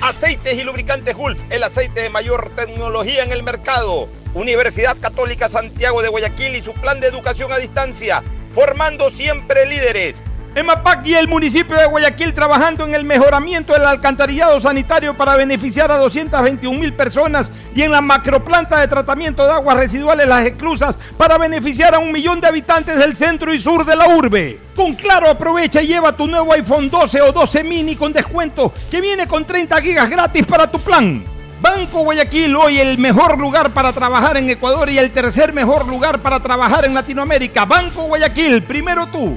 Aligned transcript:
Aceites 0.00 0.56
y 0.56 0.62
Lubricantes 0.62 1.16
Gulf, 1.16 1.40
el 1.50 1.64
aceite 1.64 2.02
de 2.02 2.08
mayor 2.08 2.50
tecnología 2.54 3.24
en 3.24 3.32
el 3.32 3.42
mercado. 3.42 4.08
Universidad 4.32 4.96
Católica 4.96 5.48
Santiago 5.48 6.02
de 6.02 6.08
Guayaquil 6.08 6.54
y 6.54 6.60
su 6.60 6.72
plan 6.72 7.00
de 7.00 7.08
educación 7.08 7.50
a 7.50 7.56
distancia, 7.56 8.22
formando 8.52 9.10
siempre 9.10 9.66
líderes. 9.66 10.22
EMAPAC 10.54 11.06
y 11.06 11.14
el 11.14 11.28
municipio 11.28 11.76
de 11.76 11.86
Guayaquil 11.86 12.34
trabajando 12.34 12.84
en 12.84 12.94
el 12.94 13.04
mejoramiento 13.04 13.74
del 13.74 13.84
alcantarillado 13.84 14.58
sanitario 14.58 15.14
para 15.16 15.36
beneficiar 15.36 15.92
a 15.92 15.98
221 15.98 16.78
mil 16.78 16.92
personas 16.92 17.50
y 17.74 17.82
en 17.82 17.92
la 17.92 18.00
macroplanta 18.00 18.80
de 18.80 18.88
tratamiento 18.88 19.44
de 19.44 19.52
aguas 19.52 19.76
residuales 19.76 20.26
Las 20.26 20.46
Exclusas 20.46 20.98
para 21.16 21.38
beneficiar 21.38 21.94
a 21.94 21.98
un 21.98 22.10
millón 22.10 22.40
de 22.40 22.48
habitantes 22.48 22.98
del 22.98 23.14
centro 23.14 23.52
y 23.54 23.60
sur 23.60 23.84
de 23.84 23.94
la 23.94 24.08
urbe. 24.08 24.58
Con 24.74 24.94
Claro 24.94 25.28
aprovecha 25.28 25.82
y 25.82 25.88
lleva 25.88 26.12
tu 26.12 26.26
nuevo 26.26 26.52
iPhone 26.52 26.90
12 26.90 27.20
o 27.20 27.32
12 27.32 27.64
mini 27.64 27.94
con 27.94 28.12
descuento 28.12 28.72
que 28.90 29.00
viene 29.00 29.28
con 29.28 29.44
30 29.44 29.80
gigas 29.80 30.10
gratis 30.10 30.46
para 30.46 30.70
tu 30.70 30.78
plan. 30.80 31.22
Banco 31.60 32.04
Guayaquil, 32.04 32.54
hoy 32.56 32.78
el 32.78 32.98
mejor 32.98 33.38
lugar 33.38 33.74
para 33.74 33.92
trabajar 33.92 34.36
en 34.36 34.48
Ecuador 34.48 34.88
y 34.88 34.98
el 34.98 35.10
tercer 35.10 35.52
mejor 35.52 35.86
lugar 35.86 36.20
para 36.20 36.40
trabajar 36.40 36.84
en 36.84 36.94
Latinoamérica. 36.94 37.64
Banco 37.64 38.02
Guayaquil, 38.02 38.62
primero 38.62 39.06
tú. 39.08 39.36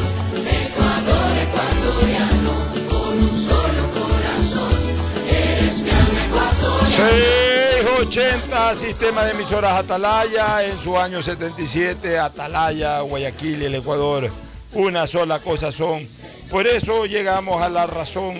80, 8.11 8.75
sistema 8.75 9.23
de 9.23 9.31
emisoras 9.31 9.71
Atalaya, 9.71 10.65
en 10.65 10.77
su 10.77 10.99
año 10.99 11.21
77, 11.21 12.19
Atalaya, 12.19 12.99
Guayaquil 12.99 13.61
y 13.61 13.65
el 13.67 13.75
Ecuador, 13.75 14.29
una 14.73 15.07
sola 15.07 15.39
cosa 15.39 15.71
son. 15.71 16.05
Por 16.49 16.67
eso 16.67 17.05
llegamos 17.05 17.61
a 17.61 17.69
la 17.69 17.87
razón 17.87 18.35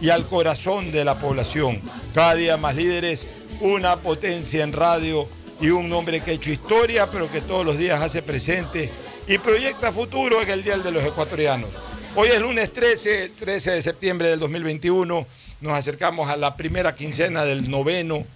y 0.00 0.10
al 0.10 0.26
corazón 0.26 0.90
de 0.90 1.04
la 1.04 1.20
población. 1.20 1.80
Cada 2.12 2.34
día 2.34 2.56
más 2.56 2.74
líderes, 2.74 3.28
una 3.60 3.94
potencia 3.94 4.64
en 4.64 4.72
radio 4.72 5.28
y 5.60 5.70
un 5.70 5.92
hombre 5.92 6.20
que 6.20 6.32
ha 6.32 6.34
hecho 6.34 6.50
historia, 6.50 7.06
pero 7.06 7.30
que 7.30 7.42
todos 7.42 7.64
los 7.64 7.78
días 7.78 8.02
hace 8.02 8.22
presente 8.22 8.90
y 9.28 9.38
proyecta 9.38 9.92
futuro 9.92 10.42
en 10.42 10.50
el 10.50 10.64
Día 10.64 10.78
de 10.78 10.90
los 10.90 11.04
Ecuatorianos. 11.04 11.70
Hoy 12.16 12.26
es 12.26 12.40
lunes 12.40 12.72
13, 12.72 13.28
13 13.28 13.70
de 13.70 13.82
septiembre 13.82 14.30
del 14.30 14.40
2021, 14.40 15.24
nos 15.60 15.72
acercamos 15.74 16.28
a 16.28 16.36
la 16.36 16.56
primera 16.56 16.96
quincena 16.96 17.44
del 17.44 17.70
noveno 17.70 18.26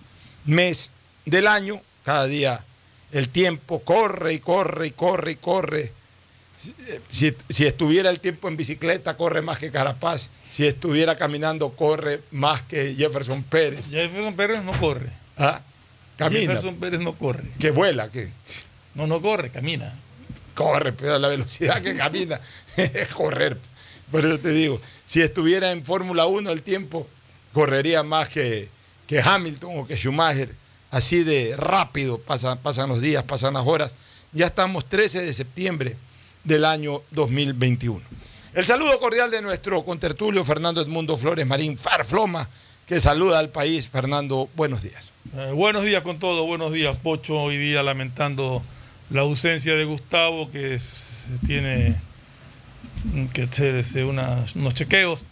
mes 0.47 0.91
del 1.25 1.47
año. 1.47 1.81
Cada 2.05 2.27
día 2.27 2.61
el 3.13 3.29
tiempo 3.29 3.81
corre 3.83 4.35
y 4.35 4.39
corre 4.41 4.89
y 4.89 4.91
corre 4.93 5.33
y 5.33 5.37
corre. 5.37 5.93
Si, 7.11 7.35
si 7.49 7.67
estuviera 7.67 8.11
el 8.11 8.19
tiempo 8.21 8.49
en 8.49 8.57
bicicleta, 8.57 9.17
corre 9.17 9.43
más 9.43 9.59
que 9.59 9.71
Carapaz. 9.71 10.29
Si 10.51 10.67
estuviera 10.67 11.17
caminando, 11.17 11.71
corre 11.71 12.21
más 12.31 12.63
que 12.63 12.95
Jefferson 12.95 13.43
Pérez. 13.45 13.89
Jefferson 13.91 14.35
Pérez 14.35 14.63
no 14.65 14.73
corre. 14.73 15.11
Ah, 15.37 15.61
Camina. 16.17 16.41
Jefferson 16.41 16.77
Pérez 16.77 17.01
no 17.01 17.15
corre. 17.15 17.45
Que 17.61 17.71
vuela, 17.71 18.09
que 18.11 18.31
No, 18.95 19.07
no 19.07 19.21
corre, 19.21 19.51
camina. 19.51 19.93
corre, 20.55 20.93
pero 20.93 21.17
a 21.17 21.19
la 21.19 21.29
velocidad 21.29 21.83
que 21.83 21.95
camina 21.95 22.41
es 22.77 23.09
correr. 23.09 23.59
Por 24.11 24.25
eso 24.25 24.39
te 24.39 24.49
digo, 24.51 24.81
si 25.05 25.21
estuviera 25.21 25.73
en 25.73 25.85
Fórmula 25.85 26.27
1 26.27 26.51
el 26.51 26.63
tiempo, 26.63 27.07
correría 27.53 28.03
más 28.03 28.29
que, 28.31 28.69
que 29.07 29.21
Hamilton 29.21 29.79
o 29.79 29.87
que 29.87 29.97
Schumacher. 29.97 30.51
Así 30.91 31.25
de 31.25 31.55
rápido 31.57 32.19
pasan, 32.19 32.59
pasan 32.59 32.89
los 32.89 33.01
días, 33.01 33.25
pasan 33.25 33.55
las 33.55 33.67
horas. 33.67 33.95
Ya 34.33 34.47
estamos 34.47 34.85
13 34.87 35.23
de 35.23 35.33
septiembre 35.33 35.97
del 36.45 36.65
año 36.65 37.03
2021. 37.11 38.01
El 38.55 38.65
saludo 38.65 38.99
cordial 38.99 39.31
de 39.31 39.43
nuestro 39.43 39.85
contertulio 39.85 40.45
Fernando 40.45 40.81
Edmundo 40.81 41.17
Flores 41.17 41.47
Marín 41.47 41.77
Farfloma, 41.77 42.49
que 42.87 43.01
saluda 43.01 43.39
al 43.39 43.51
país. 43.51 43.89
Fernando, 43.89 44.49
buenos 44.55 44.83
días. 44.83 45.11
Eh, 45.37 45.51
buenos 45.53 45.85
días 45.85 46.03
con 46.03 46.19
todo, 46.19 46.47
buenos 46.47 46.73
días, 46.73 46.97
Pocho. 46.97 47.43
Hoy 47.43 47.59
día 47.59 47.83
lamentando 47.83 48.63
la 49.11 49.23
ausencia 49.23 49.75
de 49.75 49.85
Gustavo, 49.85 50.51
que 50.51 50.79
tiene 51.47 51.97
que 53.35 53.43
hacerse 53.43 54.05
unos 54.05 54.75
chequeos. 54.75 55.25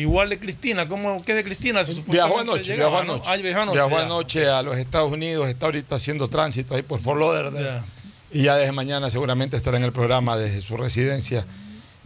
Igual 0.00 0.28
de 0.28 0.38
Cristina, 0.38 0.86
¿cómo, 0.86 1.22
¿qué 1.24 1.34
de 1.34 1.42
Cristina? 1.42 1.82
Viajó 2.06 2.38
anoche, 2.40 2.72
llegaba, 2.74 3.02
viajó 3.02 3.04
¿no? 3.04 3.12
anoche. 3.14 3.30
Ah, 3.30 3.36
viajó 3.36 3.60
anoche. 3.62 3.76
Viajó 3.78 3.90
ya. 3.98 4.04
anoche 4.04 4.46
a 4.48 4.62
los 4.62 4.76
Estados 4.76 5.10
Unidos, 5.12 5.48
está 5.48 5.66
ahorita 5.66 5.94
haciendo 5.94 6.28
tránsito 6.28 6.74
ahí 6.74 6.82
por 6.82 7.00
Fort 7.00 7.18
Lauderdale. 7.18 7.62
Ya. 7.64 7.84
Y 8.30 8.42
ya 8.42 8.56
desde 8.56 8.72
mañana 8.72 9.08
seguramente 9.08 9.56
estará 9.56 9.78
en 9.78 9.84
el 9.84 9.92
programa 9.92 10.36
desde 10.36 10.60
su 10.60 10.76
residencia 10.76 11.46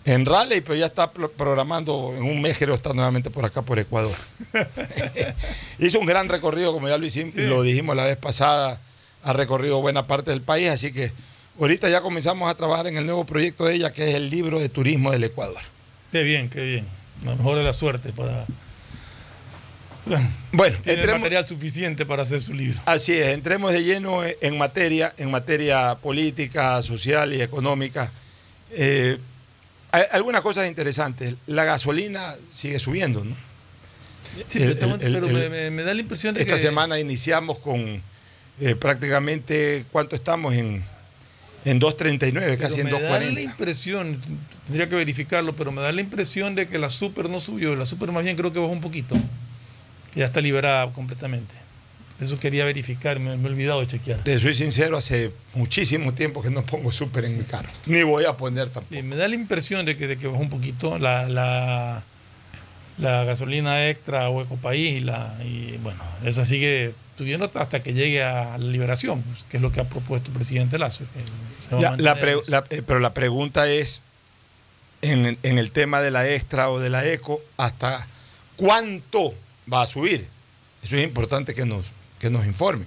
en 0.05 0.25
Raleigh, 0.25 0.61
pero 0.63 0.77
ya 0.77 0.87
está 0.87 1.11
pro- 1.11 1.31
programando 1.31 2.15
en 2.17 2.23
un 2.23 2.41
mes, 2.41 2.57
creo, 2.59 2.75
está 2.75 2.93
nuevamente 2.93 3.29
por 3.31 3.45
acá, 3.45 3.63
por 3.63 3.79
Ecuador. 3.79 4.15
Hizo 5.79 5.99
un 5.99 6.07
gran 6.07 6.29
recorrido, 6.29 6.73
como 6.73 6.89
ya 6.89 6.97
lo, 6.99 7.07
hicimos, 7.07 7.35
Sí. 7.35 7.41
lo 7.43 7.63
dijimos 7.63 7.97
la 7.97 8.05
vez 8.05 8.17
pasada, 8.17 8.81
ha 9.23 9.33
recorrido 9.33 9.81
buena 9.81 10.07
parte 10.07 10.31
del 10.31 10.43
país, 10.43 10.69
así 10.69 10.93
que 10.93 11.13
ahorita 11.59 11.89
ya 11.89 12.01
comenzamos 12.01 12.51
a 12.51 12.55
trabajar 12.55 12.87
en 12.87 12.97
el 12.97 13.05
nuevo 13.07 13.25
proyecto 13.25 13.65
de 13.65 13.75
ella, 13.75 13.93
que 13.93 14.09
es 14.11 14.15
el 14.15 14.31
libro 14.31 14.59
de 14.61 14.69
turismo 14.69 15.11
del 15.11 15.25
Ecuador. 15.25 15.61
Qué 16.13 16.23
bien, 16.23 16.49
qué 16.49 16.63
bien. 16.63 17.00
La 17.25 17.35
mejor 17.37 17.57
de 17.59 17.65
la 17.65 17.73
suerte 17.73 18.13
para, 18.13 18.47
Bueno, 20.53 20.79
tiene 20.83 21.01
entremos- 21.03 21.21
material 21.21 21.47
suficiente 21.47 22.07
para 22.07 22.23
hacer 22.23 22.41
su 22.43 22.55
libro. 22.55 22.81
Así 22.87 23.13
es, 23.13 23.29
entremos 23.29 23.73
de 23.73 23.85
lleno 23.85 24.23
en 24.25 24.59
materia, 24.59 25.13
en 25.19 25.31
materia 25.31 25.95
política, 25.97 26.81
social 26.83 27.33
y 27.35 27.43
económica. 27.43 28.11
Eh, 28.73 29.19
hay 29.93 30.03
algunas 30.13 30.41
cosas 30.41 30.67
interesantes. 30.69 31.35
La 31.47 31.65
gasolina 31.65 32.37
sigue 32.53 32.79
subiendo, 32.79 33.25
¿no? 33.25 33.37
Sí, 34.47 34.63
El- 34.63 34.77
pero, 34.77 34.95
el- 34.95 35.03
el- 35.03 35.13
pero 35.15 35.27
el- 35.27 35.33
me, 35.35 35.49
me- 35.49 35.71
me 35.71 35.83
da 35.83 35.93
la 35.93 36.01
impresión 36.01 36.35
de 36.35 36.41
Esta 36.43 36.55
que 36.55 36.59
semana 36.61 36.99
iniciamos 36.99 37.59
con 37.59 38.03
eh, 38.63 38.75
prácticamente, 38.77 39.85
¿cuánto 39.93 40.17
estamos? 40.17 40.55
En, 40.55 40.83
en 41.65 41.81
2.39, 41.81 42.33
pero 42.33 42.59
casi 42.59 42.81
en 42.81 42.87
me 42.87 42.93
da 42.93 43.01
la 43.01 43.21
2.40. 43.21 43.43
impresión, 43.43 44.21
tendría 44.67 44.89
que 44.89 44.97
verificarlo, 44.97 45.55
pero 45.55 45.73
me 45.73 45.83
da 45.83 45.93
la 45.93 46.01
impresión 46.01 46.55
de 46.55 46.67
que 46.67 46.79
la 46.79 46.91
super 46.91 47.29
no 47.29 47.41
subió, 47.41 47.77
la 47.77 47.87
super 47.87 48.13
más 48.13 48.25
bien 48.25 48.37
creo 48.37 48.53
que 48.53 48.59
bajó 48.59 48.73
un 48.73 48.81
poquito, 48.81 49.17
ya 50.15 50.25
está 50.25 50.41
liberada 50.41 50.93
completamente. 50.93 51.55
Eso 52.21 52.39
quería 52.39 52.67
verificar, 52.67 53.19
me, 53.19 53.37
me 53.39 53.49
he 53.49 53.51
olvidado 53.51 53.81
de 53.81 53.87
chequear. 53.87 54.23
Te 54.23 54.39
soy 54.39 54.53
sincero, 54.53 54.99
hace 54.99 55.33
muchísimo 55.55 56.13
tiempo 56.13 56.43
que 56.43 56.51
no 56.51 56.65
pongo 56.67 56.93
súper 56.93 57.25
en 57.25 57.39
mi 57.39 57.45
carro. 57.45 57.71
Ni 57.87 58.03
voy 58.03 58.27
a 58.27 58.37
poner 58.37 58.69
tampoco. 58.69 58.95
Sí, 58.95 59.03
me 59.03 59.17
da 59.17 59.27
la 59.27 59.35
impresión 59.35 59.87
de 59.87 59.97
que, 59.97 60.07
de 60.07 60.19
que 60.19 60.27
bajó 60.27 60.41
un 60.41 60.51
poquito 60.51 60.99
la, 60.99 61.29
la, 61.29 62.05
la 63.01 63.25
gasolina 63.25 63.89
extra 63.89 64.29
o 64.31 64.43
Ecopaís 64.43 64.93
y, 64.97 65.01
la, 65.01 65.35
y 65.45 65.79
bueno, 65.83 66.03
esa 66.25 66.45
sigue 66.45 66.95
subiendo 67.17 67.51
hasta, 67.55 67.83
que 67.83 67.93
llegue 67.95 68.23
a 68.23 68.57
la 68.59 68.65
liberación, 68.67 69.23
pues, 69.23 69.45
que 69.51 69.57
es 69.59 69.63
lo 69.63 69.73
que 69.73 69.81
ha 69.81 69.85
propuesto 69.85 70.31
el 70.31 70.37
presidente 70.37 70.79
Lazo. 70.79 71.05
Ya, 71.81 71.97
la 71.97 72.17
pre- 72.17 72.37
la- 72.49 72.65
eh, 72.71 72.83
pero 72.87 72.99
la 73.01 73.13
pregunta 73.15 73.69
es, 73.69 74.01
en, 75.03 75.39
en 75.43 75.59
el 75.59 75.71
tema 75.71 76.01
de 76.01 76.11
la 76.11 76.29
extra 76.29 76.71
o 76.71 76.79
de 76.81 76.91
la 76.91 77.07
eco, 77.07 77.41
¿hasta 77.57 78.07
cuánto 78.57 79.35
va 79.73 79.83
a 79.83 79.87
subir? 79.87 80.27
Eso 80.83 80.97
es 80.97 81.05
importante 81.05 81.55
que 81.55 81.65
nos, 81.65 81.87
que 82.19 82.29
nos 82.31 82.45
informen. 82.47 82.87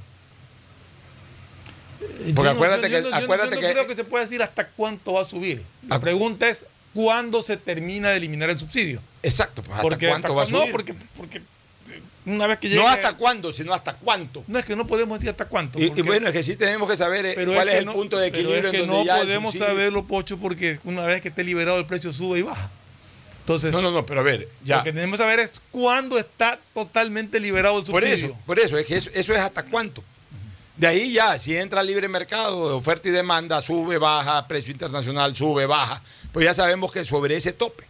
Yo 2.28 2.36
porque 2.36 2.50
acuérdate 2.52 2.90
yo 2.90 2.98
que- 2.98 3.04
yo 3.04 3.10
no- 3.12 3.16
acuérdate 3.18 3.56
yo 3.56 3.62
no 3.62 3.68
que- 3.68 3.74
creo 3.74 3.88
que 3.88 3.96
se 3.96 4.04
pueda 4.04 4.24
decir 4.24 4.42
hasta 4.42 4.68
cuánto 4.68 5.14
va 5.14 5.22
a 5.22 5.26
subir. 5.26 5.64
La 5.88 6.00
pregunta 6.00 6.50
es 6.50 6.66
cuándo 6.94 7.42
se 7.42 7.58
termina 7.58 8.10
de 8.12 8.18
eliminar 8.18 8.50
el 8.50 8.60
subsidio. 8.60 9.02
Exacto, 9.22 9.62
pues 9.62 9.72
hasta 9.72 9.82
Porque 9.82 10.08
cuánto 10.08 10.28
hasta 10.28 10.36
va 10.36 10.44
a 10.44 10.46
subir. 10.46 10.66
No, 10.66 10.72
porque, 10.72 10.96
porque 11.18 11.38
eh, 11.38 12.02
una 12.26 12.48
vez 12.48 12.60
que 12.60 12.70
llegue... 12.70 12.82
No 12.82 12.88
hasta 12.88 13.14
cuándo, 13.14 13.52
sino 13.52 13.74
hasta 13.74 13.94
cuánto. 13.94 14.44
No 14.48 14.60
es 14.60 14.66
que 14.66 14.76
no 14.76 14.86
podemos 14.86 15.18
decir 15.18 15.30
hasta 15.32 15.46
cuánto. 15.46 15.80
Y, 15.80 15.90
bueno, 16.02 16.28
es 16.28 16.34
que 16.34 16.44
sí 16.44 16.56
tenemos 16.56 16.90
que 16.90 16.98
saber 16.98 17.26
eh, 17.26 17.34
pero 17.36 17.54
cuál 17.54 17.70
es, 17.70 17.74
que 17.76 17.80
el 17.80 17.86
no- 17.86 17.94
punto 17.94 18.18
de 18.18 18.30
pero 18.32 18.42
equilibrio 18.44 18.70
es 18.70 18.72
que 18.76 18.82
en 18.84 18.88
donde 18.88 19.00
no 19.00 19.06
ya 19.06 19.18
podemos 19.18 19.54
saberlo, 19.56 20.04
Pocho, 20.06 20.38
porque 20.38 20.80
una 20.84 21.04
vez 21.04 21.22
que 21.22 21.30
esté 21.30 21.44
liberado 21.44 21.78
el 21.80 21.86
precio 21.86 22.12
sube 22.14 22.40
y 22.40 22.42
baja. 22.44 22.70
Entonces, 23.40 23.74
No, 23.74 23.82
no, 23.82 23.92
no, 23.92 24.06
pero 24.06 24.22
a 24.22 24.24
ver, 24.24 24.48
ya. 24.64 24.78
lo 24.78 24.84
que 24.84 24.94
tenemos 24.94 25.18
que 25.20 25.24
saber 25.24 25.40
es 25.40 25.62
cuándo 25.72 26.18
está 26.18 26.58
totalmente 26.74 27.40
liberado 27.42 27.78
el 27.80 27.84
Por 27.86 28.02
subsidio. 28.04 28.28
eso, 28.28 28.38
por 28.46 28.58
eso, 28.58 28.78
es 28.78 28.86
que 28.88 28.96
eso, 28.96 29.10
eso 29.14 29.34
es 29.34 29.40
hasta 29.40 29.64
cuánto. 29.66 30.02
De 30.78 30.88
ahí 30.88 31.12
ya, 31.14 31.38
si 31.38 31.56
entra 31.56 31.84
libre 31.84 32.08
mercado, 32.08 32.76
oferta 32.78 33.08
y 33.10 33.12
demanda, 33.12 33.60
sube, 33.62 33.98
baja, 33.98 34.48
precio 34.48 34.72
internacional, 34.72 35.36
sube, 35.36 35.66
baja, 35.66 36.02
pues 36.34 36.46
ya 36.46 36.54
sabemos 36.54 36.92
que 36.92 37.06
sobre 37.06 37.38
ese 37.38 37.54
tope. 37.54 37.86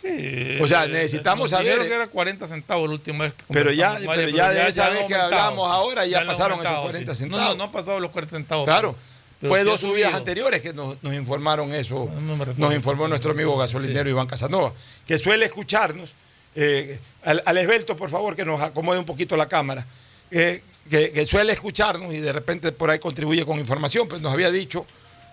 Sí, 0.00 0.58
O 0.62 0.68
sea, 0.68 0.84
eh, 0.84 0.88
necesitamos 0.88 1.50
saber- 1.50 1.80
que 1.86 1.92
era 1.92 2.06
40 2.06 2.46
centavos 2.46 2.88
la 2.88 2.94
última 2.94 3.24
vez 3.24 3.34
que 3.34 3.42
Pero 3.52 3.72
ya- 3.72 3.98
pero 4.06 4.28
ya 4.28 4.50
de 4.50 4.68
esa 4.68 4.88
vez 4.90 5.06
que 5.06 5.14
hablamos 5.16 5.68
ahora, 5.70 6.06
ya 6.06 6.24
pasaron 6.24 6.60
esos 6.60 6.66
aumentado, 6.72 6.82
40 6.84 7.14
sí. 7.16 7.22
No, 7.24 7.28
centavos. 7.36 7.48
no, 7.48 7.54
no 7.56 7.64
han 7.64 7.72
pasado 7.72 7.98
los 8.00 8.10
40 8.12 8.36
centavos. 8.36 8.64
Claro. 8.64 8.94
pero 9.40 9.50
Fue 9.52 9.64
dos 9.64 9.80
subidas 9.80 10.14
anteriores 10.14 10.62
que 10.62 10.72
nos, 10.72 11.02
nos 11.02 11.14
informaron 11.14 11.72
eso, 11.74 12.08
No 12.20 12.36
nos 12.56 12.74
informó 12.74 13.06
nuestro 13.08 13.32
amigo 13.32 13.56
gasolinero 13.56 14.08
Iván 14.08 14.26
Casanova, 14.28 14.72
que 15.06 15.18
suele 15.18 15.46
escucharnos. 15.46 16.12
Eh, 16.56 16.98
al, 17.24 17.42
al 17.44 17.58
esbelto, 17.58 17.96
por 17.96 18.10
favor, 18.10 18.34
que 18.34 18.44
nos 18.44 18.60
acomode 18.60 18.98
un 18.98 19.04
poquito 19.04 19.36
la 19.36 19.46
cámara, 19.48 19.84
eh, 20.30 20.62
que, 20.90 21.10
que 21.12 21.24
suele 21.24 21.52
escucharnos 21.52 22.12
y 22.14 22.18
de 22.18 22.32
repente 22.32 22.72
por 22.72 22.90
ahí 22.90 22.98
contribuye 22.98 23.44
con 23.44 23.58
información, 23.60 24.08
pues 24.08 24.20
nos 24.20 24.32
había 24.32 24.50
dicho 24.50 24.86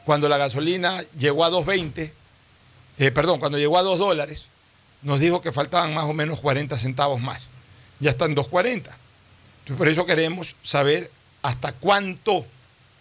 cuando 0.05 0.27
la 0.29 0.37
gasolina 0.37 1.03
llegó 1.17 1.43
a 1.45 1.49
2.20, 1.49 2.11
eh, 2.97 3.11
perdón, 3.11 3.39
cuando 3.39 3.57
llegó 3.57 3.77
a 3.77 3.83
2 3.83 3.99
dólares, 3.99 4.45
nos 5.01 5.19
dijo 5.19 5.41
que 5.41 5.51
faltaban 5.51 5.93
más 5.93 6.05
o 6.05 6.13
menos 6.13 6.39
40 6.39 6.77
centavos 6.77 7.21
más. 7.21 7.47
Ya 7.99 8.09
están 8.09 8.35
2.40. 8.35 8.75
Entonces, 8.75 9.77
por 9.77 9.87
eso 9.87 10.05
queremos 10.05 10.55
saber 10.63 11.11
hasta 11.41 11.71
cuánto 11.73 12.45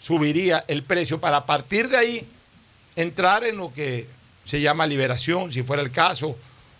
subiría 0.00 0.64
el 0.68 0.82
precio 0.82 1.20
para 1.20 1.38
a 1.38 1.46
partir 1.46 1.88
de 1.88 1.96
ahí 1.96 2.28
entrar 2.96 3.44
en 3.44 3.56
lo 3.56 3.72
que 3.72 4.06
se 4.44 4.60
llama 4.60 4.86
liberación, 4.86 5.50
si 5.50 5.62
fuera 5.62 5.82
el 5.82 5.90
caso, 5.90 6.36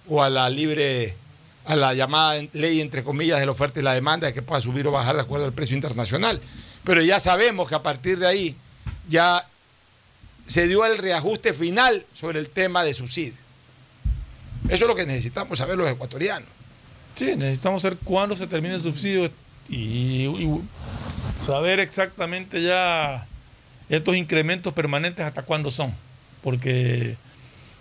o 0.08 0.22
a 0.22 0.28
la 0.28 0.50
libre, 0.50 1.16
a 1.64 1.76
la 1.76 1.94
llamada 1.94 2.42
ley, 2.52 2.80
entre 2.80 3.02
comillas, 3.02 3.40
de 3.40 3.46
la 3.46 3.52
oferta 3.52 3.80
y 3.80 3.82
la 3.82 3.94
demanda, 3.94 4.26
de 4.26 4.34
que 4.34 4.42
pueda 4.42 4.60
subir 4.60 4.86
o 4.86 4.92
bajar 4.92 5.16
de 5.16 5.22
acuerdo 5.22 5.46
al 5.46 5.52
precio 5.52 5.74
internacional. 5.74 6.40
Pero 6.84 7.02
ya 7.02 7.18
sabemos 7.18 7.68
que 7.68 7.74
a 7.74 7.82
partir 7.82 8.18
de 8.18 8.26
ahí 8.26 8.56
ya 9.08 9.46
se 10.46 10.66
dio 10.68 10.84
el 10.84 10.98
reajuste 10.98 11.52
final 11.52 12.04
sobre 12.12 12.38
el 12.38 12.48
tema 12.48 12.84
de 12.84 12.94
subsidio. 12.94 13.34
Eso 14.68 14.84
es 14.84 14.88
lo 14.88 14.94
que 14.94 15.06
necesitamos 15.06 15.58
saber 15.58 15.76
los 15.76 15.90
ecuatorianos. 15.90 16.48
Sí, 17.14 17.36
necesitamos 17.36 17.82
saber 17.82 17.98
cuándo 18.02 18.34
se 18.34 18.46
termina 18.46 18.74
el 18.74 18.82
subsidio 18.82 19.30
y, 19.68 20.28
saber 21.40 21.80
exactamente 21.80 22.62
ya 22.62 23.26
estos 23.88 24.16
incrementos 24.16 24.72
permanentes 24.72 25.24
hasta 25.24 25.42
cuándo 25.42 25.70
son. 25.70 25.94
Porque 26.42 27.16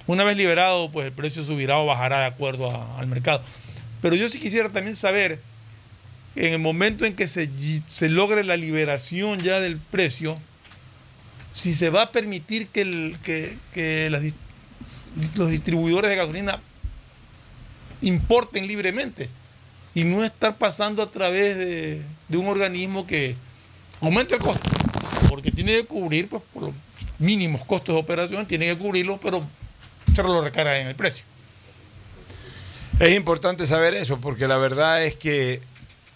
una 0.08 0.24
vez 0.24 0.38
liberado, 0.38 0.92
pues 0.92 1.08
el 1.08 1.14
precio 1.14 1.44
subirá 1.44 1.80
o 1.80 1.86
bajará 1.86 2.22
de 2.22 2.26
acuerdo 2.26 2.70
al 2.98 3.08
mercado. 3.08 3.42
Pero 4.02 4.16
yo 4.16 4.28
sí 4.28 4.40
quisiera 4.40 4.70
también 4.70 4.96
saber, 4.96 5.40
en 6.36 6.54
el 6.54 6.60
momento 6.60 7.06
en 7.06 7.16
que 7.16 7.28
se, 7.28 7.50
se 7.94 8.10
logre 8.10 8.44
la 8.44 8.58
liberación 8.58 9.40
ya 9.40 9.62
del 9.62 9.78
precio, 9.78 10.38
si 11.54 11.74
se 11.76 11.90
va 11.90 12.04
a 12.04 12.12
permitir 12.12 12.68
que, 12.68 12.82
el- 12.82 13.18
que- 13.24 13.58
que 13.74 14.10
los 15.36 15.50
distribuidores 15.50 16.10
de 16.10 16.16
gasolina 16.18 16.60
importen 18.02 18.68
libremente 18.68 19.30
y 19.96 20.04
no 20.04 20.24
estar 20.24 20.58
pasando 20.58 21.04
a 21.04 21.12
través 21.12 21.58
de, 21.58 22.02
de 22.28 22.38
un 22.38 22.48
organismo 22.48 23.06
que 23.06 23.36
aumente 24.02 24.36
el 24.36 24.42
costo, 24.42 24.70
porque 25.30 25.52
tiene 25.52 25.74
que 25.76 25.86
cubrir 25.86 26.28
pues, 26.28 26.42
por 26.54 26.64
los 26.64 26.72
mínimos 27.20 27.64
costos 27.66 27.96
de 27.96 28.02
operación, 28.02 28.46
tiene 28.48 28.66
que 28.66 28.78
cubrirlos, 28.78 29.20
pero 29.22 29.44
se 30.14 30.24
lo 30.24 30.44
recarga 30.44 30.80
en 30.80 30.88
el 30.88 30.96
precio. 30.96 31.24
Es 33.00 33.16
importante 33.16 33.66
saber 33.66 33.94
eso 33.94 34.20
porque 34.20 34.48
la 34.48 34.58
verdad 34.58 35.04
es 35.06 35.16
que 35.16 35.62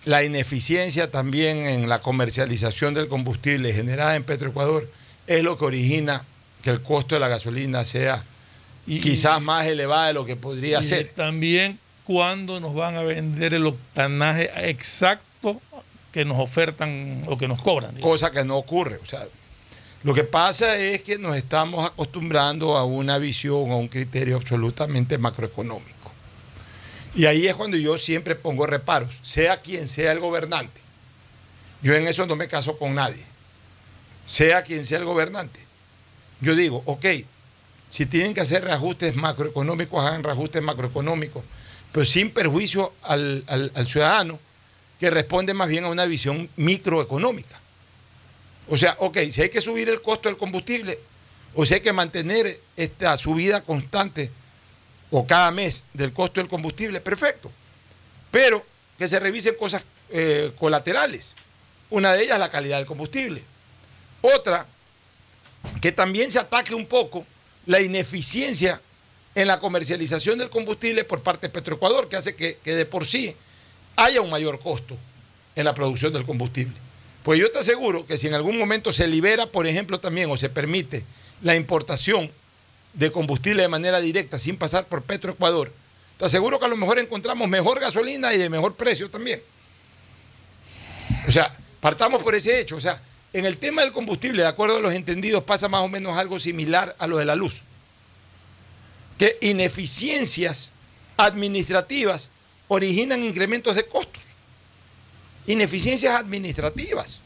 la 0.05 0.23
ineficiencia 0.23 1.09
también 1.11 1.65
en 1.65 1.89
la 1.89 1.99
comercialización 1.99 2.93
del 2.93 3.07
combustible 3.07 3.73
generada 3.73 4.15
en 4.15 4.23
Petroecuador 4.23 4.89
es 5.27 5.43
lo 5.43 5.57
que 5.57 5.65
origina 5.65 6.23
que 6.61 6.69
el 6.69 6.81
costo 6.81 7.15
de 7.15 7.19
la 7.21 7.27
gasolina 7.27 7.85
sea 7.85 8.23
Y, 8.87 9.01
quizás 9.01 9.41
más 9.41 9.67
elevado 9.67 10.07
de 10.07 10.13
lo 10.13 10.25
que 10.25 10.35
podría 10.35 10.79
y 10.79 10.83
ser. 10.83 11.11
también 11.15 11.77
cuándo 12.05 12.59
nos 12.59 12.73
van 12.73 12.95
a 12.95 13.03
vender 13.03 13.53
el 13.53 13.65
octanaje 13.65 14.49
exacto 14.69 15.61
que 16.11 16.25
nos 16.25 16.39
ofertan 16.39 17.23
o 17.27 17.37
que 17.37 17.47
nos 17.47 17.61
cobran. 17.61 17.93
digamos. 17.93 18.11
cosa 18.11 18.31
que 18.31 18.43
no 18.43 18.57
ocurre. 18.57 18.97
O 19.03 19.05
sea, 19.05 19.25
lo 20.03 20.13
que 20.13 20.23
pasa 20.23 20.77
es 20.77 21.03
que 21.03 21.17
nos 21.17 21.35
estamos 21.35 21.85
acostumbrando 21.85 22.77
a 22.77 22.85
una 22.85 23.17
visión, 23.17 23.71
a 23.71 23.75
un 23.75 23.89
criterio 23.89 24.37
absolutamente 24.37 25.17
macroeconómico. 25.17 26.11
Y 27.13 27.25
ahí 27.25 27.47
es 27.47 27.55
cuando 27.55 27.77
yo 27.77 27.97
siempre 27.97 28.35
pongo 28.35 28.65
reparos, 28.65 29.19
sea 29.23 29.59
quien 29.61 29.87
sea 29.87 30.11
el 30.11 30.19
gobernante. 30.19 30.79
Yo 31.81 31.93
en 31.93 32.07
eso 32.07 32.25
no 32.25 32.35
me 32.35 32.47
caso 32.47 32.77
con 32.77 32.95
nadie. 32.95 33.23
Sea 34.27 34.61
quien 34.61 34.85
sea 34.85 34.99
el 34.99 35.05
gobernante. 35.05 35.59
Yo 36.41 36.53
digo, 36.55 36.83
ok, 36.85 37.05
si 37.89 38.05
tienen 38.05 38.33
que 38.35 38.41
hacer 38.41 38.63
reajustes 38.63 39.15
macroeconómicos, 39.15 40.05
hagan 40.05 40.21
reajustes 40.23 40.61
macroeconómicos, 40.61 41.43
pero 41.91 42.05
sin 42.05 42.29
perjuicio 42.31 42.93
al, 43.01 43.43
al- 43.47 43.87
ciudadano 43.87 44.37
que 44.99 45.09
responde 45.09 45.53
más 45.55 45.69
bien 45.69 45.85
a 45.85 45.89
una 45.89 46.05
visión 46.05 46.49
microeconómica. 46.57 47.59
O 48.69 48.75
sea, 48.77 48.97
ok, 48.99 49.17
si 49.31 49.41
hay 49.41 49.49
que 49.49 49.61
subir 49.61 49.87
el 49.89 50.01
costo 50.01 50.27
del 50.29 50.37
combustible, 50.37 50.99
o 51.55 51.65
si 51.65 51.75
hay 51.75 51.79
que 51.79 51.93
mantener 51.93 52.59
esta 52.75 53.15
subida 53.17 53.61
constante 53.61 54.29
o 55.09 55.25
cada 55.25 55.49
mes 55.51 55.83
del 55.93 56.11
costo 56.13 56.41
del 56.41 56.49
combustible, 56.49 56.99
perfecto. 56.99 57.49
Pero 58.29 58.63
que 58.97 59.07
se 59.07 59.19
revisen 59.19 59.55
cosas 59.57 59.83
eh, 60.09 60.51
colaterales. 60.59 61.27
Una 61.89 62.13
de 62.13 62.23
ellas 62.23 62.37
la 62.37 62.51
calidad 62.51 62.77
del 62.77 62.85
combustible. 62.85 63.41
Otra, 64.21 64.65
que 65.81 65.91
también 65.91 66.31
se 66.31 66.39
ataque 66.39 66.73
un 66.73 66.85
poco 66.85 67.25
la 67.65 67.81
ineficiencia 67.81 68.81
en 69.35 69.47
la 69.47 69.59
comercialización 69.59 70.39
del 70.39 70.49
combustible 70.49 71.03
por 71.03 71.21
parte 71.21 71.47
de 71.47 71.53
Petroecuador, 71.53 72.09
que 72.09 72.15
hace 72.15 72.35
que, 72.35 72.57
que 72.63 72.75
de 72.75 72.85
por 72.85 73.05
sí 73.05 73.35
haya 73.95 74.21
un 74.21 74.29
mayor 74.29 74.59
costo 74.59 74.97
en 75.55 75.65
la 75.65 75.73
producción 75.73 76.13
del 76.13 76.25
combustible. 76.25 76.75
Pues 77.23 77.39
yo 77.39 77.51
te 77.51 77.59
aseguro 77.59 78.05
que 78.05 78.17
si 78.17 78.27
en 78.27 78.33
algún 78.33 78.57
momento 78.57 78.91
se 78.91 79.07
libera, 79.07 79.47
por 79.47 79.67
ejemplo, 79.67 79.99
también 79.99 80.31
o 80.31 80.37
se 80.37 80.49
permite 80.49 81.03
la 81.41 81.55
importación 81.55 82.31
de 82.93 83.11
combustible 83.11 83.61
de 83.61 83.67
manera 83.67 83.99
directa 83.99 84.39
sin 84.39 84.57
pasar 84.57 84.85
por 84.85 85.03
Petroecuador, 85.03 85.71
te 86.17 86.25
aseguro 86.25 86.59
que 86.59 86.65
a 86.65 86.69
lo 86.69 86.77
mejor 86.77 86.97
encontramos 86.99 87.47
mejor 87.47 87.79
gasolina 87.79 88.33
y 88.33 88.37
de 88.37 88.49
mejor 88.49 88.75
precio 88.75 89.09
también. 89.09 89.41
O 91.27 91.31
sea, 91.31 91.55
partamos 91.79 92.23
por 92.23 92.33
ese 92.33 92.59
hecho. 92.59 92.75
O 92.75 92.81
sea, 92.81 92.99
en 93.37 93.45
el 93.45 93.59
tema 93.59 93.83
del 93.83 93.91
combustible, 93.91 94.41
de 94.41 94.47
acuerdo 94.47 94.77
a 94.77 94.79
los 94.79 94.95
entendidos, 94.95 95.43
pasa 95.43 95.67
más 95.67 95.83
o 95.83 95.87
menos 95.87 96.17
algo 96.17 96.39
similar 96.39 96.95
a 96.97 97.05
lo 97.05 97.17
de 97.17 97.25
la 97.25 97.35
luz. 97.35 97.61
Que 99.19 99.37
ineficiencias 99.41 100.69
administrativas 101.17 102.29
originan 102.67 103.21
incrementos 103.21 103.75
de 103.75 103.85
costos. 103.85 104.23
Ineficiencias 105.45 106.15
administrativas. 106.15 107.19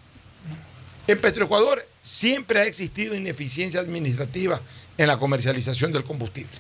En 1.08 1.22
Petroecuador 1.22 1.88
siempre 2.04 2.60
ha 2.60 2.66
existido 2.66 3.16
ineficiencia 3.16 3.80
administrativa 3.80 4.60
en 4.98 5.08
la 5.08 5.18
comercialización 5.18 5.94
del 5.94 6.04
combustible. 6.04 6.52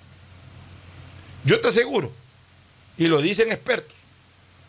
Yo 1.43 1.59
te 1.59 1.67
aseguro, 1.67 2.09
y 2.97 3.07
lo 3.07 3.21
dicen 3.21 3.51
expertos, 3.51 3.97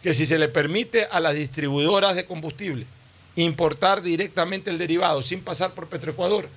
que 0.03 0.13
si 0.13 0.27
se 0.27 0.39
le 0.39 0.49
permite 0.49 1.05
a 1.05 1.21
las 1.21 1.37
distribuidoras 1.37 2.17
de 2.17 2.27
combustible 2.27 2.85
importar 3.37 4.03
directamente 4.03 4.71
el 4.71 4.79
derivado 4.79 5.23
sin 5.23 5.41
pasar 5.43 5.71
por 5.73 5.87
Petroecuador, 5.89 6.49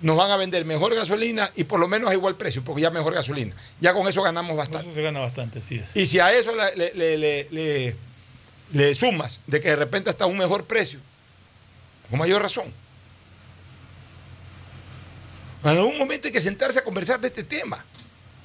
nos 0.00 0.16
van 0.16 0.30
a 0.30 0.36
vender 0.36 0.64
mejor 0.64 0.94
gasolina 0.94 1.50
y 1.54 1.64
por 1.64 1.78
lo 1.78 1.86
menos 1.88 2.10
a 2.10 2.14
igual 2.14 2.34
precio, 2.36 2.62
porque 2.64 2.82
ya 2.82 2.90
mejor 2.90 3.14
gasolina. 3.14 3.54
Ya 3.80 3.92
con 3.94 4.06
eso 4.08 4.20
ganamos 4.22 4.56
bastante. 4.56 4.86
Eso 4.86 4.94
se 4.94 5.02
gana 5.02 5.20
bastante, 5.20 5.60
sí 5.62 5.76
es. 5.76 5.94
Y 5.96 6.06
si 6.06 6.18
a 6.18 6.32
eso 6.32 6.52
le, 6.54 6.94
le- 6.94 7.18
le- 7.50 7.96
le- 8.72 8.94
sumas 8.94 9.38
de 9.46 9.60
que 9.60 9.68
de 9.68 9.76
repente 9.76 10.10
está 10.10 10.26
un 10.26 10.36
mejor 10.38 10.64
precio, 10.64 10.98
con 12.10 12.18
mayor 12.18 12.42
razón. 12.42 12.72
En 15.62 15.70
algún 15.70 15.98
momento 15.98 16.26
hay 16.26 16.32
que 16.32 16.40
sentarse 16.40 16.78
a 16.80 16.84
conversar 16.84 17.20
de 17.20 17.28
este 17.28 17.44
tema. 17.44 17.84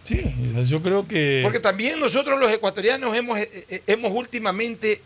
Sí, 0.03 0.23
yo 0.65 0.81
creo 0.81 1.07
que... 1.07 1.41
Porque 1.43 1.59
también 1.59 1.99
nosotros 1.99 2.39
los 2.39 2.51
ecuatorianos 2.51 3.15
hemos, 3.15 3.37
eh, 3.39 3.65
eh, 3.69 3.81
hemos 3.87 4.11
últimamente 4.13 5.01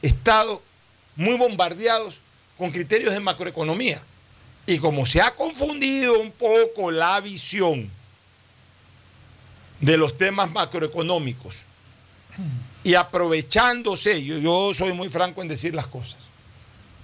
estado 0.00 0.62
muy 1.16 1.36
bombardeados 1.36 2.20
con 2.56 2.70
criterios 2.70 3.12
de 3.12 3.20
macroeconomía. 3.20 4.02
Y 4.66 4.78
como 4.78 5.06
se 5.06 5.20
ha 5.20 5.34
confundido 5.34 6.20
un 6.20 6.30
poco 6.30 6.90
la 6.90 7.20
visión 7.20 7.90
de 9.80 9.96
los 9.96 10.16
temas 10.16 10.50
macroeconómicos 10.50 11.56
y 12.84 12.94
aprovechándose, 12.94 14.22
yo, 14.24 14.38
yo 14.38 14.72
soy 14.74 14.92
muy 14.92 15.08
franco 15.08 15.42
en 15.42 15.48
decir 15.48 15.74
las 15.74 15.86
cosas 15.88 16.18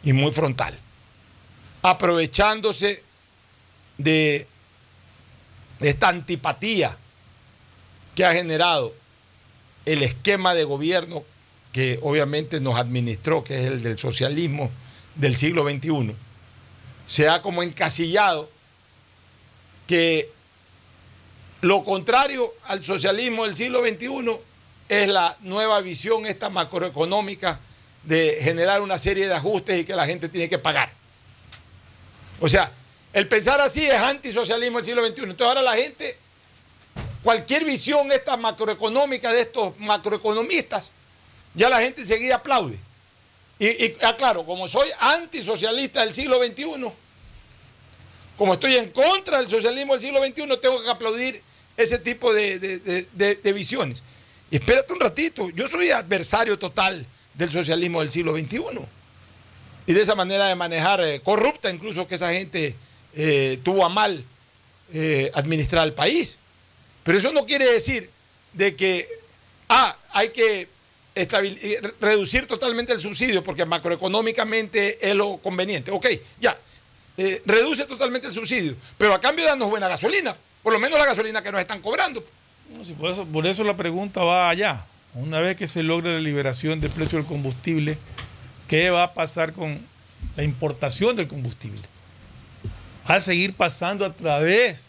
y 0.05 0.13
muy 0.13 0.31
frontal, 0.31 0.79
aprovechándose 1.83 3.03
de 3.99 4.47
esta 5.81 6.09
antipatía 6.09 6.97
que 8.15 8.25
ha 8.25 8.33
generado 8.33 8.95
el 9.85 10.03
esquema 10.03 10.55
de 10.55 10.65
gobierno 10.65 11.25
que 11.73 11.99
obviamente 12.03 12.61
nos 12.61 12.79
administró, 12.79 13.45
que 13.45 13.61
es 13.61 13.67
el 13.67 13.83
del 13.83 13.99
socialismo 13.99 14.71
del 15.15 15.37
siglo 15.37 15.65
XXI, 15.69 16.15
se 17.07 17.29
ha 17.29 17.43
como 17.43 17.63
encasillado 17.63 18.49
que 19.87 20.31
lo 21.61 21.83
contrario 21.83 22.55
al 22.65 22.85
socialismo 22.85 23.45
del 23.45 23.57
siglo 23.57 23.81
XXI 23.81 24.37
es 24.89 25.09
la 25.09 25.37
nueva 25.41 25.81
visión 25.81 26.27
esta 26.27 26.51
macroeconómica 26.51 27.59
de 28.05 28.39
generar 28.41 28.81
una 28.81 28.97
serie 28.97 29.27
de 29.27 29.35
ajustes 29.35 29.81
y 29.81 29.85
que 29.85 29.95
la 29.95 30.07
gente 30.07 30.29
tiene 30.29 30.49
que 30.49 30.59
pagar. 30.59 30.91
O 32.41 32.49
sea, 32.49 32.73
el 33.13 33.27
pensar 33.27 33.61
así 33.61 33.85
es 33.85 33.95
antisocialismo 33.95 34.79
del 34.79 34.85
siglo 34.85 35.07
XXI. 35.07 35.23
Entonces 35.23 35.47
ahora 35.47 35.63
la 35.63 35.75
gente, 35.75 36.17
cualquier 37.23 37.65
visión 37.65 38.13
esta 38.13 38.37
macroeconómica 38.37 39.33
de 39.33 39.41
estos 39.41 39.79
macroeconomistas, 39.79 40.91
ya 41.59 41.69
la 41.69 41.81
gente 41.81 42.01
enseguida 42.03 42.37
aplaude. 42.37 42.79
Y, 43.59 43.67
y 43.67 43.97
aclaro, 44.03 44.45
como 44.47 44.69
soy 44.69 44.89
antisocialista 45.01 46.01
del 46.05 46.15
siglo 46.15 46.39
XXI, 46.45 46.65
como 48.37 48.55
estoy 48.55 48.77
en 48.77 48.91
contra 48.91 49.39
del 49.39 49.49
socialismo 49.49 49.95
del 49.95 50.03
siglo 50.03 50.25
XXI, 50.25 50.61
tengo 50.63 50.83
que 50.83 50.89
aplaudir 50.91 51.43
ese 51.77 51.99
tipo 51.99 52.33
de, 52.33 52.59
de- 52.59 53.39
de- 53.43 53.53
visiones. 53.53 54.03
Espérate 54.51 54.93
un 54.93 55.01
ratito, 55.01 55.51
yo 55.51 55.67
soy 55.69 55.91
adversario 55.91 56.59
total 56.59 57.05
del 57.35 57.51
socialismo 57.51 58.01
del 58.01 58.11
siglo 58.11 58.37
XXI. 58.37 58.61
Y 59.87 59.93
de 59.93 60.03
esa 60.03 60.15
manera 60.15 60.47
de 60.47 60.55
manejar 60.55 61.01
eh, 61.03 61.21
corrupta, 61.21 61.71
incluso 61.71 62.07
que 62.07 62.15
esa 62.15 62.33
gente 62.33 62.75
eh, 63.15 63.59
tuvo 63.65 63.85
a 63.85 63.89
mal 63.89 64.23
eh, 64.93 65.31
administrar 65.35 65.87
el 65.87 65.95
país. 65.95 66.37
Pero 67.03 67.19
eso 67.19 67.33
no 67.33 67.45
quiere 67.47 67.71
decir 67.73 68.11
de 68.53 68.77
que, 68.77 69.09
ah, 69.69 69.97
hay 70.11 70.29
que 70.31 70.69
reducir 72.01 72.47
totalmente 72.47 72.93
el 72.93 73.01
subsidio 73.01 73.43
porque 73.43 73.65
macroeconómicamente 73.65 75.09
es 75.09 75.15
lo 75.15 75.39
conveniente. 75.39 75.91
Ok, 75.91 76.07
ya, 76.41 76.57
eh, 77.17 77.43
reduce 77.47 77.85
totalmente 77.85 78.29
el 78.29 78.33
subsidio, 78.33 78.77
pero 78.97 79.13
a 79.13 79.21
cambio 79.21 79.45
danos 79.45 79.69
buena 79.69 79.89
gasolina, 79.89 80.37
por 80.63 80.73
lo 80.73 80.79
menos 80.79 80.99
la 80.99 81.07
gasolina 81.07 81.43
que 81.43 81.51
nos 81.51 81.61
están 81.61 81.81
cobrando. 81.81 82.25
No, 82.77 82.85
sí, 82.85 82.93
por, 82.93 83.11
eso, 83.11 83.27
por 83.27 83.47
eso 83.47 83.65
la 83.65 83.77
pregunta 83.77 84.23
va 84.23 84.49
allá. 84.49 84.85
Una 85.15 85.41
vez 85.41 85.57
que 85.57 85.67
se 85.67 85.83
logre 85.83 86.15
la 86.15 86.21
liberación 86.21 86.81
del 86.81 86.91
precio 86.91 87.19
del 87.19 87.27
combustible, 87.27 87.99
¿qué 88.69 88.91
va 88.91 89.03
a 89.05 89.15
pasar 89.15 89.53
con 89.53 89.81
la 90.37 90.45
importación 90.45 91.17
del 91.17 91.27
combustible? 91.27 91.81
¿Va 93.09 93.17
a 93.17 93.21
seguir 93.21 93.55
pasando 93.55 94.05
a 94.05 94.13
través 94.13 94.88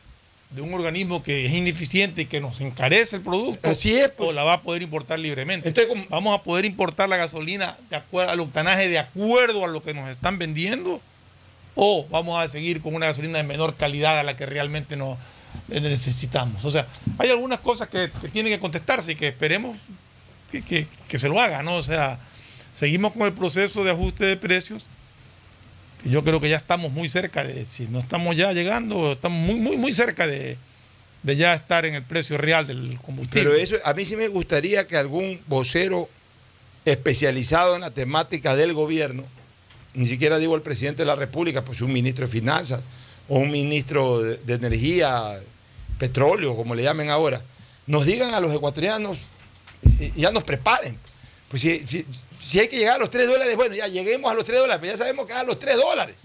de 0.52 0.62
un 0.62 0.74
organismo 0.74 1.22
que 1.22 1.46
es 1.46 1.54
ineficiente 1.54 2.24
y 2.24 2.26
que 2.26 2.42
nos 2.42 2.60
encarece 2.62 3.18
el 3.18 3.22
producto? 3.22 3.70
Así 3.70 3.96
es, 3.96 4.10
pues. 4.10 4.30
¿O 4.30 4.34
la 4.34 4.44
va 4.44 4.54
a 4.54 4.62
poder 4.62 4.82
importar 4.82 5.20
libremente? 5.20 5.70
Entonces, 5.70 6.08
¿Vamos 6.10 6.38
a 6.40 6.44
poder 6.44 6.66
importar 6.66 7.08
la 7.08 7.18
gasolina 7.18 7.78
de 7.90 7.96
acuerdo 7.98 8.32
al 8.32 8.40
octanaje 8.40 8.88
de 8.90 8.98
acuerdo 9.00 9.64
a 9.64 9.68
lo 9.68 9.84
que 9.84 9.94
nos 9.94 10.10
están 10.10 10.40
vendiendo? 10.40 11.02
¿O 11.76 12.06
vamos 12.10 12.44
a 12.44 12.50
seguir 12.50 12.82
con 12.82 12.96
una 12.96 13.06
gasolina 13.06 13.38
de 13.38 13.44
menor 13.44 13.76
calidad 13.76 14.18
a 14.20 14.24
la 14.24 14.36
que 14.36 14.46
realmente 14.48 14.96
nos 14.98 15.18
necesitamos? 15.68 16.66
O 16.66 16.72
sea, 16.72 16.88
hay 17.18 17.30
algunas 17.30 17.60
cosas 17.60 17.88
que, 17.90 18.10
que 18.22 18.30
tienen 18.30 18.52
que 18.52 18.60
contestarse 18.60 19.14
y 19.14 19.16
que 19.16 19.28
esperemos 19.30 19.78
que, 20.52 20.62
que- 20.62 20.88
que 21.08 21.18
se 21.20 21.30
lo 21.30 21.40
haga, 21.40 21.64
¿no? 21.64 21.76
O 21.76 21.84
sea, 21.84 22.20
seguimos 22.74 23.14
con 23.14 23.24
el 23.24 23.34
proceso 23.34 23.84
de 23.84 23.92
ajuste 23.92 24.26
de 24.26 24.36
precios, 24.38 24.86
yo 26.06 26.24
creo 26.24 26.40
que 26.40 26.50
ya 26.50 26.58
estamos 26.58 26.92
muy 26.92 27.10
cerca 27.10 27.44
de, 27.44 27.66
si 27.66 27.86
no 27.88 28.00
estamos 28.00 28.36
ya 28.36 28.52
llegando, 28.54 29.14
estamos 29.14 29.40
muy, 29.46 29.60
muy, 29.60 29.78
muy 29.78 29.92
cerca 29.92 30.28
de, 30.28 30.58
de 31.24 31.36
ya 31.36 31.54
estar 31.54 31.86
en 31.86 31.96
el 31.96 32.04
precio 32.04 32.38
real 32.38 32.68
del 32.68 32.98
combustible. 33.02 33.44
Pero 33.44 33.56
eso, 33.56 33.76
a 33.84 33.94
mí 33.94 34.06
sí 34.06 34.16
me 34.16 34.28
gustaría 34.28 34.88
que 34.88 34.98
algún 34.98 35.40
vocero 35.48 36.10
especializado 36.86 37.76
en 37.76 37.82
la 37.82 37.92
temática 37.92 38.56
del 38.56 38.74
gobierno, 38.74 39.24
ni 39.94 40.06
siquiera 40.06 40.40
digo 40.40 40.56
el 40.56 40.62
presidente 40.62 41.02
de 41.02 41.08
la 41.08 41.16
República, 41.16 41.64
pues 41.64 41.82
un 41.82 41.92
ministro 41.92 42.26
de 42.26 42.32
Finanzas 42.32 42.82
o 43.28 43.40
un 43.40 43.52
ministro 43.52 44.22
de, 44.22 44.54
Energía, 44.54 45.40
Petróleo, 45.98 46.56
como 46.56 46.76
le 46.76 46.84
llamen 46.84 47.10
ahora, 47.10 47.42
nos 47.88 48.06
digan 48.06 48.34
a 48.34 48.40
los 48.40 48.54
ecuatorianos 48.56 49.20
ya 50.16 50.32
nos 50.32 50.44
preparen. 50.44 50.98
Pues 51.50 51.62
si, 51.62 51.86
si- 51.88 52.06
si 52.42 52.60
hay 52.60 52.68
que 52.68 52.78
llegar 52.78 52.96
a 52.96 53.00
los 53.00 53.10
3 53.12 53.28
dólares, 53.28 53.56
bueno, 53.56 53.76
ya 53.76 53.88
lleguemos 53.88 54.32
a 54.32 54.36
los 54.36 54.46
3 54.46 54.60
dólares, 54.60 54.80
pero 54.82 54.94
ya 54.94 54.98
sabemos 54.98 55.26
que 55.28 55.34
a 55.34 55.44
los 55.44 55.58
3 55.60 55.76
dólares. 55.78 56.16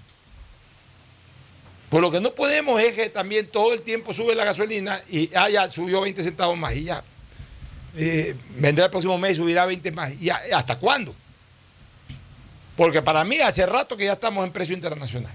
Pues 1.91 2.01
lo 2.03 2.11
que 2.11 2.21
no 2.21 2.35
podemos 2.35 2.81
es 2.83 2.95
que 2.95 3.09
también 3.09 3.47
todo 3.47 3.73
el 3.73 3.81
tiempo 3.83 4.13
sube 4.13 4.35
la 4.35 4.45
gasolina 4.45 5.01
y 5.09 5.31
ah, 5.35 5.49
ya 5.49 5.71
subió 5.71 6.01
20 6.01 6.23
centavos 6.23 6.57
más 6.59 6.75
y 6.75 6.85
ya. 6.85 7.03
eh, 7.97 8.35
vendrá 8.57 8.87
el 8.87 8.91
próximo 8.91 9.17
mes 9.19 9.33
y 9.33 9.37
subirá 9.37 9.65
20 9.67 9.93
más. 9.93 10.13
¿Y 10.15 10.25
ya, 10.27 10.41
hasta 10.55 10.77
cuándo? 10.79 11.15
Porque 12.77 13.01
para 13.03 13.25
mí 13.25 13.39
hace 13.39 13.65
rato 13.67 13.97
que 13.97 14.05
ya 14.07 14.15
estamos 14.15 14.45
en 14.45 14.53
precio 14.53 14.75
internacional. 14.75 15.31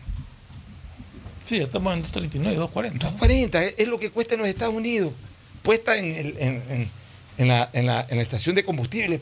Sí, 1.45 1.57
ya 1.59 1.63
estamos 1.63 1.93
en 1.93 2.01
239, 2.01 2.57
240. 2.57 3.05
240 3.11 3.63
es, 3.63 3.73
es 3.77 3.87
lo 3.87 3.97
que 3.97 4.11
cuesta 4.11 4.33
en 4.35 4.41
los 4.41 4.49
Estados 4.49 4.75
Unidos, 4.75 5.13
puesta 5.63 5.95
en, 5.97 6.13
el- 6.13 6.37
en- 6.37 6.63
en- 6.69 6.91
en 7.37 7.47
la, 7.47 7.69
en 7.71 7.85
la- 7.85 8.05
en 8.09 8.17
la 8.17 8.23
estación 8.23 8.53
de 8.55 8.65
combustible. 8.65 9.21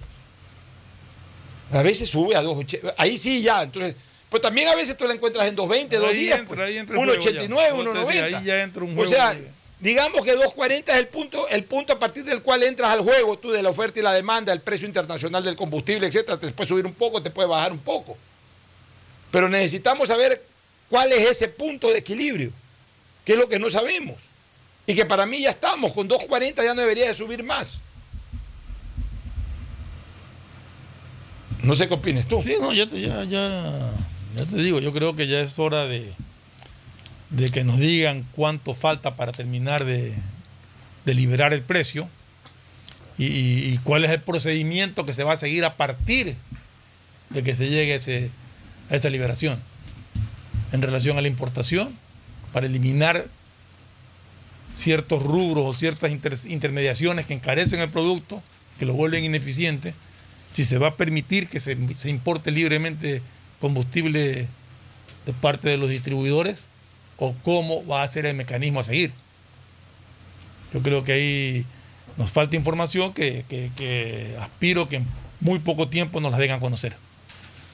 A 1.72 1.82
veces 1.84 2.10
sube 2.10 2.36
a 2.36 2.42
280. 2.42 2.96
Ahí 2.98 3.18
sí 3.18 3.42
ya, 3.42 3.64
entonces. 3.64 3.96
Pues 4.30 4.42
también 4.42 4.68
a 4.68 4.76
veces 4.76 4.98
tú 4.98 5.08
la 5.08 5.14
encuentras 5.14 5.48
en 5.48 5.56
220, 5.56 5.96
Ahí 5.96 6.02
210, 6.02 6.32
entra, 6.40 6.48
pues, 6.56 6.60
ahí 6.68 6.78
entra 6.78 6.96
el 6.96 7.06
juego 7.06 7.22
189, 7.22 7.70
ya. 7.70 7.72
Como 7.72 7.84
te 7.84 8.00
decía, 8.00 8.12
190. 8.12 8.38
ahí 8.40 8.46
ya 8.46 8.64
entra 8.64 8.84
un 8.84 8.92
O 8.92 8.96
juego 8.96 9.12
sea, 9.12 9.34
de- 9.34 9.52
digamos 9.80 10.22
que 10.26 10.32
240 10.34 10.94
es 10.94 11.00
el 11.00 11.08
punto, 11.08 11.48
el 11.48 11.64
punto 11.64 11.94
a 11.94 12.00
partir 12.00 12.24
del 12.26 12.42
cual 12.42 12.64
entras 12.64 12.92
al 12.92 13.02
juego 13.02 13.38
tú 13.38 13.52
de 13.52 13.64
la 13.64 13.70
oferta 13.70 14.00
y 14.00 14.04
la 14.04 14.12
demanda, 14.14 14.52
el 14.52 14.60
precio 14.62 14.88
internacional 14.88 15.44
del 15.44 15.56
combustible, 15.56 16.08
etcétera. 16.08 16.38
Te 16.38 16.52
puede 16.52 16.68
subir 16.68 16.86
un 16.86 16.94
poco, 16.94 17.22
te 17.24 17.30
puede 17.32 17.48
bajar 17.48 17.72
un 17.72 17.80
poco. 17.80 18.18
Pero 19.32 19.48
necesitamos 19.50 20.08
saber 20.10 20.44
cuál 20.90 21.12
es 21.14 21.28
ese 21.30 21.48
punto 21.48 21.90
de 21.90 22.00
equilibrio, 22.00 22.52
que 23.26 23.34
es 23.34 23.38
lo 23.40 23.48
que 23.48 23.60
no 23.60 23.70
sabemos. 23.70 24.16
Y 24.86 24.96
que 24.96 25.06
para 25.06 25.26
mí 25.26 25.42
ya 25.42 25.50
estamos, 25.52 25.92
con 25.94 26.08
240 26.08 26.64
ya 26.64 26.74
no 26.74 26.82
debería 26.82 27.08
de 27.08 27.16
subir 27.16 27.44
más. 27.44 27.78
No 31.68 31.76
sé 31.76 31.90
qué 31.90 31.96
opinas 31.96 32.26
tú. 32.26 32.42
Sí, 32.42 32.56
no, 32.62 32.72
ya 32.72 32.88
te, 32.88 33.02
ya, 33.02 33.26
te 33.26 34.56
digo, 34.62 34.80
yo 34.80 34.94
creo 34.94 35.18
que 35.18 35.28
ya 35.28 35.42
es 35.42 35.60
hora 35.60 35.86
de, 35.86 36.14
que 37.52 37.66
nos 37.66 37.78
digan 37.78 38.26
cuánto 38.32 38.74
falta 38.74 39.18
para 39.18 39.34
terminar 39.34 39.84
de, 39.84 40.16
liberar 41.04 41.52
el 41.52 41.62
precio 41.62 42.08
y, 43.18 43.78
cuál 43.80 44.06
es 44.06 44.12
el 44.12 44.22
procedimiento 44.22 45.06
que 45.06 45.12
se 45.12 45.26
va 45.26 45.34
a 45.34 45.38
seguir 45.38 45.66
a 45.66 45.76
partir 45.76 46.38
de 47.32 47.44
que 47.44 47.54
se 47.54 47.68
llegue 47.68 47.94
a 47.94 48.96
esa 48.96 49.10
liberación 49.10 49.60
en 50.72 50.82
relación 50.82 51.18
a 51.18 51.22
la 51.22 51.28
importación 51.28 51.94
para 52.54 52.68
eliminar 52.68 53.28
ciertos 54.74 55.22
rubros 55.22 55.66
o 55.66 55.78
ciertas 55.78 56.12
intermediaciones 56.46 57.26
que 57.26 57.34
encarecen 57.34 57.82
el 57.82 57.90
producto, 57.90 58.42
que 58.80 58.86
lo 58.86 58.94
vuelven 58.94 59.26
ineficiente, 59.26 59.94
si 60.58 60.64
se 60.64 60.80
va 60.80 60.88
a 60.88 60.96
permitir 60.96 61.48
que 61.48 61.60
se, 61.60 61.78
se 61.94 62.10
importe 62.10 62.50
libremente 62.50 63.22
combustible 63.62 64.48
de 65.28 65.34
parte 65.40 65.70
de 65.70 65.78
los 65.78 65.88
distribuidores 65.88 66.66
o 67.18 67.36
cómo 67.44 67.86
va 67.86 68.02
a 68.02 68.08
ser 68.08 68.26
el 68.26 68.36
mecanismo 68.36 68.80
a 68.80 68.84
seguir. 68.84 69.12
Yo 70.74 70.82
creo 70.82 71.04
que 71.04 71.12
ahí 71.12 71.66
nos 72.18 72.32
falta 72.32 72.56
información 72.56 73.14
que, 73.14 73.46
que, 73.48 74.36
aspiro 74.40 74.90
que 74.90 74.96
en 74.96 75.08
muy 75.42 75.60
poco 75.60 75.90
tiempo 75.90 76.22
nos 76.22 76.32
la 76.32 76.40
den 76.40 76.50
a 76.50 76.60
conocer. 76.60 76.96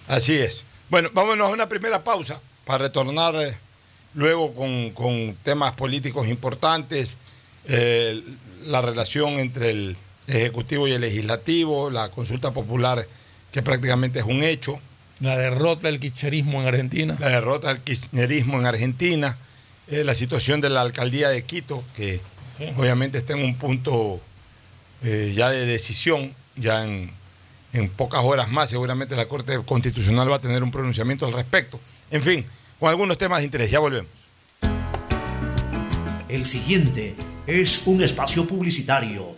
Así 0.10 0.34
es. 0.34 0.66
Bueno, 0.90 1.10
vámonos 1.14 1.48
a 1.48 1.54
una 1.54 1.70
primera 1.70 2.04
pausa 2.04 2.42
para 2.66 2.80
retornar 2.80 3.34
eh, 3.36 3.56
luego 4.14 4.54
con, 4.54 5.38
temas 5.42 5.72
políticos 5.76 6.28
importantes, 6.28 7.12
eh, 7.64 8.22
la 8.66 8.82
relación 8.82 9.40
entre 9.40 9.72
el 9.72 9.96
Ejecutivo 10.28 10.88
y 10.88 10.92
el 10.92 11.02
Legislativo, 11.02 11.90
la 11.90 12.10
consulta 12.10 12.52
popular 12.52 13.08
que 13.52 13.62
prácticamente 13.62 14.20
es 14.20 14.26
un 14.26 14.44
hecho. 14.44 14.80
La 15.20 15.38
derrota 15.38 15.88
del 15.88 16.00
kirchnerismo 16.00 16.62
en 16.62 16.68
Argentina. 16.68 17.16
La 17.20 17.30
derrota 17.30 17.68
del 17.70 17.80
kirchnerismo 17.80 18.60
en 18.60 18.66
Argentina. 18.66 19.38
Eh, 19.88 20.04
la 20.04 20.16
situación 20.16 20.62
de 20.62 20.70
la 20.70 20.82
alcaldía 20.82 21.30
de 21.30 21.44
Quito, 21.44 21.84
que 21.96 22.20
obviamente 22.78 23.18
está 23.18 23.34
en 23.34 23.44
un 23.44 23.56
punto 23.56 24.22
eh, 25.04 25.34
ya 25.36 25.50
de 25.50 25.66
decisión, 25.66 26.34
ya 26.56 26.86
en, 26.86 27.12
en 27.74 27.90
pocas 27.90 28.22
horas 28.24 28.50
más 28.50 28.70
seguramente 28.70 29.16
la 29.16 29.26
Corte 29.26 29.60
Constitucional 29.66 30.32
va 30.32 30.38
a 30.38 30.42
tener 30.42 30.64
un 30.64 30.72
pronunciamiento 30.72 31.26
al 31.26 31.34
respecto. 31.34 31.80
En 32.10 32.22
fin, 32.22 32.46
con 32.80 32.90
algunos 32.90 33.18
temas 33.18 33.40
de 33.40 33.46
interés. 33.46 33.72
Ya 33.72 33.80
volvemos. 33.80 34.12
El 36.30 36.46
siguiente 36.46 37.16
es 37.46 37.84
un 37.86 38.04
espacio 38.04 38.48
publicitario 38.48 39.38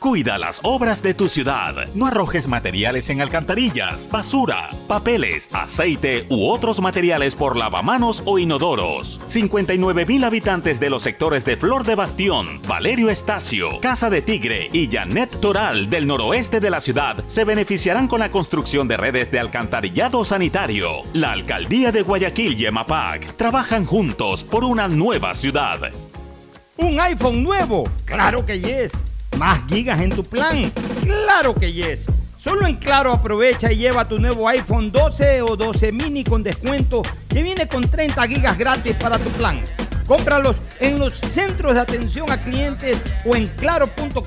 Cuida 0.00 0.38
las 0.38 0.60
obras 0.62 1.02
de 1.02 1.12
tu 1.12 1.28
ciudad. 1.28 1.74
No 1.94 2.06
arrojes 2.06 2.48
materiales 2.48 3.10
en 3.10 3.20
alcantarillas, 3.20 4.08
basura, 4.10 4.70
papeles, 4.88 5.50
aceite 5.52 6.24
u 6.30 6.48
otros 6.48 6.80
materiales 6.80 7.34
por 7.34 7.54
lavamanos 7.54 8.22
o 8.24 8.38
inodoros. 8.38 9.20
59 9.26 10.06
mil 10.06 10.24
habitantes 10.24 10.80
de 10.80 10.88
los 10.88 11.02
sectores 11.02 11.44
de 11.44 11.58
Flor 11.58 11.84
de 11.84 11.96
Bastión, 11.96 12.62
Valerio 12.66 13.10
Estacio, 13.10 13.78
Casa 13.80 14.08
de 14.08 14.22
Tigre 14.22 14.70
y 14.72 14.88
Janet 14.90 15.38
Toral 15.38 15.90
del 15.90 16.06
noroeste 16.06 16.60
de 16.60 16.70
la 16.70 16.80
ciudad 16.80 17.22
se 17.26 17.44
beneficiarán 17.44 18.08
con 18.08 18.20
la 18.20 18.30
construcción 18.30 18.88
de 18.88 18.96
redes 18.96 19.30
de 19.30 19.38
alcantarillado 19.38 20.24
sanitario. 20.24 21.02
La 21.12 21.32
alcaldía 21.32 21.92
de 21.92 22.00
Guayaquil 22.00 22.58
y 22.58 22.64
Emapac 22.64 23.36
trabajan 23.36 23.84
juntos 23.84 24.44
por 24.44 24.64
una 24.64 24.88
nueva 24.88 25.34
ciudad. 25.34 25.92
¿Un 26.78 26.98
iPhone 26.98 27.42
nuevo? 27.42 27.84
Claro 28.06 28.46
que 28.46 28.58
yes 28.58 28.92
¿Más 29.40 29.66
gigas 29.70 29.98
en 30.02 30.10
tu 30.10 30.22
plan? 30.22 30.70
Claro 31.02 31.54
que 31.54 31.72
yes. 31.72 32.04
Solo 32.36 32.66
en 32.66 32.76
Claro 32.76 33.10
aprovecha 33.10 33.72
y 33.72 33.78
lleva 33.78 34.06
tu 34.06 34.18
nuevo 34.18 34.46
iPhone 34.46 34.92
12 34.92 35.40
o 35.40 35.56
12 35.56 35.92
mini 35.92 36.24
con 36.24 36.42
descuento 36.42 37.00
que 37.26 37.42
viene 37.42 37.66
con 37.66 37.88
30 37.88 38.28
gigas 38.28 38.58
gratis 38.58 38.94
para 38.96 39.18
tu 39.18 39.30
plan. 39.30 39.64
Cómpralos 40.06 40.56
en 40.78 40.98
los 40.98 41.14
centros 41.14 41.72
de 41.72 41.80
atención 41.80 42.30
a 42.30 42.38
clientes 42.38 43.00
o 43.24 43.34
en 43.34 43.46
claro.com.es. 43.56 44.20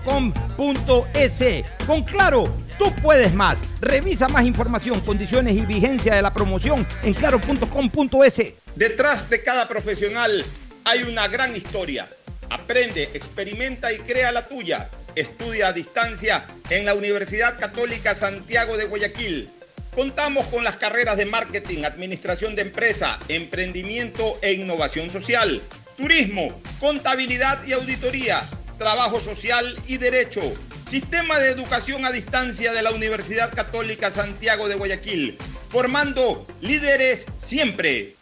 Con 1.85 2.03
Claro, 2.05 2.45
tú 2.79 2.85
puedes 3.03 3.35
más. 3.35 3.59
Revisa 3.81 4.27
más 4.29 4.45
información, 4.45 4.99
condiciones 5.01 5.55
y 5.55 5.61
vigencia 5.61 6.15
de 6.15 6.23
la 6.23 6.33
promoción 6.33 6.87
en 7.03 7.13
claro.com.es. 7.13 8.41
Detrás 8.75 9.29
de 9.29 9.43
cada 9.43 9.67
profesional 9.67 10.43
hay 10.85 11.03
una 11.03 11.27
gran 11.27 11.55
historia 11.55 12.09
Aprende, 12.53 13.09
experimenta 13.15 13.91
y 13.91 13.97
crea 13.97 14.31
la 14.31 14.47
tuya. 14.47 14.87
Estudia 15.15 15.67
a 15.67 15.73
distancia 15.73 16.47
en 16.71 16.85
la 16.85 16.95
Universidad 16.95 17.59
Católica 17.59 18.15
Santiago 18.15 18.77
de 18.77 18.85
Guayaquil. 18.85 19.49
Contamos 19.95 20.47
con 20.47 20.63
las 20.63 20.77
carreras 20.77 21.17
de 21.17 21.27
marketing, 21.27 21.83
administración 21.83 22.55
de 22.55 22.63
empresa, 22.63 23.19
emprendimiento 23.27 24.39
e 24.41 24.53
innovación 24.53 25.11
social, 25.11 25.61
turismo, 25.97 26.59
contabilidad 26.79 27.63
y 27.63 27.73
auditoría, 27.73 28.41
trabajo 28.79 29.19
social 29.19 29.77
y 29.87 29.97
derecho. 29.97 30.41
Sistema 30.89 31.37
de 31.37 31.49
educación 31.49 32.05
a 32.05 32.11
distancia 32.11 32.71
de 32.71 32.81
la 32.81 32.91
Universidad 32.91 33.53
Católica 33.53 34.09
Santiago 34.09 34.67
de 34.67 34.75
Guayaquil, 34.75 35.37
formando 35.69 36.47
líderes 36.61 37.27
siempre. 37.37 38.15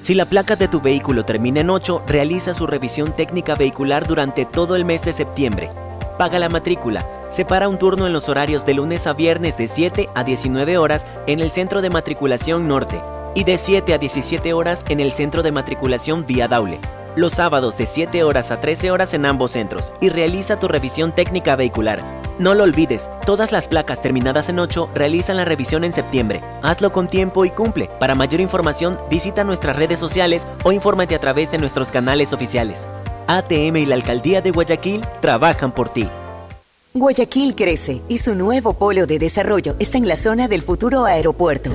Si 0.00 0.14
la 0.14 0.26
placa 0.26 0.54
de 0.54 0.68
tu 0.68 0.80
vehículo 0.80 1.24
termina 1.24 1.60
en 1.60 1.70
8, 1.70 2.04
realiza 2.06 2.54
su 2.54 2.68
revisión 2.68 3.16
técnica 3.16 3.56
vehicular 3.56 4.06
durante 4.06 4.44
todo 4.46 4.76
el 4.76 4.84
mes 4.84 5.04
de 5.04 5.12
septiembre. 5.12 5.70
Paga 6.20 6.38
la 6.38 6.50
matrícula. 6.50 7.06
Separa 7.30 7.66
un 7.66 7.78
turno 7.78 8.06
en 8.06 8.12
los 8.12 8.28
horarios 8.28 8.66
de 8.66 8.74
lunes 8.74 9.06
a 9.06 9.14
viernes 9.14 9.56
de 9.56 9.68
7 9.68 10.10
a 10.14 10.22
19 10.22 10.76
horas 10.76 11.06
en 11.26 11.40
el 11.40 11.50
Centro 11.50 11.80
de 11.80 11.88
Matriculación 11.88 12.68
Norte 12.68 13.00
y 13.34 13.44
de 13.44 13.56
7 13.56 13.94
a 13.94 13.96
17 13.96 14.52
horas 14.52 14.84
en 14.90 15.00
el 15.00 15.12
Centro 15.12 15.42
de 15.42 15.50
Matriculación 15.50 16.26
Vía 16.26 16.46
Daule. 16.46 16.78
Los 17.16 17.32
sábados 17.32 17.78
de 17.78 17.86
7 17.86 18.22
horas 18.22 18.50
a 18.50 18.60
13 18.60 18.90
horas 18.90 19.14
en 19.14 19.24
ambos 19.24 19.52
centros 19.52 19.94
y 20.02 20.10
realiza 20.10 20.58
tu 20.58 20.68
revisión 20.68 21.12
técnica 21.12 21.56
vehicular. 21.56 22.02
No 22.38 22.54
lo 22.54 22.64
olvides, 22.64 23.08
todas 23.24 23.50
las 23.50 23.66
placas 23.66 24.02
terminadas 24.02 24.50
en 24.50 24.58
8 24.58 24.90
realizan 24.94 25.38
la 25.38 25.46
revisión 25.46 25.84
en 25.84 25.94
septiembre. 25.94 26.42
Hazlo 26.60 26.92
con 26.92 27.06
tiempo 27.06 27.46
y 27.46 27.50
cumple. 27.50 27.88
Para 27.98 28.14
mayor 28.14 28.42
información, 28.42 28.98
visita 29.08 29.42
nuestras 29.42 29.76
redes 29.76 29.98
sociales 29.98 30.46
o 30.64 30.72
infórmate 30.72 31.14
a 31.14 31.18
través 31.18 31.50
de 31.50 31.56
nuestros 31.56 31.90
canales 31.90 32.34
oficiales. 32.34 32.86
ATM 33.38 33.76
y 33.76 33.86
la 33.86 33.94
Alcaldía 33.94 34.42
de 34.42 34.50
Guayaquil 34.50 35.02
trabajan 35.20 35.72
por 35.72 35.90
ti. 35.90 36.08
Guayaquil 36.92 37.54
crece 37.54 38.02
y 38.08 38.18
su 38.18 38.34
nuevo 38.34 38.74
polo 38.74 39.06
de 39.06 39.20
desarrollo 39.20 39.76
está 39.78 39.98
en 39.98 40.08
la 40.08 40.16
zona 40.16 40.48
del 40.48 40.62
futuro 40.62 41.04
aeropuerto. 41.04 41.70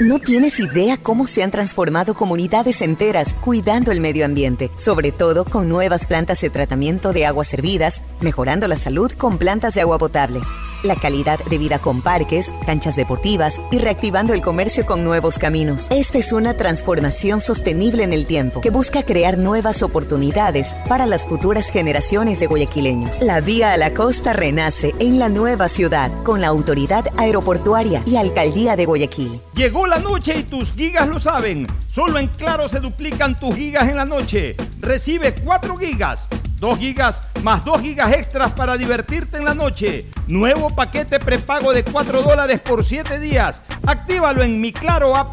No 0.00 0.18
tienes 0.18 0.60
idea 0.60 0.98
cómo 0.98 1.26
se 1.26 1.42
han 1.42 1.50
transformado 1.50 2.14
comunidades 2.14 2.82
enteras 2.82 3.34
cuidando 3.34 3.90
el 3.90 4.00
medio 4.00 4.26
ambiente, 4.26 4.70
sobre 4.76 5.10
todo 5.10 5.44
con 5.44 5.68
nuevas 5.68 6.06
plantas 6.06 6.40
de 6.42 6.50
tratamiento 6.50 7.12
de 7.12 7.24
aguas 7.24 7.48
servidas, 7.48 8.02
mejorando 8.20 8.68
la 8.68 8.76
salud 8.76 9.10
con 9.12 9.38
plantas 9.38 9.74
de 9.74 9.80
agua 9.80 9.98
potable 9.98 10.40
la 10.82 10.96
calidad 10.96 11.38
de 11.44 11.58
vida 11.58 11.78
con 11.78 12.02
parques, 12.02 12.52
canchas 12.66 12.96
deportivas 12.96 13.60
y 13.70 13.78
reactivando 13.78 14.34
el 14.34 14.42
comercio 14.42 14.86
con 14.86 15.04
nuevos 15.04 15.38
caminos. 15.38 15.86
Esta 15.90 16.18
es 16.18 16.32
una 16.32 16.54
transformación 16.54 17.40
sostenible 17.40 18.04
en 18.04 18.12
el 18.12 18.26
tiempo 18.26 18.60
que 18.60 18.70
busca 18.70 19.02
crear 19.02 19.38
nuevas 19.38 19.82
oportunidades 19.82 20.74
para 20.88 21.06
las 21.06 21.26
futuras 21.26 21.70
generaciones 21.70 22.40
de 22.40 22.46
guayaquileños. 22.46 23.22
La 23.22 23.40
vía 23.40 23.72
a 23.72 23.76
la 23.76 23.94
costa 23.94 24.32
renace 24.32 24.94
en 24.98 25.18
la 25.18 25.28
nueva 25.28 25.68
ciudad 25.68 26.10
con 26.22 26.40
la 26.40 26.48
autoridad 26.48 27.06
aeroportuaria 27.16 28.02
y 28.06 28.16
alcaldía 28.16 28.76
de 28.76 28.86
Guayaquil. 28.86 29.40
Llegó 29.54 29.86
la 29.86 29.98
noche 29.98 30.38
y 30.38 30.42
tus 30.42 30.72
gigas 30.72 31.08
lo 31.08 31.18
saben. 31.18 31.66
Solo 31.90 32.18
en 32.18 32.28
Claro 32.28 32.68
se 32.68 32.80
duplican 32.80 33.38
tus 33.38 33.54
gigas 33.54 33.88
en 33.88 33.96
la 33.96 34.04
noche. 34.04 34.56
Recibe 34.80 35.34
4 35.34 35.76
gigas 35.76 36.28
2 36.60 36.78
gigas 36.78 37.20
más 37.42 37.64
2 37.64 37.80
gigas 37.80 38.12
extras 38.12 38.52
para 38.52 38.76
divertirte 38.76 39.38
en 39.38 39.44
la 39.44 39.54
noche. 39.54 40.06
Nuevo 40.26 40.68
paquete 40.68 41.18
prepago 41.18 41.72
de 41.72 41.84
4 41.84 42.22
dólares 42.22 42.60
por 42.60 42.84
7 42.84 43.18
días. 43.18 43.62
Actívalo 43.86 44.42
en 44.42 44.60
mi 44.60 44.72
Claro 44.72 45.16
app 45.16 45.32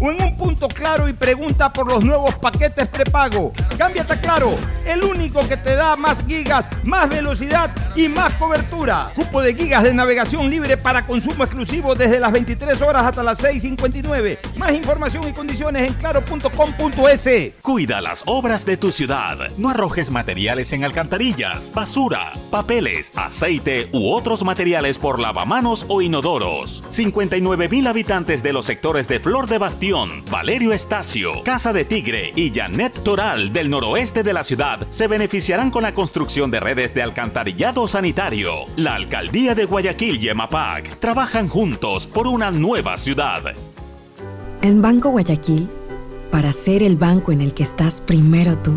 o 0.00 0.10
en 0.10 0.22
un 0.22 0.36
punto 0.36 0.68
claro 0.68 1.08
y 1.08 1.12
pregunta 1.12 1.72
por 1.72 1.86
los 1.86 2.04
nuevos 2.04 2.34
paquetes 2.34 2.88
prepago. 2.88 3.52
Cámbiate 3.76 4.14
a 4.14 4.20
Claro, 4.20 4.54
el 4.84 5.04
único 5.04 5.46
que 5.48 5.56
te 5.56 5.74
da 5.74 5.96
más 5.96 6.24
gigas, 6.26 6.68
más 6.84 7.08
velocidad 7.08 7.70
y 7.96 8.08
más 8.08 8.34
cobertura. 8.34 9.06
Cupo 9.14 9.40
de 9.40 9.54
gigas 9.54 9.84
de 9.84 9.94
navegación 9.94 10.50
libre 10.50 10.76
para 10.76 11.06
consumo 11.06 11.44
exclusivo 11.44 11.94
desde 11.94 12.20
las 12.20 12.32
23 12.32 12.82
horas 12.82 13.04
hasta 13.04 13.22
las 13.22 13.42
6.59. 13.42 14.38
Más 14.56 14.72
información 14.72 15.26
y 15.28 15.32
condiciones 15.32 15.88
en 15.88 15.94
claro.com.es. 15.94 17.52
Cuida 17.62 18.00
las 18.00 18.22
obras 18.26 18.66
de 18.66 18.76
tu 18.76 18.90
ciudad. 18.90 19.50
No 19.56 19.70
arrojes 19.70 20.10
material 20.10 20.58
en 20.58 20.84
alcantarillas, 20.84 21.27
basura, 21.74 22.32
papeles, 22.50 23.12
aceite 23.14 23.88
u 23.92 24.10
otros 24.12 24.44
materiales 24.44 24.98
por 24.98 25.20
lavamanos 25.20 25.84
o 25.88 26.00
inodoros. 26.00 26.84
59 26.88 27.68
mil 27.68 27.86
habitantes 27.86 28.42
de 28.42 28.52
los 28.52 28.66
sectores 28.66 29.08
de 29.08 29.20
Flor 29.20 29.46
de 29.46 29.58
Bastión, 29.58 30.24
Valerio 30.30 30.72
Estacio, 30.72 31.42
Casa 31.44 31.72
de 31.72 31.84
Tigre 31.84 32.32
y 32.34 32.52
Janet 32.54 33.02
Toral 33.02 33.52
del 33.52 33.70
noroeste 33.70 34.22
de 34.22 34.32
la 34.32 34.42
ciudad 34.42 34.86
se 34.90 35.06
beneficiarán 35.06 35.70
con 35.70 35.82
la 35.82 35.92
construcción 35.94 36.50
de 36.50 36.60
redes 36.60 36.94
de 36.94 37.02
alcantarillado 37.02 37.86
sanitario. 37.88 38.52
La 38.76 38.94
alcaldía 38.94 39.54
de 39.54 39.64
Guayaquil 39.64 40.22
y 40.22 40.28
Emapac 40.28 40.98
trabajan 40.98 41.48
juntos 41.48 42.06
por 42.06 42.26
una 42.26 42.50
nueva 42.50 42.96
ciudad. 42.96 43.54
En 44.62 44.82
Banco 44.82 45.10
Guayaquil, 45.10 45.68
para 46.30 46.52
ser 46.52 46.82
el 46.82 46.96
banco 46.96 47.32
en 47.32 47.40
el 47.40 47.54
que 47.54 47.62
estás 47.62 48.00
primero 48.00 48.58
tú, 48.58 48.76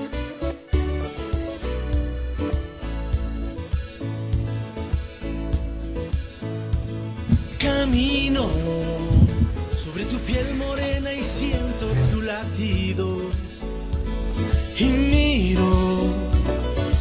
Camino 7.61 8.49
sobre 9.77 10.05
tu 10.05 10.17
piel 10.21 10.55
morena 10.55 11.13
y 11.13 11.23
siento 11.23 11.87
tu 12.11 12.23
latido. 12.23 13.29
Y 14.79 14.85
miro 14.85 15.61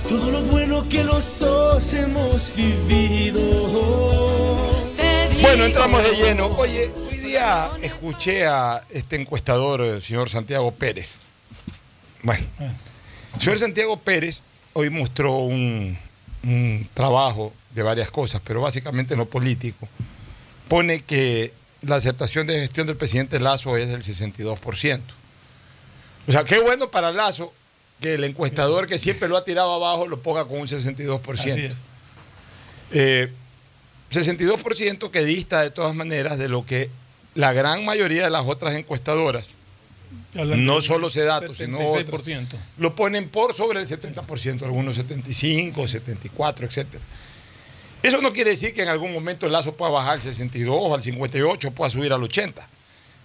todo 0.06 0.30
lo 0.30 0.42
bueno 0.42 0.86
que 0.86 1.02
los 1.02 1.38
dos 1.38 1.94
hemos 1.94 2.52
vivido. 2.54 3.40
Bueno, 5.40 5.64
entramos 5.64 6.02
de 6.02 6.16
lleno. 6.16 6.48
Oye, 6.48 6.90
hoy 7.10 7.16
día 7.16 7.70
escuché 7.80 8.44
a 8.44 8.82
este 8.90 9.16
encuestador, 9.16 9.80
el 9.80 10.02
señor 10.02 10.28
Santiago 10.28 10.72
Pérez. 10.72 11.08
Bueno, 12.22 12.44
el 13.34 13.40
señor 13.40 13.58
Santiago 13.58 13.96
Pérez 13.96 14.42
hoy 14.74 14.90
mostró 14.90 15.36
un, 15.38 15.96
trabajo 16.92 17.54
de 17.74 17.82
varias 17.82 18.10
cosas, 18.10 18.42
pero 18.44 18.60
básicamente 18.60 19.14
en 19.14 19.20
lo 19.20 19.26
político. 19.26 19.88
Pone 20.70 21.02
que 21.02 21.52
la 21.82 21.96
aceptación 21.96 22.46
de 22.46 22.60
gestión 22.60 22.86
del 22.86 22.96
presidente 22.96 23.40
Lazo 23.40 23.76
es 23.76 23.88
del 23.88 24.04
62%. 24.04 25.00
O 26.28 26.32
sea, 26.32 26.44
qué 26.44 26.60
bueno 26.60 26.92
para 26.92 27.10
Lazo 27.10 27.52
que 28.00 28.14
el 28.14 28.22
encuestador 28.22 28.86
que 28.86 28.96
siempre 28.96 29.28
lo 29.28 29.36
ha 29.36 29.44
tirado 29.44 29.74
abajo 29.74 30.06
lo 30.06 30.20
ponga 30.20 30.44
con 30.44 30.60
un 30.60 30.68
62%. 30.68 31.38
Así 31.38 31.50
es. 31.50 31.72
Eh, 32.92 33.32
62% 34.12 35.10
que 35.10 35.24
dista 35.24 35.60
de 35.62 35.70
todas 35.70 35.92
maneras 35.92 36.38
de 36.38 36.48
lo 36.48 36.64
que 36.64 36.88
la 37.34 37.52
gran 37.52 37.84
mayoría 37.84 38.22
de 38.22 38.30
las 38.30 38.46
otras 38.46 38.76
encuestadoras, 38.76 39.48
no 40.34 40.82
solo 40.82 41.10
Sedato, 41.10 41.52
sino 41.52 41.78
otros, 41.78 42.28
76%. 42.28 42.56
lo 42.78 42.94
ponen 42.94 43.28
por 43.28 43.54
sobre 43.54 43.80
el 43.80 43.88
70%, 43.88 44.62
algunos 44.62 44.94
75, 44.94 45.88
74, 45.88 46.66
etc. 46.66 46.86
Eso 48.02 48.22
no 48.22 48.32
quiere 48.32 48.50
decir 48.50 48.72
que 48.72 48.82
en 48.82 48.88
algún 48.88 49.12
momento 49.12 49.46
el 49.46 49.52
lazo 49.52 49.74
pueda 49.74 49.90
bajar 49.90 50.14
al 50.14 50.22
62, 50.22 50.92
al 50.92 51.02
58, 51.02 51.70
pueda 51.72 51.90
subir 51.90 52.12
al 52.12 52.22
80. 52.22 52.66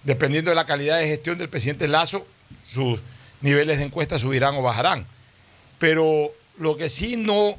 Dependiendo 0.04 0.50
de 0.50 0.54
la 0.54 0.66
calidad 0.66 0.98
de 0.98 1.08
gestión 1.08 1.38
del 1.38 1.48
presidente 1.48 1.88
Lazo, 1.88 2.26
sus 2.72 3.00
niveles 3.40 3.78
de 3.78 3.84
encuesta 3.84 4.18
subirán 4.18 4.54
o 4.56 4.62
bajarán. 4.62 5.06
Pero 5.78 6.30
lo 6.58 6.76
que 6.76 6.88
sí 6.88 7.16
no 7.16 7.56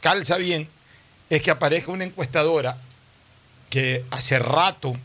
calza 0.00 0.36
bien 0.36 0.68
es 1.30 1.42
que 1.42 1.50
aparezca 1.50 1.92
una 1.92 2.04
encuestadora 2.04 2.76
que 3.70 4.04
hace 4.10 4.38
rato 4.38 4.96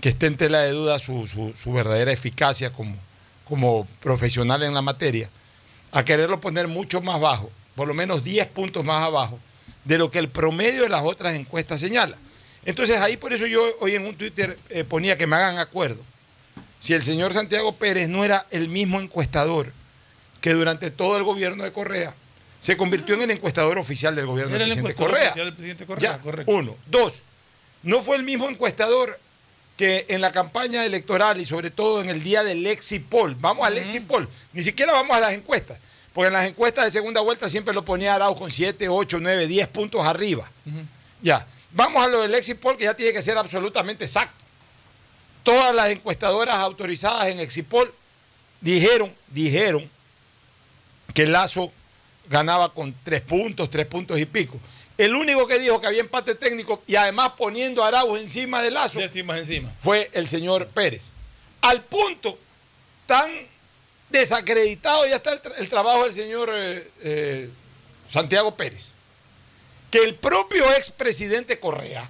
que 0.00 0.10
esté 0.10 0.26
en 0.26 0.36
tela 0.36 0.60
de 0.60 0.70
duda 0.70 0.98
su, 0.98 1.54
verdadera 1.66 2.10
eficacia 2.10 2.72
como 2.72 3.86
profesional 4.00 4.62
en 4.62 4.72
la 4.72 4.82
materia, 4.82 5.28
a 5.92 6.04
quererlo 6.04 6.40
poner 6.40 6.68
mucho 6.68 7.00
más 7.02 7.20
bajo, 7.20 7.50
por 7.74 7.86
lo 7.86 7.94
menos 7.94 8.24
10 8.24 8.46
puntos 8.48 8.84
más 8.84 9.04
abajo, 9.04 9.38
de 9.84 9.98
lo 9.98 10.10
que 10.10 10.18
el 10.18 10.28
promedio 10.28 10.82
de 10.82 10.88
las 10.88 11.02
otras 11.02 11.34
encuestas 11.34 11.80
señala. 11.80 12.16
Entonces 12.64 12.98
ahí 12.98 13.16
por 13.16 13.32
eso 13.32 13.46
yo 13.46 13.62
hoy 13.80 13.94
en 13.94 14.04
un 14.06 14.14
Twitter 14.14 14.58
eh, 14.68 14.84
ponía 14.84 15.16
que 15.16 15.26
me 15.26 15.36
hagan 15.36 15.58
acuerdo. 15.58 16.02
Si 16.80 16.94
el 16.94 17.02
señor 17.02 17.32
Santiago 17.32 17.72
Pérez 17.74 18.08
no 18.08 18.24
era 18.24 18.46
el 18.50 18.68
mismo 18.68 19.00
encuestador 19.00 19.72
que 20.40 20.52
durante 20.52 20.90
todo 20.90 21.16
el 21.16 21.22
gobierno 21.24 21.64
de 21.64 21.72
Correa 21.72 22.14
se 22.60 22.76
convirtió 22.76 23.14
en 23.14 23.22
el 23.22 23.30
encuestador 23.30 23.78
oficial 23.78 24.14
del 24.14 24.26
gobierno 24.26 24.52
del 24.52 24.62
el 24.62 24.68
presidente 24.68 24.90
encuestador 24.92 25.10
Correa. 25.10 25.28
oficial 25.28 25.46
del 25.46 25.54
presidente 25.54 25.86
Correa, 25.86 26.12
Ya, 26.16 26.18
correcto. 26.22 26.52
Uno. 26.52 26.76
Dos. 26.86 27.14
No 27.82 28.02
fue 28.02 28.16
el 28.16 28.22
mismo 28.22 28.48
encuestador 28.48 29.18
que 29.78 30.04
en 30.08 30.20
la 30.20 30.30
campaña 30.30 30.84
electoral 30.84 31.40
y 31.40 31.46
sobre 31.46 31.70
todo 31.70 32.02
en 32.02 32.10
el 32.10 32.22
día 32.22 32.44
del 32.44 32.66
Exipol. 32.66 33.34
Vamos 33.40 33.66
al 33.66 33.78
Exipol. 33.78 34.28
Ni 34.52 34.62
siquiera 34.62 34.92
vamos 34.92 35.16
a 35.16 35.20
las 35.20 35.32
encuestas. 35.32 35.78
Porque 36.12 36.28
en 36.28 36.32
las 36.32 36.48
encuestas 36.48 36.86
de 36.86 36.90
segunda 36.90 37.20
vuelta 37.20 37.48
siempre 37.48 37.72
lo 37.72 37.84
ponía 37.84 38.14
Arau 38.14 38.36
con 38.36 38.50
7, 38.50 38.88
8, 38.88 39.18
9, 39.20 39.46
10 39.46 39.68
puntos 39.68 40.04
arriba. 40.04 40.50
Ya. 41.22 41.46
Vamos 41.72 42.04
a 42.04 42.08
lo 42.08 42.22
del 42.22 42.34
Exipol 42.34 42.76
que 42.76 42.84
ya 42.84 42.94
tiene 42.94 43.12
que 43.12 43.22
ser 43.22 43.38
absolutamente 43.38 44.04
exacto. 44.04 44.36
Todas 45.42 45.74
las 45.74 45.88
encuestadoras 45.90 46.56
autorizadas 46.56 47.28
en 47.28 47.38
Exipol 47.38 47.92
dijeron, 48.60 49.12
dijeron 49.28 49.88
que 51.14 51.26
Lazo 51.26 51.72
ganaba 52.28 52.72
con 52.72 52.94
tres 53.04 53.22
puntos, 53.22 53.70
tres 53.70 53.86
puntos 53.86 54.18
y 54.18 54.26
pico. 54.26 54.58
El 54.98 55.14
único 55.14 55.46
que 55.46 55.58
dijo 55.58 55.80
que 55.80 55.86
había 55.86 56.00
empate 56.00 56.34
técnico 56.34 56.82
y 56.86 56.96
además 56.96 57.32
poniendo 57.38 57.82
a 57.82 57.88
Arauz 57.88 58.20
encima 58.20 58.60
de 58.62 58.70
Lazo 58.70 58.98
Décimas 58.98 59.38
encima. 59.38 59.72
fue 59.80 60.10
el 60.12 60.28
señor 60.28 60.66
Pérez. 60.68 61.02
Al 61.62 61.82
punto 61.82 62.38
tan 63.06 63.30
desacreditado 64.10 65.06
ya 65.06 65.16
está 65.16 65.32
el, 65.32 65.42
tra- 65.42 65.54
el 65.58 65.68
trabajo 65.68 66.04
del 66.04 66.12
señor 66.12 66.50
eh, 66.52 66.90
eh, 67.02 67.50
Santiago 68.10 68.54
Pérez, 68.56 68.84
que 69.90 69.98
el 69.98 70.14
propio 70.16 70.70
expresidente 70.72 71.58
Correa, 71.60 72.08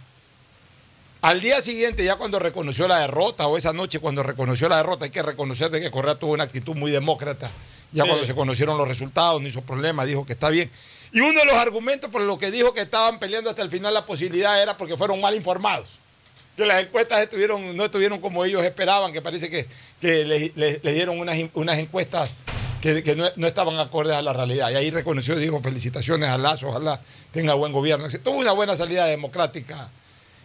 al 1.23 1.41
día 1.41 1.61
siguiente, 1.61 2.03
ya 2.03 2.17
cuando 2.17 2.39
reconoció 2.39 2.89
la 2.89 3.01
derrota, 3.01 3.47
o 3.47 3.57
esa 3.59 3.73
noche 3.75 3.99
cuando 4.01 4.23
reconoció 4.23 4.69
la 4.69 4.79
derrota, 4.79 5.05
hay 5.05 5.11
que 5.11 5.23
reconocer 5.23 5.71
de 5.71 5.81
que 5.81 5.91
Correa 5.91 6.15
tuvo 6.15 6.33
una 6.33 6.45
actitud 6.45 6.75
muy 6.75 6.91
demócrata. 6.91 7.51
Ya 7.93 8.05
Sí. 8.05 8.09
cuando 8.09 8.27
se 8.27 8.35
conocieron 8.35 8.79
los 8.79 8.89
resultados, 8.89 9.43
no 9.43 9.49
hizo 9.49 9.61
problema, 9.63 10.07
dijo 10.07 10.25
que 10.25 10.33
está 10.33 10.49
bien. 10.49 10.71
Y 11.13 11.21
uno 11.21 11.39
de 11.41 11.45
los 11.45 11.57
argumentos 11.57 12.09
por 12.11 12.23
lo 12.23 12.39
que 12.39 12.51
dijo 12.51 12.73
que 12.73 12.81
estaban 12.83 13.19
peleando 13.19 13.51
hasta 13.51 13.63
el 13.63 13.69
final 13.69 13.93
la 13.93 14.07
posibilidad 14.07 14.63
era 14.63 14.77
porque 14.79 14.97
fueron 14.97 15.21
mal 15.21 15.35
informados. 15.35 16.00
Que 16.61 16.67
las 16.67 16.83
encuestas 16.83 17.27
no 17.75 17.85
estuvieron 17.87 18.21
como 18.21 18.45
ellos 18.45 18.63
esperaban, 18.63 19.15
que 19.15 19.23
parece 19.23 19.49
que, 19.49 19.67
que 19.99 20.27
le, 20.27 20.53
le- 20.55 20.79
le 20.83 20.93
dieron 20.93 21.19
unas, 21.19 21.39
encuestas 21.79 22.31
que, 22.83 23.03
no, 23.15 23.47
estaban 23.47 23.79
acordes 23.79 24.15
a 24.15 24.21
la 24.21 24.35
realidad. 24.35 24.71
Y 24.71 24.75
ahí 24.75 24.91
reconoció, 24.91 25.37
dijo, 25.37 25.61
felicitaciones 25.63 26.29
a 26.29 26.37
Lazo, 26.37 26.69
ojalá 26.69 27.01
tenga 27.33 27.55
buen 27.55 27.73
gobierno. 27.73 28.07
Tuvo 28.23 28.39
una 28.39 28.53
buena 28.53 28.77
salida 28.77 29.07
democrática 29.07 29.89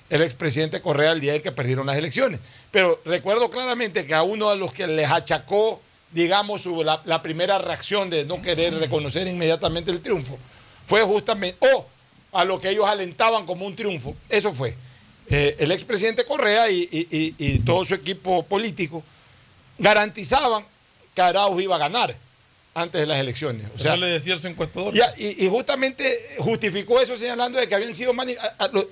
el 0.09 0.21
expresidente 0.21 0.79
Correa 0.81 1.11
el 1.11 1.19
día 1.19 1.35
en 1.35 1.41
que 1.41 1.51
perdieron 1.51 1.85
las 1.85 1.97
elecciones. 1.97 2.39
Pero 2.71 3.01
recuerdo 3.03 3.49
claramente 3.51 4.05
que 4.05 4.13
a 4.13 4.23
uno 4.23 4.51
de 4.51 4.55
los 4.55 4.71
que 4.71 4.87
les 4.87 5.11
achacó, 5.11 5.81
digamos, 6.11 6.61
su- 6.61 6.81
la 6.81 7.21
primera 7.21 7.57
reacción 7.57 8.09
de 8.09 8.23
no 8.23 8.41
querer 8.41 8.73
reconocer 8.75 9.27
inmediatamente 9.27 9.91
el 9.91 9.99
triunfo, 10.01 10.37
fue 10.87 11.01
justamente, 11.03 11.57
o 11.73 11.85
a 12.31 12.45
lo 12.45 12.61
que 12.61 12.69
ellos 12.69 12.85
alentaban 12.87 13.45
como 13.45 13.65
un 13.65 13.75
triunfo, 13.75 14.15
eso 14.29 14.53
fue. 14.53 14.75
Eh, 15.29 15.55
el 15.59 15.71
expresidente 15.71 16.23
Correa 16.25 16.69
y, 16.69 16.87
y- 16.91 17.07
y- 17.17 17.35
y 17.37 17.59
todo 17.59 17.83
su 17.85 17.95
equipo 17.95 18.43
político 18.43 19.03
garantizaban 19.77 20.63
que 21.13 21.21
Arauz 21.21 21.61
iba 21.61 21.75
a 21.75 21.79
ganar. 21.79 22.15
antes 22.77 22.99
de 22.99 23.07
las 23.07 23.17
elecciones. 23.19 23.67
O 23.71 23.75
Eso 23.75 23.83
sea, 23.85 23.95
le 23.95 24.07
decía 24.07 24.37
su 24.37 24.47
encuestador. 24.47 24.93
y, 25.15 25.45
y 25.45 25.49
justamente 25.49 26.13
justificó 26.39 26.99
eso 26.99 27.17
señalando 27.17 27.57
de 27.57 27.69
que 27.69 27.75
habían 27.75 27.95
sido 27.95 28.13
mal, 28.13 28.27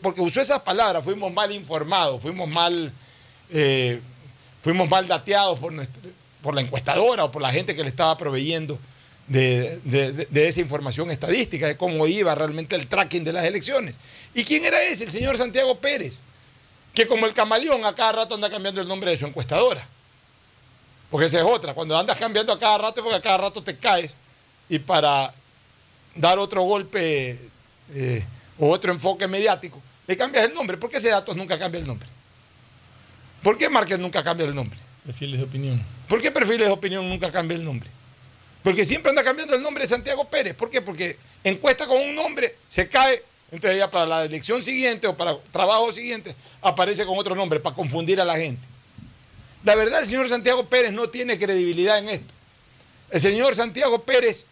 porque 0.02 0.22
usó 0.22 0.40
esas 0.40 0.62
palabras, 0.62 1.04
fuimos 1.04 1.34
mal 1.34 1.52
informados, 1.52 2.22
fuimos 2.22 2.48
mal, 2.48 2.94
eh, 3.52 4.00
fuimos 4.62 4.88
mal 4.90 5.06
dateados 5.06 5.60
por, 5.60 5.74
nuestra- 5.74 6.02
por 6.42 6.54
la 6.56 6.62
encuestadora 6.62 7.26
o 7.26 7.32
por 7.34 7.42
la 7.42 7.52
gente 7.52 7.76
que 7.76 7.84
le 7.84 7.90
estaba 7.90 8.18
proveyendo 8.18 8.80
de- 9.28 9.80
de 9.84 10.48
esa 10.48 10.62
información 10.62 11.12
estadística, 11.12 11.68
de 11.68 11.76
cómo 11.76 12.08
iba 12.08 12.34
realmente 12.36 12.78
el 12.78 12.88
tracking 12.88 13.26
de 13.26 13.34
las 13.34 13.44
elecciones. 13.44 13.96
¿Y 14.34 14.44
quién 14.44 14.66
era 14.66 14.82
ese? 14.84 15.06
El 15.06 15.12
señor 15.12 15.38
Santiago 15.38 15.78
Pérez, 15.78 16.18
que 16.94 17.08
como 17.08 17.26
el 17.26 17.34
camaleón 17.34 17.86
a 17.86 17.94
cada 17.94 18.12
rato 18.14 18.36
anda 18.36 18.50
cambiando 18.50 18.82
el 18.82 18.88
nombre 18.88 19.12
de 19.12 19.18
su 19.18 19.26
encuestadora. 19.26 19.86
Porque 21.10 21.28
esa 21.28 21.40
es 21.40 21.46
otra. 21.46 21.74
Cuando 21.74 21.98
andas 21.98 22.18
cambiando 22.18 22.52
a 22.52 22.60
cada 22.60 22.78
rato 22.78 23.00
es 23.00 23.04
porque 23.04 23.18
a 23.18 23.22
cada 23.22 23.38
rato 23.38 23.62
te 23.62 23.78
caes. 23.78 24.12
Y 24.70 24.80
para 24.80 25.34
dar 26.16 26.40
otro 26.40 26.64
golpe 26.64 27.40
eh, 27.92 28.26
o 28.58 28.70
otro 28.70 28.92
enfoque 28.92 29.28
mediático, 29.28 29.80
le 30.08 30.18
cambias 30.18 30.46
el 30.46 30.54
nombre. 30.54 30.78
¿Por 30.78 30.90
qué 30.90 30.98
ese 30.98 31.10
datos 31.10 31.36
nunca 31.36 31.58
cambia 31.60 31.80
el 31.80 31.86
nombre? 31.86 32.08
¿Por 33.44 33.58
qué 33.58 33.70
Márquez 33.70 34.00
nunca 34.00 34.24
cambia 34.24 34.48
el 34.48 34.56
nombre? 34.56 34.80
Perfiles 35.06 35.40
de 35.40 35.46
opinión. 35.46 35.84
¿Por 36.08 36.22
qué 36.22 36.32
Perfiles 36.32 36.68
de 36.68 36.74
Opinión 36.74 37.08
nunca 37.08 37.32
cambia 37.32 37.56
el 37.56 37.66
nombre? 37.66 37.90
Porque 38.64 38.86
siempre 38.86 39.10
anda 39.10 39.24
cambiando 39.24 39.56
el 39.56 39.62
nombre 39.62 39.84
de 39.84 39.90
Santiago 39.90 40.26
Pérez. 40.26 40.56
¿Por 40.56 40.70
qué? 40.70 40.82
Porque 40.82 41.18
encuesta 41.44 41.86
con 41.86 41.98
un 42.02 42.16
nombre, 42.16 42.56
se 42.70 42.88
cae, 42.88 43.22
entonces 43.54 43.78
ya 43.78 43.92
para 43.92 44.08
la 44.08 44.26
elección 44.26 44.64
siguiente 44.64 45.06
o 45.06 45.16
para 45.16 45.38
trabajo 45.52 45.92
siguiente 45.92 46.36
aparece 46.60 47.06
con 47.06 47.20
otro 47.20 47.36
nombre 47.36 47.60
para 47.60 47.76
confundir 47.76 48.20
a 48.20 48.26
la 48.26 48.36
gente. 48.36 48.66
La 49.64 49.76
verdad, 49.76 50.00
el 50.00 50.08
señor 50.08 50.28
Santiago 50.28 50.66
Pérez 50.66 50.92
no 50.92 51.08
tiene 51.08 51.38
credibilidad 51.38 52.00
en 52.00 52.10
esto. 52.10 52.34
El 53.12 53.22
señor 53.22 53.54
Santiago 53.54 54.02
Pérez 54.02 54.46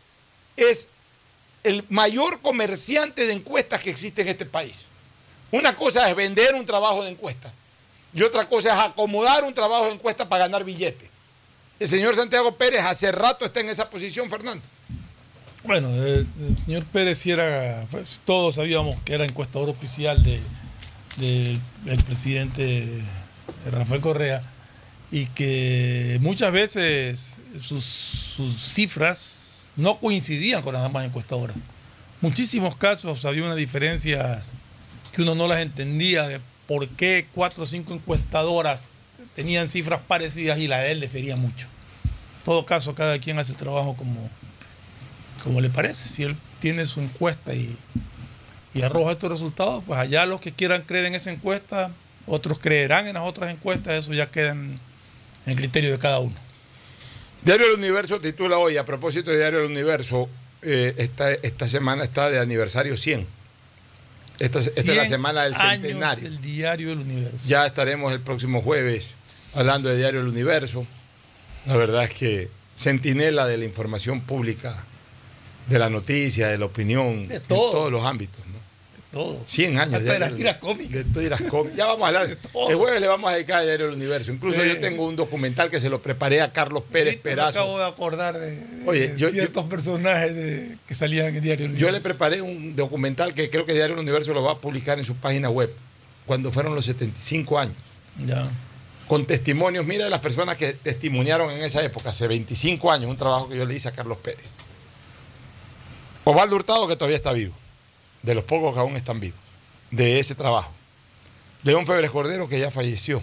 es 0.56 0.88
el 1.64 1.84
mayor 1.90 2.42
comerciante 2.42 3.26
de 3.26 3.34
encuestas 3.34 3.82
que 3.82 3.90
existe 3.90 4.22
en 4.22 4.28
este 4.28 4.46
país. 4.46 4.86
Una 5.50 5.76
cosa 5.76 6.08
es 6.08 6.16
vender 6.16 6.54
un 6.54 6.68
trabajo 6.68 7.04
de 7.04 7.10
encuesta 7.10 7.52
y 8.14 8.22
otra 8.22 8.48
cosa 8.48 8.70
es 8.70 8.80
acomodar 8.80 9.44
un 9.44 9.54
trabajo 9.56 9.86
de 9.86 9.94
encuesta 9.94 10.30
para 10.30 10.46
ganar 10.46 10.64
billetes. 10.64 11.10
El 11.80 11.88
señor 11.88 12.16
Santiago 12.16 12.52
Pérez 12.52 12.86
hace 12.86 13.12
rato 13.12 13.46
está 13.46 13.62
en 13.62 13.70
esa 13.70 13.90
posición, 13.90 14.30
Fernando. 14.30 14.64
Bueno, 15.64 15.90
el, 15.90 16.26
señor 16.58 16.86
Pérez 16.86 17.26
era, 17.28 17.86
pues, 17.92 18.22
todos 18.26 18.56
sabíamos 18.56 18.98
que 19.04 19.14
era 19.14 19.26
encuestador 19.26 19.70
oficial 19.70 20.24
de, 20.24 20.40
del 21.18 21.60
del 21.86 22.04
presidente 22.04 23.02
Rafael 23.72 24.02
Correa 24.02 24.44
y 25.12 25.26
que 25.28 26.18
muchas 26.22 26.52
veces 26.52 27.38
sus, 27.60 27.84
sus 27.84 28.56
cifras 28.62 29.72
no 29.76 30.00
coincidían 30.00 30.62
con 30.62 30.74
las 30.74 30.84
demás 30.84 31.06
encuestadoras. 31.06 31.58
Muchísimos 32.22 32.76
casos 32.76 33.26
había 33.26 33.44
unas 33.44 33.56
diferencias 33.56 34.52
que 35.12 35.22
uno 35.22 35.36
no 35.36 35.48
las 35.48 35.62
entendía 35.62 36.28
de 36.28 36.40
por 36.68 36.88
qué 36.90 37.28
cuatro 37.34 37.64
o 37.64 37.68
cinco 37.68 37.94
encuestadoras 37.94 38.86
tenían 39.36 39.70
cifras 39.70 40.02
parecidas 40.08 40.58
y 40.60 40.68
la 40.68 40.80
de 40.80 40.94
él 40.94 41.02
difería 41.02 41.36
mucho. 41.36 41.68
En 42.06 42.46
todo 42.46 42.66
caso, 42.66 42.96
cada 42.96 43.20
quien 43.20 43.38
hace 43.40 43.52
el 43.52 43.58
trabajo 43.58 43.96
como, 43.96 44.30
como 45.44 45.62
le 45.62 45.70
parece. 45.70 46.08
Si 46.08 46.24
él 46.24 46.36
tiene 46.60 46.86
su 46.86 47.02
encuesta 47.02 47.54
y, 47.54 47.76
y 48.74 48.82
arroja 48.82 49.12
estos 49.12 49.32
resultados, 49.32 49.84
pues 49.86 50.00
allá 50.00 50.26
los 50.26 50.42
que 50.42 50.52
quieran 50.52 50.84
creer 50.84 51.06
en 51.06 51.16
esa 51.16 51.32
encuesta, 51.32 51.92
otros 52.28 52.60
creerán 52.60 53.08
en 53.08 53.16
las 53.16 53.24
otras 53.24 53.52
encuestas, 53.52 53.94
eso 53.94 54.14
ya 54.14 54.30
queda 54.30 54.52
en, 54.52 54.80
en 55.46 55.52
el 55.52 55.56
criterio 55.56 55.92
de 55.92 56.00
cada 56.00 56.20
uno. 56.20 56.36
Diario 57.44 57.68
del 57.68 57.78
Universo 57.78 58.20
titula 58.20 58.58
hoy, 58.58 58.78
a 58.78 58.86
propósito 58.86 59.32
de 59.32 59.38
Diario 59.38 59.60
del 59.62 59.72
Universo, 59.72 60.30
eh, 60.62 60.94
esta, 60.98 61.32
esta 61.32 61.68
semana 61.68 62.04
está 62.04 62.30
de 62.30 62.40
aniversario 62.40 62.96
100. 62.98 63.26
Esta, 64.38 64.60
esta 64.60 64.80
es 64.80 64.88
la 64.88 64.94
100 64.94 65.08
semana 65.08 65.44
del 65.44 65.56
centenario. 65.56 66.24
del 66.24 66.42
diario 66.42 66.90
del 66.90 67.00
universo. 67.00 67.48
Ya 67.48 67.66
estaremos 67.66 68.14
el 68.14 68.20
próximo 68.20 68.62
jueves 68.62 69.10
hablando 69.56 69.90
de 69.90 69.98
Diario 69.98 70.20
del 70.20 70.30
Universo. 70.30 70.86
La 71.66 71.76
verdad 71.76 72.04
es 72.04 72.12
que 72.12 72.50
centinela 72.78 73.48
de 73.48 73.58
la 73.58 73.66
información 73.66 74.22
pública, 74.22 74.84
de 75.68 75.80
la 75.80 75.90
noticia, 75.90 76.48
de 76.50 76.58
la 76.58 76.66
opinión, 76.66 77.28
De 77.28 77.36
en 77.36 77.42
todo. 77.44 77.72
todos 77.72 77.92
los 77.92 78.06
ámbitos. 78.06 78.40
¿no? 78.48 78.52
Todo. 79.12 79.44
100 79.46 79.78
años. 79.78 79.96
Hasta 79.96 80.14
de 80.14 80.20
las 80.20 80.34
tiras 80.36 80.56
cómicas. 80.58 81.14
de. 81.14 81.30
Ya 81.76 81.86
vamos 81.86 82.04
a 82.04 82.08
hablar. 82.08 82.28
El 82.70 82.76
jueves 82.76 83.02
le 83.02 83.08
vamos 83.08 83.30
a 83.30 83.34
dedicar 83.36 83.58
a 83.60 83.64
Diario 83.64 83.88
del 83.88 83.96
Universo. 83.96 84.32
Incluso 84.32 84.62
Sí. 84.62 84.70
yo 84.70 84.80
tengo 84.80 85.06
un 85.06 85.18
documental 85.18 85.70
que 85.70 85.82
se 85.82 85.90
lo 85.90 86.02
preparé 86.02 86.42
a 86.42 86.54
Carlos 86.54 86.84
Pérez 86.90 87.16
Viste, 87.16 87.30
me 87.30 87.36
Perazo. 87.36 87.60
acabo 87.60 87.78
de 87.78 87.86
acordar 87.86 88.38
de, 88.38 88.56
de 88.56 88.90
Oye, 88.90 89.14
yo- 89.18 89.30
ciertos 89.30 89.66
personajes 89.66 90.34
de- 90.34 90.78
que 90.88 90.94
salían 90.94 91.28
en 91.28 91.36
el 91.36 91.42
diario 91.42 91.68
del 91.68 91.76
Yo 91.76 91.88
le 91.88 91.98
universo. 91.98 92.08
preparé 92.08 92.42
un 92.42 92.74
documental 92.76 93.34
que 93.34 93.50
creo 93.50 93.66
que 93.66 93.74
Diario 93.74 93.96
del 93.98 94.04
Universo 94.04 94.34
lo 94.34 94.44
va 94.44 94.54
a 94.54 94.58
publicar 94.60 94.98
en 94.98 95.04
su 95.04 95.16
página 95.16 95.50
web, 95.50 95.70
cuando 96.26 96.50
fueron 96.54 96.74
los 96.74 96.86
75 96.86 97.60
años, 97.60 97.76
Ya. 98.26 98.50
con 99.10 99.26
testimonios, 99.26 99.86
mira 99.86 100.06
de 100.06 100.10
las 100.10 100.22
personas 100.22 100.56
que 100.56 100.72
testimoniaron 100.72 101.52
en 101.52 101.62
esa 101.64 101.84
época, 101.84 102.12
hace 102.12 102.28
25 102.28 102.90
años, 102.90 103.10
un 103.10 103.18
trabajo 103.18 103.50
que 103.50 103.58
yo 103.58 103.66
le 103.66 103.76
hice 103.76 103.90
a 103.90 103.92
Carlos 103.92 104.18
Pérez. 104.20 104.46
Osvaldo 106.24 106.56
Hurtado, 106.56 106.88
que 106.88 106.96
todavía 106.96 107.18
está 107.18 107.32
vivo, 107.34 107.54
de 108.22 108.36
los 108.36 108.44
pocos 108.44 108.74
que 108.74 108.80
aún 108.80 108.96
están 108.98 109.20
vivos, 109.20 109.40
de 109.90 110.20
ese 110.20 110.36
trabajo. 110.36 110.72
León 111.64 111.86
Febres 111.86 112.12
Cordero, 112.12 112.48
que 112.48 112.60
ya 112.60 112.72
falleció. 112.72 113.22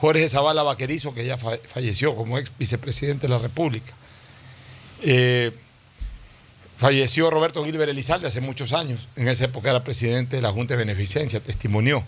Jorge 0.00 0.28
Zavala 0.28 0.62
Vaquerizo, 0.62 1.14
que 1.14 1.24
ya 1.24 1.36
fa- 1.38 1.58
falleció 1.72 2.14
como 2.16 2.38
ex 2.38 2.50
vicepresidente 2.58 3.26
de 3.28 3.32
la 3.34 3.38
República. 3.38 3.92
Eh, 5.02 5.52
Falleció 6.78 7.30
Roberto 7.30 7.64
Gilbert 7.64 7.90
Elizalde 7.90 8.26
hace 8.26 8.40
muchos 8.40 8.72
años. 8.72 9.06
En 9.14 9.28
esa 9.28 9.44
época 9.44 9.70
era 9.70 9.84
presidente 9.84 10.34
de 10.34 10.42
la 10.42 10.50
Junta 10.50 10.74
de 10.74 10.78
Beneficencia, 10.78 11.38
testimonió. 11.38 12.02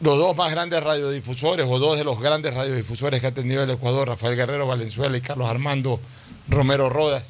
Los 0.00 0.18
dos 0.18 0.36
más 0.36 0.50
grandes 0.50 0.82
radiodifusores, 0.82 1.66
o 1.66 1.78
dos 1.78 1.96
de 1.96 2.04
los 2.04 2.20
grandes 2.20 2.52
radiodifusores 2.52 3.22
que 3.22 3.28
ha 3.28 3.32
tenido 3.32 3.62
el 3.62 3.70
Ecuador, 3.70 4.08
Rafael 4.08 4.36
Guerrero 4.36 4.66
Valenzuela 4.66 5.16
y 5.16 5.22
Carlos 5.22 5.48
Armando 5.48 6.00
Romero 6.48 6.90
Rodas, 6.90 7.24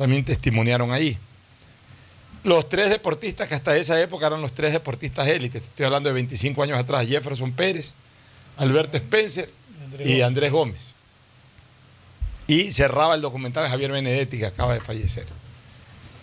también 0.00 0.24
testimoniaron 0.24 0.92
ahí. 0.92 1.18
Los 2.42 2.70
tres 2.70 2.88
deportistas 2.88 3.46
que 3.48 3.54
hasta 3.54 3.76
esa 3.76 4.00
época 4.00 4.28
eran 4.28 4.40
los 4.40 4.54
tres 4.54 4.72
deportistas 4.72 5.28
élites, 5.28 5.62
estoy 5.62 5.84
hablando 5.84 6.08
de 6.08 6.14
25 6.14 6.62
años 6.62 6.78
atrás, 6.78 7.06
Jefferson 7.06 7.52
Pérez, 7.52 7.92
Alberto 8.56 8.96
Spencer 8.96 9.50
y. 10.02 10.22
Andrés 10.22 10.50
Gómez. 10.52 10.86
Y 12.46 12.72
cerraba 12.72 13.14
el 13.14 13.20
documental 13.20 13.68
Javier 13.68 13.92
Benedetti, 13.92 14.38
que 14.38 14.46
acaba 14.46 14.72
de 14.72 14.80
fallecer. 14.80 15.26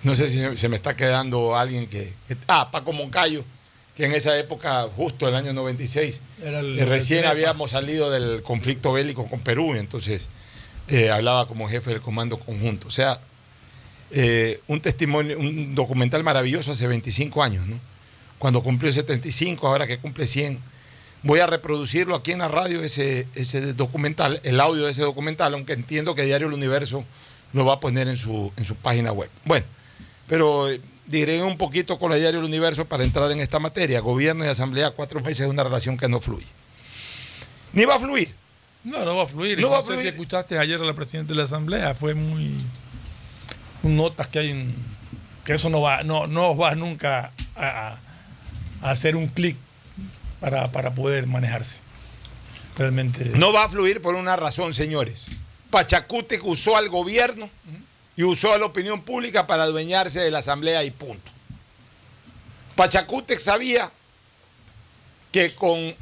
No 0.02 0.16
sé 0.16 0.28
si 0.28 0.56
se 0.56 0.70
me 0.70 0.76
está 0.76 0.96
quedando 0.96 1.56
alguien 1.56 1.86
que... 1.88 2.13
que- 2.28 2.36
ah, 2.48 2.70
Paco 2.72 2.94
Moncayo, 2.94 3.44
que 3.96 4.06
en 4.06 4.13
esa 4.13 4.36
época, 4.40 4.88
justo 4.96 5.28
el 5.28 5.36
año 5.36 5.54
96, 5.54 6.20
Era 6.42 6.62
el- 6.62 6.80
eh, 6.80 6.86
recién 6.86 7.20
el 7.20 7.26
habíamos 7.28 7.72
salido 7.72 8.10
del 8.10 8.42
conflicto 8.42 8.92
bélico 8.94 9.28
con 9.28 9.40
Perú, 9.42 9.76
y 9.76 9.80
entonces 9.80 10.26
eh, 10.88 11.12
hablaba 11.12 11.48
como 11.48 11.70
jefe 11.70 11.92
del 11.92 12.02
comando 12.02 12.40
conjunto. 12.40 12.88
O 12.88 12.92
sea, 12.92 13.20
eh, 14.12 14.62
un 14.67 14.82
testimonio, 14.82 15.38
un 15.38 15.76
documental 15.76 16.24
maravilloso 16.24 16.72
hace 16.72 16.88
25 16.88 17.43
años, 17.43 17.67
¿no? 17.67 17.78
Cuando 18.39 18.62
cumplió 18.62 18.91
75, 18.91 19.67
ahora 19.67 19.88
que 19.88 19.98
cumple 19.98 20.28
100. 20.28 20.60
Voy 21.24 21.39
a 21.39 21.48
reproducirlo 21.48 22.15
aquí 22.15 22.32
en 22.32 22.39
la 22.39 22.48
radio, 22.48 22.84
ese, 22.84 23.28
ese 23.34 23.74
documental, 23.74 24.39
el 24.43 24.60
audio 24.60 24.86
de 24.86 24.91
ese 24.91 25.02
documental, 25.02 25.54
aunque 25.54 25.74
entiendo 25.74 26.13
que 26.13 26.24
Diario 26.24 26.48
El 26.48 26.54
Universo 26.54 27.04
lo 27.54 27.65
va 27.65 27.74
a 27.74 27.80
poner 27.80 28.08
en 28.08 28.17
su, 28.17 28.52
en 28.56 28.65
su 28.65 28.76
página 28.76 29.12
web. 29.12 29.30
Bueno, 29.43 29.65
pero 30.28 30.70
eh, 30.70 30.80
diré 31.08 31.41
un 31.41 31.58
poquito 31.58 31.98
con 31.98 32.12
la 32.12 32.17
Diario 32.17 32.39
El 32.39 32.46
Universo 32.46 32.86
para 32.86 33.04
entrar 33.04 33.32
en 33.32 33.39
esta 33.39 33.60
materia. 33.60 34.00
Gobierno 34.00 34.46
y 34.46 34.48
Asamblea, 34.48 34.91
cuatro 34.91 35.20
meses 35.22 35.39
de 35.39 35.48
una 35.48 35.63
relación 35.63 35.98
que 35.98 36.08
no 36.08 36.20
fluye. 36.20 36.46
Ni 37.74 37.86
va 37.86 37.96
a 37.96 38.00
fluir. 38.00 38.34
No, 38.84 39.04
no 39.04 39.17
va 39.17 39.24
a 39.24 39.28
fluir. 39.28 39.60
No, 39.60 39.70
va 39.70 39.80
a 39.80 39.82
sé 39.82 39.88
fluir. 39.88 40.02
si 40.02 40.08
escuchaste 40.08 40.58
ayer 40.58 40.80
a 40.80 40.86
la 40.86 40.93
presidenta 40.93 41.34
de 41.34 41.38
la 41.38 41.43
Asamblea, 41.43 41.96
fue 41.96 42.13
muy. 42.13 42.56
Notas 43.84 44.28
que 44.28 44.40
hay 44.40 44.52
en. 44.52 44.76
que 45.46 45.54
eso 45.54 45.70
no 45.70 45.82
va, 45.82 46.04
no, 46.04 46.28
no 46.28 46.56
va 46.58 46.76
nunca 46.76 47.32
a, 47.56 47.98
hacer 48.82 49.16
un 49.16 49.28
clic 49.28 49.58
para, 50.40 50.72
para 50.72 50.94
poder 50.94 51.28
manejarse. 51.28 51.80
Realmente. 52.78 53.26
No 53.36 53.52
va 53.52 53.63
a 53.63 53.70
fluir 53.70 54.02
por 54.02 54.16
una 54.16 54.36
razón, 54.36 54.74
señores. 54.74 55.26
Pachacútec 55.70 56.44
usó 56.46 56.78
al 56.78 56.90
gobierno 56.90 57.50
y 58.16 58.24
usó 58.24 58.54
a 58.54 58.58
la 58.58 58.66
opinión 58.66 59.02
pública 59.02 59.48
para 59.48 59.63
adueñarse 59.63 60.20
de 60.20 60.32
la 60.32 60.40
asamblea 60.40 60.84
y 60.84 60.92
punto. 60.92 61.32
Pachacútec 62.76 63.40
sabía 63.40 63.92
que 65.32 65.54
con 65.56 65.96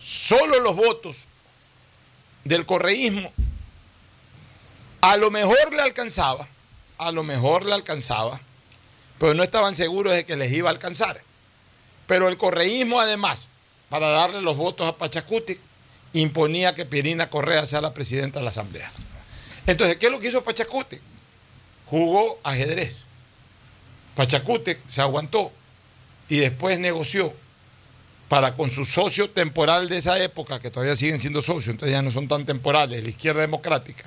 solo 0.00 0.60
los 0.60 0.76
votos 0.76 1.24
del 2.44 2.66
correísmo 2.66 3.32
a 5.00 5.16
lo 5.16 5.30
mejor 5.30 5.72
le 5.72 5.82
alcanzaba, 5.82 6.48
a 7.06 7.12
lo 7.12 7.22
mejor 7.24 7.64
le 7.64 7.74
alcanzaba, 7.74 8.40
pero 9.18 9.34
no 9.34 9.42
estaban 9.42 9.74
seguros 9.74 10.12
de 10.12 10.24
que 10.24 10.36
les 10.36 10.52
iba 10.52 10.68
a 10.68 10.72
alcanzar. 10.72 11.20
Pero 12.06 12.28
el 12.28 12.36
correísmo 12.36 13.00
además, 13.00 13.46
para 13.88 14.08
darle 14.08 14.42
los 14.42 14.56
votos 14.56 14.88
a 14.88 14.96
Pachacútec, 14.96 15.58
imponía 16.12 16.74
que 16.74 16.84
Pirina 16.84 17.30
Correa 17.30 17.66
sea 17.66 17.80
la 17.80 17.94
presidenta 17.94 18.38
de 18.38 18.44
la 18.44 18.50
Asamblea. 18.50 18.90
Entonces, 19.66 19.96
¿qué 19.96 20.06
es 20.06 20.12
lo 20.12 20.18
que 20.18 20.28
hizo 20.28 20.42
Pachacútec? 20.42 21.00
jugó 21.92 22.38
ajedrez. 22.42 22.96
Pachacútec 24.16 24.78
se 24.88 25.02
aguantó 25.02 25.52
y 26.26 26.38
después 26.38 26.78
negoció 26.78 27.34
para 28.30 28.54
con 28.54 28.70
su 28.70 28.86
socio 28.86 29.28
temporal 29.28 29.90
de 29.90 29.98
esa 29.98 30.18
época, 30.18 30.58
que 30.58 30.70
todavía 30.70 30.96
siguen 30.96 31.18
siendo 31.18 31.42
socios, 31.42 31.68
entonces 31.68 31.92
ya 31.92 32.00
no 32.00 32.10
son 32.10 32.28
tan 32.28 32.46
temporales, 32.46 33.02
la 33.04 33.10
izquierda 33.10 33.42
democrática, 33.42 34.04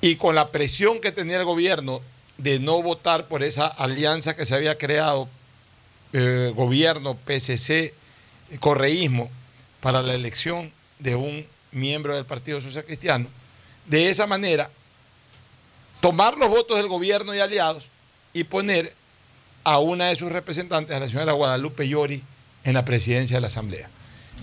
y 0.00 0.16
con 0.16 0.34
la 0.34 0.48
presión 0.48 1.00
que 1.00 1.12
tenía 1.12 1.38
el 1.38 1.44
gobierno 1.44 2.00
de 2.38 2.58
no 2.58 2.82
votar 2.82 3.26
por 3.26 3.42
esa 3.42 3.66
alianza 3.66 4.36
que 4.36 4.46
se 4.46 4.54
había 4.54 4.76
creado, 4.76 5.28
eh, 6.12 6.52
gobierno, 6.54 7.16
PCC, 7.16 7.94
correísmo, 8.60 9.30
para 9.80 10.02
la 10.02 10.14
elección 10.14 10.72
de 10.98 11.14
un 11.14 11.46
miembro 11.72 12.14
del 12.14 12.24
Partido 12.24 12.60
Social 12.60 12.84
Cristiano, 12.84 13.28
de 13.86 14.10
esa 14.10 14.26
manera 14.26 14.70
tomar 16.00 16.36
los 16.36 16.48
votos 16.48 16.76
del 16.76 16.88
gobierno 16.88 17.34
y 17.34 17.40
aliados 17.40 17.88
y 18.32 18.44
poner 18.44 18.94
a 19.64 19.78
una 19.78 20.06
de 20.06 20.16
sus 20.16 20.30
representantes, 20.30 20.94
a 20.94 21.00
la 21.00 21.08
señora 21.08 21.32
Guadalupe 21.32 21.88
Llori, 21.88 22.22
en 22.64 22.74
la 22.74 22.84
presidencia 22.84 23.36
de 23.36 23.40
la 23.40 23.46
Asamblea. 23.46 23.88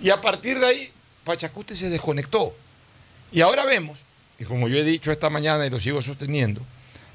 Y 0.02 0.10
a 0.10 0.18
partir 0.18 0.60
de 0.60 0.66
ahí, 0.66 0.92
Pachacute 1.24 1.76
se 1.76 1.90
desconectó. 1.90 2.56
Y 3.32 3.42
ahora 3.42 3.66
vemos, 3.66 4.00
y 4.40 4.46
como 4.46 4.68
yo 4.68 4.78
he 4.78 4.84
dicho 4.84 5.12
esta 5.12 5.30
mañana 5.30 5.66
y 5.66 5.70
lo 5.70 5.80
sigo 5.80 6.02
sosteniendo, 6.02 6.62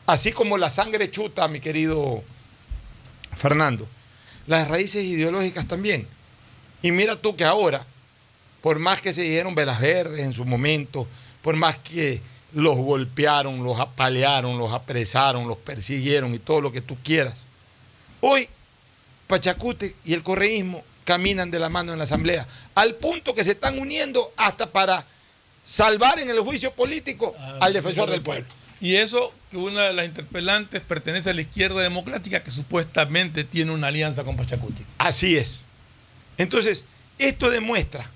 así 0.07 0.33
como 0.33 0.59
la 0.59 0.70
sangre 0.70 1.11
chuta, 1.11 1.48
mi 1.48 1.61
querido 1.61 2.22
Fernando, 3.37 3.87
las 4.46 4.68
raíces 4.68 5.04
ideológicas 5.04 5.66
también. 5.68 6.07
Y 6.83 6.90
mira 6.92 7.16
tú 7.16 7.37
que 7.37 7.44
ahora, 7.44 7.85
por 8.62 8.78
más 8.78 9.00
que 9.00 9.12
se 9.12 9.22
dijeron 9.22 9.54
velas 9.54 9.81
verdes 9.81 10.20
en 10.20 10.33
su 10.33 10.44
momento, 10.44 11.07
por 11.42 11.57
más 11.57 11.76
que 11.78 12.20
los 12.54 12.76
golpearon, 12.76 13.62
los 13.62 13.78
apalearon, 13.78 14.59
los 14.59 14.72
apresaron, 14.72 15.46
los 15.46 15.59
persiguieron 15.59 16.35
y 16.35 16.38
todo 16.38 16.61
lo 16.61 16.72
que 16.72 16.81
tú 16.81 16.96
quieras, 17.02 17.42
hoy 18.20 18.48
Pachacute 19.26 19.94
y 20.04 20.14
el 20.14 20.22
correísmo 20.22 20.83
caminan 21.04 21.50
de 21.50 21.59
la 21.59 21.68
mano 21.68 21.92
en 21.92 21.98
la 21.98 22.04
Asamblea, 22.04 22.46
al 22.74 22.94
punto 22.94 23.35
que 23.35 23.44
se 23.44 23.52
están 23.52 23.78
uniendo 23.78 24.33
hasta 24.37 24.70
para 24.70 25.04
salvar 25.68 26.18
en 26.18 26.31
el 26.31 26.40
juicio 26.40 26.72
político 26.72 27.37
al 27.61 27.74
defensor 27.74 28.09
del 28.11 28.22
pueblo. 28.22 28.46
Y 28.81 28.94
eso 28.94 29.35
que 29.50 29.59
una 29.59 29.83
de 29.83 29.92
las 29.92 30.07
interpelantes 30.07 30.81
pertenece 30.81 31.31
a 31.31 31.35
la 31.35 31.42
izquierda 31.42 31.83
democrática 31.83 32.42
que 32.42 32.50
supuestamente 32.50 33.44
tiene 33.44 33.72
una 33.72 33.88
alianza 33.88 34.24
con 34.24 34.37
Pachacuti. 34.37 34.85
Así 34.96 35.37
es. 35.37 35.61
Entonces, 36.38 36.85
esto 37.18 37.50
demuestra 37.50 38.09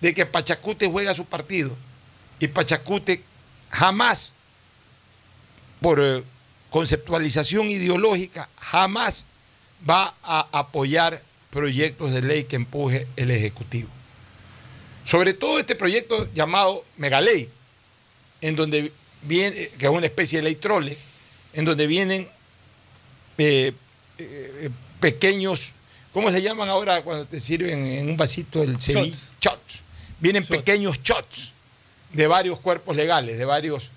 de 0.00 0.12
que 0.12 0.26
Pachacute 0.26 0.86
juega 0.86 1.14
su 1.14 1.24
partido 1.24 1.74
y 2.38 2.48
Pachacute 2.48 3.22
jamás, 3.70 4.32
por 5.80 6.00
eh, 6.00 6.24
conceptualización 6.68 7.70
ideológica, 7.70 8.48
jamás 8.58 9.24
va 9.88 10.14
a 10.22 10.46
apoyar 10.52 11.22
proyectos 11.50 12.12
de 12.12 12.22
ley 12.22 12.44
que 12.44 12.56
empuje 12.56 13.06
el 13.16 13.30
Ejecutivo. 13.30 13.88
Sobre 15.06 15.34
todo 15.34 15.60
este 15.60 15.76
proyecto 15.76 16.28
llamado 16.34 16.84
Megaley, 16.96 17.48
en 18.40 18.56
donde 18.56 18.90
viene, 19.22 19.68
que 19.78 19.86
es 19.86 19.90
una 19.90 20.06
especie 20.06 20.38
de 20.38 20.42
ley 20.42 20.56
trole, 20.56 20.96
en 21.52 21.64
donde 21.64 21.86
vienen 21.86 22.28
eh, 23.38 23.72
eh, 24.18 24.70
pequeños, 24.98 25.72
¿cómo 26.12 26.30
se 26.32 26.42
llaman 26.42 26.68
ahora 26.68 27.02
cuando 27.02 27.24
te 27.24 27.38
sirven 27.38 27.86
en 27.86 28.10
un 28.10 28.16
vasito 28.16 28.62
el 28.62 28.80
ceviche? 28.80 29.28
Shots. 29.40 29.80
Vienen 30.18 30.44
pequeños 30.44 31.00
shots 31.02 31.52
de 32.12 32.26
varios 32.26 32.58
cuerpos 32.58 32.96
legales, 32.96 33.38
de 33.38 33.44
varios, 33.44 33.90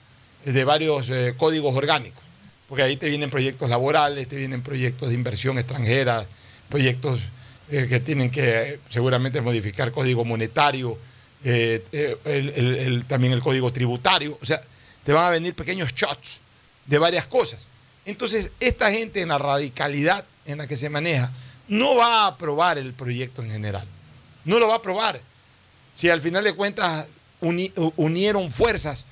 de 0.45 0.63
varios 0.63 1.10
eh, 1.10 1.34
códigos 1.36 1.76
orgánicos, 1.76 2.24
porque 2.67 2.84
ahí 2.84 2.98
te 2.98 3.10
vienen 3.10 3.32
proyectos 3.32 3.67
laborales, 3.67 4.28
te 4.28 4.36
vienen 4.36 4.62
proyectos 4.62 5.10
de 5.10 5.15
inversión 5.15 5.58
extranjera, 5.58 6.28
proyectos 6.69 7.19
eh, 7.71 7.88
que 7.88 7.99
tienen 7.99 8.32
que 8.32 8.62
eh, 8.62 8.79
seguramente 8.89 9.41
modificar 9.41 9.91
código 9.91 10.25
monetario, 10.25 10.97
eh, 11.43 11.84
también 13.08 13.34
el 13.34 13.41
código 13.41 13.71
tributario. 13.71 14.38
O 14.41 14.45
sea, 14.45 14.62
te 15.03 15.13
van 15.13 15.25
a 15.25 15.29
venir 15.29 15.53
pequeños 15.53 15.93
shots 15.93 16.39
de 16.86 16.97
varias 16.97 17.27
cosas. 17.27 17.67
Entonces, 18.05 18.51
esta 18.60 18.91
gente 18.91 19.21
en 19.21 19.29
la 19.29 19.38
radicalidad 19.38 20.25
en 20.45 20.58
la 20.58 20.67
que 20.67 20.77
se 20.77 20.89
maneja 20.89 21.32
no 21.67 21.95
va 21.95 22.23
a 22.23 22.27
aprobar 22.27 22.79
el 22.79 22.93
proyecto 22.93 23.43
en 23.43 23.51
general. 23.51 23.86
No 24.45 24.58
lo 24.58 24.67
va 24.67 24.73
a 24.73 24.77
aprobar. 24.77 25.21
Si 25.93 26.10
al 26.10 26.21
final 26.21 26.43
de 26.43 26.55
cuentas 26.55 27.05
unieron 27.41 28.51
fuerzas 28.51 29.05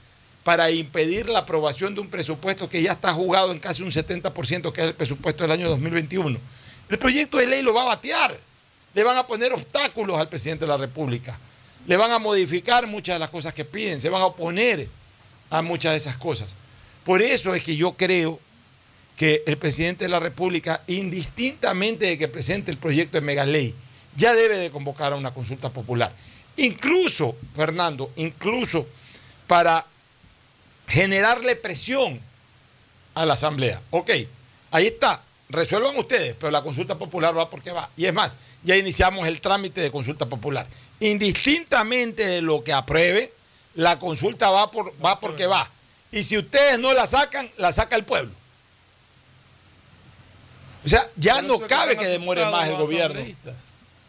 para 0.43 0.71
impedir 0.71 1.29
la 1.29 1.39
aprobación 1.39 1.93
de 1.93 2.01
un 2.01 2.09
presupuesto 2.09 2.67
que 2.67 2.81
ya 2.81 2.93
está 2.93 3.13
jugado 3.13 3.51
en 3.51 3.59
casi 3.59 3.83
un 3.83 3.91
70%, 3.91 4.71
que 4.71 4.81
es 4.81 4.87
el 4.87 4.95
presupuesto 4.95 5.43
del 5.43 5.51
año 5.51 5.69
2021. 5.69 6.39
El 6.89 6.97
proyecto 6.97 7.37
de 7.37 7.47
ley 7.47 7.61
lo 7.61 7.73
va 7.73 7.81
a 7.83 7.85
batear 7.85 8.46
le 8.97 9.03
van 9.03 9.15
a 9.15 9.27
poner 9.27 9.53
obstáculos 9.53 10.19
al 10.19 10.27
presidente 10.27 10.65
de 10.65 10.69
la 10.69 10.77
República, 10.77 11.37
le 11.85 11.97
van 11.97 12.11
a 12.11 12.17
modificar 12.17 12.87
muchas 12.87 13.13
de 13.13 13.19
las 13.19 13.29
cosas 13.29 13.53
que 13.53 13.63
piden, 13.63 14.01
se 14.01 14.09
van 14.09 14.23
a 14.23 14.25
oponer 14.25 14.87
a 15.51 15.61
muchas 15.61 15.91
de 15.91 15.97
esas 15.97 16.17
cosas. 16.17 16.49
Por 17.05 17.21
eso 17.21 17.53
es 17.53 17.63
que 17.63 17.75
yo 17.75 17.91
creo 17.91 18.39
que 19.15 19.43
el 19.45 19.59
presidente 19.59 20.05
de 20.05 20.09
la 20.09 20.19
República, 20.19 20.81
indistintamente 20.87 22.07
de 22.07 22.17
que 22.17 22.27
presente 22.27 22.71
el 22.71 22.77
proyecto 22.77 23.17
de 23.17 23.21
megaley, 23.21 23.75
ya 24.15 24.33
debe 24.33 24.57
de 24.57 24.71
convocar 24.71 25.13
a 25.13 25.15
una 25.15 25.31
consulta 25.31 25.69
popular. 25.69 26.11
Incluso, 26.57 27.35
Fernando, 27.55 28.11
incluso 28.15 28.87
para 29.45 29.85
generarle 30.87 31.55
presión 31.55 32.19
a 33.13 33.27
la 33.27 33.35
Asamblea. 33.35 33.79
Ok, 33.91 34.09
ahí 34.71 34.87
está, 34.87 35.21
resuelvan 35.49 35.95
ustedes, 35.97 36.35
pero 36.39 36.49
la 36.49 36.63
consulta 36.63 36.97
popular 36.97 37.37
va 37.37 37.47
porque 37.47 37.69
va. 37.69 37.91
Y 37.95 38.05
es 38.05 38.13
más, 38.15 38.35
ya 38.67 38.75
iniciamos 38.75 39.25
el 39.27 39.39
trámite 39.39 39.79
de 39.79 39.89
consulta 39.89 40.25
popular. 40.25 40.67
Indistintamente 40.99 42.27
de 42.27 42.41
lo 42.41 42.65
que 42.65 42.73
apruebe, 42.73 43.31
la 43.75 43.97
consulta 43.97 44.49
va, 44.49 44.69
por, 44.69 44.93
va 45.03 45.21
porque 45.21 45.47
va. 45.47 45.69
Y 46.11 46.21
si 46.23 46.37
ustedes 46.37 46.77
no 46.77 46.93
la 46.93 47.05
sacan, 47.05 47.49
la 47.57 47.71
saca 47.71 47.95
el 47.95 48.03
pueblo. 48.03 48.31
O 50.83 50.89
sea, 50.89 51.07
ya 51.15 51.41
no 51.41 51.59
cabe 51.61 51.95
que 51.95 52.07
demore 52.07 52.43
más 52.45 52.67
el 52.67 52.75
gobierno. 52.75 53.21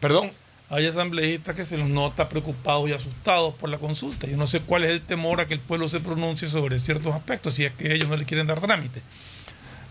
Perdón. 0.01 0.31
Hay 0.71 0.85
asambleístas 0.85 1.55
que 1.55 1.65
se 1.65 1.77
los 1.77 1.87
nota 1.87 2.29
preocupados 2.29 2.87
y 2.89 2.93
asustados 2.93 3.55
por 3.55 3.69
la 3.69 3.79
consulta. 3.79 4.27
Yo 4.27 4.37
no 4.37 4.45
sé 4.45 4.59
cuál 4.59 4.83
es 4.83 4.91
el 4.91 5.01
temor 5.01 5.39
a 5.39 5.47
que 5.47 5.55
el 5.55 5.59
pueblo 5.59 5.89
se 5.89 5.99
pronuncie 5.99 6.47
sobre 6.47 6.77
ciertos 6.77 7.15
aspectos, 7.15 7.55
si 7.55 7.65
es 7.65 7.71
que 7.71 7.95
ellos 7.95 8.07
no 8.07 8.15
le 8.15 8.25
quieren 8.25 8.45
dar 8.45 8.59
trámite. 8.59 9.01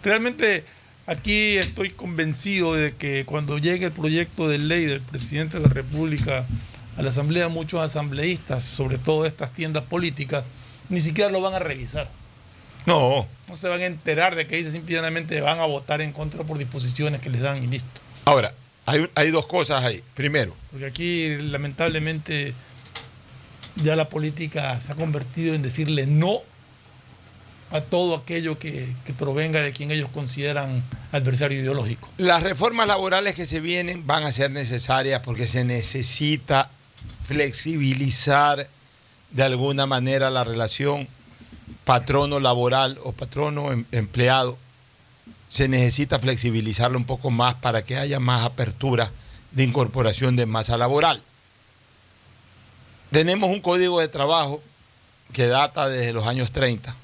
Realmente 0.04 0.64
Aquí 1.08 1.56
estoy 1.56 1.88
convencido 1.88 2.74
de 2.74 2.94
que 2.94 3.24
cuando 3.24 3.56
llegue 3.56 3.86
el 3.86 3.92
proyecto 3.92 4.46
de 4.46 4.58
ley 4.58 4.84
del 4.84 5.00
presidente 5.00 5.56
de 5.56 5.66
la 5.66 5.72
República 5.72 6.44
a 6.98 7.02
la 7.02 7.08
Asamblea, 7.08 7.48
muchos 7.48 7.80
asambleístas, 7.80 8.62
sobre 8.62 8.98
todo 8.98 9.24
estas 9.24 9.52
tiendas 9.52 9.84
políticas, 9.84 10.44
ni 10.90 11.00
siquiera 11.00 11.30
lo 11.30 11.40
van 11.40 11.54
a 11.54 11.60
revisar. 11.60 12.10
No. 12.84 13.26
No 13.48 13.56
se 13.56 13.68
van 13.68 13.80
a 13.80 13.86
enterar 13.86 14.34
de 14.34 14.46
que 14.46 14.56
dice 14.56 14.70
simplemente 14.70 15.40
van 15.40 15.60
a 15.60 15.64
votar 15.64 16.02
en 16.02 16.12
contra 16.12 16.44
por 16.44 16.58
disposiciones 16.58 17.22
que 17.22 17.30
les 17.30 17.40
dan 17.40 17.64
y 17.64 17.68
listo. 17.68 18.02
Ahora, 18.26 18.52
hay, 18.84 19.08
hay 19.14 19.30
dos 19.30 19.46
cosas 19.46 19.82
ahí. 19.82 20.02
Primero. 20.14 20.54
Porque 20.70 20.84
aquí, 20.84 21.36
lamentablemente, 21.40 22.52
ya 23.76 23.96
la 23.96 24.10
política 24.10 24.78
se 24.78 24.92
ha 24.92 24.94
convertido 24.94 25.54
en 25.54 25.62
decirle 25.62 26.06
no 26.06 26.42
a 27.70 27.80
todo 27.82 28.14
aquello 28.16 28.58
que, 28.58 28.94
provenga 29.18 29.60
de 29.60 29.72
quien 29.72 29.90
ellos 29.90 30.08
consideran 30.12 30.82
adversario 31.12 31.60
ideológico. 31.60 32.08
Las 32.16 32.42
reformas 32.42 32.86
laborales 32.86 33.34
que 33.34 33.46
se 33.46 33.60
vienen 33.60 34.06
van 34.06 34.24
a 34.24 34.32
ser 34.32 34.50
necesarias 34.50 35.22
porque 35.24 35.46
se 35.46 35.64
necesita 35.64 36.70
flexibilizar 37.26 38.68
de 39.30 39.42
alguna 39.42 39.86
manera 39.86 40.30
la 40.30 40.44
relación 40.44 41.08
patrono 41.84 42.40
laboral 42.40 42.98
o 43.04 43.12
patrono 43.12 43.72
em, 43.72 43.84
empleado. 43.92 44.56
Se 45.48 45.68
necesita 45.68 46.18
flexibilizarlo 46.18 46.98
un 46.98 47.04
poco 47.04 47.30
más 47.30 47.54
para 47.56 47.82
que 47.82 47.96
haya 47.96 48.20
más 48.20 48.44
apertura 48.44 49.10
de 49.52 49.64
incorporación 49.64 50.36
de 50.36 50.46
masa 50.46 50.76
laboral. 50.76 51.22
Tenemos 53.10 53.50
un 53.50 53.60
código 53.60 54.00
de 54.00 54.08
trabajo 54.08 54.62
que 55.32 55.46
data 55.46 55.88
desde 55.88 56.12
los 56.12 56.26
años 56.26 56.50
30 56.50 56.94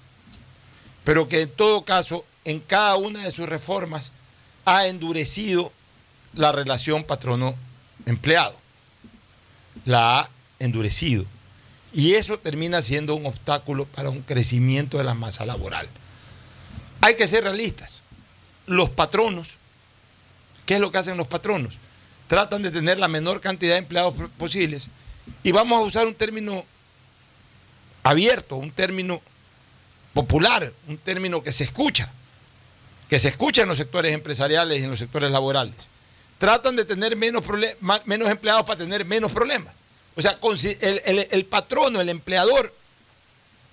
pero 1.05 1.29
que 1.29 1.43
en 1.43 1.51
todo 1.51 1.85
caso, 1.85 2.25
en 2.45 2.61
cada 2.61 2.97
una 2.97 3.25
de 3.25 3.33
sus 3.33 3.49
reformas, 3.49 4.11
ha 4.65 4.87
endurecido 4.87 5.71
la 6.33 6.51
relación 6.51 7.05
patrono-empleado. 7.05 8.57
La 9.85 10.19
ha 10.19 10.31
endurecido. 10.59 11.27
Y 11.93 12.15
eso 12.15 12.39
termina 12.39 12.83
siendo 12.83 13.15
un 13.15 13.27
obstáculo 13.27 13.85
para 13.85 14.11
un 14.11 14.23
crecimiento 14.23 14.99
de 14.99 15.05
la 15.05 15.15
masa 15.15 15.45
laboral. 15.47 15.89
Hay 17.01 17.17
que 17.17 17.29
ser 17.29 17.45
realistas. 17.45 17.97
Los 18.67 18.89
patronos, 18.89 19.51
¿qué 20.65 20.75
es 20.75 20.81
lo 20.81 20.91
que 20.91 20.99
hacen 20.99 21.19
los 21.19 21.29
patronos? 21.29 21.75
Tratan 22.29 22.63
de 22.63 22.71
tener 22.71 22.99
la 22.99 23.09
menor 23.09 23.41
cantidad 23.41 23.75
de 23.75 23.81
empleados 23.81 24.15
posibles. 24.39 24.89
Y 25.43 25.53
vamos 25.53 25.79
a 25.79 25.83
usar 25.83 26.07
un 26.07 26.15
término 26.15 26.65
abierto, 28.03 28.57
un 28.57 28.73
término 28.73 29.21
popular, 30.15 30.73
un 30.89 30.97
término 30.99 31.43
que 31.43 31.53
se 31.53 31.65
escucha, 31.65 32.11
que 33.11 33.19
se 33.19 33.29
escucha 33.29 33.63
en 33.63 33.69
los 33.69 33.77
sectores 33.77 34.15
empresariales 34.15 34.81
y 34.81 34.85
en 34.85 34.91
los 34.91 34.99
sectores 34.99 35.31
laborales. 35.31 35.75
Tratan 36.39 36.77
de 36.77 36.85
tener 36.85 37.17
menos, 37.17 37.45
menos 38.07 38.31
empleados 38.31 38.65
para 38.65 38.79
tener 38.79 39.05
menos 39.05 39.31
problemas. 39.33 39.75
O 40.17 40.23
sea, 40.23 40.39
el, 40.81 41.03
el- 41.05 41.29
el 41.31 41.45
patrono, 41.45 42.01
el 42.01 42.09
empleador, 42.09 42.73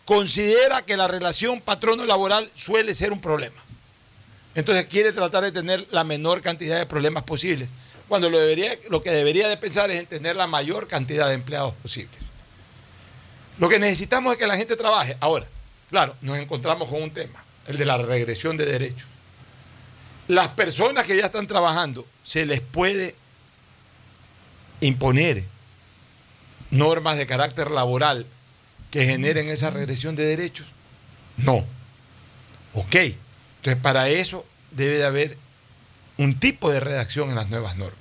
considera 0.05 0.81
que 0.81 0.97
la 0.97 1.07
relación 1.07 1.61
patrono-laboral 1.61 2.51
suele 2.55 2.93
ser 2.95 3.13
un 3.13 3.21
problema. 3.21 3.61
Entonces 4.55 4.85
quiere 4.87 5.13
tratar 5.13 5.43
de 5.43 5.51
tener 5.51 5.87
la 5.91 6.03
menor 6.03 6.41
cantidad 6.41 6.77
de 6.77 6.85
problemas 6.85 7.23
posibles, 7.23 7.69
cuando 8.09 8.29
lo, 8.29 8.37
debería, 8.39 8.77
lo 8.89 9.01
que 9.01 9.11
debería 9.11 9.47
de 9.47 9.55
pensar 9.55 9.89
es 9.91 9.99
en 9.99 10.05
tener 10.05 10.35
la 10.35 10.47
mayor 10.47 10.87
cantidad 10.87 11.27
de 11.29 11.35
empleados 11.35 11.73
posibles. 11.81 12.19
Lo 13.57 13.69
que 13.69 13.79
necesitamos 13.79 14.33
es 14.33 14.39
que 14.39 14.47
la 14.47 14.57
gente 14.57 14.75
trabaje. 14.75 15.15
Ahora, 15.21 15.45
claro, 15.91 16.15
nos 16.21 16.39
encontramos 16.39 16.89
con 16.89 17.03
un 17.03 17.11
tema, 17.11 17.43
el 17.67 17.77
de 17.77 17.85
la 17.85 17.97
regresión 17.97 18.57
de 18.57 18.65
derechos. 18.65 19.07
Las 20.27 20.47
personas 20.49 21.05
que 21.05 21.17
ya 21.17 21.25
están 21.25 21.45
trabajando, 21.45 22.07
se 22.23 22.45
les 22.45 22.61
puede 22.61 23.15
imponer 24.79 25.43
normas 26.71 27.17
de 27.17 27.27
carácter 27.27 27.69
laboral 27.69 28.25
que 28.89 29.05
generen 29.05 29.49
esa 29.49 29.69
regresión 29.69 30.15
de 30.15 30.25
derechos. 30.25 30.67
No. 31.37 31.63
Ok. 32.73 32.95
Entonces, 32.95 33.81
para 33.81 34.09
eso 34.09 34.45
debe 34.71 34.97
de 34.97 35.05
haber 35.05 35.37
un 36.17 36.39
tipo 36.39 36.71
de 36.71 36.79
redacción 36.79 37.29
en 37.29 37.35
las 37.35 37.49
nuevas 37.49 37.77
normas. 37.77 38.00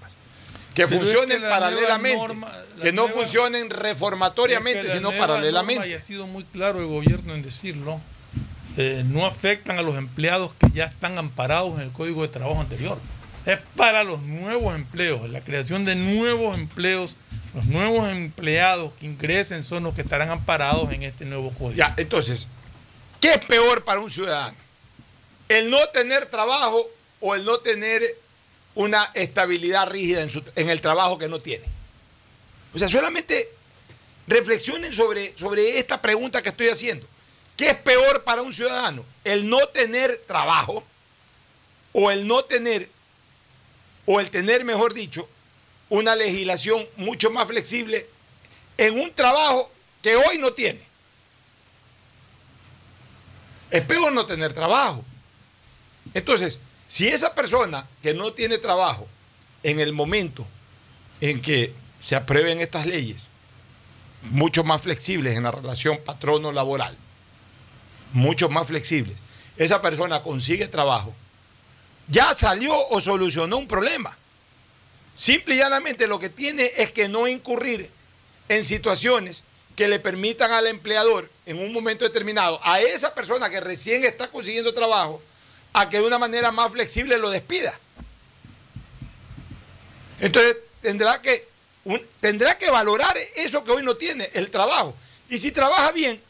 Que 0.81 0.87
Pero 0.87 1.03
es 1.03 1.09
funcionen 1.13 1.43
que 1.43 1.47
paralelamente. 1.49 2.17
norma- 2.17 2.53
que 2.81 2.91
no 2.91 3.03
nueva- 3.03 3.21
funcionen 3.21 3.69
reformatoriamente, 3.69 4.79
Es 4.81 4.87
que 4.87 4.89
la 4.89 4.95
sino 5.11 5.13
paralelamente. 5.13 5.89
Y 5.91 5.93
ha 5.93 6.01
sido 6.01 6.27
muy 6.27 6.43
claro 6.45 6.81
el 6.81 6.87
gobierno 6.87 7.35
en 7.35 7.43
decirlo, 7.43 8.01
eh, 8.79 9.03
no 9.07 9.27
afectan 9.27 9.79
a 9.79 9.83
los 9.83 9.97
empleados 9.99 10.53
que 10.55 10.69
ya 10.73 10.87
están 10.87 11.19
amparados 11.19 11.75
en 11.75 11.83
el 11.83 11.93
Código 11.93 12.23
de 12.23 12.29
Trabajo 12.29 12.59
anterior. 12.63 12.99
Es 13.45 13.59
para 13.77 14.05
los 14.05 14.23
nuevos 14.23 14.75
empleos, 14.75 15.29
la 15.29 15.43
creación 15.43 15.85
de 15.85 15.97
nuevos 15.97 16.57
empleos, 16.57 17.15
los 17.55 17.67
nuevos 17.67 18.09
empleados 18.09 18.95
que 18.99 19.05
ingresen 19.05 19.63
son 19.65 19.83
los 19.83 19.93
que 19.95 20.01
estarán 20.01 20.31
amparados 20.31 20.91
en 20.93 21.03
este 21.03 21.27
nuevo 21.27 21.51
código. 21.51 21.73
Ya, 21.77 21.93
entonces, 21.99 22.49
¿qué 23.21 23.33
es 23.35 23.41
peor 23.45 23.85
para 23.85 24.01
un 24.01 24.11
ciudadano? 24.11 24.57
¿El 25.51 25.69
no 25.69 25.77
tener 25.93 26.25
trabajo 26.25 26.87
o 27.21 27.35
el 27.35 27.45
no 27.45 27.59
tener 27.59 28.03
una 28.81 29.11
estabilidad 29.15 29.87
rígida 29.89 30.23
en, 30.23 30.31
su- 30.31 30.43
el 30.57 30.81
trabajo 30.81 31.19
que 31.19 31.29
no 31.29 31.39
tiene? 31.39 31.65
O 32.75 32.79
sea, 32.79 32.89
solamente 32.89 33.51
reflexionen 34.27 34.93
sobre, 34.95 35.37
sobre 35.37 35.79
esta 35.79 36.01
pregunta 36.01 36.41
que 36.43 36.49
estoy 36.51 36.69
haciendo. 36.69 37.07
¿Qué 37.57 37.71
es 37.71 37.77
peor 37.77 38.25
para 38.25 38.43
un 38.43 38.53
ciudadano? 38.53 39.05
¿El 39.25 39.49
no 39.51 39.67
tener 39.69 40.23
trabajo 40.27 40.83
o 41.93 42.11
el 42.11 42.27
no 42.27 42.43
tener, 42.45 42.89
o 44.07 44.19
el 44.21 44.31
tener, 44.31 44.65
mejor 44.65 44.95
dicho, 44.95 45.29
una 45.91 46.15
legislación 46.17 46.87
mucho 46.97 47.31
más 47.31 47.49
flexible 47.49 48.07
en 48.79 48.99
un 48.99 49.13
trabajo 49.13 49.71
que 50.03 50.17
hoy 50.17 50.39
no 50.39 50.53
tiene? 50.53 50.81
Es 53.71 53.85
peor 53.85 54.13
no 54.13 54.25
tener 54.27 54.55
trabajo. 54.55 55.05
Entonces, 56.15 56.59
si 56.91 57.07
esa 57.07 57.35
persona 57.37 57.87
que 58.03 58.15
no 58.15 58.33
tiene 58.33 58.59
trabajo 58.59 59.07
en 59.63 59.79
el 59.79 59.93
momento 59.93 60.45
en 61.21 61.41
que 61.41 61.73
se 62.03 62.17
aprueben 62.17 62.61
estas 62.61 62.85
leyes, 62.85 63.23
mucho 64.23 64.65
más 64.65 64.83
flexibles 64.83 65.37
en 65.37 65.45
la 65.45 65.53
relación 65.53 66.01
patrono-laboral, 66.05 66.97
mucho 68.13 68.49
más 68.49 68.67
flexibles, 68.67 69.17
esa 69.57 69.81
persona 69.81 70.23
consigue 70.23 70.67
trabajo, 70.67 71.15
ya 72.09 72.35
salió 72.35 72.77
o 72.89 73.01
solucionó 73.01 73.59
un 73.59 73.69
problema. 73.69 74.17
Simple 75.15 75.55
y 75.55 75.59
llanamente 75.59 76.09
lo 76.09 76.19
que 76.19 76.29
tiene 76.29 76.73
es 76.77 76.91
que 76.91 77.09
no 77.09 77.29
incurrir 77.29 77.89
en 78.49 78.65
situaciones 78.65 79.45
que 79.77 79.87
le 79.87 80.01
permitan 80.01 80.51
al 80.51 80.67
empleador 80.67 81.31
en 81.47 81.61
un 81.61 81.73
momento 81.73 82.05
determinado, 82.05 82.59
a 82.65 82.81
esa 82.81 83.15
persona 83.15 83.49
que 83.49 83.61
recién 83.61 84.05
está 84.05 84.29
consiguiendo 84.29 84.75
trabajo, 84.75 85.23
a 85.73 85.89
que 85.89 85.99
de 85.99 86.07
una 86.07 86.19
manera 86.19 86.51
más 86.53 86.73
flexible 86.73 87.19
lo 87.19 87.31
despida. 87.31 87.79
Entonces 90.21 90.57
tendrá 90.83 91.21
que, 91.23 91.47
un- 91.85 92.03
tendrá 92.21 92.59
que 92.59 92.71
valorar 92.71 93.17
eso 93.37 93.65
que 93.65 93.71
hoy 93.73 93.83
no 93.83 93.97
tiene, 93.97 94.29
el 94.35 94.51
trabajo. 94.51 94.95
Y 95.29 95.39
si 95.39 95.53
trabaja 95.53 95.93
bien, 95.93 96.21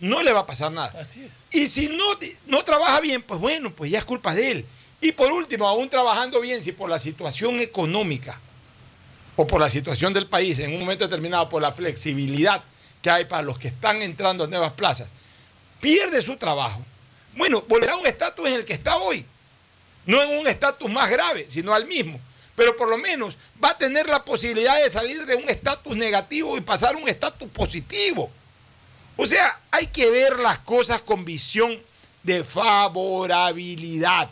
no 0.00 0.22
le 0.22 0.32
va 0.32 0.40
a 0.40 0.46
pasar 0.46 0.70
nada. 0.70 0.92
Así 1.00 1.24
es. 1.24 1.30
Y 1.50 1.66
si 1.66 1.88
no, 1.88 2.04
no 2.46 2.62
trabaja 2.64 3.00
bien, 3.00 3.22
pues 3.22 3.40
bueno, 3.40 3.70
pues 3.72 3.90
ya 3.90 3.98
es 3.98 4.04
culpa 4.04 4.34
de 4.34 4.50
él. 4.50 4.66
Y 5.00 5.12
por 5.12 5.30
último, 5.32 5.66
aún 5.68 5.88
trabajando 5.88 6.40
bien, 6.40 6.62
si 6.62 6.72
por 6.72 6.88
la 6.90 6.98
situación 6.98 7.60
económica 7.60 8.38
o 9.36 9.46
por 9.46 9.60
la 9.60 9.68
situación 9.70 10.12
del 10.12 10.26
país 10.28 10.58
en 10.58 10.72
un 10.72 10.80
momento 10.80 11.04
determinado, 11.04 11.48
por 11.48 11.60
la 11.62 11.72
flexibilidad 11.72 12.62
que 13.02 13.10
hay 13.10 13.24
para 13.24 13.42
los 13.42 13.58
que 13.58 13.68
están 13.68 14.00
entrando 14.02 14.44
a 14.44 14.46
nuevas 14.46 14.72
plazas, 14.72 15.10
pierde 15.80 16.22
su 16.22 16.36
trabajo, 16.36 16.80
bueno, 17.36 17.62
volverá 17.68 17.94
a 17.94 17.96
un 17.96 18.06
estatus 18.06 18.46
en 18.46 18.54
el 18.54 18.64
que 18.64 18.74
está 18.74 18.96
hoy. 18.96 19.24
No 20.06 20.22
en 20.22 20.38
un 20.38 20.46
estatus 20.46 20.90
más 20.90 21.10
grave, 21.10 21.46
sino 21.48 21.74
al 21.74 21.86
mismo. 21.86 22.20
Pero 22.56 22.76
por 22.76 22.88
lo 22.88 22.98
menos 22.98 23.36
va 23.62 23.70
a 23.70 23.78
tener 23.78 24.06
la 24.06 24.24
posibilidad 24.24 24.80
de 24.82 24.90
salir 24.90 25.26
de 25.26 25.34
un 25.34 25.48
estatus 25.48 25.96
negativo 25.96 26.56
y 26.56 26.60
pasar 26.60 26.94
a 26.94 26.98
un 26.98 27.08
estatus 27.08 27.48
positivo. 27.48 28.30
O 29.16 29.26
sea, 29.26 29.58
hay 29.70 29.86
que 29.88 30.10
ver 30.10 30.38
las 30.38 30.58
cosas 30.60 31.00
con 31.00 31.24
visión 31.24 31.80
de 32.22 32.44
favorabilidad. 32.44 34.30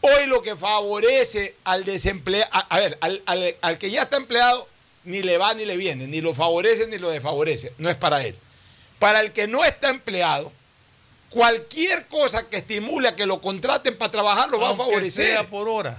Hoy 0.00 0.26
lo 0.26 0.42
que 0.42 0.56
favorece 0.56 1.56
al 1.64 1.84
desempleado, 1.84 2.48
a, 2.52 2.60
a 2.60 2.78
ver, 2.78 2.98
al, 3.00 3.78
que 3.78 3.90
ya 3.90 4.02
está 4.02 4.16
empleado, 4.16 4.68
ni 5.04 5.22
le 5.22 5.38
va 5.38 5.54
ni 5.54 5.64
le 5.64 5.76
viene, 5.76 6.06
ni 6.06 6.20
lo 6.20 6.34
favorece 6.34 6.86
ni 6.86 6.98
lo 6.98 7.10
desfavorece, 7.10 7.72
no 7.78 7.90
es 7.90 7.96
para 7.96 8.24
él. 8.24 8.36
Para 8.98 9.20
el 9.20 9.32
que 9.32 9.46
no 9.46 9.64
está 9.64 9.88
empleado, 9.88 10.52
cualquier 11.30 12.06
cosa 12.06 12.48
que 12.48 12.58
estimule 12.58 13.08
a 13.08 13.16
que 13.16 13.26
lo 13.26 13.40
contraten 13.40 13.96
para 13.98 14.10
trabajar 14.10 14.48
lo 14.50 14.58
va 14.60 14.66
a 14.66 14.70
Aunque 14.70 14.84
favorecer. 14.84 15.26
sea 15.32 15.44
por 15.44 15.68
horas. 15.68 15.96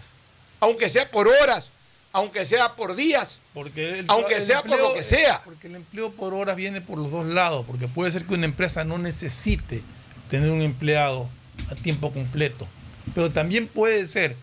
Aunque 0.59 0.89
sea 0.89 1.09
por 1.09 1.28
horas, 1.28 1.67
aunque 2.13 2.45
sea 2.45 2.73
por 2.75 2.95
días, 2.95 3.38
Porque 3.53 3.99
el- 3.99 4.05
aunque 4.09 4.36
el 4.36 4.41
sea 4.41 4.63
por 4.63 4.80
lo 4.80 4.93
que 4.93 5.03
sea. 5.03 5.41
Porque 5.45 5.67
el 5.67 5.75
empleo 5.75 6.11
por 6.11 6.34
horas 6.34 6.55
viene 6.55 6.82
por 6.82 6.97
los 6.97 7.11
dos 7.11 7.25
lados, 7.28 7.65
porque 7.67 7.88
puede 7.88 8.11
ser 8.11 8.25
que 8.25 8.34
una 8.34 8.45
empresa 8.45 8.84
no 8.84 8.97
necesite 8.97 9.82
tener 10.30 10.49
un 10.51 10.61
empleado 10.61 11.30
a 11.71 11.75
tiempo 11.75 12.11
completo, 12.11 12.67
pero 13.13 13.32
también 13.32 13.67
puede 13.67 14.07
ser 14.07 14.36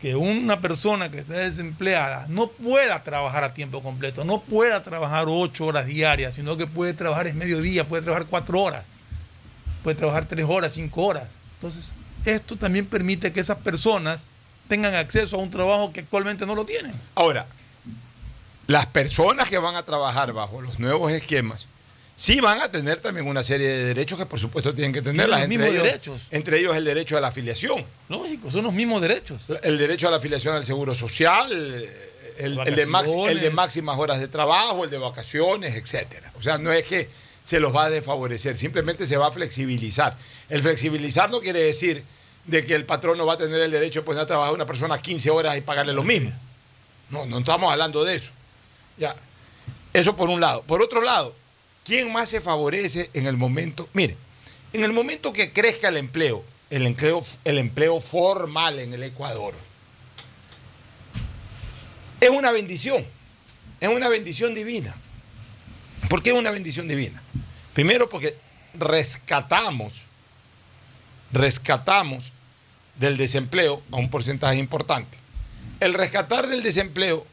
que 0.00 0.16
una 0.16 0.60
persona 0.62 1.10
que 1.10 1.18
está 1.18 1.34
desempleada 1.34 2.26
no 2.28 2.46
pueda 2.48 3.02
trabajar 3.02 3.44
a 3.44 3.52
tiempo 3.52 3.82
completo, 3.82 4.24
no 4.24 4.40
pueda 4.40 4.82
trabajar 4.82 5.26
ocho 5.28 5.66
horas 5.66 5.84
diarias, 5.86 6.34
sino 6.34 6.56
que 6.56 6.66
puede 6.66 6.94
trabajar 6.94 7.26
es 7.26 7.34
mediodía, 7.34 7.86
puede 7.86 8.02
trabajar 8.02 8.26
cuatro 8.30 8.60
horas, 8.62 8.86
puede 9.82 9.96
trabajar 9.96 10.26
tres 10.26 10.46
horas, 10.48 10.72
cinco 10.74 11.02
horas. 11.06 11.28
Entonces, 11.56 11.92
esto 12.24 12.56
también 12.56 12.86
permite 12.86 13.32
que 13.32 13.40
esas 13.40 13.58
personas 13.58 14.24
tengan 14.68 14.94
acceso 14.94 15.36
a 15.36 15.38
un 15.40 15.50
trabajo 15.50 15.92
que 15.92 16.00
actualmente 16.00 16.46
no 16.46 16.54
lo 16.54 16.64
tienen. 16.64 16.92
Ahora, 17.14 17.46
las 18.66 18.86
personas 18.86 19.48
que 19.48 19.58
van 19.58 19.74
a 19.74 19.84
trabajar 19.84 20.32
bajo 20.32 20.60
los 20.62 20.78
nuevos 20.78 21.10
esquemas, 21.10 21.66
sí 22.14 22.40
van 22.40 22.60
a 22.60 22.70
tener 22.70 23.00
también 23.00 23.26
una 23.26 23.42
serie 23.42 23.66
de 23.68 23.84
derechos 23.86 24.18
que 24.18 24.26
por 24.26 24.38
supuesto 24.38 24.72
tienen 24.74 24.92
que 24.92 25.02
tenerlas. 25.02 25.40
los 25.40 25.48
mismos 25.48 25.66
ellos, 25.68 25.82
derechos. 25.82 26.20
entre 26.30 26.58
ellos 26.60 26.76
el 26.76 26.84
derecho 26.84 27.16
a 27.16 27.20
la 27.20 27.28
afiliación. 27.28 27.84
Lógico, 28.08 28.50
son 28.50 28.64
los 28.64 28.72
mismos 28.72 29.00
derechos. 29.00 29.42
El 29.62 29.76
derecho 29.78 30.06
a 30.06 30.10
la 30.12 30.18
afiliación 30.18 30.54
al 30.54 30.64
seguro 30.64 30.94
social, 30.94 31.50
el, 32.38 32.58
el 32.58 32.76
de, 32.76 32.86
max- 32.86 33.10
el 33.28 33.40
de 33.40 33.50
máximas 33.50 33.98
horas 33.98 34.20
de 34.20 34.28
trabajo, 34.28 34.84
el 34.84 34.90
de 34.90 34.98
vacaciones, 34.98 35.74
etcétera. 35.74 36.32
O 36.38 36.42
sea, 36.42 36.58
no 36.58 36.70
es 36.72 36.84
que 36.86 37.08
se 37.50 37.58
los 37.58 37.74
va 37.74 37.86
a 37.86 37.90
desfavorecer, 37.90 38.56
simplemente 38.56 39.08
se 39.08 39.16
va 39.16 39.26
a 39.26 39.32
flexibilizar. 39.32 40.16
El 40.48 40.62
flexibilizar 40.62 41.32
no 41.32 41.40
quiere 41.40 41.60
decir 41.60 42.04
de 42.44 42.64
que 42.64 42.76
el 42.76 42.84
patrón 42.84 43.18
no 43.18 43.26
va 43.26 43.32
a 43.32 43.38
tener 43.38 43.60
el 43.60 43.72
derecho 43.72 44.02
de 44.02 44.06
poner 44.06 44.22
a 44.22 44.26
trabajar 44.26 44.52
a 44.52 44.54
una 44.54 44.66
persona 44.66 45.02
15 45.02 45.30
horas 45.30 45.58
y 45.58 45.60
pagarle 45.60 45.92
lo 45.92 46.04
mismo. 46.04 46.30
No, 47.10 47.26
no 47.26 47.40
estamos 47.40 47.72
hablando 47.72 48.04
de 48.04 48.14
eso. 48.14 48.30
Ya. 48.96 49.16
Eso 49.92 50.14
por 50.14 50.30
un 50.30 50.40
lado. 50.40 50.62
Por 50.62 50.80
otro 50.80 51.02
lado, 51.02 51.34
¿quién 51.84 52.12
más 52.12 52.28
se 52.28 52.40
favorece 52.40 53.10
en 53.14 53.26
el 53.26 53.36
momento? 53.36 53.88
Mire, 53.94 54.16
en 54.72 54.84
el 54.84 54.92
momento 54.92 55.32
que 55.32 55.52
crezca 55.52 55.88
el 55.88 55.96
empleo, 55.96 56.44
el 56.70 56.86
empleo, 56.86 57.24
el 57.44 57.58
empleo 57.58 58.00
formal 58.00 58.78
en 58.78 58.94
el 58.94 59.02
Ecuador, 59.02 59.54
es 62.20 62.30
una 62.30 62.52
bendición. 62.52 63.04
Es 63.80 63.88
una 63.88 64.08
bendición 64.08 64.54
divina. 64.54 64.94
¿Por 66.08 66.22
qué 66.22 66.30
es 66.30 66.36
una 66.36 66.52
bendición 66.52 66.86
divina? 66.86 67.20
Primero 67.74 68.08
porque 68.08 68.36
rescatamos, 68.74 70.02
rescatamos 71.32 72.32
del 72.96 73.16
desempleo 73.16 73.82
a 73.92 73.96
un 73.96 74.10
porcentaje 74.10 74.56
importante. 74.56 75.16
El 75.80 75.94
rescatar 75.94 76.46
del 76.48 76.62
desempleo 76.62 77.26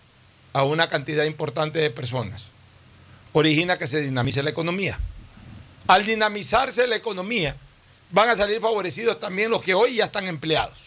a 0.54 0.64
una 0.64 0.88
cantidad 0.88 1.26
importante 1.26 1.80
de 1.80 1.90
personas 1.90 2.46
origina 3.34 3.78
que 3.78 3.88
se 3.88 4.02
dinamice 4.02 4.44
la 4.44 4.50
economía. 4.50 4.98
Al 5.88 6.06
dinamizarse 6.06 6.88
la 6.88 6.96
economía, 6.96 7.56
van 8.12 8.30
a 8.30 8.36
salir 8.36 8.60
favorecidos 8.60 9.20
también 9.20 9.52
los 9.52 9.62
que 9.62 9.74
hoy 9.74 9.96
ya 9.96 10.06
están 10.06 10.28
empleados. 10.28 10.78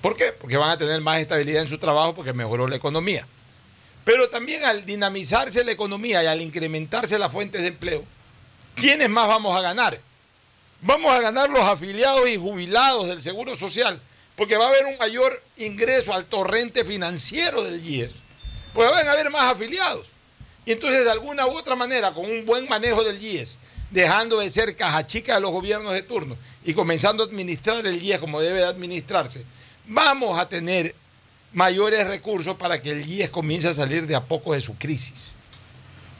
¿Por 0.00 0.16
qué? 0.16 0.32
Porque 0.32 0.56
van 0.56 0.70
a 0.70 0.78
tener 0.78 1.00
más 1.00 1.20
estabilidad 1.20 1.62
en 1.62 1.68
su 1.68 1.78
trabajo 1.78 2.14
porque 2.14 2.32
mejoró 2.32 2.66
la 2.66 2.76
economía. 2.76 3.26
Pero 4.04 4.28
también 4.28 4.64
al 4.64 4.84
dinamizarse 4.84 5.64
la 5.64 5.72
economía 5.72 6.22
y 6.22 6.26
al 6.26 6.40
incrementarse 6.40 7.18
las 7.18 7.30
fuentes 7.30 7.62
de 7.62 7.68
empleo, 7.68 8.04
¿quiénes 8.74 9.08
más 9.08 9.28
vamos 9.28 9.56
a 9.56 9.60
ganar? 9.60 10.00
Vamos 10.80 11.12
a 11.12 11.20
ganar 11.20 11.48
los 11.48 11.62
afiliados 11.62 12.28
y 12.28 12.36
jubilados 12.36 13.06
del 13.06 13.22
Seguro 13.22 13.54
Social, 13.54 14.00
porque 14.34 14.56
va 14.56 14.66
a 14.66 14.68
haber 14.68 14.86
un 14.86 14.98
mayor 14.98 15.40
ingreso 15.56 16.12
al 16.12 16.24
torrente 16.24 16.84
financiero 16.84 17.62
del 17.62 17.84
IES, 17.86 18.14
porque 18.74 18.90
van 18.90 19.06
a 19.06 19.12
haber 19.12 19.30
más 19.30 19.52
afiliados. 19.52 20.08
Y 20.66 20.72
entonces, 20.72 21.04
de 21.04 21.10
alguna 21.10 21.46
u 21.46 21.56
otra 21.56 21.76
manera, 21.76 22.12
con 22.12 22.24
un 22.24 22.44
buen 22.44 22.68
manejo 22.68 23.04
del 23.04 23.22
IES, 23.22 23.52
dejando 23.92 24.40
de 24.40 24.50
ser 24.50 24.74
caja 24.74 25.06
chica 25.06 25.34
de 25.34 25.40
los 25.40 25.52
gobiernos 25.52 25.92
de 25.92 26.02
turno 26.02 26.36
y 26.64 26.74
comenzando 26.74 27.22
a 27.22 27.26
administrar 27.26 27.86
el 27.86 28.02
IES 28.02 28.18
como 28.18 28.40
debe 28.40 28.60
de 28.60 28.66
administrarse, 28.66 29.44
vamos 29.86 30.36
a 30.38 30.48
tener 30.48 30.96
mayores 31.52 32.06
recursos 32.06 32.56
para 32.56 32.80
que 32.80 32.90
el 32.90 33.08
IES 33.08 33.30
comience 33.30 33.68
a 33.68 33.74
salir 33.74 34.06
de 34.06 34.14
a 34.14 34.24
poco 34.24 34.54
de 34.54 34.60
su 34.60 34.76
crisis, 34.76 35.14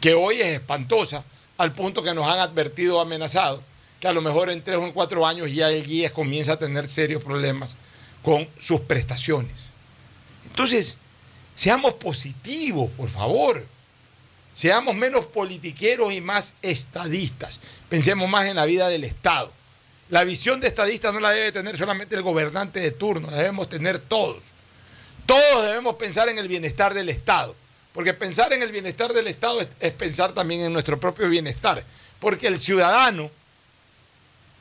que 0.00 0.14
hoy 0.14 0.40
es 0.40 0.48
espantosa, 0.48 1.24
al 1.58 1.72
punto 1.72 2.02
que 2.02 2.14
nos 2.14 2.26
han 2.26 2.40
advertido, 2.40 3.00
amenazado, 3.00 3.62
que 4.00 4.08
a 4.08 4.12
lo 4.12 4.20
mejor 4.20 4.50
en 4.50 4.62
tres 4.62 4.78
o 4.78 4.84
en 4.84 4.92
cuatro 4.92 5.26
años 5.26 5.52
ya 5.52 5.70
el 5.70 5.90
IES 5.90 6.12
comienza 6.12 6.54
a 6.54 6.58
tener 6.58 6.88
serios 6.88 7.22
problemas 7.22 7.76
con 8.22 8.48
sus 8.58 8.80
prestaciones. 8.80 9.52
Entonces, 10.46 10.96
seamos 11.54 11.94
positivos, 11.94 12.90
por 12.96 13.08
favor. 13.08 13.64
Seamos 14.54 14.94
menos 14.94 15.26
politiqueros 15.26 16.12
y 16.12 16.20
más 16.20 16.54
estadistas. 16.62 17.60
Pensemos 17.88 18.28
más 18.28 18.46
en 18.46 18.56
la 18.56 18.64
vida 18.64 18.88
del 18.88 19.04
Estado. 19.04 19.50
La 20.10 20.24
visión 20.24 20.60
de 20.60 20.68
estadista 20.68 21.10
no 21.10 21.20
la 21.20 21.30
debe 21.30 21.52
tener 21.52 21.78
solamente 21.78 22.14
el 22.14 22.22
gobernante 22.22 22.80
de 22.80 22.90
turno, 22.90 23.30
la 23.30 23.38
debemos 23.38 23.70
tener 23.70 23.98
todos. 23.98 24.42
Todos 25.26 25.64
debemos 25.64 25.96
pensar 25.96 26.28
en 26.28 26.38
el 26.38 26.48
bienestar 26.48 26.94
del 26.94 27.08
Estado, 27.08 27.54
porque 27.92 28.12
pensar 28.12 28.52
en 28.52 28.62
el 28.62 28.72
bienestar 28.72 29.12
del 29.12 29.28
Estado 29.28 29.60
es, 29.60 29.92
pensar 29.92 30.32
también 30.32 30.62
en 30.62 30.72
nuestro 30.72 30.98
propio 30.98 31.28
bienestar, 31.28 31.84
porque 32.18 32.48
el 32.48 32.58
ciudadano 32.58 33.30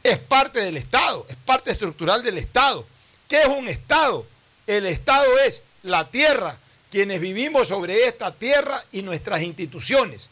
es 0.04 0.20
parte 0.20 0.60
del 0.60 0.78
Estado, 0.78 1.26
es 1.30 1.36
parte 1.38 1.72
estructural 1.72 2.24
del 2.24 2.38
Estado. 2.38 2.86
¿Qué 3.28 3.42
es 3.42 3.48
un 3.48 3.68
Estado? 3.68 4.26
El 4.68 4.86
Estado 4.86 5.26
es 5.40 5.62
la 5.84 6.08
tierra, 6.10 6.58
quienes 6.90 7.20
vivimos 7.20 7.68
sobre 7.68 8.06
esta 8.06 8.32
tierra 8.32 8.84
y 8.92 9.02
nuestras 9.02 9.42
instituciones. 9.42 10.28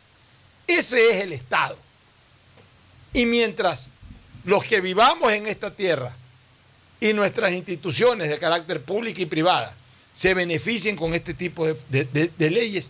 Ese 0.67 1.09
es 1.09 1.23
el 1.23 1.34
Estado. 1.34 1.77
Y 3.13 3.25
mientras 3.25 3.88
los 4.43 4.63
que 4.63 4.82
vivamos 4.82 5.32
en 5.32 5.47
esta 5.47 5.71
tierra 5.71 6.15
y 6.99 7.13
nuestras 7.13 7.51
instituciones 7.51 8.30
de 8.30 8.38
carácter 8.38 8.82
público 8.82 9.21
y 9.21 9.25
privada 9.25 9.73
se 10.14 10.34
beneficien 10.34 10.95
con 10.95 11.14
este 11.14 11.34
tipo 11.34 11.66
de, 11.66 12.34
leyes, 12.38 12.89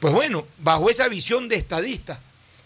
pues 0.00 0.12
bueno, 0.14 0.46
bajo 0.58 0.90
esa 0.90 1.08
visión 1.08 1.48
de 1.48 1.56
estadista, 1.56 2.20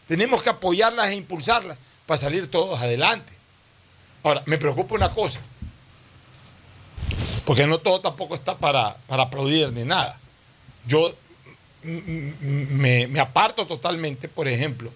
tenemos 0.09 0.43
que 0.43 0.51
apoyarlas 0.51 1.09
e 1.09 1.14
impulsarlas 1.14 1.78
para 2.07 2.18
salir 2.18 2.51
todos 2.51 2.81
adelante. 2.81 3.33
Ahora, 4.22 4.43
me 4.47 4.59
preocupa 4.59 4.95
una 4.95 5.11
cosa, 5.11 5.41
porque 7.45 7.66
no 7.66 7.78
todo 7.78 8.01
tampoco 8.01 8.35
está 8.35 8.57
para, 8.57 8.97
para 9.07 9.24
aplaudir 9.24 9.72
ni 9.72 9.85
nada. 9.85 10.18
Yo 10.87 11.14
me, 11.83 13.07
me 13.07 13.20
aparto 13.20 13.66
totalmente, 13.66 14.28
por 14.28 14.47
ejemplo, 14.47 14.93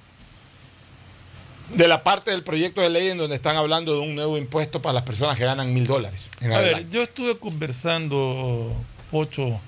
de 1.73 1.89
la 1.89 2.03
parte 2.05 2.31
del 2.31 2.43
proyecto 2.43 2.81
de 2.83 2.91
ley 2.91 3.09
en 3.09 3.19
donde 3.19 3.37
están 3.37 3.57
hablando 3.57 3.95
de 3.95 4.01
un 4.01 4.15
nuevo 4.15 4.37
impuesto 4.37 4.83
para 4.83 4.93
las 4.95 5.03
personas 5.05 5.37
que 5.39 5.45
ganan 5.45 5.73
mil 5.73 5.87
dólares. 5.87 6.29
A 6.43 6.47
ver, 6.59 6.89
yo 6.91 7.03
estuve 7.03 7.37
conversando, 7.39 8.75
Pocho, 9.11 9.61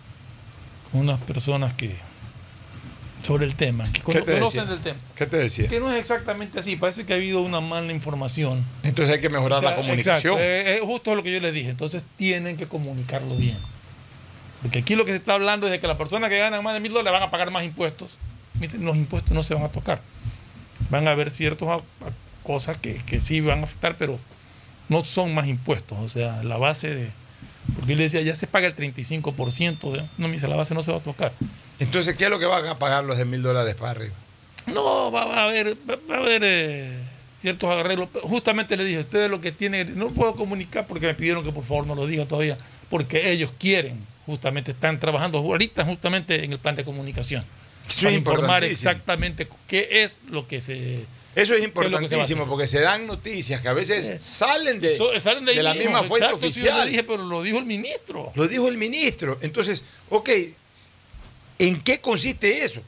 con 0.92 1.00
unas 1.00 1.20
personas 1.20 1.72
que 1.74 1.94
sobre 3.22 3.44
el 3.46 3.56
tema, 3.56 3.84
que 3.92 4.02
¿Qué 4.02 4.20
te 4.20 4.34
conocen 4.34 4.40
decía? 4.42 4.64
del 4.66 4.78
tema. 4.80 4.98
¿Qué 5.16 5.26
te 5.26 5.36
decía? 5.36 5.66
Que 5.66 5.80
no 5.80 5.90
es 5.90 5.98
exactamente 5.98 6.60
así, 6.60 6.76
parece 6.76 7.04
que 7.04 7.12
ha 7.12 7.16
habido 7.16 7.40
una 7.40 7.60
mala 7.60 7.90
información. 7.92 8.64
Entonces 8.84 9.14
hay 9.16 9.20
que 9.20 9.28
mejorar 9.28 9.58
O 9.58 9.60
sea, 9.60 9.70
la 9.70 9.76
comunicación. 9.76 10.34
exacto, 10.34 10.70
es 10.70 10.80
justo 10.82 11.14
lo 11.16 11.24
que 11.24 11.32
yo 11.32 11.40
les 11.40 11.52
dije. 11.52 11.70
Entonces 11.70 12.04
tienen 12.16 12.56
que 12.56 12.66
comunicarlo 12.66 13.34
bien. 13.34 13.56
Porque 14.62 14.78
aquí 14.78 14.94
lo 14.94 15.04
que 15.04 15.10
se 15.10 15.16
está 15.16 15.34
hablando 15.34 15.66
es 15.66 15.72
de 15.72 15.80
que 15.80 15.88
las 15.88 15.96
personas 15.96 16.30
que 16.30 16.38
ganan 16.38 16.62
más 16.62 16.74
de 16.74 16.80
mil 16.80 16.92
dólares 16.92 17.18
van 17.18 17.28
a 17.28 17.30
pagar 17.32 17.50
más 17.50 17.64
impuestos. 17.64 18.16
Los 18.78 18.96
impuestos 18.96 19.32
no 19.32 19.42
se 19.42 19.54
van 19.54 19.64
a 19.64 19.68
tocar. 19.70 20.00
Van 20.90 21.08
a 21.08 21.12
haber 21.12 21.30
ciertas 21.30 21.80
cosas 22.42 22.76
que, 22.78 22.94
que 23.06 23.20
sí 23.20 23.40
van 23.40 23.60
a 23.60 23.64
afectar, 23.64 23.96
pero 23.98 24.18
no 24.88 25.04
son 25.04 25.34
más 25.34 25.46
impuestos. 25.48 25.98
O 25.98 26.08
sea, 26.08 26.42
la 26.42 26.56
base 26.56 26.94
de. 26.94 27.08
Porque 27.74 27.96
le 27.96 28.04
decía, 28.04 28.20
ya 28.22 28.36
se 28.36 28.46
paga 28.46 28.66
el 28.68 28.76
35%. 28.76 29.90
de- 29.92 30.02
no, 30.18 30.28
me 30.28 30.34
dice, 30.34 30.46
la 30.48 30.56
base 30.56 30.74
no 30.74 30.82
se 30.82 30.92
va 30.92 30.98
a 30.98 31.02
tocar. 31.02 31.32
Entonces, 31.78 32.14
¿qué 32.16 32.24
es 32.24 32.30
lo 32.30 32.38
que 32.38 32.46
van 32.46 32.64
a 32.66 32.78
pagar 32.78 33.04
los 33.04 33.18
de 33.18 33.24
mil 33.24 33.42
dólares 33.42 33.74
para 33.74 33.90
arriba? 33.90 34.14
No, 34.66 35.10
va, 35.12 35.24
va 35.26 35.40
a 35.40 35.44
haber, 35.44 35.76
va, 35.88 35.96
va 36.10 36.14
a 36.16 36.18
haber 36.18 36.42
eh, 36.44 36.98
ciertos 37.40 37.68
arreglos. 37.70 38.08
Justamente 38.22 38.76
le 38.76 38.84
dije, 38.84 39.00
ustedes 39.00 39.28
lo 39.30 39.40
que 39.40 39.52
tienen, 39.52 39.98
no 39.98 40.08
puedo 40.10 40.34
comunicar 40.36 40.86
porque 40.86 41.06
me 41.06 41.14
pidieron 41.14 41.42
que 41.44 41.52
por 41.52 41.64
favor 41.64 41.86
no 41.86 41.94
lo 41.94 42.06
diga 42.06 42.26
todavía, 42.26 42.56
porque 42.88 43.30
ellos 43.32 43.52
quieren, 43.58 43.98
justamente 44.26 44.70
están 44.70 44.98
trabajando 45.00 45.38
ahorita 45.38 45.84
justamente 45.84 46.44
en 46.44 46.52
el 46.52 46.58
plan 46.58 46.76
de 46.76 46.84
comunicación. 46.84 47.44
Eso 47.88 48.00
para 48.00 48.10
es 48.10 48.16
informar 48.18 48.64
exactamente 48.64 49.48
qué 49.66 50.02
es 50.04 50.20
lo 50.30 50.46
que 50.46 50.60
se... 50.62 51.04
Eso 51.34 51.52
es 51.52 51.60
se 51.60 51.66
importantísimo 51.66 52.46
porque 52.46 52.66
se 52.66 52.80
dan 52.80 53.06
noticias 53.06 53.60
que 53.60 53.68
a 53.68 53.74
veces 53.74 54.22
salen 54.22 54.80
de, 54.80 54.96
So- 54.96 55.18
salen 55.20 55.44
de, 55.44 55.62
la 55.62 55.74
mismo, 55.74 55.90
misma 55.90 56.04
fuente 56.04 56.26
exacto, 56.26 56.46
sí, 56.46 56.52
yo 56.54 56.60
oficial. 56.60 56.84
le 56.86 56.90
dije, 56.90 57.04
pero 57.04 57.24
lo 57.24 57.42
dijo 57.42 57.58
el 57.58 57.66
ministro. 57.66 58.32
Lo 58.34 58.48
dijo 58.48 58.68
el 58.68 58.78
ministro. 58.78 59.38
Entonces, 59.42 59.82
ok, 60.08 60.30
¿en 61.58 61.80
qué 61.82 62.00
consiste 62.00 62.64
eso? 62.64 62.80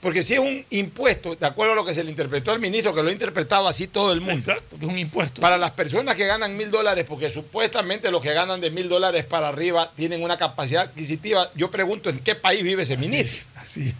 Porque 0.00 0.22
si 0.22 0.34
es 0.34 0.38
un 0.38 0.64
impuesto, 0.70 1.34
de 1.34 1.46
acuerdo 1.46 1.72
a 1.72 1.74
lo 1.74 1.84
que 1.84 1.94
se 1.94 2.04
le 2.04 2.10
interpretó 2.10 2.52
al 2.52 2.60
ministro, 2.60 2.94
que 2.94 3.02
lo 3.02 3.08
ha 3.08 3.12
interpretado 3.12 3.66
así 3.66 3.88
todo 3.88 4.12
el 4.12 4.20
mundo. 4.20 4.34
Exacto, 4.34 4.78
que 4.78 4.84
es 4.84 4.90
un 4.92 4.98
impuesto. 4.98 5.40
Para 5.40 5.58
las 5.58 5.72
personas 5.72 6.14
que 6.14 6.26
ganan 6.26 6.56
mil 6.56 6.70
dólares, 6.70 7.06
porque 7.08 7.28
supuestamente 7.28 8.10
los 8.12 8.22
que 8.22 8.32
ganan 8.32 8.60
de 8.60 8.70
mil 8.70 8.88
dólares 8.88 9.24
para 9.24 9.48
arriba 9.48 9.90
tienen 9.96 10.22
una 10.22 10.38
capacidad 10.38 10.82
adquisitiva, 10.82 11.50
yo 11.56 11.72
pregunto, 11.72 12.08
¿en 12.08 12.20
qué 12.20 12.36
país 12.36 12.62
vive 12.62 12.84
ese 12.84 12.96
ministro? 12.96 13.44
Así 13.56 13.88
es. 13.88 13.94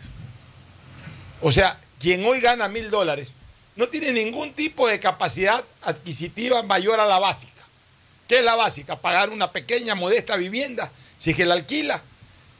O 1.40 1.52
sea, 1.52 1.78
quien 2.00 2.24
hoy 2.24 2.40
gana 2.40 2.68
mil 2.68 2.90
dólares 2.90 3.28
no 3.76 3.88
tiene 3.88 4.12
ningún 4.12 4.52
tipo 4.52 4.88
de 4.88 4.98
capacidad 5.00 5.62
adquisitiva 5.82 6.62
mayor 6.62 6.98
a 7.00 7.06
la 7.06 7.18
básica. 7.18 7.52
¿Qué 8.28 8.38
es 8.38 8.44
la 8.44 8.54
básica? 8.56 8.96
Pagar 8.96 9.30
una 9.30 9.52
pequeña, 9.52 9.94
modesta 9.94 10.36
vivienda, 10.36 10.90
si 11.18 11.30
es 11.30 11.36
que 11.36 11.44
la 11.46 11.54
alquila, 11.54 12.02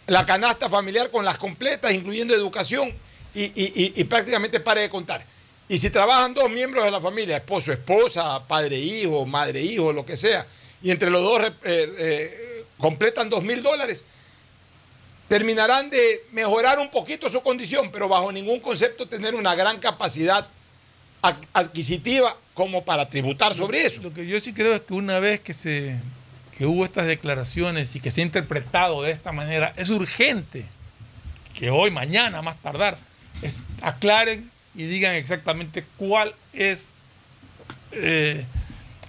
la 0.07 0.25
canasta 0.27 0.69
familiar 0.69 1.11
con 1.11 1.25
las 1.25 1.39
completas, 1.39 1.93
incluyendo 1.93 2.35
educación, 2.35 2.93
y, 3.35 3.45
y- 3.45 3.73
y- 3.75 3.93
y 3.97 4.05
prácticamente 4.05 4.61
pare 4.61 4.83
de 4.83 4.89
contar. 4.91 5.25
Y 5.69 5.79
si 5.79 5.91
trabajan 5.91 6.33
dos 6.33 6.49
miembros 6.49 6.85
de 6.85 6.91
la 6.91 7.01
familia, 7.01 7.39
esposo, 7.39 7.73
esposa, 7.73 8.47
padre, 8.47 8.79
hijo, 8.79 9.27
madre, 9.27 9.61
hijo, 9.61 9.93
lo 9.93 10.07
que 10.07 10.17
sea, 10.17 10.47
y 10.83 10.91
entre 10.91 11.11
los 11.11 11.23
dos 11.23 11.43
eh, 11.43 11.53
eh, 11.65 12.65
completan 12.79 13.29
dos 13.29 13.43
mil 13.43 13.63
dólares, 13.63 14.03
terminarán 15.29 15.91
de 15.91 16.23
mejorar 16.33 16.79
un 16.79 16.91
poquito 16.91 17.29
su 17.29 17.43
condición, 17.43 17.91
pero 17.91 18.09
bajo 18.09 18.31
ningún 18.33 18.61
concepto 18.61 19.07
tener 19.07 19.35
una 19.35 19.55
gran 19.55 19.79
capacidad 19.79 20.47
ad- 21.23 21.35
adquisitiva 21.53 22.37
como 22.55 22.85
para 22.85 23.09
tributar 23.09 23.55
sobre 23.55 23.85
eso. 23.85 24.03
Lo 24.03 24.13
que 24.13 24.27
yo 24.27 24.39
sí 24.41 24.53
creo 24.53 24.75
es 24.75 24.83
que 24.83 24.95
una 24.95 25.19
vez 25.21 25.41
que 25.41 25.53
se 25.53 25.97
que 26.57 26.65
hubo 26.65 26.87
estas 26.87 27.07
declaraciones 27.07 27.95
y 27.97 28.01
que 28.01 28.11
se 28.11 28.23
ha 28.23 28.25
interpretado 28.25 29.03
de 29.03 29.11
esta 29.11 29.31
manera, 29.31 29.75
es 29.77 29.91
urgente 29.91 30.65
que 31.53 31.69
hoy, 31.69 31.91
mañana, 31.91 32.41
más 32.41 32.57
tardar, 32.63 32.97
aclaren 33.83 34.51
y 34.75 34.85
digan 34.85 35.17
exactamente 35.17 35.85
cuál 35.99 36.35
es 36.55 36.87
eh, 37.93 38.43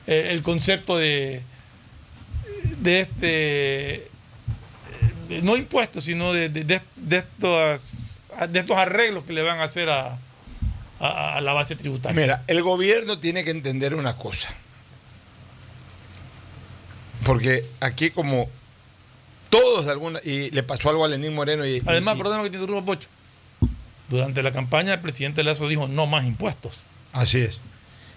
eh, 0.08 0.28
el 0.32 0.44
concepto 0.44 0.98
de, 0.98 1.42
de 2.82 3.00
este, 3.00 4.08
no 5.44 5.56
impuestos, 5.58 6.04
sino 6.04 6.34
de, 6.34 6.50
de- 6.50 6.64
de- 6.64 6.82
de 6.96 7.18
estos, 7.18 8.20
de 8.50 8.60
estos 8.60 8.78
arreglos 8.78 9.24
que 9.26 9.34
le 9.34 9.44
van 9.44 9.60
a 9.60 9.64
hacer 9.64 9.90
a, 9.90 10.18
a- 11.00 11.36
a 11.36 11.42
la 11.42 11.54
base 11.54 11.76
tributaria. 11.76 12.20
Mira, 12.20 12.44
el 12.48 12.62
gobierno 12.64 13.20
tiene 13.20 13.44
que 13.44 13.52
entender 13.52 13.96
una 13.96 14.18
cosa. 14.18 14.50
Porque 17.26 17.66
aquí 17.80 18.12
como 18.12 18.50
todos 19.50 19.86
de 19.86 19.92
alguna... 19.92 20.20
Y 20.24 20.52
le 20.52 20.64
pasó 20.64 20.90
algo 20.90 21.04
a 21.06 21.08
Lenín 21.08 21.34
Moreno 21.36 21.66
y... 21.66 21.82
Además, 21.86 22.16
y- 22.16 22.18
perdóname 22.20 22.44
que 22.46 22.50
te 22.52 22.58
interrumpa, 22.58 22.86
Pocho. 22.94 23.08
Durante 24.10 24.42
la 24.44 24.52
campaña, 24.54 24.94
el 24.94 25.00
presidente 25.02 25.44
Lazo 25.44 25.68
dijo 25.68 25.88
no 25.88 26.06
más 26.06 26.26
impuestos. 26.26 26.80
Así 27.12 27.40
es. 27.42 27.60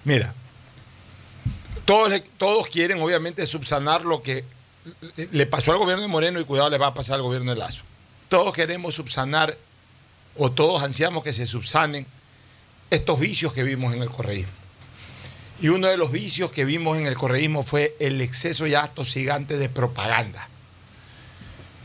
Mira, 0.04 0.32
todos, 1.84 2.12
todos 2.38 2.68
quieren 2.68 3.00
obviamente 3.00 3.44
subsanar 3.46 4.04
lo 4.04 4.22
que 4.22 4.44
le 5.16 5.46
pasó 5.46 5.72
al 5.72 5.78
gobierno 5.78 6.02
de 6.02 6.08
Moreno 6.08 6.40
y 6.40 6.44
cuidado 6.44 6.70
le 6.70 6.78
va 6.78 6.88
a 6.88 6.94
pasar 6.94 7.16
al 7.16 7.22
gobierno 7.22 7.52
de 7.52 7.58
Lazo. 7.58 7.82
Todos 8.28 8.54
queremos 8.54 8.94
subsanar 8.94 9.56
o 10.36 10.50
todos 10.50 10.82
ansiamos 10.82 11.24
que 11.24 11.32
se 11.32 11.46
subsanen 11.46 12.06
estos 12.90 13.20
vicios 13.20 13.52
que 13.52 13.62
vimos 13.62 13.94
en 13.94 14.02
el 14.02 14.10
correísmo. 14.10 14.52
Y 15.60 15.68
uno 15.68 15.88
de 15.88 15.96
los 15.96 16.10
vicios 16.10 16.50
que 16.50 16.64
vimos 16.64 16.96
en 16.98 17.06
el 17.06 17.16
correísmo 17.16 17.62
fue 17.62 17.94
el 18.00 18.20
exceso 18.20 18.66
ya 18.66 18.84
atosigante 18.84 19.58
de 19.58 19.68
propaganda. 19.68 20.48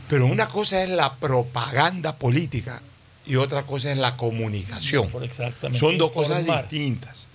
Pero 0.08 0.26
una 0.26 0.48
cosa 0.48 0.82
es 0.82 0.88
la 0.88 1.14
propaganda 1.16 2.16
política 2.16 2.80
y 3.26 3.36
otra 3.36 3.64
cosa 3.64 3.90
es 3.90 3.98
la 3.98 4.16
comunicación. 4.16 5.08
Son 5.74 5.98
dos 5.98 6.12
cosas 6.12 6.44
distintas. 6.46 7.26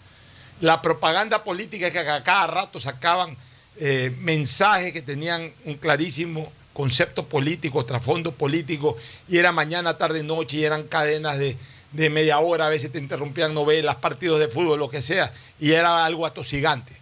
La 0.62 0.82
propaganda 0.82 1.43
política 1.43 1.88
es 1.88 1.93
que 1.93 1.99
a 1.99 2.24
cada 2.24 2.47
rato 2.47 2.80
sacaban 2.80 3.36
eh, 3.78 4.13
mensajes 4.19 4.93
que 4.93 5.01
tenían 5.01 5.51
un 5.65 5.76
clarísimo 5.76 6.51
concepto 6.74 7.26
político, 7.26 7.86
trasfondo 7.86 8.32
político, 8.32 8.97
y 9.28 9.38
era 9.38 9.51
mañana, 9.51 9.97
tarde, 9.97 10.24
noche, 10.24 10.57
y 10.57 10.63
eran 10.63 10.84
cadenas 10.84 11.38
de, 11.38 11.57
de 11.91 12.09
media 12.09 12.39
hora, 12.39 12.67
a 12.67 12.69
veces 12.69 12.91
te 12.91 12.97
interrumpían 12.97 13.53
novelas, 13.53 13.97
partidos 13.97 14.39
de 14.39 14.47
fútbol, 14.47 14.80
lo 14.80 14.89
que 14.89 15.01
sea, 15.01 15.34
y 15.59 15.72
era 15.72 16.05
algo 16.05 16.26
atosigante. 16.26 16.93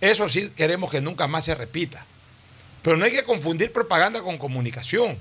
Eso 0.00 0.28
sí 0.28 0.50
queremos 0.54 0.90
que 0.90 1.00
nunca 1.00 1.26
más 1.26 1.44
se 1.44 1.54
repita. 1.54 2.04
Pero 2.82 2.96
no 2.96 3.04
hay 3.04 3.10
que 3.10 3.24
confundir 3.24 3.72
propaganda 3.72 4.22
con 4.22 4.38
comunicación. 4.38 5.18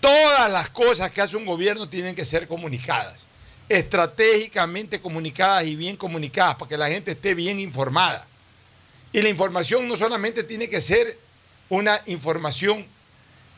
Todas 0.00 0.50
las 0.50 0.70
cosas 0.70 1.10
que 1.10 1.20
hace 1.20 1.36
un 1.36 1.44
gobierno 1.44 1.88
tienen 1.88 2.14
que 2.14 2.24
ser 2.24 2.46
comunicadas, 2.46 3.26
estratégicamente 3.68 5.00
comunicadas 5.00 5.64
y 5.64 5.74
bien 5.74 5.96
comunicadas 5.96 6.54
para 6.54 6.68
que 6.68 6.76
la 6.76 6.88
gente 6.88 7.12
esté 7.12 7.34
bien 7.34 7.58
informada. 7.58 8.24
Y 9.12 9.22
la 9.22 9.28
información 9.28 9.88
no 9.88 9.96
solamente 9.96 10.44
tiene 10.44 10.68
que 10.68 10.80
ser 10.80 11.18
una 11.68 12.00
información 12.06 12.86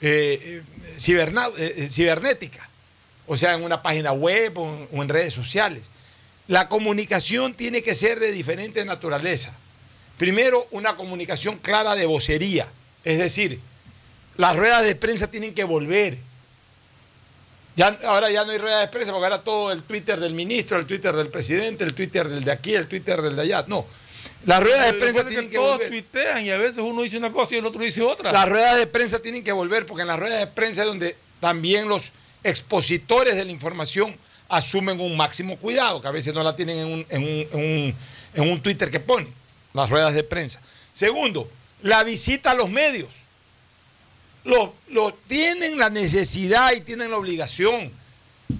eh, 0.01 0.63
eh, 0.63 0.63
eh, 1.59 1.89
cibernética, 1.91 2.69
o 3.27 3.37
sea, 3.37 3.55
en 3.55 3.63
una 3.63 3.83
página 3.83 4.13
web 4.13 4.59
o 4.59 4.67
en, 4.67 4.89
o 4.93 5.03
en 5.03 5.09
redes 5.09 5.35
sociales. 5.35 5.83
La 6.49 6.69
comunicación 6.69 7.55
tiene 7.55 7.83
que 7.83 7.95
ser 7.95 8.19
de 8.19 8.33
diferente 8.33 8.85
naturaleza. 8.85 9.57
Primero, 10.17 10.67
una 10.71 10.97
comunicación 10.97 11.59
clara 11.59 11.95
de 11.95 12.07
vocería, 12.07 12.69
es 13.05 13.19
decir, 13.19 13.61
las 14.37 14.57
ruedas 14.57 14.85
de 14.85 14.95
prensa 14.97 15.31
tienen 15.31 15.55
que 15.55 15.65
volver. 15.65 16.19
Ya, 17.77 17.99
ahora 18.05 18.31
ya 18.31 18.45
no 18.45 18.53
hay 18.53 18.59
ruedas 18.59 18.81
de 18.81 18.89
prensa 18.89 19.13
porque 19.13 19.27
ahora 19.27 19.43
todo 19.43 19.71
el 19.71 19.83
Twitter 19.83 20.19
del 20.19 20.35
ministro, 20.35 20.79
el 20.79 20.87
Twitter 20.87 21.15
del 21.15 21.29
presidente, 21.29 21.85
el 21.85 21.95
Twitter 21.95 22.29
del 22.29 22.45
de 22.45 22.53
aquí, 22.53 22.75
el 22.75 22.89
Twitter 22.89 23.23
del 23.23 23.37
de 23.37 23.43
allá. 23.43 23.65
No. 23.67 23.87
Las 24.47 24.62
ruedas 24.62 24.86
de 24.86 24.93
Lo 24.93 24.99
prensa 25.01 25.28
tienen 25.28 25.51
que 25.51 25.57
todos 25.57 25.76
volver. 25.76 25.91
tuitean 25.91 26.47
y 26.47 26.51
a 26.51 26.57
veces 26.59 26.78
uno 26.78 27.03
dice 27.03 27.18
una 27.18 27.30
cosa 27.30 27.55
y 27.55 27.59
el 27.59 27.66
otro 27.66 27.82
dice 27.82 28.01
otra. 28.03 28.32
Las 28.32 28.49
ruedas 28.49 28.76
de 28.78 28.86
prensa 28.86 29.18
tienen 29.20 29.45
que 29.45 29.53
volver 29.53 29.84
porque 29.86 30.03
en 30.03 30.09
las 30.09 30.18
ruedas 30.18 30.38
de 30.41 30.47
prensa 30.47 30.80
es 30.82 30.86
donde 30.86 31.16
también 31.41 31.88
los 31.88 32.11
expositores 32.43 33.36
de 33.36 33.45
la 33.45 33.51
información 33.53 34.16
asumen 34.49 34.99
un 35.01 35.16
máximo 35.16 35.57
cuidado, 35.59 36.01
que 36.01 36.09
a 36.09 36.11
veces 36.11 36.32
no 36.34 36.43
la 36.43 36.57
tienen 36.57 36.78
en 36.78 36.86
un, 36.88 37.07
en 37.09 37.22
un- 37.22 37.49
en 37.53 37.59
un- 37.61 37.95
en 38.34 38.51
un 38.51 38.61
Twitter 38.62 38.91
que 38.91 38.99
ponen, 39.01 39.32
las 39.74 39.91
ruedas 39.91 40.14
de 40.14 40.24
prensa. 40.24 40.61
Segundo, 40.93 41.49
la 41.82 42.03
visita 42.03 42.53
a 42.53 42.55
los 42.55 42.68
medios. 42.70 43.09
Los, 44.45 44.70
los 44.88 45.22
tienen 45.24 45.78
la 45.78 45.91
necesidad 45.91 46.72
y 46.72 46.80
tienen 46.80 47.11
la 47.11 47.18
obligación. 47.18 47.93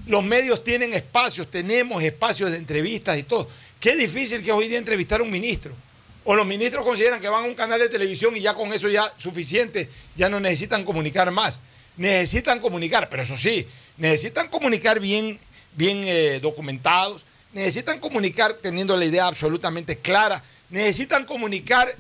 Los 0.07 0.23
medios 0.23 0.63
tienen 0.63 0.93
espacios, 0.93 1.51
tenemos 1.51 2.03
espacios 2.03 2.51
de 2.51 2.59
entrevistas 2.59 3.19
y 3.19 3.23
todo. 3.23 3.49
Qué 3.81 3.97
difícil 3.97 4.45
que 4.45 4.53
hoy 4.53 4.69
día 4.69 4.77
entrevistar 4.77 5.21
a 5.21 5.23
un 5.23 5.31
ministro. 5.31 5.73
O 6.25 6.37
los 6.37 6.47
ministros 6.47 6.85
consideran 6.85 7.19
que 7.19 7.31
van 7.31 7.45
a 7.45 7.47
un 7.47 7.55
canal 7.55 7.81
de 7.81 7.89
televisión 7.89 8.37
y 8.37 8.41
ya 8.41 8.53
con 8.53 8.71
eso 8.75 8.91
ya 8.91 9.11
suficiente, 9.17 9.89
ya 10.17 10.29
no 10.29 10.39
necesitan 10.39 10.85
comunicar 10.85 11.31
más. 11.31 11.61
Necesitan 11.97 12.61
comunicar, 12.61 13.09
pero 13.09 13.23
eso 13.23 13.39
sí, 13.39 13.67
necesitan 13.97 14.49
comunicar 14.49 15.01
bien, 15.01 15.39
bien 15.77 16.05
eh, 16.05 16.41
documentados, 16.41 17.25
necesitan 17.55 17.99
comunicar 17.99 18.53
teniendo 18.55 18.97
la 18.97 19.07
idea 19.07 19.27
absolutamente 19.27 19.97
clara, 19.97 20.43
necesitan 20.69 21.25
comunicar 21.25 21.95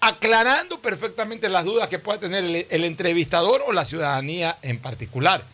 aclarando 0.00 0.80
perfectamente 0.80 1.48
las 1.48 1.64
dudas 1.64 1.88
que 1.88 1.98
pueda 1.98 2.18
tener 2.18 2.42
el, 2.42 2.66
el 2.68 2.84
entrevistador 2.84 3.62
o 3.66 3.72
la 3.72 3.84
ciudadanía 3.84 4.58
en 4.62 4.78
particular. 4.78 5.44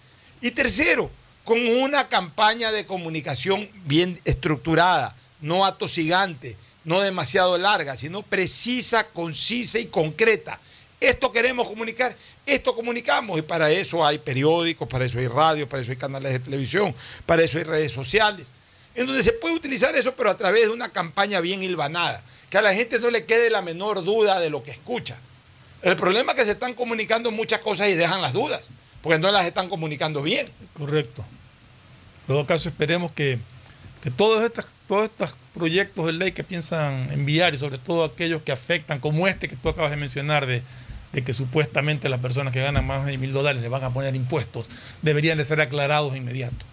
Y 0.40 0.52
tercero, 0.52 1.10
con 1.44 1.66
una 1.66 2.08
campaña 2.08 2.72
de 2.72 2.86
comunicación 2.86 3.68
bien 3.84 4.20
estructurada, 4.24 5.14
no 5.40 5.64
atosigante, 5.64 6.56
no 6.84 7.00
demasiado 7.00 7.58
larga, 7.58 7.96
sino 7.96 8.22
precisa, 8.22 9.04
concisa 9.08 9.78
y 9.78 9.86
concreta. 9.86 10.58
Esto 11.00 11.30
queremos 11.30 11.68
comunicar, 11.68 12.16
esto 12.44 12.74
comunicamos 12.74 13.38
y 13.38 13.42
para 13.42 13.70
eso 13.70 14.04
hay 14.04 14.18
periódicos, 14.18 14.88
para 14.88 15.04
eso 15.04 15.18
hay 15.18 15.28
radio, 15.28 15.68
para 15.68 15.82
eso 15.82 15.92
hay 15.92 15.96
canales 15.96 16.32
de 16.32 16.40
televisión, 16.40 16.94
para 17.24 17.42
eso 17.42 17.58
hay 17.58 17.64
redes 17.64 17.92
sociales, 17.92 18.46
en 18.94 19.06
donde 19.06 19.22
se 19.22 19.32
puede 19.32 19.54
utilizar 19.54 19.94
eso, 19.94 20.14
pero 20.16 20.30
a 20.30 20.36
través 20.36 20.64
de 20.64 20.70
una 20.70 20.88
campaña 20.88 21.40
bien 21.40 21.62
hilvanada, 21.62 22.22
que 22.50 22.58
a 22.58 22.62
la 22.62 22.74
gente 22.74 22.98
no 22.98 23.10
le 23.10 23.26
quede 23.26 23.50
la 23.50 23.62
menor 23.62 24.02
duda 24.02 24.40
de 24.40 24.50
lo 24.50 24.62
que 24.62 24.72
escucha. 24.72 25.18
El 25.82 25.94
problema 25.94 26.32
es 26.32 26.38
que 26.38 26.44
se 26.46 26.52
están 26.52 26.74
comunicando 26.74 27.30
muchas 27.30 27.60
cosas 27.60 27.88
y 27.88 27.94
dejan 27.94 28.20
las 28.20 28.32
dudas, 28.32 28.62
porque 29.00 29.20
no 29.20 29.30
las 29.30 29.46
están 29.46 29.68
comunicando 29.68 30.22
bien. 30.22 30.48
Correcto. 30.76 31.24
En 32.22 32.34
todo 32.34 32.46
caso, 32.46 32.68
esperemos 32.68 33.12
que, 33.12 33.38
que 34.02 34.10
todos, 34.10 34.42
estas, 34.42 34.66
todos 34.88 35.04
estos 35.04 35.34
proyectos 35.54 36.06
de 36.06 36.12
ley 36.12 36.32
que 36.32 36.42
piensan 36.42 37.12
enviar, 37.12 37.54
y 37.54 37.58
sobre 37.58 37.78
todo 37.78 38.04
aquellos 38.04 38.42
que 38.42 38.52
afectan, 38.52 38.98
como 38.98 39.28
este 39.28 39.48
que 39.48 39.56
tú 39.56 39.68
acabas 39.68 39.90
de 39.90 39.96
mencionar, 39.96 40.46
de, 40.46 40.62
de 41.12 41.22
que 41.22 41.34
supuestamente 41.34 42.08
las 42.08 42.20
personas 42.20 42.52
que 42.52 42.60
ganan 42.60 42.86
más 42.86 43.06
de 43.06 43.18
mil 43.18 43.32
dólares 43.32 43.62
le 43.62 43.68
van 43.68 43.84
a 43.84 43.90
poner 43.90 44.16
impuestos, 44.16 44.66
deberían 45.02 45.38
de 45.38 45.44
ser 45.44 45.60
aclarados 45.60 46.12
de 46.12 46.18
inmediato. 46.18 46.66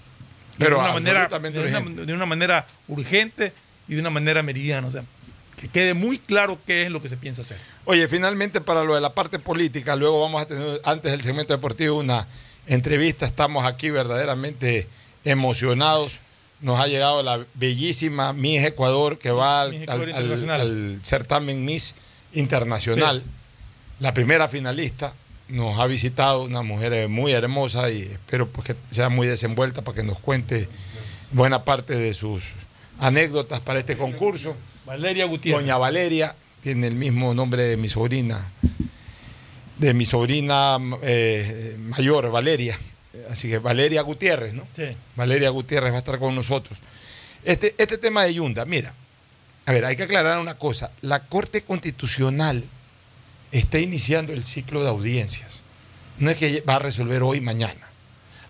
Pero 0.58 0.78
de, 0.78 0.84
una 0.84 0.94
manera, 0.94 1.28
de, 1.28 1.50
una, 1.50 1.80
urgente. 1.80 2.06
de 2.06 2.14
una 2.14 2.26
manera 2.26 2.66
urgente 2.88 3.54
y 3.88 3.96
de 3.96 4.00
una 4.00 4.10
manera 4.10 4.42
meridiana. 4.42 4.88
O 4.88 4.92
sea, 4.92 5.04
que 5.60 5.68
quede 5.68 5.94
muy 5.94 6.18
claro 6.18 6.58
qué 6.66 6.84
es 6.84 6.92
lo 6.92 7.02
que 7.02 7.10
se 7.10 7.18
piensa 7.18 7.42
hacer. 7.42 7.58
Oye, 7.86 8.08
finalmente 8.08 8.62
para 8.62 8.84
lo 8.84 8.96
de 8.96 9.02
la 9.02 9.14
parte 9.14 9.40
política, 9.40 9.96
luego 9.96 10.22
vamos 10.22 10.42
a 10.42 10.46
tener 10.46 10.82
antes 10.84 11.12
del 11.12 11.22
segmento 11.22 11.54
deportivo 11.54 12.00
una 12.00 12.28
entrevista. 12.68 13.26
Estamos 13.26 13.66
aquí 13.66 13.90
verdaderamente 13.90 14.88
emocionados. 15.24 16.20
Nos 16.66 16.80
ha 16.80 16.88
llegado 16.88 17.22
la 17.22 17.46
bellísima 17.54 18.34
Miss 18.34 18.64
Ecuador 18.64 19.20
que 19.20 19.30
va 19.30 19.62
al, 19.62 19.76
Ecuador 19.76 20.50
al 20.50 21.00
certamen 21.04 21.64
Miss 21.64 21.94
Internacional. 22.34 23.22
La 24.00 24.16
primera 24.16 24.48
finalista 24.48 25.14
nos 25.48 25.80
ha 25.80 25.86
visitado 25.86 26.42
una 26.42 26.64
mujer 26.64 26.92
eh, 26.94 27.08
muy 27.08 27.34
hermosa 27.34 27.92
y 27.92 28.02
espero 28.02 28.50
pues, 28.50 28.66
que 28.66 28.76
sea 28.90 29.10
muy 29.10 29.28
desenvuelta 29.28 29.84
para 29.84 29.98
que 29.98 30.02
nos 30.02 30.18
cuente 30.18 30.68
buena 31.32 31.64
parte 31.64 31.94
de 31.94 32.16
sus 32.16 32.42
anécdotas 33.00 33.60
para 33.60 33.78
este 33.78 33.96
concurso. 33.96 34.58
Valeria 34.88 35.26
Gutiérrez. 35.26 35.62
Doña 35.62 35.78
Valeria 35.78 36.36
tiene 36.64 36.88
el 36.88 36.96
mismo 36.96 37.36
nombre 37.36 37.62
de 37.62 37.78
mi 37.78 37.90
sobrina, 37.90 38.44
de 39.78 39.94
mi 39.94 40.06
sobrina 40.06 40.80
eh, 41.04 41.78
mayor, 41.78 42.32
Valeria. 42.32 42.76
Así 43.30 43.50
que 43.50 43.60
Valeria 43.60 44.02
Gutiérrez, 44.02 44.54
¿no? 44.54 44.68
Sí. 44.76 44.96
Valeria 45.16 45.50
Gutiérrez 45.50 45.92
va 45.92 45.98
a 45.98 46.00
estar 46.00 46.20
con 46.20 46.36
nosotros. 46.36 46.80
Este, 47.44 47.76
este 47.78 47.98
tema 47.98 48.24
de 48.24 48.34
Yunda, 48.34 48.66
mira, 48.66 48.94
a 49.66 49.72
ver, 49.72 49.86
hay 49.86 49.96
que 49.96 50.04
aclarar 50.04 50.40
una 50.40 50.56
cosa. 50.56 50.92
La 51.02 51.22
Corte 51.22 51.64
Constitucional 51.64 52.64
está 53.52 53.80
iniciando 53.80 54.34
el 54.34 54.44
ciclo 54.44 54.84
de 54.84 54.90
audiencias. 54.90 55.62
No 56.18 56.30
es 56.30 56.38
que 56.38 56.62
va 56.62 56.76
a 56.76 56.80
resolver 56.80 57.24
hoy, 57.24 57.42
mañana. 57.42 57.88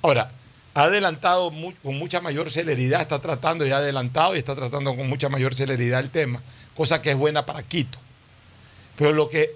Ahora, 0.01 0.31
ha 0.73 0.83
adelantado 0.83 1.51
con 1.81 1.97
mucha 1.97 2.19
mayor 2.19 2.51
celeridad, 2.51 3.01
está 3.01 3.19
tratando 3.19 3.65
y 3.65 3.71
ha 3.71 3.77
adelantado 3.77 4.35
y 4.35 4.39
está 4.39 4.55
tratando 4.55 4.95
con 4.95 5.07
mucha 5.07 5.29
mayor 5.29 5.55
celeridad 5.55 6.01
el 6.01 6.09
tema, 6.09 6.41
cosa 6.75 7.01
que 7.01 7.11
es 7.11 7.17
buena 7.17 7.45
para 7.45 7.63
Quito. 7.63 7.97
Pero 8.97 9.13
lo 9.13 9.29
que 9.29 9.51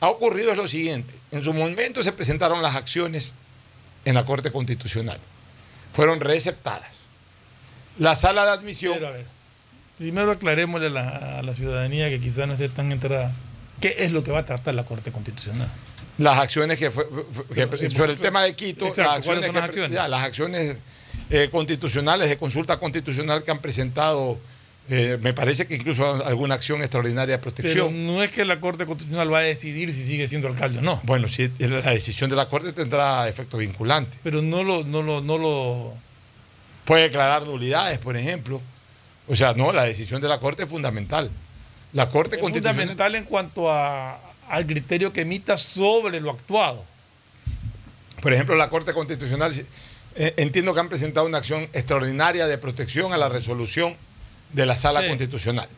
ha 0.00 0.08
ocurrido 0.08 0.50
es 0.50 0.56
lo 0.56 0.68
siguiente. 0.68 1.14
En 1.30 1.42
su 1.42 1.54
momento 1.54 2.02
se 2.02 2.12
presentaron 2.12 2.60
las 2.60 2.76
acciones 2.76 3.32
en 4.04 4.14
la 4.14 4.24
Corte 4.24 4.50
Constitucional. 4.50 5.18
Fueron 5.92 6.20
receptadas. 6.20 6.96
La 7.98 8.14
sala 8.14 8.44
de 8.44 8.50
admisión... 8.52 8.94
Pero, 8.94 9.08
a 9.08 9.10
ver, 9.12 9.26
primero 9.98 10.30
aclarémosle 10.30 10.86
a 10.86 10.90
la, 10.90 11.38
a 11.38 11.42
la 11.42 11.54
ciudadanía 11.54 12.08
que 12.08 12.18
quizás 12.20 12.46
no 12.46 12.54
esté 12.54 12.68
tan 12.68 12.90
enterada. 12.92 13.32
¿Qué 13.80 13.96
es 13.98 14.10
lo 14.12 14.22
que 14.24 14.30
va 14.32 14.40
a 14.40 14.44
tratar 14.44 14.74
la 14.74 14.84
Corte 14.84 15.12
Constitucional? 15.12 15.68
las 16.18 16.38
acciones 16.38 16.78
que, 16.78 16.90
fue, 16.90 17.06
que- 17.54 17.76
sí, 17.76 17.88
sobre 17.88 18.12
el 18.12 18.18
tema 18.18 18.42
de 18.42 18.54
Quito, 18.54 18.86
Exacto, 18.86 19.12
las 19.12 19.24
¿cuáles 19.24 19.44
acciones, 19.44 19.46
son 19.46 19.54
las 19.54 19.62
que- 19.62 19.66
acciones? 19.80 19.92
ya, 19.96 20.08
las 20.08 20.22
acciones 20.22 20.76
eh, 21.30 21.48
constitucionales 21.50 22.28
de 22.28 22.36
consulta 22.36 22.78
constitucional 22.78 23.42
que 23.42 23.50
han 23.50 23.58
presentado, 23.60 24.38
eh, 24.88 25.18
me 25.22 25.32
parece 25.32 25.66
que 25.66 25.76
incluso 25.76 26.24
alguna 26.24 26.54
acción 26.56 26.80
extraordinaria 26.82 27.36
de 27.36 27.42
Pero 27.42 27.54
protección. 27.54 28.06
no 28.06 28.22
es 28.22 28.32
que 28.32 28.44
la 28.44 28.58
Corte 28.60 28.84
Constitucional 28.84 29.32
va 29.32 29.38
a 29.38 29.42
decidir 29.42 29.92
si 29.92 30.04
sigue 30.04 30.26
siendo 30.26 30.48
alcalde 30.48 30.78
o 30.80 30.82
no. 30.82 31.00
Bueno, 31.04 31.28
sí, 31.28 31.50
la 31.58 31.90
decisión 31.92 32.28
de 32.30 32.36
la 32.36 32.48
Corte 32.48 32.72
tendrá 32.72 33.28
efecto 33.28 33.58
vinculante. 33.58 34.18
Pero 34.22 34.42
no 34.42 34.64
lo, 34.64 34.82
no 34.84 35.02
lo, 35.02 35.20
no 35.20 35.38
lo. 35.38 35.94
Puede 36.84 37.04
declarar 37.04 37.46
nulidades, 37.46 37.98
por 37.98 38.16
ejemplo. 38.16 38.60
O 39.28 39.36
sea, 39.36 39.54
no, 39.54 39.72
la 39.72 39.84
decisión 39.84 40.20
de 40.20 40.28
la 40.28 40.40
Corte 40.40 40.64
es 40.64 40.68
fundamental. 40.68 41.30
La 41.92 42.08
Corte 42.08 42.36
Es 42.36 42.42
Constitucional. 42.42 42.74
fundamental 42.74 43.14
en 43.14 43.24
cuanto 43.24 43.70
a, 43.70 44.18
al 44.48 44.66
criterio 44.66 45.12
que 45.12 45.20
emita 45.20 45.56
sobre 45.56 46.20
lo 46.20 46.30
actuado. 46.30 46.84
Por 48.20 48.32
ejemplo, 48.32 48.56
la 48.56 48.68
Corte 48.68 48.92
Constitucional, 48.92 49.52
eh, 50.16 50.34
entiendo 50.36 50.74
que 50.74 50.80
han 50.80 50.88
presentado 50.88 51.26
una 51.26 51.38
acción 51.38 51.68
extraordinaria 51.72 52.46
de 52.46 52.58
protección 52.58 53.12
a 53.12 53.16
la 53.16 53.28
resolución 53.28 53.94
de 54.52 54.66
la 54.66 54.76
Sala 54.76 55.02
Sí. 55.02 55.08
Constitucional. 55.08 55.68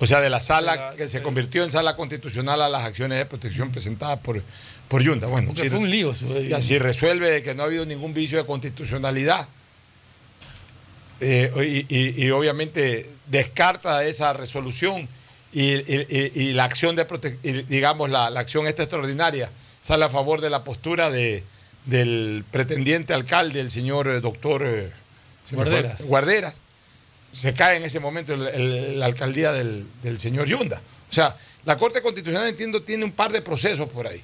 O 0.00 0.06
sea, 0.06 0.20
de 0.20 0.30
la 0.30 0.40
sala 0.40 0.94
que 0.96 1.08
se 1.08 1.22
convirtió 1.22 1.64
en 1.64 1.72
sala 1.72 1.96
constitucional 1.96 2.62
a 2.62 2.68
las 2.68 2.84
acciones 2.84 3.18
de 3.18 3.26
protección 3.26 3.72
presentadas 3.72 4.20
por, 4.20 4.40
por 4.86 5.02
Yunda. 5.02 5.26
Bueno, 5.26 5.52
si- 5.56 5.68
fue 5.68 5.78
un 5.80 5.90
lío 5.90 6.12
eso. 6.12 6.40
y 6.40 6.52
así 6.52 6.78
resuelve 6.78 7.42
que 7.42 7.52
no 7.54 7.64
ha 7.64 7.66
habido 7.66 7.84
ningún 7.84 8.14
vicio 8.14 8.38
de 8.38 8.46
constitucionalidad. 8.46 9.48
Eh, 11.20 11.84
y, 11.88 11.96
y- 11.96 12.26
y 12.26 12.30
obviamente 12.30 13.10
descarta 13.26 14.04
esa 14.04 14.32
resolución 14.32 15.08
y, 15.52 16.52
la 16.52 16.62
acción 16.64 16.94
de 16.94 17.04
digamos 17.68 18.08
la, 18.10 18.30
la 18.30 18.38
acción 18.38 18.68
esta 18.68 18.84
extraordinaria 18.84 19.50
sale 19.82 20.04
a 20.04 20.08
favor 20.08 20.40
de 20.40 20.50
la 20.50 20.62
postura 20.62 21.10
de, 21.10 21.42
del 21.86 22.44
pretendiente 22.52 23.14
alcalde, 23.14 23.58
el 23.58 23.72
señor 23.72 24.06
eh, 24.06 24.20
doctor 24.20 24.62
eh, 24.64 24.90
Guarderas. 25.50 26.02
Guarderas. 26.02 26.54
Se 27.32 27.52
cae 27.54 27.76
en 27.76 27.84
ese 27.84 28.00
momento 28.00 28.34
el- 28.34 28.46
el- 28.48 28.98
la 29.00 29.06
alcaldía 29.06 29.52
del, 29.52 29.86
del 30.02 30.18
señor 30.18 30.46
Yunda. 30.46 30.80
O 31.10 31.12
sea, 31.12 31.36
la 31.64 31.76
Corte 31.76 32.00
Constitucional, 32.02 32.48
entiendo, 32.48 32.82
tiene 32.82 33.04
un 33.04 33.12
par 33.12 33.30
de 33.32 33.42
procesos 33.42 33.88
por 33.88 34.06
ahí 34.06 34.22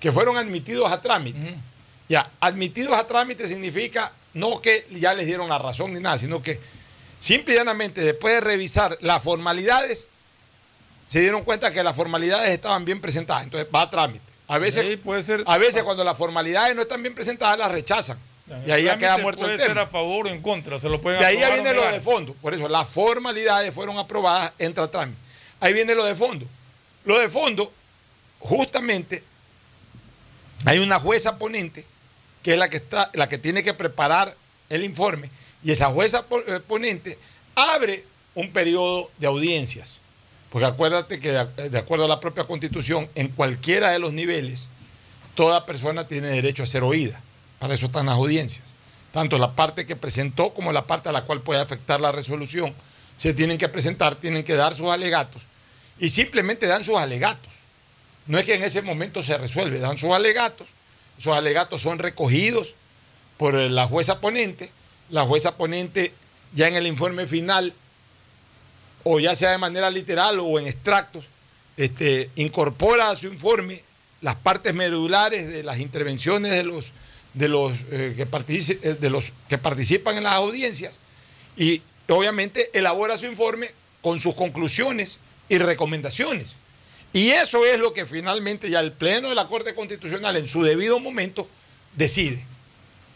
que 0.00 0.12
fueron 0.12 0.36
admitidos 0.36 0.90
a 0.92 1.00
trámite. 1.00 1.56
Ya, 2.08 2.28
admitidos 2.40 2.98
a 2.98 3.06
trámite 3.06 3.46
significa 3.48 4.12
no 4.34 4.60
que 4.60 4.86
ya 4.90 5.14
les 5.14 5.26
dieron 5.26 5.48
la 5.48 5.58
razón 5.58 5.92
ni 5.94 6.00
nada, 6.00 6.18
sino 6.18 6.42
que 6.42 6.60
simple 7.20 7.54
y 7.54 7.56
llanamente 7.56 8.00
después 8.02 8.34
de 8.34 8.40
revisar 8.40 8.98
las 9.00 9.22
formalidades, 9.22 10.06
se 11.06 11.20
dieron 11.20 11.42
cuenta 11.44 11.70
que 11.70 11.82
las 11.84 11.94
formalidades 11.94 12.50
estaban 12.50 12.84
bien 12.84 13.00
presentadas. 13.00 13.44
Entonces 13.44 13.68
va 13.74 13.82
a 13.82 13.90
trámite. 13.90 14.24
A 14.48 14.58
veces, 14.58 14.84
a 15.46 15.58
veces 15.58 15.82
cuando 15.84 16.04
las 16.04 16.16
formalidades 16.18 16.74
no 16.74 16.82
están 16.82 17.02
bien 17.02 17.14
presentadas, 17.14 17.58
las 17.58 17.70
rechazan. 17.70 18.18
Y 18.66 18.70
ahí 18.70 18.84
ya 18.84 18.98
queda 18.98 19.18
muerto 19.18 19.42
puede 19.42 19.54
el 19.54 19.60
ser 19.60 19.78
a 19.78 19.86
favor 19.86 20.26
o 20.26 20.30
en 20.30 20.42
contra, 20.42 20.78
se 20.78 20.88
lo 20.88 21.00
pueden 21.00 21.20
De 21.20 21.26
ahí 21.26 21.38
ya 21.38 21.50
viene 21.50 21.74
lo 21.74 21.86
de 21.86 22.00
fondo. 22.00 22.34
Por 22.34 22.54
eso, 22.54 22.68
las 22.68 22.88
formalidades 22.88 23.74
fueron 23.74 23.98
aprobadas, 23.98 24.52
entra 24.58 24.90
trámite. 24.90 25.18
Ahí 25.60 25.72
viene 25.72 25.94
lo 25.94 26.04
de 26.04 26.14
fondo. 26.14 26.46
Lo 27.04 27.18
de 27.18 27.28
fondo, 27.28 27.72
justamente, 28.38 29.22
hay 30.64 30.78
una 30.78 30.98
jueza 31.00 31.38
ponente 31.38 31.84
que 32.42 32.52
es 32.52 32.58
la 32.58 32.68
que, 32.68 32.78
está, 32.78 33.10
la 33.14 33.28
que 33.28 33.38
tiene 33.38 33.62
que 33.62 33.72
preparar 33.72 34.34
el 34.68 34.84
informe, 34.84 35.30
y 35.62 35.70
esa 35.70 35.86
jueza 35.86 36.24
eh, 36.48 36.60
ponente 36.66 37.18
abre 37.54 38.04
un 38.34 38.50
periodo 38.50 39.10
de 39.18 39.26
audiencias. 39.26 39.98
Porque 40.50 40.66
acuérdate 40.66 41.18
que 41.20 41.32
de, 41.32 41.70
de 41.70 41.78
acuerdo 41.78 42.04
a 42.06 42.08
la 42.08 42.20
propia 42.20 42.44
constitución, 42.44 43.08
en 43.14 43.28
cualquiera 43.28 43.90
de 43.90 43.98
los 43.98 44.12
niveles, 44.12 44.68
toda 45.34 45.64
persona 45.64 46.06
tiene 46.06 46.28
derecho 46.28 46.62
a 46.62 46.66
ser 46.66 46.82
oída. 46.82 47.20
Para 47.62 47.74
eso 47.74 47.86
están 47.86 48.06
las 48.06 48.16
audiencias. 48.16 48.64
Tanto 49.12 49.38
la 49.38 49.52
parte 49.52 49.86
que 49.86 49.94
presentó 49.94 50.52
como 50.52 50.72
la 50.72 50.84
parte 50.84 51.10
a 51.10 51.12
la 51.12 51.22
cual 51.22 51.42
puede 51.42 51.60
afectar 51.60 52.00
la 52.00 52.10
resolución 52.10 52.74
se 53.16 53.34
tienen 53.34 53.56
que 53.56 53.68
presentar, 53.68 54.16
tienen 54.16 54.42
que 54.42 54.54
dar 54.56 54.74
sus 54.74 54.88
alegatos 54.88 55.42
y 56.00 56.08
simplemente 56.08 56.66
dan 56.66 56.82
sus 56.82 56.96
alegatos. 56.96 57.52
No 58.26 58.36
es 58.36 58.46
que 58.46 58.56
en 58.56 58.64
ese 58.64 58.82
momento 58.82 59.22
se 59.22 59.38
resuelve, 59.38 59.78
dan 59.78 59.96
sus 59.96 60.10
alegatos. 60.10 60.66
Esos 61.16 61.36
alegatos 61.36 61.80
son 61.80 62.00
recogidos 62.00 62.74
por 63.36 63.54
eh, 63.54 63.70
la 63.70 63.86
jueza 63.86 64.20
ponente. 64.20 64.72
La 65.08 65.24
jueza 65.24 65.54
ponente 65.56 66.12
ya 66.54 66.66
en 66.66 66.74
el 66.74 66.88
informe 66.88 67.28
final, 67.28 67.72
o 69.04 69.20
ya 69.20 69.36
sea 69.36 69.52
de 69.52 69.58
manera 69.58 69.88
literal 69.88 70.40
o 70.40 70.58
en 70.58 70.66
extractos, 70.66 71.26
este, 71.76 72.28
incorpora 72.34 73.10
a 73.10 73.14
su 73.14 73.28
informe 73.28 73.84
las 74.20 74.34
partes 74.34 74.74
medulares 74.74 75.46
de 75.46 75.62
las 75.62 75.78
intervenciones 75.78 76.50
de 76.50 76.64
los, 76.64 76.92
de 77.34 77.48
los, 77.48 77.72
eh, 77.90 78.14
que, 78.16 78.26
partici- 78.26 78.78
eh, 78.82 78.94
de 78.94 79.10
los 79.10 79.32
que 79.48 79.58
participan 79.58 80.16
en 80.18 80.24
las 80.24 80.34
audiencias 80.34 80.94
y 81.56 81.80
obviamente 82.08 82.70
elabora 82.74 83.16
su 83.16 83.26
informe 83.26 83.70
con 84.02 84.20
sus 84.20 84.34
conclusiones 84.34 85.18
y 85.48 85.58
recomendaciones. 85.58 86.56
Y 87.12 87.30
eso 87.30 87.64
es 87.66 87.78
lo 87.78 87.92
que 87.92 88.06
finalmente 88.06 88.70
ya 88.70 88.80
el 88.80 88.92
Pleno 88.92 89.28
de 89.28 89.34
la 89.34 89.46
Corte 89.46 89.74
Constitucional 89.74 90.36
en 90.36 90.48
su 90.48 90.62
debido 90.62 90.98
momento 90.98 91.48
decide. 91.94 92.44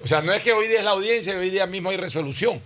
O 0.03 0.07
sea, 0.07 0.21
no 0.21 0.33
es 0.33 0.43
que 0.43 0.53
hoy 0.53 0.69
día 0.69 0.79
es 0.79 0.85
la 0.85 0.91
audiencia 0.91 1.33
y 1.33 1.37
hoy 1.37 1.51
día 1.51 1.67
mismo 1.67 1.89
hay 1.91 1.97
resolución. 1.97 2.61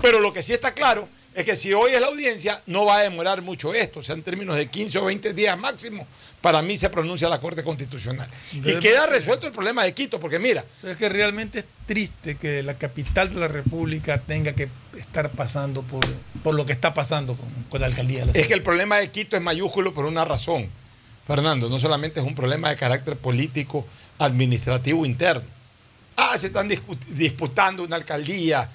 Pero 0.00 0.20
lo 0.20 0.32
que 0.32 0.42
sí 0.44 0.52
está 0.52 0.72
claro 0.74 1.08
es 1.34 1.44
que 1.44 1.56
si 1.56 1.72
hoy 1.72 1.92
es 1.92 2.00
la 2.00 2.06
audiencia, 2.06 2.62
no 2.66 2.84
va 2.84 2.98
a 2.98 3.02
demorar 3.02 3.42
mucho 3.42 3.74
esto. 3.74 4.00
O 4.00 4.02
sea, 4.02 4.14
en 4.14 4.22
términos 4.22 4.54
de 4.56 4.68
15 4.68 4.98
o 4.98 5.04
20 5.06 5.32
días 5.34 5.58
máximo, 5.58 6.06
para 6.40 6.62
mí 6.62 6.76
se 6.76 6.88
pronuncia 6.88 7.28
la 7.28 7.40
Corte 7.40 7.62
Constitucional. 7.64 8.28
Y 8.52 8.60
queda 8.78 9.04
que- 9.06 9.10
resuelto 9.12 9.46
el 9.46 9.52
problema 9.52 9.84
de 9.84 9.92
Quito, 9.92 10.20
porque 10.20 10.38
mira, 10.38 10.64
Es 10.82 10.96
que 10.96 11.08
realmente 11.08 11.60
es 11.60 11.64
triste 11.86 12.36
que 12.36 12.62
la 12.62 12.74
capital 12.74 13.32
de 13.34 13.40
la 13.40 13.48
República 13.48 14.18
tenga 14.18 14.52
que 14.52 14.68
estar 14.96 15.30
pasando 15.30 15.82
por, 15.82 16.04
por 16.44 16.54
lo 16.54 16.64
que 16.66 16.72
está 16.72 16.94
pasando 16.94 17.34
con, 17.36 17.48
con 17.68 17.80
la 17.80 17.86
alcaldía 17.86 18.20
de 18.20 18.26
la 18.26 18.32
Es 18.32 18.46
que 18.46 18.54
el 18.54 18.62
problema 18.62 18.96
de 18.98 19.10
Quito 19.10 19.36
es 19.36 19.42
mayúsculo 19.42 19.92
por 19.94 20.04
una 20.04 20.24
razón, 20.24 20.68
Fernando. 21.26 21.68
No 21.68 21.78
solamente 21.78 22.20
es 22.20 22.26
un 22.26 22.34
problema 22.34 22.70
de 22.70 22.76
carácter 22.76 23.16
político, 23.16 23.86
administrativo 24.18 25.04
interno. 25.06 25.42
Ah, 26.16 26.36
se 26.36 26.48
están 26.48 26.68
disputando 27.08 27.82
una 27.84 27.96
alcaldía 27.96 28.68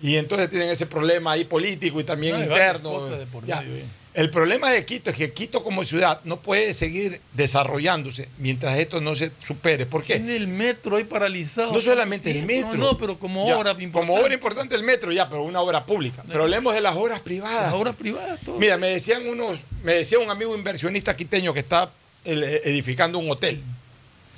y 0.00 0.16
entonces 0.16 0.50
tienen 0.50 0.68
ese 0.68 0.86
problema 0.86 1.32
ahí 1.32 1.44
político 1.44 2.00
y 2.00 2.04
también 2.04 2.36
No, 2.36 2.42
interno. 2.42 2.90
cosas 2.90 3.18
de 3.18 3.26
por 3.26 3.42
medio. 3.44 3.84
El 4.18 4.30
problema 4.30 4.72
de 4.72 4.84
Quito 4.84 5.10
es 5.10 5.16
que 5.16 5.32
Quito 5.32 5.62
como 5.62 5.84
ciudad 5.84 6.20
no 6.24 6.40
puede 6.40 6.74
seguir 6.74 7.20
desarrollándose 7.34 8.28
mientras 8.38 8.76
esto 8.76 9.00
no 9.00 9.14
se 9.14 9.30
supere. 9.46 9.86
¿Por 9.86 10.02
qué? 10.02 10.14
Tiene 10.16 10.34
el 10.34 10.48
metro 10.48 10.96
ahí 10.96 11.04
paralizado. 11.04 11.72
No 11.72 11.80
solamente 11.80 12.28
el 12.32 12.40
No, 12.40 12.46
metro. 12.48 12.74
No, 12.74 12.98
pero 12.98 13.16
como 13.16 13.46
Ya, 13.46 13.56
obra 13.56 13.70
importante. 13.70 13.92
Como 13.92 14.14
obra 14.20 14.34
importante 14.34 14.74
el 14.74 14.82
metro, 14.82 15.12
ya, 15.12 15.28
pero 15.28 15.44
una 15.44 15.60
obra 15.60 15.86
pública. 15.86 16.24
Pero 16.26 16.42
hablemos 16.42 16.74
de 16.74 16.80
las 16.80 16.96
obras 16.96 17.20
privadas. 17.20 17.66
Las 17.66 17.74
obras 17.74 17.94
privadas, 17.94 18.40
todo. 18.44 18.58
Mira, 18.58 18.76
me 18.76 18.88
decían 18.88 19.24
unos, 19.24 19.60
me 19.84 19.94
decía 19.94 20.18
un 20.18 20.30
amigo 20.30 20.52
inversionista 20.56 21.14
quiteño 21.16 21.54
que 21.54 21.60
está 21.60 21.88
el- 22.24 22.42
edificando 22.42 23.20
un 23.20 23.30
hotel. 23.30 23.62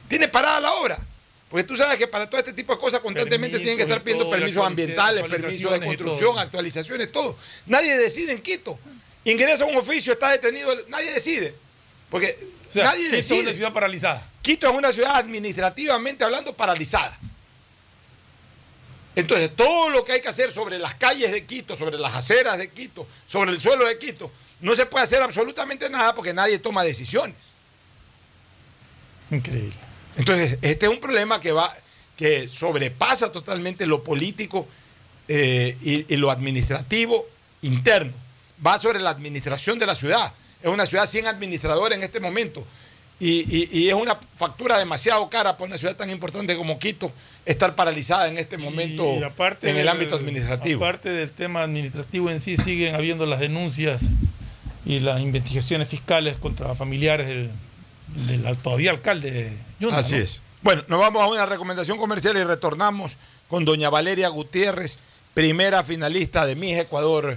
Tiene 0.08 0.28
parada 0.28 0.60
la 0.60 0.74
obra. 0.74 0.98
Porque 1.48 1.64
tú 1.64 1.74
sabes 1.74 1.96
que 1.96 2.06
para 2.06 2.28
todo 2.28 2.38
este 2.38 2.52
tipo 2.52 2.74
de 2.74 2.78
cosas 2.78 3.00
constantemente 3.00 3.56
Permisos 3.56 3.60
tienen 3.62 3.76
que 3.78 3.82
estar 3.84 4.02
pidiendo 4.02 4.24
todo, 4.24 4.32
permisos 4.38 4.62
ambientales, 4.64 5.24
permisos 5.24 5.72
de 5.72 5.80
construcción, 5.86 6.38
actualizaciones, 6.38 7.10
todo. 7.10 7.38
Nadie 7.64 7.96
decide 7.96 8.32
en 8.32 8.42
Quito. 8.42 8.78
Ingresa 9.24 9.64
a 9.64 9.66
un 9.66 9.76
oficio, 9.76 10.12
está 10.12 10.30
detenido, 10.30 10.74
nadie 10.88 11.12
decide. 11.12 11.54
Porque 12.10 12.36
O 12.68 12.72
sea, 12.72 12.84
nadie 12.84 13.10
Quito 13.10 13.34
es 13.34 13.42
una 13.42 13.52
ciudad 13.52 13.72
paralizada. 13.72 14.26
Quito 14.42 14.68
es 14.68 14.74
una 14.74 14.92
ciudad 14.92 15.16
administrativamente 15.16 16.24
hablando 16.24 16.54
paralizada. 16.54 17.18
Entonces, 19.14 19.54
todo 19.54 19.90
lo 19.90 20.04
que 20.04 20.12
hay 20.12 20.20
que 20.20 20.28
hacer 20.28 20.50
sobre 20.50 20.78
las 20.78 20.94
calles 20.94 21.32
de 21.32 21.44
Quito, 21.44 21.76
sobre 21.76 21.98
las 21.98 22.14
aceras 22.14 22.58
de 22.58 22.70
Quito, 22.70 23.06
sobre 23.26 23.50
el 23.50 23.60
suelo 23.60 23.86
de 23.86 23.98
Quito, 23.98 24.30
no 24.60 24.74
se 24.74 24.86
puede 24.86 25.04
hacer 25.04 25.20
absolutamente 25.20 25.90
nada 25.90 26.14
porque 26.14 26.32
nadie 26.32 26.58
toma 26.58 26.84
decisiones. 26.84 27.36
Increíble. 29.30 29.76
Entonces, 30.16 30.58
este 30.62 30.86
es 30.86 30.92
un 30.92 31.00
problema 31.00 31.40
que 31.40 31.52
va, 31.52 31.72
que 32.16 32.48
sobrepasa 32.48 33.32
totalmente 33.32 33.86
lo 33.86 34.02
político 34.02 34.66
eh, 35.28 35.76
y, 35.82 36.12
y 36.12 36.16
lo 36.16 36.30
administrativo 36.30 37.26
interno. 37.62 38.12
Va 38.64 38.78
sobre 38.78 39.00
la 39.00 39.10
administración 39.10 39.78
de 39.78 39.86
la 39.86 39.94
ciudad. 39.94 40.32
Es 40.62 40.68
una 40.70 40.86
ciudad 40.86 41.06
sin 41.06 41.26
administrador 41.26 41.92
en 41.92 42.02
este 42.02 42.20
momento. 42.20 42.64
Y, 43.18 43.40
y- 43.54 43.68
y 43.72 43.88
es 43.88 43.94
una 43.94 44.16
factura 44.38 44.78
demasiado 44.78 45.28
cara 45.28 45.56
para 45.56 45.66
una 45.68 45.78
ciudad 45.78 45.94
tan 45.96 46.08
importante 46.10 46.56
como 46.56 46.78
Quito 46.78 47.12
estar 47.44 47.74
paralizada 47.74 48.28
en 48.28 48.38
este 48.38 48.56
momento 48.56 49.16
Y 49.18 49.22
aparte 49.22 49.68
en 49.68 49.76
el 49.76 49.82
del- 49.82 49.88
ámbito 49.88 50.16
administrativo. 50.16 50.82
Aparte 50.84 51.10
del 51.10 51.30
tema 51.30 51.62
administrativo 51.62 52.30
en 52.30 52.40
sí, 52.40 52.56
siguen 52.56 52.94
habiendo 52.94 53.26
las 53.26 53.40
denuncias 53.40 54.10
y 54.86 55.00
las 55.00 55.20
investigaciones 55.20 55.88
fiscales 55.88 56.36
contra 56.38 56.74
familiares 56.74 57.26
del, 57.28 57.50
del 58.26 58.56
todavía 58.58 58.90
alcalde 58.90 59.52
Yunda, 59.78 59.98
Así 59.98 60.14
¿no? 60.16 60.18
es. 60.22 60.40
Bueno, 60.62 60.82
nos 60.88 60.98
vamos 61.00 61.22
a 61.22 61.26
una 61.26 61.44
recomendación 61.46 61.98
comercial 61.98 62.36
y 62.38 62.44
retornamos 62.44 63.12
con 63.48 63.64
doña 63.66 63.90
Valeria 63.90 64.28
Gutiérrez, 64.28 64.98
primera 65.34 65.82
finalista 65.82 66.46
de 66.46 66.54
Miss 66.56 66.78
Ecuador 66.78 67.36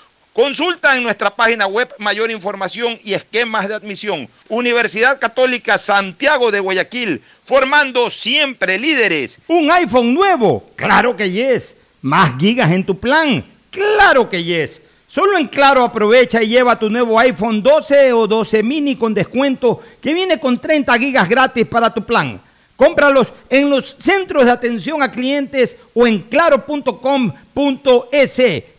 Consulta 0.33 0.95
en 0.95 1.03
nuestra 1.03 1.29
página 1.29 1.67
web 1.67 1.93
mayor 1.99 2.31
información 2.31 2.97
y 3.03 3.13
esquemas 3.13 3.67
de 3.67 3.73
admisión. 3.73 4.29
Universidad 4.47 5.19
Católica 5.19 5.77
Santiago 5.77 6.51
de 6.51 6.61
Guayaquil, 6.61 7.21
formando 7.43 8.09
siempre 8.09 8.79
líderes. 8.79 9.39
¿Un 9.47 9.69
iPhone 9.69 10.13
nuevo? 10.13 10.63
Claro 10.77 11.17
que 11.17 11.29
yes. 11.29 11.75
¿Más 12.01 12.37
gigas 12.39 12.71
en 12.71 12.85
tu 12.85 12.97
plan? 12.97 13.43
Claro 13.71 14.29
que 14.29 14.41
yes. 14.41 14.79
Solo 15.05 15.37
en 15.37 15.49
Claro 15.49 15.83
aprovecha 15.83 16.41
y 16.41 16.47
lleva 16.47 16.79
tu 16.79 16.89
nuevo 16.89 17.19
iPhone 17.19 17.61
12 17.61 18.13
o 18.13 18.25
12 18.25 18.63
mini 18.63 18.95
con 18.95 19.13
descuento 19.13 19.81
que 20.01 20.13
viene 20.13 20.39
con 20.39 20.57
30 20.57 20.97
gigas 20.97 21.27
gratis 21.27 21.65
para 21.65 21.93
tu 21.93 22.05
plan. 22.05 22.39
Cómpralos 22.77 23.27
en 23.49 23.69
los 23.69 23.97
centros 23.99 24.45
de 24.45 24.51
atención 24.51 25.03
a 25.03 25.11
clientes 25.11 25.75
o 25.93 26.07
en 26.07 26.21
claro.com.es. 26.21 27.01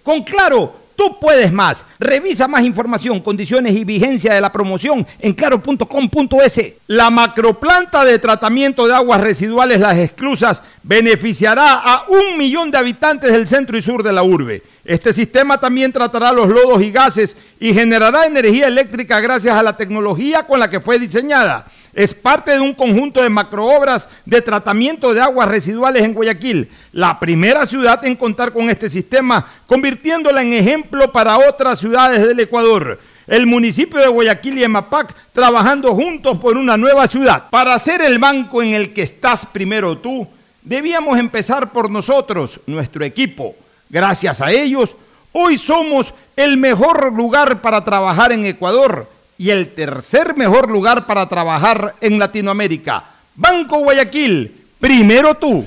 Con 0.03 0.23
Claro, 0.23 0.82
tú 0.97 1.19
puedes 1.21 1.53
más. 1.53 1.85
Revisa 1.99 2.49
más 2.49 2.63
información, 2.65 3.21
condiciones 3.21 3.75
y 3.75 3.85
vigencia 3.85 4.35
de 4.35 4.41
la 4.41 4.53
promoción 4.53 5.07
en 5.19 5.35
claro.com.es. 5.35 6.73
La 6.87 7.11
macroplanta 7.11 8.05
de 8.05 8.19
tratamiento 8.19 8.87
de 8.87 8.95
aguas 8.95 9.21
residuales 9.21 9.81
Las 9.81 9.99
Exclusas 9.99 10.63
beneficiará 10.83 11.75
a 11.75 12.05
un 12.09 12.37
millón 12.37 12.71
de 12.71 12.79
habitantes 12.79 13.33
del 13.33 13.47
centro 13.47 13.77
y 13.77 13.83
sur 13.83 14.03
de 14.03 14.13
la 14.13 14.23
urbe. 14.23 14.63
Este 14.85 15.13
sistema 15.13 15.59
también 15.59 15.93
tratará 15.93 16.33
los 16.33 16.49
lodos 16.49 16.83
y 16.83 16.91
gases 16.91 17.37
y 17.61 17.73
generará 17.73 18.27
energía 18.27 18.67
eléctrica 18.67 19.21
gracias 19.21 19.55
a 19.55 19.63
la 19.63 19.77
tecnología 19.77 20.45
con 20.45 20.59
la 20.59 20.69
que 20.69 20.81
fue 20.81 20.99
diseñada. 20.99 21.67
Es 21.95 22.15
parte 22.15 22.53
de 22.53 22.61
un 22.61 22.73
conjunto 22.73 23.23
de 23.23 23.29
macroobras 23.29 24.09
de 24.25 24.41
tratamiento 24.41 25.13
de 25.13 25.21
aguas 25.21 25.49
residuales 25.49 26.03
en 26.03 26.15
Guayaquil, 26.15 26.71
la 26.93 27.21
primera 27.21 27.67
ciudad 27.67 28.03
en 28.07 28.17
contar 28.17 28.53
con 28.53 28.71
este 28.71 28.89
sistema, 28.89 29.47
convirtiéndola 29.67 30.41
en 30.41 30.55
ejemplo 30.55 31.13
para 31.13 31.37
otras 31.37 31.79
ciudades 31.81 32.27
del 32.27 32.41
Ecuador. 32.41 32.99
El 33.27 33.47
municipio 33.47 34.01
de 34.01 34.09
Guayaquil 34.09 34.59
y 34.59 34.65
Emapac 34.65 35.15
trabajando 35.35 35.95
juntos 35.95 36.39
por 36.39 36.57
una 36.57 36.79
nueva 36.79 37.07
ciudad. 37.07 37.45
Para 37.51 37.79
ser 37.79 38.01
el 38.01 38.19
banco 38.19 38.63
en 38.63 38.73
el 38.73 38.95
que 38.95 39.03
estás 39.03 39.45
primero 39.45 39.99
tú, 39.99 40.27
debíamos 40.63 41.19
empezar 41.19 41.73
por 41.73 41.91
nosotros, 41.91 42.59
nuestro 42.67 43.05
equipo. 43.05 43.55
Gracias 43.91 44.41
a 44.41 44.51
ellos, 44.51 44.97
hoy 45.33 45.59
somos 45.59 46.15
el 46.37 46.57
mejor 46.57 47.13
lugar 47.13 47.61
para 47.61 47.85
trabajar 47.85 48.33
en 48.33 48.47
Ecuador 48.47 49.07
y 49.43 49.51
el 49.51 49.75
tercer 49.75 50.37
mejor 50.37 50.71
lugar 50.71 51.05
para 51.05 51.29
trabajar 51.29 51.97
en 52.01 52.17
Latinoamérica. 52.17 53.07
Banco 53.35 53.79
Guayaquil, 53.79 54.67
primero 54.79 55.35
tú. 55.35 55.67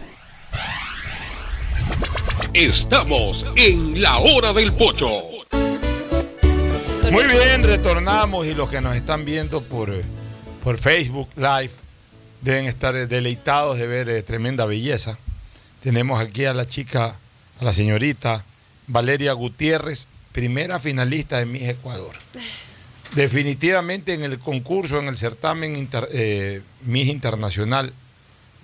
Estamos 2.53 3.45
en 3.57 4.01
la 4.01 4.19
hora 4.19 4.53
del 4.53 4.71
pocho. 4.71 5.23
Muy 7.11 7.23
bien, 7.25 7.63
retornamos 7.63 8.45
y 8.45 8.53
los 8.53 8.69
que 8.69 8.79
nos 8.79 8.95
están 8.95 9.25
viendo 9.25 9.59
por, 9.61 9.93
por 10.63 10.77
Facebook 10.77 11.27
Live 11.35 11.71
deben 12.39 12.67
estar 12.67 12.93
deleitados 13.09 13.77
de 13.77 13.87
ver 13.87 14.07
eh, 14.07 14.23
tremenda 14.23 14.65
belleza. 14.65 15.17
Tenemos 15.83 16.21
aquí 16.21 16.45
a 16.45 16.53
la 16.53 16.65
chica, 16.65 17.17
a 17.59 17.65
la 17.65 17.73
señorita 17.73 18.45
Valeria 18.87 19.33
Gutiérrez, 19.33 20.05
primera 20.31 20.79
finalista 20.79 21.39
de 21.39 21.45
Miss 21.45 21.63
Ecuador. 21.63 22.15
Definitivamente 23.13 24.13
en 24.13 24.23
el 24.23 24.39
concurso, 24.39 24.99
en 24.99 25.07
el 25.07 25.17
certamen 25.17 25.75
inter- 25.75 26.09
eh, 26.11 26.61
Miss 26.83 27.07
Internacional, 27.07 27.93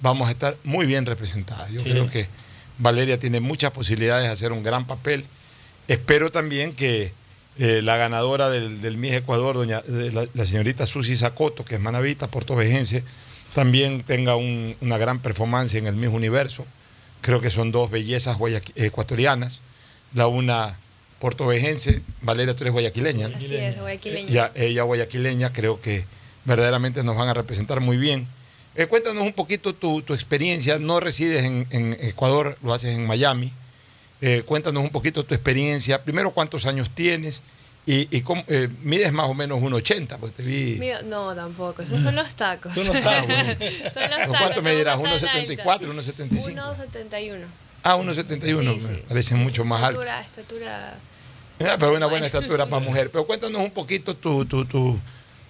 vamos 0.01 0.27
a 0.27 0.31
estar 0.31 0.57
muy 0.63 0.85
bien 0.85 1.05
representadas. 1.05 1.71
Yo 1.71 1.79
Sí. 1.79 1.91
creo 1.91 2.09
que 2.09 2.27
Valeria 2.79 3.19
tiene 3.19 3.39
muchas 3.39 3.71
posibilidades 3.71 4.25
de 4.25 4.31
hacer 4.33 4.51
un 4.51 4.63
gran 4.63 4.85
papel. 4.87 5.23
Espero 5.87 6.31
también 6.31 6.73
que 6.73 7.13
eh, 7.59 7.81
la 7.83 7.97
ganadora 7.97 8.49
del, 8.49 8.81
del 8.81 8.97
Miss 8.97 9.11
Ecuador, 9.13 9.55
doña, 9.55 9.79
eh, 9.79 10.09
la, 10.13 10.25
la 10.33 10.45
señorita 10.45 10.85
Susi 10.85 11.15
Zacoto, 11.17 11.65
que 11.65 11.75
es 11.75 11.81
manavita, 11.81 12.27
portovejense, 12.27 13.03
también 13.53 14.03
tenga 14.03 14.35
un- 14.37 14.75
una 14.79 14.97
gran 14.97 15.19
performance 15.19 15.75
en 15.75 15.85
el 15.85 15.95
Miss 15.95 16.09
Universo. 16.09 16.65
Creo 17.19 17.41
que 17.41 17.51
son 17.51 17.71
dos 17.71 17.91
bellezas 17.91 18.37
ecuatorianas. 18.75 19.59
La 20.13 20.27
una 20.27 20.77
portovejense, 21.21 22.01
Valeria, 22.21 22.53
tú 22.55 22.63
eres 22.63 22.73
guayaquileña. 22.73 23.29
¿no? 23.29 23.37
Así 23.37 23.55
es, 23.55 23.79
guayaquileña. 23.79 24.29
Ya, 24.29 24.51
ella 24.55 24.83
guayaquileña, 24.83 25.53
creo 25.53 25.79
que 25.79 26.03
verdaderamente 26.43 27.03
nos 27.03 27.15
van 27.15 27.29
a 27.29 27.33
representar 27.33 27.79
muy 27.79 27.95
bien. 27.97 28.27
Eh, 28.75 28.87
cuéntanos 28.87 29.23
un 29.23 29.33
poquito 29.33 29.73
tu, 29.73 30.01
tu 30.01 30.13
experiencia. 30.13 30.79
No 30.79 30.99
resides 30.99 31.43
en, 31.43 31.67
en 31.69 31.93
Ecuador, 32.01 32.57
lo 32.63 32.73
haces 32.73 32.95
en 32.95 33.05
Miami. 33.05 33.53
Eh, 34.21 34.43
cuéntanos 34.45 34.83
un 34.83 34.89
poquito 34.89 35.23
tu 35.23 35.33
experiencia. 35.33 36.01
Primero, 36.03 36.31
¿cuántos 36.31 36.65
años 36.65 36.89
tienes? 36.93 37.41
Y, 37.85 38.07
y 38.15 38.21
cómo, 38.21 38.43
eh, 38.47 38.69
mides 38.83 39.11
más 39.11 39.27
o 39.27 39.33
menos 39.33 39.59
1,80, 39.59 40.17
pues 40.19 40.33
te 40.33 40.43
vi. 40.43 40.77
Mío- 40.79 41.01
no, 41.05 41.33
tampoco. 41.35 41.81
Esos 41.81 42.01
son 42.01 42.15
los 42.15 42.35
tacos. 42.35 42.73
Son 42.73 42.93
los 42.95 43.03
tacos. 43.03 43.27
son 43.35 43.39
los 43.47 43.93
¿Con 43.93 44.11
tacos. 44.19 44.37
¿Cuánto 44.37 44.61
me 44.61 44.75
dirás? 44.75 44.95
tampoco 45.01 45.19
tan 45.19 45.29
alta. 45.37 45.63
¿1,74, 45.65 45.79
1,75? 46.29 46.53
1,71. 46.53 47.45
Ah, 47.83 47.97
1,71. 47.97 48.73
Sí, 48.75 48.79
sí. 48.79 48.87
me 48.91 48.97
Parece 48.99 49.35
mucho 49.35 49.65
más 49.65 49.81
alto. 49.81 50.01
Estatura, 50.03 50.21
estatura. 50.21 50.93
Ah, 51.67 51.75
pero 51.77 51.95
una 51.95 52.07
buena 52.07 52.25
estatura 52.25 52.65
para 52.65 52.83
mujer. 52.83 53.09
Pero 53.11 53.25
cuéntanos 53.25 53.61
un 53.61 53.71
poquito 53.71 54.15
tu, 54.15 54.45
tu, 54.45 54.65
tu, 54.65 54.99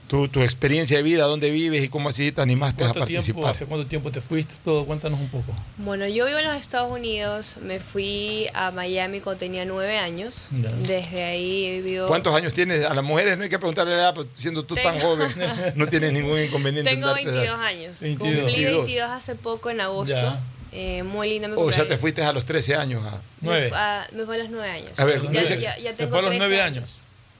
tu, 0.07 0.27
tu 0.27 0.41
experiencia 0.41 0.97
de 0.97 1.03
vida, 1.03 1.23
dónde 1.23 1.49
vives 1.51 1.83
y 1.83 1.87
cómo 1.87 2.09
así 2.09 2.31
te 2.33 2.41
animaste 2.41 2.83
a 2.83 2.87
¿Cuánto 2.87 3.05
tiempo, 3.05 3.23
participar. 3.23 3.51
¿Hace 3.51 3.65
cuánto 3.65 3.87
tiempo 3.87 4.11
te 4.11 4.19
fuiste? 4.19 4.55
Todo, 4.63 4.85
cuéntanos 4.85 5.19
un 5.19 5.29
poco. 5.29 5.53
Bueno, 5.77 6.05
yo 6.07 6.25
vivo 6.25 6.37
en 6.37 6.47
los 6.47 6.57
Estados 6.57 6.91
Unidos. 6.91 7.55
Me 7.61 7.79
fui 7.79 8.47
a 8.53 8.71
Miami 8.71 9.21
cuando 9.21 9.39
tenía 9.39 9.63
nueve 9.63 9.97
años. 9.97 10.49
Ya. 10.61 10.69
Desde 10.71 11.23
ahí 11.23 11.65
he 11.65 11.71
vivido. 11.77 12.07
¿Cuántos 12.07 12.35
años 12.35 12.53
tienes? 12.53 12.85
A 12.85 12.93
las 12.93 13.03
mujeres 13.05 13.37
no 13.37 13.43
hay 13.45 13.49
que 13.49 13.57
preguntarle 13.57 13.95
la 13.95 14.01
edad, 14.01 14.13
pero 14.13 14.27
siendo 14.35 14.63
tú 14.63 14.75
tan 14.75 14.99
joven, 14.99 15.29
no 15.75 15.87
tienes 15.87 16.11
ningún 16.11 16.39
inconveniente. 16.41 16.89
en 16.89 16.95
Tengo 16.99 17.07
edad. 17.07 17.15
22 17.15 17.59
años. 17.59 17.99
22. 18.01 18.17
Cumplí 18.17 18.63
22. 18.65 18.85
22 18.85 19.09
hace 19.11 19.35
poco 19.35 19.69
en 19.69 19.81
agosto. 19.81 20.15
Ya. 20.17 20.39
Eh, 20.73 21.03
muy 21.03 21.29
linda 21.29 21.47
mi 21.49 21.55
O 21.57 21.71
sea, 21.71 21.87
te 21.87 21.97
fuiste 21.97 22.23
a 22.23 22.31
los 22.31 22.45
13 22.45 22.75
años. 22.75 23.03
A... 23.05 23.19
Me, 23.41 23.67
fu- 23.69 23.75
a- 23.75 24.07
me 24.13 24.25
fue 24.25 24.35
a 24.35 24.39
los 24.39 24.49
9 24.49 24.69
años. 24.69 24.99
A 24.99 25.05
ver, 25.05 25.21
ya, 25.31 25.43
ya- 25.43 25.77
ya 25.77 25.91
se 25.91 25.97
tengo 25.97 26.09
fue 26.11 26.19
a 26.19 26.21
los 26.21 26.29
13 26.31 26.37
nueve 26.39 26.61
años. 26.61 26.97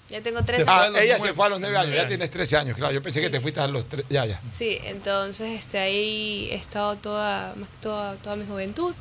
Ya 0.10 0.20
tengo 0.22 0.44
13 0.44 0.66
Ah, 0.68 0.84
años. 0.84 1.00
ella 1.00 1.18
se 1.20 1.34
fue 1.34 1.46
a 1.46 1.50
los 1.50 1.62
9 1.62 1.78
años, 1.78 1.96
ya 1.96 2.08
tienes 2.08 2.30
13 2.30 2.58
años, 2.58 2.76
claro. 2.76 2.94
Yo 2.94 3.02
pensé 3.02 3.22
que 3.22 3.30
te 3.30 3.40
fuiste 3.40 3.62
a 3.62 3.68
los 3.68 3.88
3. 3.88 4.06
Ya, 4.10 4.26
ya. 4.26 4.42
Sí, 4.54 4.78
entonces 4.84 5.50
este, 5.58 5.80
ahí 5.80 6.50
he 6.52 6.56
estado 6.56 6.98
toda, 6.98 7.54
más 7.56 7.70
que 7.70 7.76
toda, 7.82 8.16
toda 8.16 8.36
mi 8.36 8.46
juventud. 8.46 8.94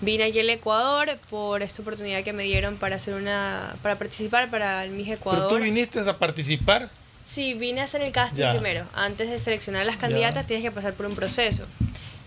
Vine 0.00 0.24
aquí 0.24 0.40
al 0.40 0.48
Ecuador 0.48 1.18
por 1.28 1.60
esta 1.62 1.82
oportunidad 1.82 2.22
que 2.22 2.32
me 2.32 2.44
dieron 2.44 2.76
para 2.76 2.96
hacer 2.96 3.12
una, 3.14 3.76
para 3.82 3.98
participar 3.98 4.48
para 4.50 4.84
el 4.84 4.92
Miss 4.92 5.08
Pero 5.08 5.16
Ecuador. 5.18 5.48
tú 5.50 5.58
viniste 5.58 6.00
a 6.00 6.16
participar. 6.16 6.88
Sí, 7.26 7.52
vine 7.52 7.82
a 7.82 7.84
hacer 7.84 8.00
el 8.00 8.12
casting 8.12 8.40
Ya. 8.40 8.52
primero. 8.52 8.86
Antes 8.94 9.28
de 9.28 9.38
seleccionar 9.38 9.84
las 9.84 9.98
candidatas 9.98 10.46
tienes 10.46 10.64
que 10.64 10.70
pasar 10.70 10.94
por 10.94 11.04
un 11.04 11.14
proceso. 11.14 11.66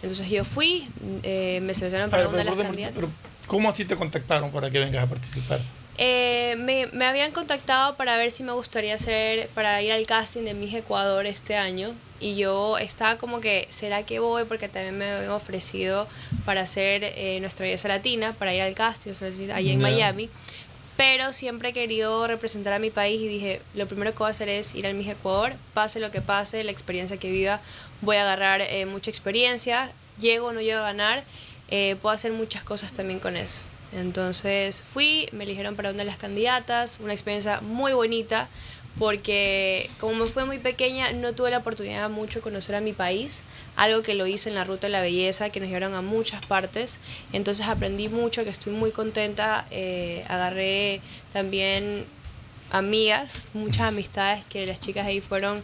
Entonces 0.02 0.30
yo 0.30 0.44
fui, 0.44 0.88
eh, 1.24 1.60
me 1.62 1.74
seleccionaron 1.74 2.10
para 2.10 2.28
una 2.28 2.38
de 2.40 2.44
las 2.46 2.56
candidatas. 2.56 2.96
pero, 2.96 3.10
¿Cómo 3.48 3.70
así 3.70 3.86
te 3.86 3.96
contactaron 3.96 4.52
para 4.52 4.70
que 4.72 4.80
vengas 4.80 5.04
a 5.04 5.08
participar? 5.08 5.60
Eh, 5.98 6.56
me, 6.58 6.88
me 6.88 7.06
habían 7.06 7.32
contactado 7.32 7.96
para 7.98 8.16
ver 8.18 8.32
si 8.32 8.44
me 8.44 8.54
gustaría 8.54 8.96
hacer, 8.96 9.50
para 9.50 9.82
ir 9.82 9.92
al 9.92 10.06
casting 10.08 10.44
de 10.44 10.54
Miss 10.54 10.74
Ecuador 10.74 11.26
este 11.26 11.56
año. 11.58 11.94
Y 12.20 12.36
yo 12.36 12.78
estaba 12.78 13.18
como 13.18 13.42
que, 13.42 13.68
¿será 13.72 14.04
que 14.04 14.20
voy? 14.20 14.44
Porque 14.46 14.70
también 14.70 14.98
me 14.98 15.10
habían 15.12 15.32
ofrecido 15.32 16.08
para 16.46 16.62
hacer 16.62 17.04
eh, 17.04 17.40
nuestra 17.42 17.66
belleza 17.66 17.88
latina, 17.88 18.34
para 18.38 18.54
ir 18.56 18.62
al 18.62 18.74
casting 18.76 19.12
belleza- 19.12 19.52
allá 19.56 19.74
en. 19.74 19.82
Miami. 19.82 20.30
Pero 21.02 21.34
siempre 21.34 21.70
he 21.70 21.74
querido 21.74 22.28
representar 22.28 22.74
a 22.74 22.78
mi 22.78 22.92
país 22.92 23.20
y 23.20 23.28
dije, 23.28 23.60
lo 23.74 23.88
primero 23.88 24.12
que 24.12 24.20
voy 24.20 24.28
a 24.28 24.30
hacer 24.30 24.50
es 24.50 24.76
ir 24.76 24.86
al 24.86 24.94
Miss 24.94 25.08
Ecuador, 25.08 25.54
pase 25.74 26.00
lo 26.00 26.12
que 26.12 26.22
pase, 26.22 26.64
la 26.64 26.70
experiencia 26.70 27.18
que 27.18 27.32
viva, 27.32 27.60
voy 28.02 28.18
a 28.18 28.22
agarrar 28.22 28.62
eh, 28.62 28.86
mucha 28.86 29.10
experiencia, 29.10 29.92
llego 30.20 30.50
o 30.50 30.54
no 30.54 30.62
llego 30.62 30.82
a 30.82 30.84
ganar, 30.84 31.24
eh, 31.70 31.96
puedo 32.04 32.14
hacer 32.14 32.34
muchas 32.34 32.64
cosas 32.64 32.94
también 32.94 33.20
con 33.20 33.36
eso. 33.36 33.64
Entonces 33.94 34.84
fui, 34.84 35.28
me 35.32 35.46
eligieron 35.46 35.76
para 35.76 35.90
una 35.90 35.98
de 35.98 36.06
las 36.06 36.18
candidatas, 36.18 37.00
una 37.00 37.14
experiencia 37.14 37.62
muy 37.62 37.94
bonita, 37.94 38.48
porque 39.02 39.90
como 40.00 40.14
me 40.14 40.26
fue 40.28 40.46
muy 40.46 40.60
pequeña, 40.60 41.12
no 41.12 41.34
tuve 41.34 41.50
la 41.50 41.58
oportunidad 41.58 42.08
mucho 42.12 42.38
de 42.38 42.44
conocer 42.44 42.76
a 42.76 42.82
mi 42.82 42.94
país, 42.94 43.42
algo 43.76 44.04
que 44.04 44.14
lo 44.14 44.28
hice 44.28 44.50
en 44.50 44.54
la 44.54 44.64
Ruta 44.64 44.86
de 44.86 44.92
la 44.92 45.02
Belleza, 45.02 45.50
que 45.50 45.60
nos 45.60 45.70
llevaron 45.70 45.96
a 45.96 46.04
muchas 46.04 46.46
partes, 46.46 47.00
entonces 47.34 47.66
aprendí 47.66 48.10
mucho, 48.10 48.44
que 48.44 48.52
estoy 48.52 48.74
muy 48.74 48.92
contenta, 48.92 49.66
eh, 49.72 50.24
agarré 50.28 51.02
también 51.34 52.06
amigas, 52.70 53.48
muchas 53.56 53.88
amistades 53.88 54.46
que 54.46 54.68
las 54.68 54.80
chicas 54.80 55.08
ahí 55.08 55.20
fueron 55.20 55.64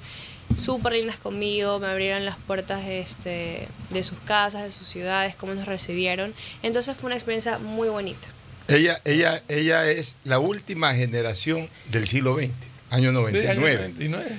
súper 0.55 0.93
lindas 0.93 1.17
conmigo, 1.17 1.77
me 1.77 1.85
abrieron 1.85 2.25
las 2.25 2.37
puertas 2.37 2.85
este, 2.87 3.67
de 3.91 4.01
sus 4.01 4.17
casas, 4.17 4.63
de 4.63 4.71
sus 4.71 4.87
ciudades, 4.87 5.35
cómo 5.35 5.53
nos 5.53 5.67
recibieron. 5.67 6.33
Entonces 6.63 6.97
fue 6.97 7.05
una 7.05 7.15
experiencia 7.15 7.59
muy 7.59 7.87
bonita. 7.87 8.29
Ella, 8.67 8.99
ella, 9.05 9.43
ella 9.47 9.85
es 9.91 10.15
la 10.23 10.39
última 10.39 10.95
generación 10.95 11.69
del 11.91 12.07
siglo 12.07 12.35
XX, 12.35 12.51
año 12.89 13.11
99. 13.11 13.41
Sí, 13.41 13.47
año 13.59 13.77
99. 13.77 14.29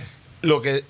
Lo 0.43 0.63
que 0.63 0.85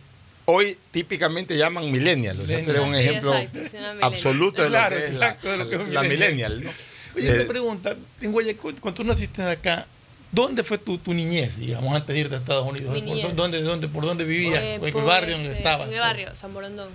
hoy 0.46 0.76
típicamente 0.90 1.56
llaman 1.56 1.90
millennial. 1.90 2.40
O 2.40 2.46
sea, 2.46 2.62
tú 2.64 2.70
eres 2.70 2.82
un 2.82 2.94
Sí, 2.94 3.00
ejemplo 3.00 3.34
exacto, 3.36 3.58
es 3.60 3.72
una 3.74 4.06
absoluto 4.06 4.62
de 4.62 4.68
Claro, 4.68 4.94
lo 4.94 5.00
que 5.02 5.06
es 5.08 5.14
exacto, 5.16 5.46
la, 5.46 5.52
de 5.52 5.58
lo 5.58 5.68
que 5.68 5.74
es 5.76 5.80
un 5.82 5.94
la 5.94 6.02
millennial. 6.02 6.52
millennial. 6.56 6.64
¿no? 6.64 7.18
Oye, 7.20 7.30
Eh, 7.30 7.34
te 7.38 7.44
pregunta, 7.44 7.96
en 8.20 8.32
Guayaquil, 8.32 8.74
cuando 8.80 8.94
tú 8.94 9.04
naciste 9.04 9.42
acá, 9.42 9.86
¿Dónde 10.30 10.62
fue 10.62 10.76
tu, 10.76 10.98
tu 10.98 11.14
niñez, 11.14 11.56
digamos, 11.56 11.94
antes 11.94 12.14
de 12.14 12.20
irte 12.20 12.34
a 12.34 12.38
Estados 12.38 12.68
Unidos? 12.70 12.92
Mi 12.92 13.00
¿Por, 13.00 13.08
niñez. 13.16 13.34
dónde, 13.34 13.62
dónde, 13.62 13.88
¿Por 13.88 14.04
dónde 14.04 14.24
vivías? 14.24 14.62
Eh, 14.62 14.74
¿En 14.74 14.84
el 14.84 14.92
barrio 14.92 15.36
donde 15.36 15.48
eh, 15.48 15.56
estabas? 15.56 15.88
En 15.88 15.94
el 15.94 16.00
barrio, 16.00 16.36
San 16.36 16.52
Borondón, 16.52 16.88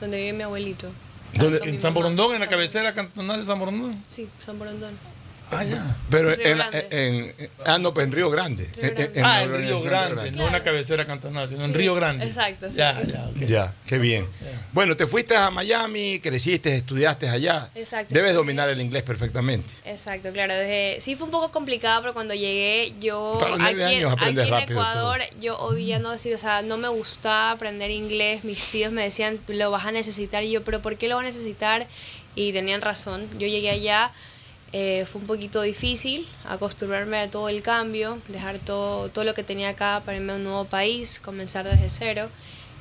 donde 0.00 0.16
vive 0.16 0.32
mi 0.32 0.42
abuelito. 0.42 0.90
¿Dónde? 1.34 1.58
Con 1.58 1.68
mi 1.68 1.74
¿En 1.74 1.82
San 1.82 1.92
mamá. 1.92 2.04
Borondón, 2.06 2.32
en 2.32 2.40
la 2.40 2.46
cabecera 2.46 2.94
cantonal 2.94 3.40
de 3.40 3.46
San 3.46 3.58
Borondón? 3.58 4.02
Sí, 4.08 4.26
San 4.44 4.58
Borondón. 4.58 4.92
Ah, 5.50 5.62
ya. 5.62 5.96
Pero 6.10 6.32
en, 6.32 6.60
en- 6.60 6.64
en- 6.90 7.34
ah, 7.64 7.78
no, 7.78 7.94
pues 7.94 8.06
en 8.06 8.12
Río 8.12 8.30
Grande. 8.30 8.68
Río 8.74 8.82
Grande. 8.94 9.04
En- 9.04 9.18
en 9.18 9.24
ah, 9.24 9.28
la 9.38 9.42
en 9.44 9.54
Río 9.54 9.80
Grande, 9.82 10.30
no 10.32 10.46
en 10.46 10.52
la 10.52 10.62
cabecera 10.62 11.06
cantonal, 11.06 11.48
sino 11.48 11.64
en 11.64 11.72
Río 11.72 11.94
Grande. 11.94 12.26
exacto, 12.26 12.68
sí. 12.68 12.76
Ya, 12.76 13.00
ya, 13.02 13.26
ok. 13.28 13.36
Ya, 13.46 13.74
qué 13.86 13.98
bien. 13.98 14.26
Bueno, 14.72 14.96
te 14.96 15.06
fuiste 15.06 15.36
a 15.36 15.50
Miami, 15.50 16.18
creciste, 16.20 16.74
estudiaste 16.76 17.28
allá. 17.28 17.70
Exacto, 17.74 18.12
Debes 18.14 18.30
sí. 18.30 18.36
dominar 18.36 18.68
el 18.68 18.80
inglés 18.80 19.04
perfectamente. 19.04 19.68
Exacto, 19.84 20.32
claro. 20.32 20.54
Desde, 20.54 21.00
sí 21.00 21.14
fue 21.14 21.26
un 21.26 21.30
poco 21.30 21.50
complicado, 21.52 22.00
pero 22.02 22.12
cuando 22.12 22.34
llegué, 22.34 22.92
yo 23.00 23.36
Para 23.38 23.52
los 23.52 23.60
nueve 23.60 23.84
aquí, 23.84 23.94
años 23.94 24.12
aquí 24.18 24.28
en 24.28 24.36
rápido 24.50 24.80
Ecuador, 24.80 25.20
yo 25.40 25.56
odiaba 25.58 26.02
no 26.02 26.10
decir, 26.10 26.34
o 26.34 26.38
sea, 26.38 26.62
no 26.62 26.76
me 26.76 26.88
gustaba 26.88 27.52
aprender 27.52 27.90
inglés. 27.90 28.42
Mis 28.44 28.64
tíos 28.64 28.92
me 28.92 29.02
decían, 29.04 29.38
lo 29.48 29.70
vas 29.70 29.86
a 29.86 29.92
necesitar. 29.92 30.42
Y 30.42 30.50
yo, 30.50 30.64
pero 30.64 30.82
¿por 30.82 30.96
qué 30.96 31.06
lo 31.08 31.14
vas 31.16 31.22
a 31.22 31.26
necesitar? 31.26 31.86
Y 32.34 32.52
tenían 32.52 32.80
razón. 32.82 33.26
Yo 33.38 33.46
llegué 33.46 33.70
allá, 33.70 34.10
eh, 34.72 35.04
fue 35.06 35.20
un 35.20 35.26
poquito 35.26 35.62
difícil 35.62 36.26
acostumbrarme 36.44 37.18
a 37.18 37.30
todo 37.30 37.48
el 37.48 37.62
cambio, 37.62 38.18
dejar 38.28 38.58
todo, 38.58 39.08
todo 39.08 39.24
lo 39.24 39.34
que 39.34 39.42
tenía 39.42 39.70
acá 39.70 40.02
para 40.04 40.16
irme 40.18 40.32
a 40.32 40.36
un 40.36 40.44
nuevo 40.44 40.64
país, 40.64 41.20
comenzar 41.20 41.64
desde 41.64 41.88
cero. 41.90 42.28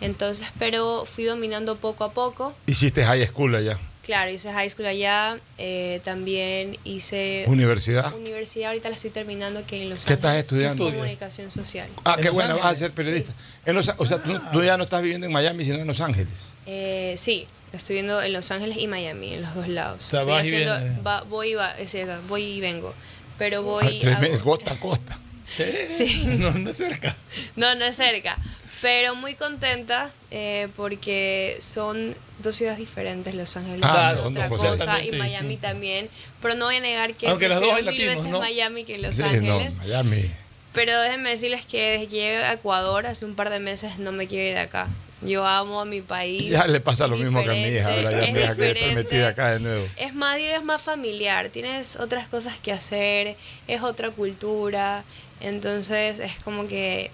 Entonces, 0.02 0.48
pero 0.60 1.06
fui 1.06 1.24
dominando 1.24 1.78
poco 1.78 2.04
a 2.04 2.12
poco. 2.12 2.54
Hiciste 2.68 3.06
high 3.06 3.26
school 3.28 3.56
allá. 3.56 3.80
Claro, 4.04 4.30
hice 4.30 4.52
high 4.52 4.70
school 4.70 4.86
allá, 4.86 5.40
eh, 5.58 6.00
también 6.04 6.78
hice... 6.84 7.44
Universidad. 7.48 8.14
Universidad, 8.14 8.68
ahorita 8.70 8.90
la 8.90 8.96
estoy 8.96 9.10
terminando 9.10 9.66
que 9.66 9.82
en 9.82 9.90
Los 9.90 10.06
¿Qué 10.06 10.14
estás 10.14 10.30
Ángeles. 10.30 10.44
estudiando? 10.46 10.86
Comunicación 10.92 11.50
social. 11.50 11.88
Ah, 12.04 12.14
¿En 12.18 12.22
qué 12.24 12.30
bueno, 12.30 12.54
vas 12.54 12.64
a 12.66 12.68
Ángeles? 12.70 12.80
ser 12.80 12.92
periodista. 12.92 13.34
En 13.66 13.74
Los- 13.76 13.92
o 13.98 14.06
sea, 14.06 14.22
tú, 14.22 14.40
tú 14.54 14.62
ya 14.64 14.78
no 14.78 14.84
estás 14.84 15.02
viviendo 15.02 15.26
en 15.26 15.34
Miami, 15.34 15.64
sino 15.66 15.78
en 15.78 15.88
Los 15.88 16.02
Ángeles. 16.02 16.34
Eh, 16.68 17.16
sí, 17.18 17.48
estoy 17.76 17.96
viendo 17.96 18.22
en 18.22 18.34
Los 18.34 18.52
Ángeles 18.52 18.78
y 18.78 18.88
Miami, 18.88 19.34
en 19.34 19.42
los 19.44 19.54
dos 19.56 19.68
lados. 19.68 20.06
O 20.08 20.10
sea, 20.10 20.20
Estoy 20.22 20.34
vas 20.34 20.48
y 20.48 20.52
vienes. 20.52 21.06
va- 21.06 21.22
voy, 21.24 21.52
y 21.52 21.54
va- 21.56 21.78
es 21.78 21.92
cierto, 21.92 22.20
voy 22.28 22.44
y 22.44 22.62
vengo. 22.62 22.94
Pero 23.38 23.58
Ah, 23.60 23.62
voy... 23.62 24.02
hago- 24.04 24.40
costa 24.44 24.74
a 24.74 24.80
costa. 24.80 25.20
Sí. 25.92 26.24
No, 26.40 26.52
no 26.52 26.70
es 26.70 26.78
cerca. 26.78 27.16
No, 27.56 27.76
no 27.76 27.86
es 27.86 27.96
cerca. 27.96 28.38
Pero 28.82 29.16
muy 29.16 29.36
contenta 29.36 30.12
eh, 30.32 30.68
porque 30.76 31.58
son 31.60 32.16
dos 32.40 32.56
ciudades 32.56 32.78
diferentes, 32.80 33.34
Los 33.34 33.56
Ángeles 33.58 33.80
Ah, 33.84 34.14
es 34.16 34.22
otra 34.22 34.50
cosa 34.50 35.02
y 35.04 35.12
Miami 35.14 35.58
también. 35.58 36.10
Pero 36.42 36.56
no 36.56 36.66
voy 36.66 36.76
a 36.76 36.80
negar 36.82 37.14
que 37.16 37.28
Aunque 37.28 37.48
las 37.48 37.62
dos 37.62 37.74
hay 37.74 37.84
latinos, 37.84 38.16
veces 38.16 38.32
¿no? 38.32 38.40
Miami 38.40 38.84
que 38.84 38.98
Los 38.98 39.16
Sí, 39.16 39.22
no, 39.24 39.28
Ángeles. 39.30 39.74
Miami. 39.76 40.32
Pero 40.74 41.00
déjenme 41.02 41.30
decirles 41.30 41.66
que 41.66 41.92
desde 41.92 42.08
que 42.08 42.12
llegué 42.18 42.38
a 42.44 42.54
Ecuador 42.54 43.08
hace 43.08 43.24
un 43.24 43.34
par 43.36 43.50
de 43.50 43.60
meses 43.60 43.98
no 43.98 44.12
me 44.12 44.28
quiero 44.28 44.50
ir 44.50 44.54
de 44.56 44.60
acá. 44.60 44.88
Yo 45.22 45.46
amo 45.46 45.82
a 45.82 45.86
mi 45.86 46.02
país. 46.02 46.52
Ya 46.52 46.68
le 46.68 46.82
pasa 46.82 47.08
lo 47.08 47.18
mismo 47.18 47.44
que 47.44 47.50
a 47.50 47.54
mi 47.54 47.68
hija, 47.68 47.88
ahora 47.88 48.12
ya 48.12 48.24
es 48.26 48.34
mi 48.34 48.40
hija 48.42 48.96
metida 48.96 49.30
acá 49.30 49.52
de 49.52 49.60
nuevo. 49.60 49.86
Es 49.98 50.14
más, 50.14 50.40
es 50.40 50.64
más 50.64 50.82
familiar, 50.82 51.50
tienes 51.50 51.96
otras 51.96 52.28
cosas 52.28 52.58
que 52.60 52.72
hacer, 52.72 53.36
es 53.68 53.82
otra 53.82 54.12
cultura, 54.12 55.04
entonces 55.40 56.20
es 56.20 56.38
como 56.40 56.68
que 56.68 57.12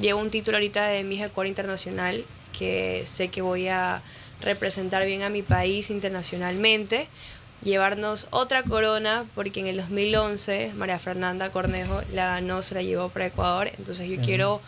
llevo 0.00 0.20
un 0.20 0.30
título 0.30 0.56
ahorita 0.56 0.86
de 0.88 1.02
mi 1.04 1.22
Ecuador 1.22 1.46
Internacional, 1.46 2.24
que 2.56 3.04
sé 3.06 3.28
que 3.28 3.42
voy 3.42 3.68
a 3.68 4.02
representar 4.40 5.06
bien 5.06 5.22
a 5.22 5.28
mi 5.28 5.42
país 5.42 5.90
internacionalmente, 5.90 7.06
llevarnos 7.62 8.26
otra 8.30 8.62
corona, 8.62 9.24
porque 9.34 9.60
en 9.60 9.66
el 9.66 9.76
2011 9.76 10.72
María 10.76 10.98
Fernanda 10.98 11.50
Cornejo 11.50 12.02
la 12.12 12.26
ganó, 12.26 12.62
se 12.62 12.74
la 12.74 12.82
llevó 12.82 13.08
para 13.08 13.26
Ecuador, 13.26 13.70
entonces 13.78 14.08
yo 14.08 14.20
quiero 14.22 14.60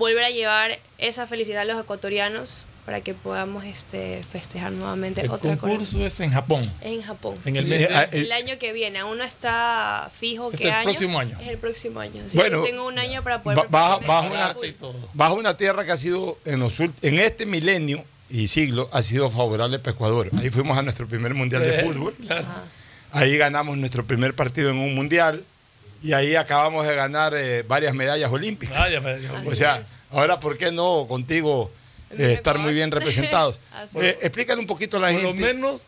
volver 0.00 0.24
a 0.24 0.30
llevar 0.30 0.78
esa 0.98 1.26
felicidad 1.28 1.62
a 1.62 1.64
los 1.64 1.80
ecuatorianos 1.80 2.64
para 2.86 3.02
que 3.02 3.14
podamos 3.14 3.64
este, 3.64 4.20
festejar 4.32 4.72
nuevamente 4.72 5.20
El 5.20 5.30
otra 5.30 5.56
concurso 5.56 6.04
es 6.04 6.18
en 6.18 6.30
Japón. 6.30 6.68
En 6.80 7.02
Japón. 7.02 7.34
En 7.44 7.54
el 7.54 7.66
mes 7.66 7.80
de- 7.88 7.94
Ah, 7.94 8.08
el 8.10 8.32
año 8.32 8.58
que 8.58 8.72
viene, 8.72 8.98
aún 8.98 9.18
no 9.18 9.22
está 9.24 10.10
fijo 10.12 10.50
Es 10.50 10.58
qué 10.58 10.68
el 10.68 10.74
año. 10.74 10.84
próximo 10.84 11.20
año. 11.20 11.38
Es 11.40 11.48
el 11.48 11.58
próximo 11.58 12.00
año. 12.00 12.22
Así 12.26 12.36
Bueno, 12.36 12.62
que 12.62 12.70
tengo 12.70 12.86
un 12.86 12.98
año 12.98 13.22
para 13.22 13.42
poder 13.42 13.58
baja 13.68 14.00
para 14.00 14.20
una, 14.22 14.50
el 14.62 14.74
baja 15.14 15.32
una 15.34 15.56
tierra 15.56 15.84
que 15.84 15.92
ha 15.92 15.96
sido 15.96 16.38
en, 16.44 16.58
los 16.58 16.80
en 16.80 17.20
este 17.20 17.46
milenio 17.46 18.02
y 18.30 18.48
siglo 18.48 18.88
ha 18.92 19.02
sido 19.02 19.28
favorable 19.30 19.78
para 19.78 19.92
Ecuador. 19.92 20.30
Ahí 20.38 20.50
fuimos 20.50 20.76
a 20.78 20.82
nuestro 20.82 21.06
primer 21.06 21.34
mundial 21.34 21.62
de 21.62 21.80
Eh, 21.80 21.84
fútbol. 21.84 22.14
claro. 22.26 22.46
Ahí 23.12 23.36
ganamos 23.36 23.76
nuestro 23.76 24.04
primer 24.06 24.34
partido 24.34 24.70
en 24.70 24.78
un 24.78 24.94
mundial 24.94 25.44
y 26.02 26.12
ahí 26.12 26.34
acabamos 26.36 26.86
de 26.86 26.94
ganar 26.94 27.34
eh, 27.36 27.62
varias 27.66 27.94
medallas 27.94 28.30
olímpicas. 28.30 28.76
Ah, 28.78 28.88
ya 28.88 29.00
me- 29.00 29.20
ya 29.20 29.32
me- 29.32 29.48
o 29.48 29.54
sea, 29.54 29.82
ahora 30.10 30.40
¿por 30.40 30.56
qué 30.58 30.72
no 30.72 31.06
contigo 31.08 31.70
eh, 32.16 32.32
estar 32.34 32.58
muy 32.58 32.72
bien 32.74 32.90
representados? 32.90 33.58
Eh, 34.00 34.18
explícale 34.22 34.60
un 34.60 34.66
poquito 34.66 34.96
a 34.98 35.00
la 35.00 35.08
Por 35.12 35.22
lo 35.22 35.28
gente. 35.28 35.42
menos 35.54 35.86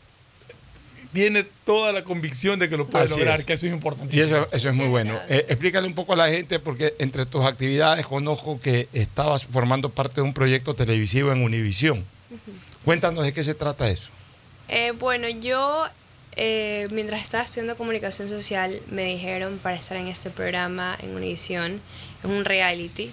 tiene 1.12 1.44
toda 1.66 1.92
la 1.92 2.04
convicción 2.04 2.58
de 2.58 2.70
que 2.70 2.76
lo 2.78 2.86
puede 2.86 3.04
Así 3.04 3.14
lograr, 3.14 3.40
es. 3.40 3.44
que 3.46 3.52
eso 3.52 3.66
es 3.66 3.72
Y 3.72 3.74
importantísimo. 3.74 4.24
eso, 4.24 4.48
eso 4.50 4.68
es 4.70 4.74
muy 4.74 4.86
bueno. 4.86 5.18
Eh, 5.28 5.44
explícale 5.48 5.86
un 5.86 5.94
poco 5.94 6.14
a 6.14 6.16
la 6.16 6.28
gente, 6.28 6.58
porque 6.58 6.94
entre 6.98 7.26
tus 7.26 7.44
actividades 7.44 8.06
conozco 8.06 8.58
que 8.60 8.88
estabas 8.94 9.44
formando 9.44 9.90
parte 9.90 10.16
de 10.16 10.22
un 10.22 10.32
proyecto 10.32 10.72
televisivo 10.74 11.30
en 11.30 11.42
Univisión. 11.42 12.04
Cuéntanos 12.86 13.24
de 13.24 13.34
qué 13.34 13.44
se 13.44 13.54
trata 13.54 13.90
eso. 13.90 14.08
Eh, 14.68 14.92
bueno, 14.98 15.28
yo 15.28 15.84
eh, 16.36 16.88
mientras 16.90 17.20
estaba 17.20 17.44
estudiando 17.44 17.76
comunicación 17.76 18.28
social 18.28 18.80
me 18.90 19.04
dijeron 19.04 19.58
para 19.62 19.76
estar 19.76 19.96
en 19.96 20.08
este 20.08 20.30
programa 20.30 20.96
en 21.02 21.14
Univision, 21.14 21.80
es 22.20 22.24
un 22.24 22.44
reality. 22.44 23.10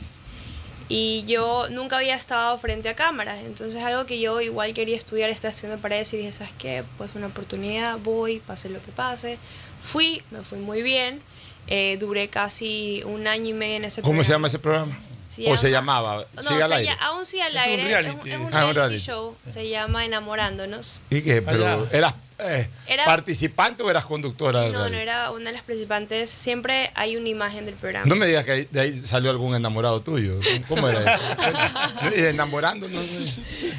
Y 0.92 1.24
yo 1.28 1.68
nunca 1.70 1.98
había 1.98 2.16
estado 2.16 2.58
frente 2.58 2.90
a 2.90 2.96
cámaras, 2.96 3.40
entonces 3.46 3.84
algo 3.84 4.06
que 4.08 4.20
yo 4.20 4.42
igual 4.42 4.74
quería 4.74 4.96
estudiar, 4.98 5.30
estaba 5.30 5.52
estudiando 5.52 5.80
para 5.82 5.98
eso 6.00 6.16
y 6.16 6.20
dije, 6.20 6.32
¿sabes 6.32 6.54
qué? 6.58 6.84
Pues 6.98 7.14
una 7.14 7.28
oportunidad, 7.28 8.00
voy, 8.00 8.40
pase 8.40 8.70
lo 8.70 8.82
que 8.82 8.92
pase. 8.92 9.38
Fui, 9.84 10.22
me 10.32 10.42
fui 10.42 10.58
muy 10.58 10.82
bien, 10.82 11.22
eh, 11.68 11.98
duré 12.00 12.28
casi 12.30 13.04
un 13.06 13.28
año 13.28 13.50
y 13.50 13.54
medio 13.54 13.76
en 13.76 13.86
ese 13.86 14.02
¿Cómo 14.02 14.14
programa. 14.24 14.24
se 14.26 14.32
llama 14.34 14.48
ese 14.48 14.60
programa? 14.60 15.00
Se 15.32 15.52
¿O 15.52 15.58
se 15.58 15.70
llama- 15.70 16.00
llamaba? 16.02 16.26
No, 16.36 16.42
Sigue 16.44 16.64
al 16.64 16.70
se 16.70 16.76
aire. 16.76 16.92
lla- 16.92 16.98
aún 17.02 17.26
sigue 17.28 17.44
al 17.44 17.56
Es 17.56 17.64
un 17.66 17.70
aire. 17.70 17.84
reality. 17.86 18.10
Es 18.18 18.24
un, 18.24 18.30
es 18.32 18.36
un 18.40 18.42
Ah, 18.42 18.46
un 18.46 18.52
reality 18.52 18.74
reality. 18.74 18.98
show. 19.06 19.36
Se 19.46 19.70
llama 19.70 20.06
Enamorándonos. 20.06 21.00
¿Y 21.12 21.22
qué? 21.22 21.44
Pero, 21.44 21.66
Allá. 21.68 21.86
¿Eras 21.92 22.14
eh, 22.40 22.68
Era- 22.88 23.06
participante 23.06 23.84
o 23.84 23.90
eras 23.90 24.06
conductora 24.06 24.62
del 24.62 24.72
No, 24.74 24.90
no 24.90 24.98
era 24.98 25.32
una 25.32 25.46
de 25.46 25.54
las 25.54 25.62
participantes. 25.64 26.30
Siempre 26.30 26.92
hay 26.96 27.16
una 27.18 27.30
imagen 27.30 27.66
del 27.66 27.76
programa. 27.76 28.06
No 28.08 28.16
me 28.16 28.26
digas 28.28 28.46
que 28.46 28.52
ahí- 28.52 28.68
de 28.70 28.80
ahí 28.82 28.96
salió 28.98 29.30
algún 29.30 29.56
enamorado 29.56 30.00
tuyo. 30.02 30.40
¿Cómo 30.68 30.88
era 30.90 31.16
eso? 31.16 31.24
Y 32.16 32.22
Enamorándonos. 32.26 33.04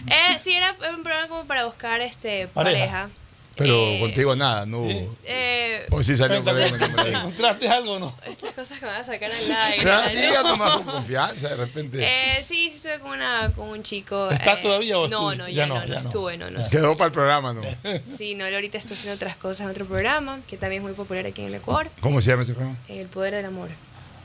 Eh, 0.06 0.38
sí, 0.38 0.52
era 0.52 0.74
un 0.94 1.02
programa 1.02 1.28
como 1.28 1.44
para 1.44 1.64
buscar 1.64 2.00
este 2.00 2.48
Pareja. 2.48 2.78
pareja. 2.78 3.10
Pero 3.56 3.74
Eh, 3.74 4.00
contigo 4.00 4.34
nada, 4.36 4.64
no 4.64 4.78
hubo. 4.78 5.16
Eh, 5.24 5.86
O 5.90 6.02
sí 6.02 6.16
salió 6.16 6.42
Cuéntame, 6.42 6.70
con. 6.94 7.06
¿Encontraste 7.08 7.68
algo 7.68 7.92
o 7.94 7.98
no? 7.98 8.14
estas 8.26 8.52
cosas 8.52 8.78
que 8.78 8.86
me 8.86 8.92
van 8.92 9.00
a 9.00 9.04
sacar 9.04 9.30
al 9.30 9.52
aire. 9.52 10.20
Diga 10.28 10.42
nomás 10.42 10.72
con 10.76 10.84
confianza, 10.84 11.48
de 11.48 11.56
repente. 11.56 11.98
Eh, 12.00 12.42
sí, 12.46 12.70
sí 12.70 12.76
estuve 12.76 13.00
con, 13.00 13.10
una, 13.10 13.50
con 13.54 13.68
un 13.68 13.82
chico. 13.82 14.30
¿Estás 14.30 14.58
eh, 14.58 14.62
todavía 14.62 14.98
o 14.98 15.08
No, 15.08 15.32
estuviste? 15.32 15.42
no, 15.42 15.48
Ya 15.48 15.54
ya, 15.54 15.66
no, 15.66 15.74
no, 15.80 15.86
ya 15.86 15.94
no. 15.94 16.00
estuve, 16.00 16.36
no, 16.38 16.50
no. 16.50 16.68
Quedó 16.70 16.96
para 16.96 17.06
el 17.06 17.12
programa, 17.12 17.52
¿no? 17.52 17.60
Sí, 18.16 18.34
no, 18.34 18.46
él 18.46 18.54
ahorita 18.54 18.78
está 18.78 18.94
haciendo 18.94 19.16
otras 19.16 19.36
cosas 19.36 19.64
en 19.66 19.70
otro 19.70 19.84
programa 19.84 20.40
que 20.48 20.56
también 20.56 20.82
es 20.82 20.86
muy 20.88 20.94
popular 20.96 21.26
aquí 21.26 21.42
en 21.42 21.48
el 21.48 21.54
Ecuador. 21.56 21.90
¿Cómo 22.00 22.20
se 22.22 22.30
llama 22.30 22.44
ese 22.44 22.54
programa? 22.54 22.78
El 22.88 23.06
poder 23.08 23.34
del 23.34 23.44
amor. 23.46 23.68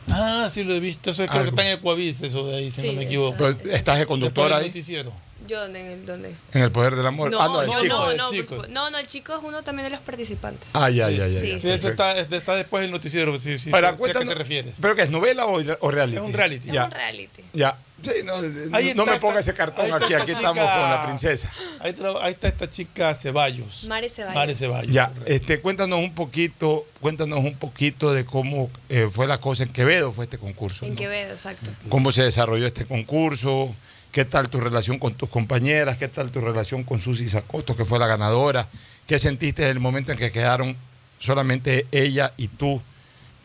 Ah, 0.08 0.48
sí 0.54 0.64
lo 0.64 0.74
he 0.76 0.80
visto. 0.80 1.10
Eso 1.10 1.26
creo 1.26 1.40
Ah, 1.42 1.44
que 1.44 1.50
está 1.50 1.66
en 1.66 1.78
Ecuavis, 1.80 2.22
eso 2.22 2.46
de 2.48 2.58
ahí, 2.58 2.70
si 2.72 2.82
Sí, 2.82 2.88
no 2.88 2.94
me 2.94 3.00
está. 3.02 3.08
equivoco. 3.12 3.36
Pero, 3.38 3.76
¿Estás 3.76 3.98
de 3.98 4.06
conductora 4.06 4.58
ahí? 4.58 4.68
noticiero. 4.68 5.12
¿Yo 5.48 5.60
dónde? 5.62 5.80
¿En 5.80 5.88
el- 6.00 6.06
dónde? 6.06 6.36
En 6.54 6.62
el 6.64 6.72
poder 6.72 6.96
del 6.96 7.06
amor. 7.06 7.30
No, 7.32 7.40
ah, 7.42 7.48
no, 7.48 7.62
el 7.62 7.68
no, 7.68 7.82
chico. 7.82 7.96
no, 7.96 8.12
el 8.12 8.18
no, 8.18 8.26
por 8.28 8.36
chico. 8.36 8.66
no, 8.70 8.90
no, 8.90 8.98
el 8.98 9.08
chico 9.08 9.34
es 9.36 9.40
uno 9.44 9.64
también 9.64 9.86
de 9.86 9.90
los 9.92 10.00
participantes. 10.00 10.70
Ah, 10.74 10.90
ya, 10.90 11.10
ya, 11.10 11.28
ya. 11.28 11.40
Sí, 11.40 11.50
ya. 11.50 11.60
Sí, 11.60 11.70
eso 11.72 11.90
está, 11.90 12.18
está 12.18 12.56
después 12.56 12.82
del 12.82 12.92
noticiero, 12.92 13.38
si, 13.40 13.58
si, 13.58 13.72
Ahora, 13.74 13.96
si- 13.96 14.04
si 14.04 14.10
a 14.10 14.14
qué 14.14 14.26
te 14.26 14.34
refieres. 14.36 14.78
¿Pero 14.82 14.96
qué 14.96 15.04
es 15.04 15.10
novela 15.10 15.46
o, 15.46 15.62
o 15.80 15.92
reality? 15.92 16.18
Es 16.18 16.24
un 16.24 16.34
reality. 16.34 16.68
Es 16.70 16.74
Ya, 16.74 16.86
un 16.86 16.92
reality. 16.92 17.44
ya. 17.54 17.78
Sí, 18.04 18.12
no, 18.24 18.34
Ahí 18.74 18.94
no 18.94 19.04
está 19.04 19.14
me 19.14 19.20
ponga 19.20 19.40
ese 19.40 19.54
cartón 19.54 19.92
aquí, 19.94 20.14
aquí 20.14 20.26
chica- 20.34 20.38
estamos 20.38 20.58
con 20.70 20.90
la 20.90 21.04
princesa. 21.08 21.52
Ahí, 21.80 21.94
tra- 21.94 22.20
ahí 22.22 22.34
está 22.34 22.48
esta 22.50 22.70
chica 22.70 23.16
Ceballos. 23.16 23.86
Mare 23.88 24.10
Ceballos. 24.10 24.36
Mare 24.36 24.56
Ceballos. 24.56 24.94
Ya, 24.94 25.08
correcto. 25.08 25.32
este, 25.32 25.60
cuéntanos 25.62 26.00
un 26.00 26.14
poquito, 26.14 26.86
cuéntanos 27.02 27.40
un 27.40 27.56
poquito 27.56 28.14
de 28.14 28.26
cómo 28.26 28.70
eh, 28.90 29.10
fue 29.12 29.28
la 29.28 29.38
cosa 29.40 29.64
en 29.64 29.70
Quevedo, 29.70 30.12
fue 30.12 30.26
este 30.26 30.38
concurso. 30.38 30.86
En 30.86 30.92
¿no? 30.92 30.98
Quevedo, 30.98 31.32
exacto. 31.34 31.72
¿Cómo 31.90 32.12
se 32.12 32.24
desarrolló 32.24 32.68
este 32.68 32.86
concurso? 32.86 33.74
¿Qué 34.12 34.24
tal 34.26 34.50
tu 34.50 34.60
relación 34.60 35.00
con 35.00 35.14
tus 35.16 35.30
compañeras? 35.30 35.98
¿Qué 35.98 36.08
tal 36.08 36.30
tu 36.32 36.42
relación 36.42 36.84
con 36.84 37.02
Susi 37.02 37.28
Sacoto, 37.30 37.76
que 37.76 37.86
fue 37.86 37.98
la 38.00 38.08
ganadora? 38.08 38.68
¿Qué 39.08 39.20
sentiste 39.20 39.64
en 39.64 39.70
el 39.70 39.80
momento 39.80 40.12
en 40.12 40.18
que 40.18 40.32
quedaron 40.32 40.76
solamente 41.20 41.86
ella 41.92 42.34
y 42.38 42.48
tú 42.50 42.82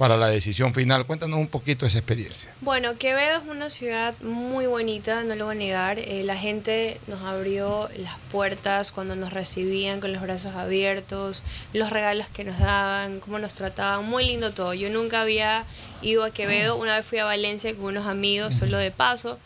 para 0.01 0.17
la 0.17 0.29
decisión 0.29 0.73
final. 0.73 1.05
Cuéntanos 1.05 1.39
un 1.39 1.49
poquito 1.49 1.85
esa 1.85 1.99
experiencia. 1.99 2.51
Bueno, 2.63 2.97
Quevedo 2.97 3.37
es 3.37 3.47
una 3.47 3.69
ciudad 3.69 4.15
muy 4.23 4.65
bonita, 4.65 5.25
no 5.25 5.35
lo 5.35 5.45
voy 5.45 5.57
a 5.57 5.59
negar. 5.59 5.99
Eh, 5.99 6.23
la 6.25 6.39
gente 6.39 6.99
nos 7.07 7.21
abrió 7.21 7.91
las 7.99 8.17
puertas 8.33 8.93
cuando 8.93 9.15
nos 9.15 9.31
recibían 9.31 10.01
con 10.01 10.15
los 10.15 10.23
brazos 10.23 10.55
abiertos, 10.55 11.45
los 11.75 11.91
regalos 11.91 12.31
que 12.31 12.45
nos 12.45 12.59
daban, 12.59 13.21
cómo 13.21 13.39
nos 13.39 13.53
trataban, 13.53 14.07
muy 14.07 14.25
lindo 14.25 14.55
todo. 14.55 14.73
Yo 14.73 14.89
nunca 14.89 15.21
había 15.21 15.67
ido 16.01 16.25
a 16.25 16.31
Quevedo, 16.31 16.77
una 16.77 16.97
vez 16.97 17.05
fui 17.05 17.19
a 17.19 17.27
Valencia 17.27 17.75
con 17.75 17.85
unos 17.85 18.07
amigos, 18.07 18.55
solo 18.55 18.79
de 18.79 18.91
paso, 18.91 19.39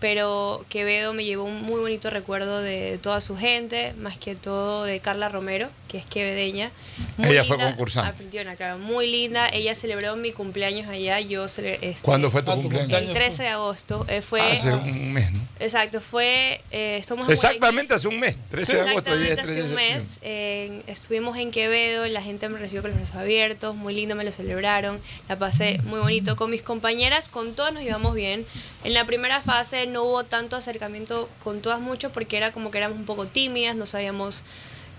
pero 0.00 0.64
Quevedo 0.68 1.12
me 1.12 1.24
llevó 1.24 1.44
un 1.44 1.62
muy 1.62 1.80
bonito 1.80 2.10
recuerdo 2.10 2.60
de 2.60 2.98
toda 3.02 3.20
su 3.20 3.36
gente, 3.36 3.92
más 3.98 4.16
que 4.18 4.34
todo 4.36 4.84
de 4.84 5.00
Carla 5.00 5.28
Romero, 5.28 5.68
que 5.88 5.98
es 5.98 6.06
quevedeña. 6.06 6.70
Muy 7.16 7.30
Ella 7.30 7.44
fue 7.44 7.56
linda, 7.56 7.70
concursante. 7.72 8.10
anfitriona, 8.10 8.56
claro, 8.56 8.78
muy 8.78 9.06
linda. 9.10 9.48
Ella 9.48 9.74
celebró 9.74 10.16
mi 10.16 10.32
cumpleaños 10.32 10.88
allá. 10.88 11.18
Yo 11.20 11.44
cele- 11.46 11.78
este, 11.80 12.02
¿Cuándo 12.04 12.30
fue 12.30 12.42
tu 12.42 12.52
cumpleaños? 12.52 12.92
El 12.92 13.12
13 13.12 13.42
de 13.44 13.48
agosto. 13.48 14.04
Eh, 14.08 14.20
fue, 14.22 14.40
Hace 14.42 14.72
un 14.72 15.12
mes, 15.12 15.32
¿no? 15.32 15.40
Exacto, 15.60 16.00
fue. 16.00 16.60
Eh, 16.70 16.98
estamos 17.00 17.26
en 17.26 17.32
Exactamente 17.32 17.94
hace 17.94 18.06
un 18.08 18.20
mes, 18.20 18.38
13 18.50 18.74
de 18.74 18.80
agosto. 18.82 18.98
Exactamente 19.14 19.42
13 19.42 19.60
hace 19.62 19.68
un 19.70 19.74
mes. 19.74 20.18
eh, 20.22 20.82
estuvimos 20.86 21.36
en 21.38 21.50
Quevedo, 21.50 22.06
la 22.06 22.22
gente 22.22 22.48
me 22.48 22.58
recibió 22.58 22.82
con 22.82 22.90
los 22.92 22.98
brazos 23.00 23.16
abiertos, 23.16 23.74
muy 23.74 23.94
lindo, 23.94 24.14
me 24.14 24.24
lo 24.24 24.30
celebraron, 24.32 25.00
la 25.28 25.36
pasé 25.36 25.80
muy 25.84 25.98
bonito 26.00 26.36
con 26.36 26.50
mis 26.50 26.62
compañeras, 26.62 27.28
con 27.28 27.54
todas 27.54 27.72
nos 27.72 27.82
llevamos 27.82 28.14
bien. 28.14 28.44
En 28.84 28.94
la 28.94 29.04
primera 29.06 29.40
fase 29.40 29.86
no 29.88 30.04
hubo 30.04 30.24
tanto 30.24 30.56
acercamiento 30.56 31.28
con 31.42 31.60
todas 31.60 31.80
mucho 31.80 32.10
porque 32.10 32.36
era 32.36 32.52
como 32.52 32.70
que 32.70 32.78
éramos 32.78 32.98
un 32.98 33.04
poco 33.04 33.26
tímidas, 33.26 33.76
no 33.76 33.86
sabíamos 33.86 34.42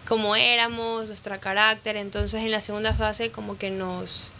cómo 0.08 0.36
éramos, 0.36 1.08
nuestro 1.08 1.40
carácter, 1.40 1.96
entonces 1.96 2.42
en 2.42 2.52
la 2.52 2.62
segunda 2.62 2.94
fase 2.94 3.32
como 3.32 3.58
que 3.58 3.70
nos 3.70 4.34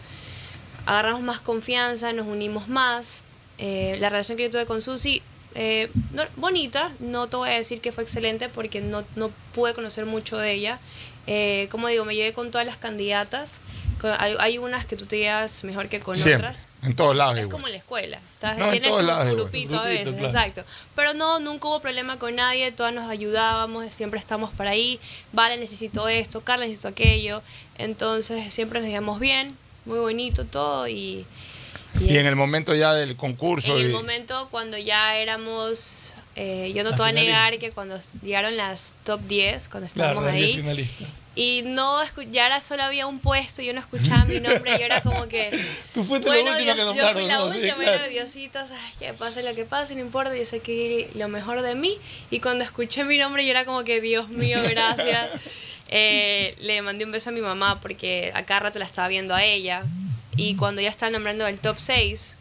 agarramos 0.86 1.22
más 1.22 1.40
confianza, 1.40 2.12
nos 2.12 2.26
unimos 2.26 2.68
más. 2.68 3.22
Eh, 3.58 3.96
la 4.00 4.08
relación 4.08 4.36
que 4.36 4.44
yo 4.44 4.50
tuve 4.50 4.66
con 4.66 4.80
Susi, 4.80 5.22
eh, 5.54 5.90
bonita, 6.36 6.92
no 6.98 7.28
te 7.28 7.36
voy 7.36 7.50
a 7.50 7.54
decir 7.54 7.80
que 7.80 7.92
fue 7.92 8.04
excelente 8.04 8.48
porque 8.48 8.80
no, 8.80 9.04
no 9.16 9.30
pude 9.54 9.74
conocer 9.74 10.06
mucho 10.06 10.38
de 10.38 10.52
ella. 10.52 10.80
Eh, 11.26 11.68
como 11.70 11.88
digo, 11.88 12.04
me 12.04 12.14
llevé 12.14 12.32
con 12.32 12.50
todas 12.50 12.66
las 12.66 12.76
candidatas. 12.76 13.60
Hay, 14.08 14.34
hay 14.38 14.58
unas 14.58 14.84
que 14.86 14.96
tú 14.96 15.06
te 15.06 15.18
llevas 15.18 15.64
mejor 15.64 15.88
que 15.88 16.00
con 16.00 16.16
Siempre, 16.16 16.48
otras. 16.48 16.66
en 16.82 16.94
todos 16.94 17.14
lados 17.16 17.36
Es 17.36 17.40
igual. 17.42 17.52
como 17.52 17.66
en 17.66 17.72
la 17.72 17.78
escuela. 17.78 18.20
Estás- 18.34 18.58
No, 18.58 18.64
en 18.66 18.70
tienes 18.72 18.88
todos 18.88 19.00
tu, 19.02 19.06
lados 19.06 19.22
tu 19.24 19.28
igual. 19.32 19.42
grupito 19.50 19.78
a 19.80 19.84
veces, 19.84 20.08
claro. 20.14 20.26
exacto. 20.26 20.64
Pero 20.94 21.14
no, 21.14 21.40
nunca 21.40 21.68
hubo 21.68 21.80
problema 21.80 22.18
con 22.18 22.36
nadie, 22.36 22.72
todas 22.72 22.92
nos 22.94 23.08
ayudábamos, 23.10 23.92
siempre 23.94 24.18
estamos 24.20 24.50
por 24.50 24.66
ahí. 24.66 24.98
Vale, 25.32 25.56
necesito 25.58 26.08
esto, 26.08 26.40
Carla 26.42 26.64
necesito 26.66 26.88
aquello. 26.88 27.42
Entonces 27.78 28.52
siempre 28.52 28.80
nos 28.80 28.88
llevamos 28.88 29.20
bien, 29.20 29.56
muy 29.84 29.98
bonito 29.98 30.44
todo 30.44 30.86
y... 30.88 31.26
Y 31.98 32.16
en 32.18 32.26
el 32.26 32.36
momento 32.36 32.72
ya 32.74 32.94
del 32.94 33.16
concurso. 33.16 33.76
En 33.76 33.84
el 33.86 33.90
y- 33.90 33.92
momento 33.92 34.46
cuando 34.52 34.78
ya 34.78 35.16
éramos, 35.16 36.14
eh, 36.36 36.72
yo 36.72 36.84
no 36.84 36.90
La 36.90 36.96
te 36.96 37.02
voy 37.02 37.10
a 37.10 37.12
negar 37.14 37.58
que 37.58 37.72
cuando 37.72 37.98
llegaron 38.22 38.56
las 38.56 38.94
top 39.04 39.20
10, 39.26 39.68
cuando 39.68 39.88
Claro, 39.92 40.20
estábamos 40.20 40.32
diez 40.32 40.50
ahí, 40.50 40.56
finalistas. 40.56 41.08
Y 41.36 41.62
no, 41.64 42.02
escu- 42.02 42.28
ya 42.30 42.46
era 42.46 42.60
solo 42.60 42.82
había 42.82 43.06
un 43.06 43.18
puesto, 43.20 43.62
yo 43.62 43.72
no 43.72 43.80
escuchaba 43.80 44.24
mi 44.24 44.40
nombre, 44.40 44.72
yo 44.78 44.84
era 44.84 45.00
como 45.02 45.28
que, 45.28 45.50
Tú 45.94 46.04
fuiste 46.04 46.28
la 46.28 46.34
bueno, 46.34 46.50
última 46.52 46.74
que 46.74 46.82
Dios, 46.82 46.96
yo 46.96 47.02
fui 47.12 47.24
nombraron, 47.24 47.28
la 47.28 47.38
¿no? 47.38 47.52
Sí, 47.52 47.58
última, 47.58 47.74
claro. 47.76 47.90
bueno, 47.98 48.08
Diosito, 48.08 48.58
ay, 48.58 48.92
que 48.98 49.12
pase 49.14 49.42
lo 49.42 49.54
que 49.54 49.64
pase, 49.64 49.94
no 49.94 50.00
importa, 50.00 50.34
yo 50.36 50.44
sé 50.44 50.60
que 50.60 51.08
lo 51.14 51.28
mejor 51.28 51.62
de 51.62 51.74
mí, 51.74 51.96
y 52.30 52.40
cuando 52.40 52.64
escuché 52.64 53.04
mi 53.04 53.16
nombre 53.18 53.44
yo 53.44 53.50
era 53.52 53.64
como 53.64 53.84
que, 53.84 54.00
Dios 54.00 54.28
mío, 54.28 54.58
gracias. 54.68 55.28
Eh, 55.92 56.54
le 56.60 56.82
mandé 56.82 57.04
un 57.04 57.10
beso 57.12 57.30
a 57.30 57.32
mi 57.32 57.40
mamá 57.40 57.80
porque 57.80 58.30
a 58.34 58.44
cada 58.44 58.60
rato 58.60 58.78
la 58.78 58.84
estaba 58.84 59.08
viendo 59.08 59.34
a 59.34 59.42
ella, 59.44 59.82
y 60.36 60.56
cuando 60.56 60.80
ya 60.80 60.88
estaba 60.88 61.10
nombrando 61.10 61.46
el 61.46 61.60
top 61.60 61.78
6, 61.80 62.36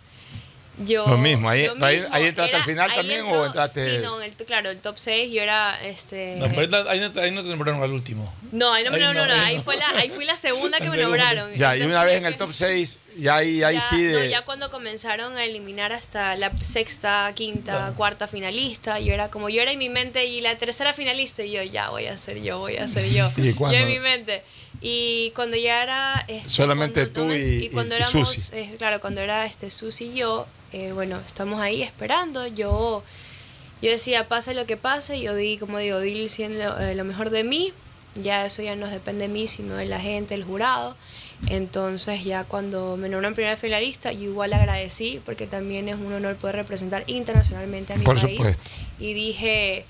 yo... 0.80 1.08
Lo 1.08 1.18
mismo, 1.18 1.50
ahí, 1.50 1.66
yo 1.66 1.74
ahí, 1.82 1.98
mismo, 2.02 2.10
ahí 2.16 2.26
entraste 2.26 2.50
era- 2.52 2.60
al 2.60 2.66
final 2.66 2.94
también 2.96 3.20
entró- 3.26 3.42
o 3.42 3.46
entraste. 3.46 3.92
Sí, 3.98 3.98
no, 4.04 4.22
en 4.22 4.32
el, 4.32 4.36
claro, 4.46 4.70
el 4.70 4.78
top 4.80 4.98
6 4.98 5.32
yo 5.32 5.42
era, 5.42 5.78
este... 5.84 6.36
No, 6.38 6.48
pero 6.50 6.62
ahí 6.62 6.68
no- 6.68 6.90
ahí 6.90 7.00
no, 7.00 7.12
te- 7.12 7.22
ahí 7.22 7.32
no 7.32 7.44
te 7.44 7.50
nombraron 7.50 7.82
al 7.84 7.92
último. 7.92 8.34
No, 8.52 8.74
ahí 8.74 8.84
no, 8.84 8.92
Ahí 8.94 9.02
no, 9.02 9.14
no, 9.14 9.26
no, 9.28 9.36
no, 9.36 9.42
ahí 9.44 9.58
no. 9.58 9.64
fue 9.64 9.78
la, 9.78 9.90
ahí 9.90 10.10
fui 10.10 10.26
la 10.26 10.36
segunda 10.38 10.80
que 10.80 10.90
me 10.90 10.98
nombraron. 10.98 11.54
Ya, 11.56 11.76
y 11.76 11.82
una 11.82 11.86
Entonces, 12.02 12.06
vez 12.06 12.18
en 12.18 12.26
el 12.26 12.36
top 12.38 12.54
6, 12.54 12.98
ya 13.18 13.36
ahí, 13.36 13.64
ahí 13.64 13.76
ya, 13.76 13.82
sí 13.82 13.96
no, 14.04 14.18
de. 14.20 14.30
ya 14.30 14.42
cuando 14.44 14.72
comenzaron 14.72 15.36
a 15.38 15.44
eliminar 15.44 15.92
hasta 15.92 16.36
la 16.38 16.52
sexta, 16.60 17.32
quinta, 17.36 17.94
cuarta 17.98 18.28
finalista, 18.28 19.00
yo 19.00 19.14
era 19.14 19.30
como, 19.30 19.50
yo 19.50 19.62
era 19.62 19.72
en 19.72 19.80
mi 19.80 19.90
mente 19.90 20.26
y 20.26 20.42
la 20.42 20.56
tercera 20.58 20.94
finalista, 20.94 21.44
y 21.44 21.52
yo, 21.52 21.64
ya 21.64 21.90
voy 21.90 22.06
a 22.08 22.18
ser 22.18 22.42
yo, 22.42 22.60
voy 22.60 22.78
a 22.78 22.88
ser 22.88 23.06
yo. 23.10 23.30
¿Y 23.38 23.54
yo 23.54 23.70
en 23.72 23.88
mi 23.88 24.00
mente. 24.00 24.42
Y 24.82 25.32
cuando 25.36 25.58
ya 25.58 25.84
era... 25.84 26.24
este, 26.28 26.50
Solamente 26.50 27.06
tú 27.08 27.32
y- 27.34 27.66
y 27.66 27.70
cuando 27.70 27.96
y 27.96 27.98
éramos, 27.98 28.30
Susi. 28.30 28.56
eh, 28.56 28.76
claro, 28.78 29.02
cuando 29.02 29.22
era 29.22 29.46
este 29.46 29.70
Susi 29.70 30.06
y 30.06 30.16
yo, 30.16 30.48
eh, 30.72 30.92
bueno, 30.94 31.20
estamos 31.26 31.60
ahí 31.62 31.82
esperando, 31.82 32.48
yo... 32.48 33.04
Yo 33.82 33.90
decía, 33.92 34.28
pase 34.28 34.54
lo 34.54 34.66
que 34.66 34.76
pase, 34.76 35.22
yo 35.22 35.34
di, 35.36 35.58
como 35.58 35.78
digo, 35.78 36.00
di 36.02 36.28
siendo 36.28 36.78
eh, 36.80 36.96
lo 36.96 37.06
mejor 37.06 37.30
de 37.30 37.46
mí, 37.46 37.72
ya 38.22 38.46
eso 38.46 38.62
ya 38.62 38.76
no 38.76 38.90
depende 38.90 39.30
de 39.30 39.34
mí, 39.34 39.48
sino 39.48 39.76
de 39.76 39.86
la 39.86 40.02
gente, 40.02 40.36
el 40.36 40.44
jurado. 40.44 40.98
Entonces 41.48 42.26
ya 42.26 42.44
cuando 42.44 42.98
me 42.98 43.08
nombraron 43.08 43.36
primera 43.36 43.56
finalista, 43.56 44.12
yo 44.12 44.24
igual 44.32 44.52
agradecí, 44.52 45.22
porque 45.26 45.48
también 45.48 45.88
es 45.88 45.96
un 45.96 46.12
honor 46.12 46.36
poder 46.36 46.58
representar 46.58 47.06
internacionalmente 47.08 47.94
a 47.94 47.96
mi 47.96 48.04
Por 48.04 48.20
país. 48.20 48.36
supuesto. 48.38 48.62
Y 49.00 49.14
dije, 49.14 49.86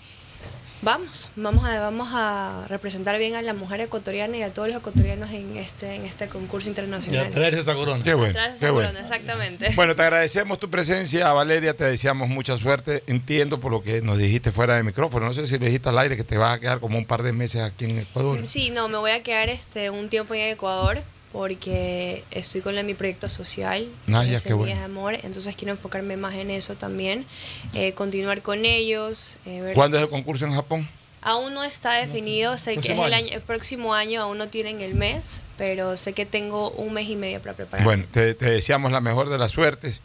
vamos, 0.82 1.32
vamos 1.36 1.65
a, 1.65 1.80
vamos 1.80 2.09
a 2.11 2.65
representar 2.67 3.17
bien 3.17 3.36
a 3.36 3.41
la 3.41 3.53
mujer 3.53 3.82
ecuatoriana 3.82 4.38
y 4.38 4.43
a 4.43 4.53
todos 4.53 4.69
los 4.69 4.77
ecuatorianos 4.77 5.32
en 5.32 5.57
este, 5.57 5.95
en 5.95 6.05
este 6.05 6.27
concurso 6.27 6.69
internacional. 6.69 7.27
Ya, 7.27 7.32
traerse 7.32 7.61
esa 7.61 7.75
corona. 7.75 8.03
Qué 8.03 8.13
bueno. 8.13 8.34
Traerse 8.34 8.59
qué 8.59 8.65
esa 8.65 8.73
bueno. 8.73 8.89
corona, 8.89 9.05
exactamente. 9.05 9.67
Bueno, 9.75 9.95
te 9.95 10.01
agradecemos 10.01 10.59
tu 10.59 10.69
presencia, 10.69 11.32
Valeria, 11.32 11.73
te 11.73 11.86
deseamos 11.86 12.27
mucha 12.27 12.57
suerte. 12.57 13.03
Entiendo 13.07 13.59
por 13.59 13.71
lo 13.71 13.82
que 13.82 14.01
nos 14.01 14.17
dijiste 14.17 14.51
fuera 14.51 14.75
de 14.75 14.84
micrófono. 14.84 15.27
No 15.27 15.34
sé 15.34 15.47
si 15.47 15.57
le 15.57 15.67
dijiste 15.67 15.89
al 15.89 15.97
aire 15.99 16.17
que 16.17 16.23
te 16.23 16.38
vas 16.38 16.57
a 16.57 16.59
quedar 16.59 16.80
como 16.80 16.97
un 16.97 17.05
par 17.05 17.23
de 17.23 17.32
meses 17.32 17.61
aquí 17.61 17.86
en 17.86 17.99
Ecuador. 17.99 18.39
Sí, 18.45 18.69
no, 18.69 18.89
me 18.89 18.97
voy 18.97 19.11
a 19.11 19.23
quedar 19.23 19.49
este 19.49 19.89
un 19.89 20.09
tiempo 20.09 20.34
en 20.34 20.49
Ecuador 20.49 21.01
porque 21.32 22.23
estoy 22.32 22.61
con 22.61 22.75
la- 22.75 22.84
mi 22.84 22.93
proyecto 22.93 23.30
social, 23.30 23.88
Ah, 24.11 24.23
ya, 24.23 24.39
qué 24.41 24.53
bueno. 24.53 24.75
de 24.75 24.84
Amor, 24.84 25.15
entonces 25.23 25.55
quiero 25.55 25.71
enfocarme 25.73 26.17
más 26.17 26.36
en 26.36 26.49
eso 26.51 26.75
también, 26.75 27.25
eh, 27.73 27.93
continuar 27.93 28.41
con 28.41 28.65
ellos. 28.65 29.38
eh, 29.45 29.61
ver- 29.61 29.73
¿Cuándo 29.75 29.97
es 29.97 30.03
el 30.03 30.09
concurso 30.09 30.45
en 30.45 30.53
Japón? 30.53 30.88
Aún 31.21 31.53
no 31.53 31.63
está 31.65 31.95
definido, 31.95 32.57
sé 32.57 32.75
que 32.75 32.80
es 32.80 32.86
el, 32.89 32.99
año. 33.01 33.15
año, 33.15 33.27
el 33.34 33.41
próximo 33.41 33.93
año, 33.93 34.21
aún 34.21 34.38
no 34.38 34.47
tienen 34.47 34.80
el 34.80 34.93
mes, 34.95 35.41
pero 35.57 35.97
sé 35.97 36.13
que 36.13 36.25
tengo 36.25 36.71
un 36.71 36.93
mes 36.93 37.09
y 37.09 37.15
medio 37.17 37.41
para 37.41 37.53
preparar. 37.53 37.84
Bueno, 37.86 38.05
te, 38.11 38.34
te 38.36 38.45
deseamos 38.49 38.91
la 38.93 39.01
mejor 39.01 39.30
de 39.30 39.38
las 39.38 39.51
suertes. 39.51 39.99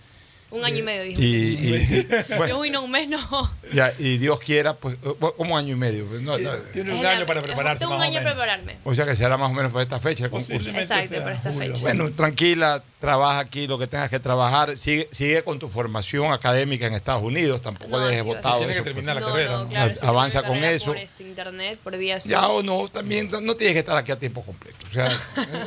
Un 0.55 0.65
año 0.65 0.79
y 0.79 0.83
medio, 0.83 1.03
dijo. 1.03 1.21
Y, 1.21 1.25
y- 1.27 2.37
bueno, 2.37 2.59
Uy, 2.59 2.71
no, 2.71 2.83
un 2.83 2.91
mes 2.91 3.09
no. 3.09 3.51
ya, 3.73 3.93
y 3.99 4.19
Dios 4.19 4.39
quiera, 4.41 4.75
pues, 4.75 4.97
eh, 5.05 5.15
como 5.37 5.57
año 5.59 5.73
y 5.73 5.77
medio. 5.77 6.07
pues, 6.07 6.23
no, 6.23 6.39
no, 6.39 6.51
Tiene 6.73 6.93
un 6.95 7.05
año 7.05 7.27
para 7.27 7.43
prepararse 7.43 7.81
Tengo 7.81 7.95
un 7.95 8.01
o 8.01 8.03
año 8.05 8.15
para 8.21 8.31
prepararme. 8.35 8.77
o 8.85 8.95
sea 8.95 9.05
que 9.05 9.15
será 9.17 9.37
más 9.37 9.51
o 9.51 9.55
menos 9.55 9.73
por 9.73 9.83
esta 9.83 9.99
fecha 10.01 10.27
el 10.27 10.31
concurso. 10.31 10.71
Exacto, 10.71 11.15
para 11.19 11.35
esta 11.35 11.53
fecha. 11.53 11.81
Bueno, 11.81 12.11
tranquila, 12.13 12.83
trabaja 13.05 13.39
aquí 13.41 13.67
lo 13.67 13.79
que 13.79 13.87
tengas 13.87 14.09
que 14.11 14.19
trabajar. 14.19 14.77
Sigue, 14.79 15.09
sigue 15.13 15.43
con 15.45 15.59
tu 15.59 15.69
formación 15.69 16.33
académica 16.33 16.87
en 16.87 16.95
Estados 16.95 17.23
Unidos. 17.23 17.61
Tampoco 17.63 17.91
No, 17.99 18.07
dejes 18.07 18.23
sí, 18.23 18.29
botado. 18.29 18.59
ser. 18.59 18.59
Tiene 18.59 18.73
que 18.73 18.79
eso, 18.79 18.85
terminar 18.85 19.15
la 19.17 19.21
No, 19.21 19.27
carrera. 19.29 19.59
no, 19.59 19.69
claro, 19.69 19.95
sí, 19.95 20.07
Avanza 20.07 20.43
con 20.43 20.53
carrera 20.55 20.71
eso. 20.73 20.87
Por 20.87 20.97
este 20.97 21.23
internet, 21.23 21.79
por 21.85 21.97
vía. 21.99 22.19
Ya 22.19 22.49
o 22.49 22.63
no, 22.63 22.89
también 22.89 23.29
no 23.43 23.55
tienes 23.57 23.75
que 23.75 23.81
estar 23.81 23.97
aquí 23.97 24.11
a 24.13 24.19
tiempo 24.19 24.43
completo. 24.43 24.79
O 24.91 24.93
sea, 24.93 25.09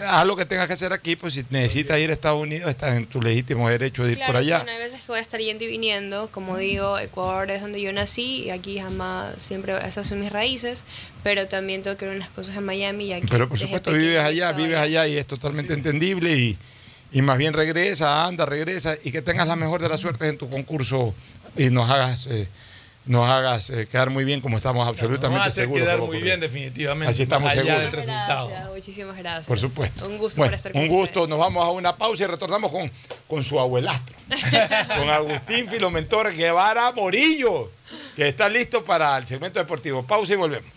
haz 0.19 0.26
lo 0.26 0.35
que 0.35 0.45
tengas 0.45 0.68
que 0.68 0.73
hacer 0.73 0.93
aquí, 0.93 1.15
pues 1.15 1.34
si 1.35 1.45
necesitas 1.49 1.99
ir 1.99 2.09
a 2.09 2.14
Estados 2.14 2.41
Unidos, 2.41 2.69
estás 2.69 2.95
en 2.97 3.05
tu 3.05 3.22
legítimo 3.22 3.69
derecho 3.69 4.03
de 4.03 4.11
ir 4.11 4.18
Claro, 4.18 4.34
por 4.34 4.43
sí, 4.43 4.51
allá. 4.51 4.64
una 4.64 4.77
veces 4.77 5.01
que 5.01 5.07
voy 5.07 5.19
a 5.19 5.22
estar 5.22 5.39
yendo 5.39 5.64
y 5.64 5.68
viniendo, 5.68 6.30
como 6.31 6.57
digo, 6.57 6.97
Ecuador 6.97 7.51
es 7.51 7.61
donde 7.61 7.81
yo 7.81 7.93
nací 7.93 8.43
y 8.45 8.49
aquí 8.49 8.80
jamás, 8.80 9.41
siempre 9.41 9.77
esas 9.88 10.07
son 10.07 10.19
mis 10.19 10.31
raíces, 10.31 10.84
pero 11.23 11.47
también 11.47 11.84
tengo 11.84 11.97
que 11.97 12.05
ver 12.05 12.15
unas 12.15 12.30
cosas 12.30 12.55
en 12.55 12.65
Miami 12.65 13.05
y 13.07 13.14
aquí 13.14 13.27
Pero 13.30 13.47
por 13.47 13.59
supuesto 13.59 13.91
vives 13.91 14.22
allá, 14.22 14.51
vives 14.53 14.77
allá 14.77 15.07
y 15.07 15.18
es 15.18 15.27
totalmente 15.27 15.73
entendible 15.73 16.31
y, 16.35 16.57
y 17.11 17.21
más 17.21 17.38
bien 17.38 17.53
regresa, 17.53 18.25
anda, 18.25 18.45
regresa 18.45 18.95
y 19.03 19.11
que 19.11 19.21
tengas 19.21 19.47
la 19.47 19.55
mejor 19.55 19.81
de 19.81 19.89
las 19.89 19.99
suertes 19.99 20.29
en 20.29 20.38
tu 20.38 20.49
concurso 20.49 21.13
y 21.55 21.69
nos 21.69 21.89
hagas 21.89 22.27
eh, 22.27 22.47
nos 23.07 23.27
hagas 23.29 23.69
eh, 23.69 23.88
quedar 23.89 24.09
muy 24.09 24.25
bien 24.25 24.41
como 24.41 24.57
estamos 24.57 24.79
Nos 24.79 24.85
va 24.85 24.89
a 24.89 24.91
absolutamente 24.91 25.47
hacer 25.47 25.63
seguros. 25.63 25.84
quedar 25.85 25.99
muy 26.01 26.21
bien, 26.21 26.39
definitivamente. 26.39 27.09
Así 27.11 27.23
estamos 27.23 27.49
allá 27.49 27.61
seguros. 27.61 27.81
del 27.81 27.91
resultado. 27.91 28.49
Gracias, 28.49 28.69
muchísimas 28.69 29.17
gracias. 29.17 29.45
Por 29.45 29.59
supuesto. 29.59 30.07
Un 30.07 30.17
gusto 30.17 30.41
Bueno, 30.41 30.51
por 30.51 30.55
estar 30.55 30.71
con 30.73 30.81
un 30.81 30.88
gusto, 30.89 31.27
nos 31.27 31.39
vamos 31.39 31.65
a 31.65 31.71
una 31.71 31.95
pausa 31.95 32.25
y 32.25 32.27
retornamos 32.27 32.71
con, 32.71 32.91
con 33.27 33.43
su 33.43 33.59
abuelastro, 33.59 34.15
con 34.97 35.09
Agustín 35.09 35.69
Filomentor 35.69 36.34
Guevara 36.34 36.91
Morillo, 36.91 37.71
que 38.15 38.27
está 38.27 38.49
listo 38.49 38.84
para 38.84 39.17
el 39.17 39.25
segmento 39.25 39.59
deportivo. 39.59 40.03
Pausa 40.03 40.34
y 40.34 40.35
volvemos. 40.35 40.76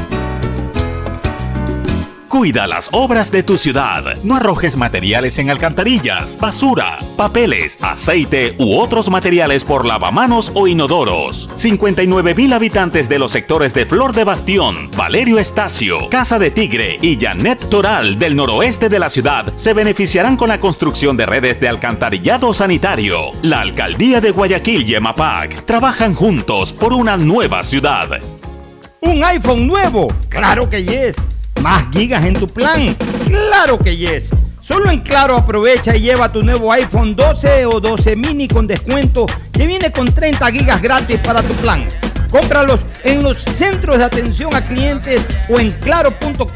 Cuida 2.31 2.65
las 2.65 2.87
obras 2.93 3.29
de 3.29 3.43
tu 3.43 3.57
ciudad. 3.57 4.15
No 4.23 4.37
arrojes 4.37 4.77
materiales 4.77 5.37
en 5.37 5.49
alcantarillas, 5.49 6.37
basura, 6.39 6.97
papeles, 7.17 7.77
aceite 7.81 8.55
u 8.57 8.79
otros 8.79 9.09
materiales 9.09 9.65
por 9.65 9.85
lavamanos 9.85 10.49
o 10.55 10.65
inodoros. 10.65 11.49
59 11.55 12.33
mil 12.33 12.53
habitantes 12.53 13.09
de 13.09 13.19
los 13.19 13.33
sectores 13.33 13.73
de 13.73 13.85
Flor 13.85 14.13
de 14.13 14.23
Bastión, 14.23 14.89
Valerio 14.95 15.39
Estacio, 15.39 16.07
Casa 16.07 16.39
de 16.39 16.51
Tigre 16.51 16.99
y 17.01 17.19
Janet 17.19 17.67
Toral 17.67 18.17
del 18.17 18.37
noroeste 18.37 18.87
de 18.87 18.99
la 18.99 19.09
ciudad 19.09 19.51
se 19.57 19.73
beneficiarán 19.73 20.37
con 20.37 20.47
la 20.47 20.59
construcción 20.61 21.17
de 21.17 21.25
redes 21.25 21.59
de 21.59 21.67
alcantarillado 21.67 22.53
sanitario. 22.53 23.31
La 23.41 23.59
alcaldía 23.59 24.21
de 24.21 24.31
Guayaquil 24.31 24.89
y 24.89 24.95
EMAPAC 24.95 25.65
trabajan 25.65 26.13
juntos 26.13 26.71
por 26.71 26.93
una 26.93 27.17
nueva 27.17 27.61
ciudad. 27.61 28.21
¿Un 29.01 29.21
iPhone 29.21 29.67
nuevo? 29.67 30.07
Claro 30.29 30.69
que 30.69 30.85
yes. 30.85 31.17
¿Más 31.61 31.85
gigas 31.93 32.25
en 32.25 32.33
tu 32.33 32.47
plan? 32.47 32.95
Claro 33.27 33.77
que 33.77 33.95
yes. 33.95 34.29
Solo 34.61 34.89
en 34.89 35.01
Claro 35.01 35.35
aprovecha 35.35 35.95
y 35.95 36.01
lleva 36.01 36.31
tu 36.31 36.41
nuevo 36.41 36.71
iPhone 36.71 37.15
12 37.15 37.67
o 37.67 37.79
12 37.79 38.15
mini 38.15 38.47
con 38.47 38.65
descuento 38.65 39.27
que 39.51 39.67
viene 39.67 39.91
con 39.91 40.11
30 40.11 40.51
gigas 40.51 40.81
gratis 40.81 41.19
para 41.19 41.43
tu 41.43 41.53
plan. 41.55 41.87
Cómpralos 42.31 42.79
en 43.03 43.21
los 43.21 43.43
centros 43.43 43.99
de 43.99 44.05
atención 44.05 44.55
a 44.55 44.63
clientes 44.63 45.21
o 45.49 45.59
en 45.59 45.71
claro.com.es. 45.81 46.55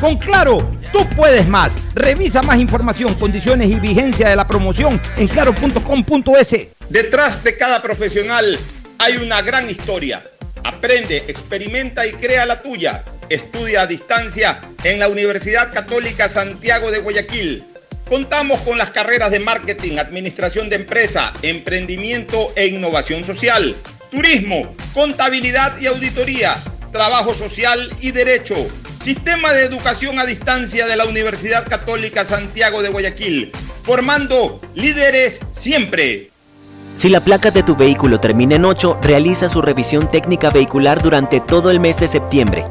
Con 0.00 0.18
Claro, 0.18 0.58
tú 0.92 1.08
puedes 1.16 1.48
más. 1.48 1.72
Revisa 1.94 2.42
más 2.42 2.58
información, 2.58 3.14
condiciones 3.14 3.70
y 3.70 3.76
vigencia 3.76 4.28
de 4.28 4.36
la 4.36 4.46
promoción 4.46 5.00
en 5.16 5.28
claro.com.es. 5.28 6.56
Detrás 6.90 7.42
de 7.42 7.56
cada 7.56 7.80
profesional 7.80 8.58
hay 8.98 9.16
una 9.16 9.40
gran 9.40 9.70
historia. 9.70 10.22
Aprende, 10.62 11.24
experimenta 11.28 12.06
y 12.06 12.12
crea 12.12 12.44
la 12.46 12.60
tuya. 12.60 13.04
Estudia 13.30 13.82
a 13.82 13.86
distancia 13.86 14.60
en 14.82 14.98
la 14.98 15.08
Universidad 15.08 15.72
Católica 15.72 16.28
Santiago 16.28 16.90
de 16.90 16.98
Guayaquil. 16.98 17.64
Contamos 18.08 18.60
con 18.60 18.76
las 18.76 18.90
carreras 18.90 19.30
de 19.30 19.40
marketing, 19.40 19.96
administración 19.96 20.68
de 20.68 20.76
empresa, 20.76 21.32
emprendimiento 21.40 22.52
e 22.54 22.66
innovación 22.66 23.24
social, 23.24 23.74
turismo, 24.10 24.74
contabilidad 24.92 25.78
y 25.80 25.86
auditoría, 25.86 26.54
trabajo 26.92 27.32
social 27.32 27.90
y 28.00 28.10
derecho. 28.10 28.54
Sistema 29.02 29.52
de 29.52 29.64
educación 29.64 30.18
a 30.18 30.26
distancia 30.26 30.86
de 30.86 30.96
la 30.96 31.06
Universidad 31.06 31.66
Católica 31.66 32.24
Santiago 32.24 32.82
de 32.82 32.90
Guayaquil, 32.90 33.52
formando 33.82 34.60
líderes 34.74 35.40
siempre. 35.52 36.30
Si 36.96 37.08
la 37.08 37.20
placa 37.20 37.50
de 37.50 37.62
tu 37.62 37.74
vehículo 37.74 38.20
termina 38.20 38.56
en 38.56 38.64
8, 38.64 38.98
realiza 39.02 39.48
su 39.48 39.62
revisión 39.62 40.10
técnica 40.10 40.50
vehicular 40.50 41.02
durante 41.02 41.40
todo 41.40 41.70
el 41.70 41.80
mes 41.80 41.98
de 41.98 42.06
septiembre. 42.06 42.64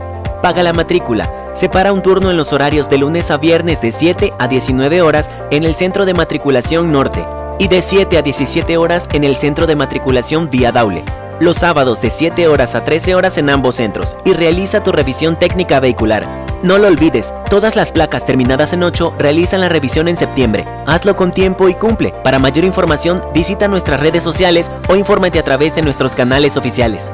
Paga 0.44 0.62
la 0.62 0.74
matrícula. 0.74 1.32
Separa 1.54 1.94
un 1.94 2.02
turno 2.02 2.30
en 2.30 2.36
los 2.36 2.52
horarios 2.52 2.90
de 2.90 2.98
lunes 2.98 3.32
a 3.32 3.38
viernes 3.38 3.80
de 3.80 3.94
7 3.94 4.34
a 4.38 4.50
19 4.50 5.02
horas 5.02 5.32
en 5.52 5.64
el 5.64 5.74
Centro 5.74 6.06
de 6.06 6.14
Matriculación 6.14 6.92
Norte 6.92 7.26
y 7.60 7.70
de 7.70 7.82
7 7.82 8.18
a 8.18 8.22
17 8.22 8.76
horas 8.76 9.08
en 9.14 9.24
el 9.24 9.38
Centro 9.38 9.68
de 9.68 9.78
Matriculación 9.78 10.50
Vía 10.50 10.74
Daule. 10.74 11.06
Los 11.40 11.56
sábados 11.56 12.02
de 12.02 12.10
7 12.10 12.50
horas 12.50 12.76
a 12.76 12.84
13 12.84 13.16
horas 13.16 13.38
en 13.38 13.50
ambos 13.50 13.76
centros 13.76 14.18
y 14.26 14.34
realiza 14.34 14.84
tu 14.84 14.92
revisión 14.92 15.40
técnica 15.40 15.80
vehicular. 15.80 16.28
No 16.62 16.78
lo 16.78 16.88
olvides, 16.88 17.34
todas 17.50 17.78
las 17.78 17.94
placas 17.94 18.26
terminadas 18.26 18.74
en 18.74 18.84
8 18.84 19.14
realizan 19.18 19.62
la 19.62 19.70
revisión 19.70 20.10
en 20.10 20.18
septiembre. 20.18 20.68
Hazlo 20.86 21.16
con 21.16 21.32
tiempo 21.32 21.70
y 21.70 21.74
cumple. 21.74 22.14
Para 22.22 22.40
mayor 22.40 22.66
información, 22.66 23.24
visita 23.34 23.70
nuestras 23.70 24.02
redes 24.02 24.24
sociales 24.24 24.70
o 24.90 24.98
infórmate 24.98 25.40
a 25.40 25.44
través 25.44 25.74
de 25.74 25.84
nuestros 25.84 26.16
canales 26.16 26.58
oficiales. 26.58 27.14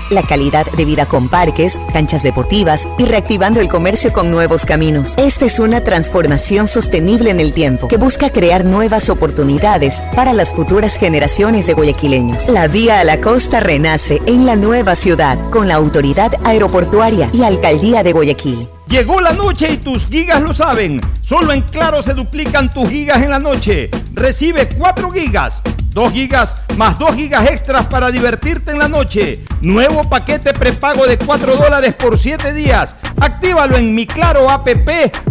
la 0.11 0.23
calidad 0.23 0.65
de 0.71 0.85
vida 0.85 1.05
con 1.05 1.29
parques, 1.29 1.79
canchas 1.93 2.23
deportivas 2.23 2.87
y 2.97 3.05
reactivando 3.05 3.59
el 3.59 3.69
comercio 3.69 4.13
con 4.13 4.31
nuevos 4.31 4.65
caminos. 4.65 5.17
Esta 5.17 5.45
es 5.45 5.59
una 5.59 5.81
transformación 5.81 6.67
sostenible 6.67 7.29
en 7.29 7.39
el 7.39 7.53
tiempo 7.53 7.87
que 7.87 7.97
busca 7.97 8.29
crear 8.29 8.65
nuevas 8.65 9.09
oportunidades 9.09 10.01
para 10.15 10.33
las 10.33 10.53
futuras 10.53 10.97
generaciones 10.97 11.67
de 11.67 11.73
guayaquileños. 11.73 12.47
La 12.49 12.67
vía 12.67 12.99
a 12.99 13.03
la 13.03 13.21
costa 13.21 13.59
renace 13.59 14.21
en 14.25 14.45
la 14.45 14.55
nueva 14.55 14.95
ciudad 14.95 15.37
con 15.49 15.67
la 15.67 15.75
autoridad 15.75 16.33
aeroportuaria 16.43 17.29
y 17.33 17.43
alcaldía 17.43 18.03
de 18.03 18.13
Guayaquil. 18.13 18.69
Llegó 18.91 19.21
la 19.21 19.31
noche 19.31 19.71
y 19.71 19.77
tus 19.77 20.05
gigas 20.05 20.41
lo 20.41 20.53
saben. 20.53 20.99
Solo 21.21 21.53
en 21.53 21.61
Claro 21.61 22.03
se 22.03 22.13
duplican 22.13 22.69
tus 22.73 22.89
gigas 22.89 23.23
en 23.23 23.29
la 23.29 23.39
noche. 23.39 23.89
Recibe 24.13 24.67
4 24.67 25.09
gigas, 25.11 25.61
2 25.93 26.11
gigas 26.11 26.55
más 26.77 26.97
2 26.97 27.15
gigas 27.15 27.49
extras 27.49 27.85
para 27.87 28.11
divertirte 28.11 28.71
en 28.71 28.79
la 28.79 28.87
noche. 28.87 29.43
Nuevo 29.61 30.01
paquete 30.03 30.53
prepago 30.53 31.05
de 31.05 31.17
4 31.17 31.55
dólares 31.55 31.93
por 31.93 32.17
7 32.17 32.53
días. 32.53 32.95
Actívalo 33.19 33.77
en 33.77 33.93
mi 33.93 34.07
Claro 34.07 34.49
app 34.49 34.67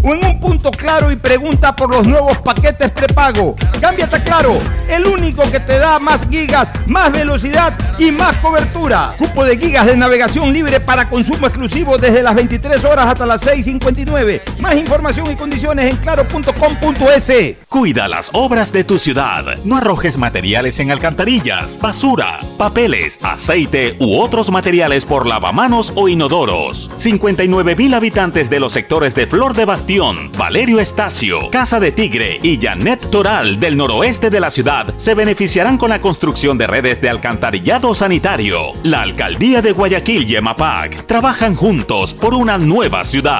o 0.03 0.15
en 0.15 0.25
un 0.25 0.41
punto 0.41 0.71
claro 0.71 1.11
y 1.11 1.17
pregunta 1.17 1.75
por 1.75 1.91
los 1.91 2.07
nuevos 2.07 2.39
paquetes 2.39 2.91
prepago. 2.91 3.57
Cámbiate 3.81 4.17
a 4.17 4.25
Claro, 4.25 4.59
el 4.89 5.07
único 5.07 5.43
que 5.51 5.61
te 5.61 5.79
da 5.79 5.99
más 5.99 6.29
gigas, 6.29 6.73
más 6.87 7.11
velocidad 7.11 7.75
y 7.99 8.13
más 8.13 8.37
cobertura. 8.37 9.11
Cupo 9.19 9.45
de 9.45 9.59
gigas 9.59 9.87
de 9.87 9.97
navegación 9.97 10.53
libre 10.53 10.79
para 10.79 11.09
consumo 11.09 11.47
exclusivo 11.47 11.97
desde 11.97 12.23
las 12.23 12.35
23 12.35 12.85
horas 12.85 13.07
hasta 13.07 13.27
las 13.27 13.41
6.59. 13.51 14.61
Más 14.61 14.77
información 14.77 15.31
y 15.31 15.37
condiciones 15.37 15.91
en 15.91 15.97
claro.com.es. 15.97 17.57
Cuida 17.69 18.09
las 18.09 18.31
obras 18.33 18.73
de 18.73 18.85
tu 18.85 18.99
ciudad. 18.99 19.57
No 19.65 19.77
arrojes 19.77 20.17
materiales 20.17 20.79
en 20.81 20.91
alcantarillas, 20.91 21.79
basura, 21.81 22.41
papeles, 22.57 23.19
aceite 23.23 23.97
u 23.99 24.19
otros 24.19 24.51
materiales 24.51 25.05
por 25.05 25.27
lavamanos 25.27 25.93
o 25.97 26.09
inodoros. 26.09 26.91
59 26.97 27.77
mil 27.77 27.95
habitantes 27.95 28.51
de 28.51 28.61
los 28.61 28.73
sectores 28.73 29.15
de 29.15 29.27
Flor 29.27 29.55
de 29.55 29.65
Bastión, 29.65 30.31
Valerio 30.37 30.79
Estacio, 30.79 31.51
Casa 31.51 31.81
de 31.81 31.93
Tigre 31.93 32.39
y 32.43 32.59
Janet 32.61 33.11
Toral 33.11 33.59
del 33.59 33.77
noroeste 33.77 34.31
de 34.31 34.41
la 34.41 34.51
ciudad 34.51 34.95
se 34.97 35.15
beneficiarán 35.15 35.79
con 35.79 35.91
la 35.91 36.01
construcción 36.01 36.59
de 36.59 36.67
redes 36.67 37.01
de 37.01 37.09
alcantarillado 37.09 37.95
sanitario. 37.95 38.73
La 38.83 39.03
alcaldía 39.03 39.63
de 39.63 39.73
Guayaquil 39.73 40.31
y 40.31 40.37
EMAPAC 40.37 41.07
trabajan 41.07 41.55
juntos 41.55 42.15
por 42.15 42.35
una 42.35 42.59
nueva 42.59 43.05
ciudad. 43.05 43.40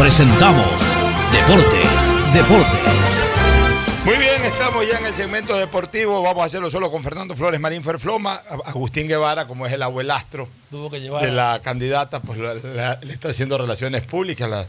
presentamos 0.00 0.96
Deportes, 1.30 2.16
Deportes. 2.32 3.22
Muy 4.06 4.16
bien, 4.16 4.42
estamos 4.46 4.88
ya 4.90 4.98
en 4.98 5.04
el 5.04 5.14
segmento 5.14 5.54
deportivo. 5.58 6.22
Vamos 6.22 6.42
a 6.42 6.46
hacerlo 6.46 6.70
solo 6.70 6.90
con 6.90 7.02
Fernando 7.02 7.36
Flores 7.36 7.60
Marín 7.60 7.84
Ferfloma. 7.84 8.40
Agustín 8.64 9.06
Guevara, 9.08 9.46
como 9.46 9.66
es 9.66 9.72
el 9.74 9.82
abuelastro 9.82 10.48
Tuvo 10.70 10.90
que 10.90 11.00
llevar 11.02 11.22
de 11.22 11.30
la 11.32 11.60
candidata, 11.62 12.20
pues 12.20 12.38
la- 12.38 12.54
la- 12.54 12.98
le 13.02 13.12
está 13.12 13.28
haciendo 13.28 13.58
relaciones 13.58 14.02
públicas. 14.02 14.48
La, 14.48 14.66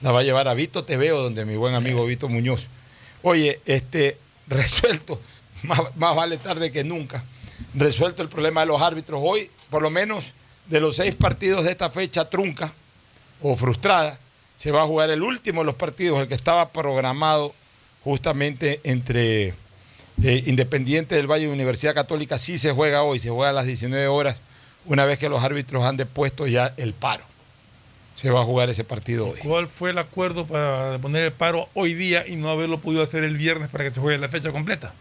la 0.00 0.12
va 0.12 0.20
a 0.20 0.22
llevar 0.22 0.48
a 0.48 0.54
Vito 0.54 0.82
Te 0.82 0.96
Veo, 0.96 1.22
donde 1.22 1.44
mi 1.44 1.56
buen 1.56 1.74
amigo 1.74 2.06
Vito 2.06 2.28
Muñoz. 2.30 2.66
Oye, 3.22 3.60
este, 3.66 4.16
resuelto, 4.48 5.20
más, 5.62 5.80
más 5.96 6.16
vale 6.16 6.38
tarde 6.38 6.72
que 6.72 6.84
nunca, 6.84 7.22
resuelto 7.74 8.22
el 8.22 8.30
problema 8.30 8.62
de 8.62 8.68
los 8.68 8.80
árbitros. 8.80 9.20
Hoy, 9.22 9.50
por 9.68 9.82
lo 9.82 9.90
menos, 9.90 10.32
de 10.68 10.80
los 10.80 10.96
seis 10.96 11.14
partidos 11.14 11.64
de 11.66 11.70
esta 11.72 11.90
fecha 11.90 12.24
trunca 12.30 12.72
o 13.42 13.54
frustrada, 13.56 14.18
se 14.60 14.72
va 14.72 14.82
a 14.82 14.86
jugar 14.86 15.08
el 15.08 15.22
último 15.22 15.62
de 15.62 15.64
los 15.64 15.74
partidos, 15.74 16.20
el 16.20 16.28
que 16.28 16.34
estaba 16.34 16.68
programado 16.68 17.54
justamente 18.04 18.78
entre 18.84 19.54
eh, 20.22 20.44
Independiente 20.46 21.14
del 21.14 21.26
Valle 21.26 21.44
y 21.44 21.48
Universidad 21.48 21.94
Católica, 21.94 22.36
sí 22.36 22.58
se 22.58 22.70
juega 22.72 23.02
hoy, 23.02 23.18
se 23.18 23.30
juega 23.30 23.48
a 23.48 23.52
las 23.54 23.64
19 23.64 24.06
horas, 24.08 24.36
una 24.84 25.06
vez 25.06 25.18
que 25.18 25.30
los 25.30 25.42
árbitros 25.42 25.82
han 25.84 25.96
depuesto 25.96 26.46
ya 26.46 26.74
el 26.76 26.92
paro. 26.92 27.24
Se 28.14 28.28
va 28.30 28.42
a 28.42 28.44
jugar 28.44 28.68
ese 28.68 28.84
partido 28.84 29.30
hoy. 29.30 29.38
¿Cuál 29.38 29.66
fue 29.66 29.90
el 29.90 29.98
acuerdo 29.98 30.44
para 30.44 30.98
poner 30.98 31.24
el 31.24 31.32
paro 31.32 31.70
hoy 31.72 31.94
día 31.94 32.26
y 32.28 32.36
no 32.36 32.50
haberlo 32.50 32.80
podido 32.80 33.02
hacer 33.02 33.24
el 33.24 33.38
viernes 33.38 33.70
para 33.70 33.84
que 33.84 33.94
se 33.94 34.00
juegue 34.00 34.18
la 34.18 34.28
fecha 34.28 34.52
completa? 34.52 34.92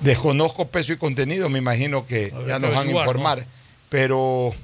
Desconozco 0.00 0.68
peso 0.68 0.92
y 0.92 0.96
contenido, 0.96 1.48
me 1.48 1.58
imagino 1.58 2.06
que 2.06 2.32
ya 2.46 2.60
nos 2.60 2.72
van 2.72 2.86
a 2.86 2.92
informar. 2.92 3.38
¿no? 3.38 3.44
Pero, 3.88 4.54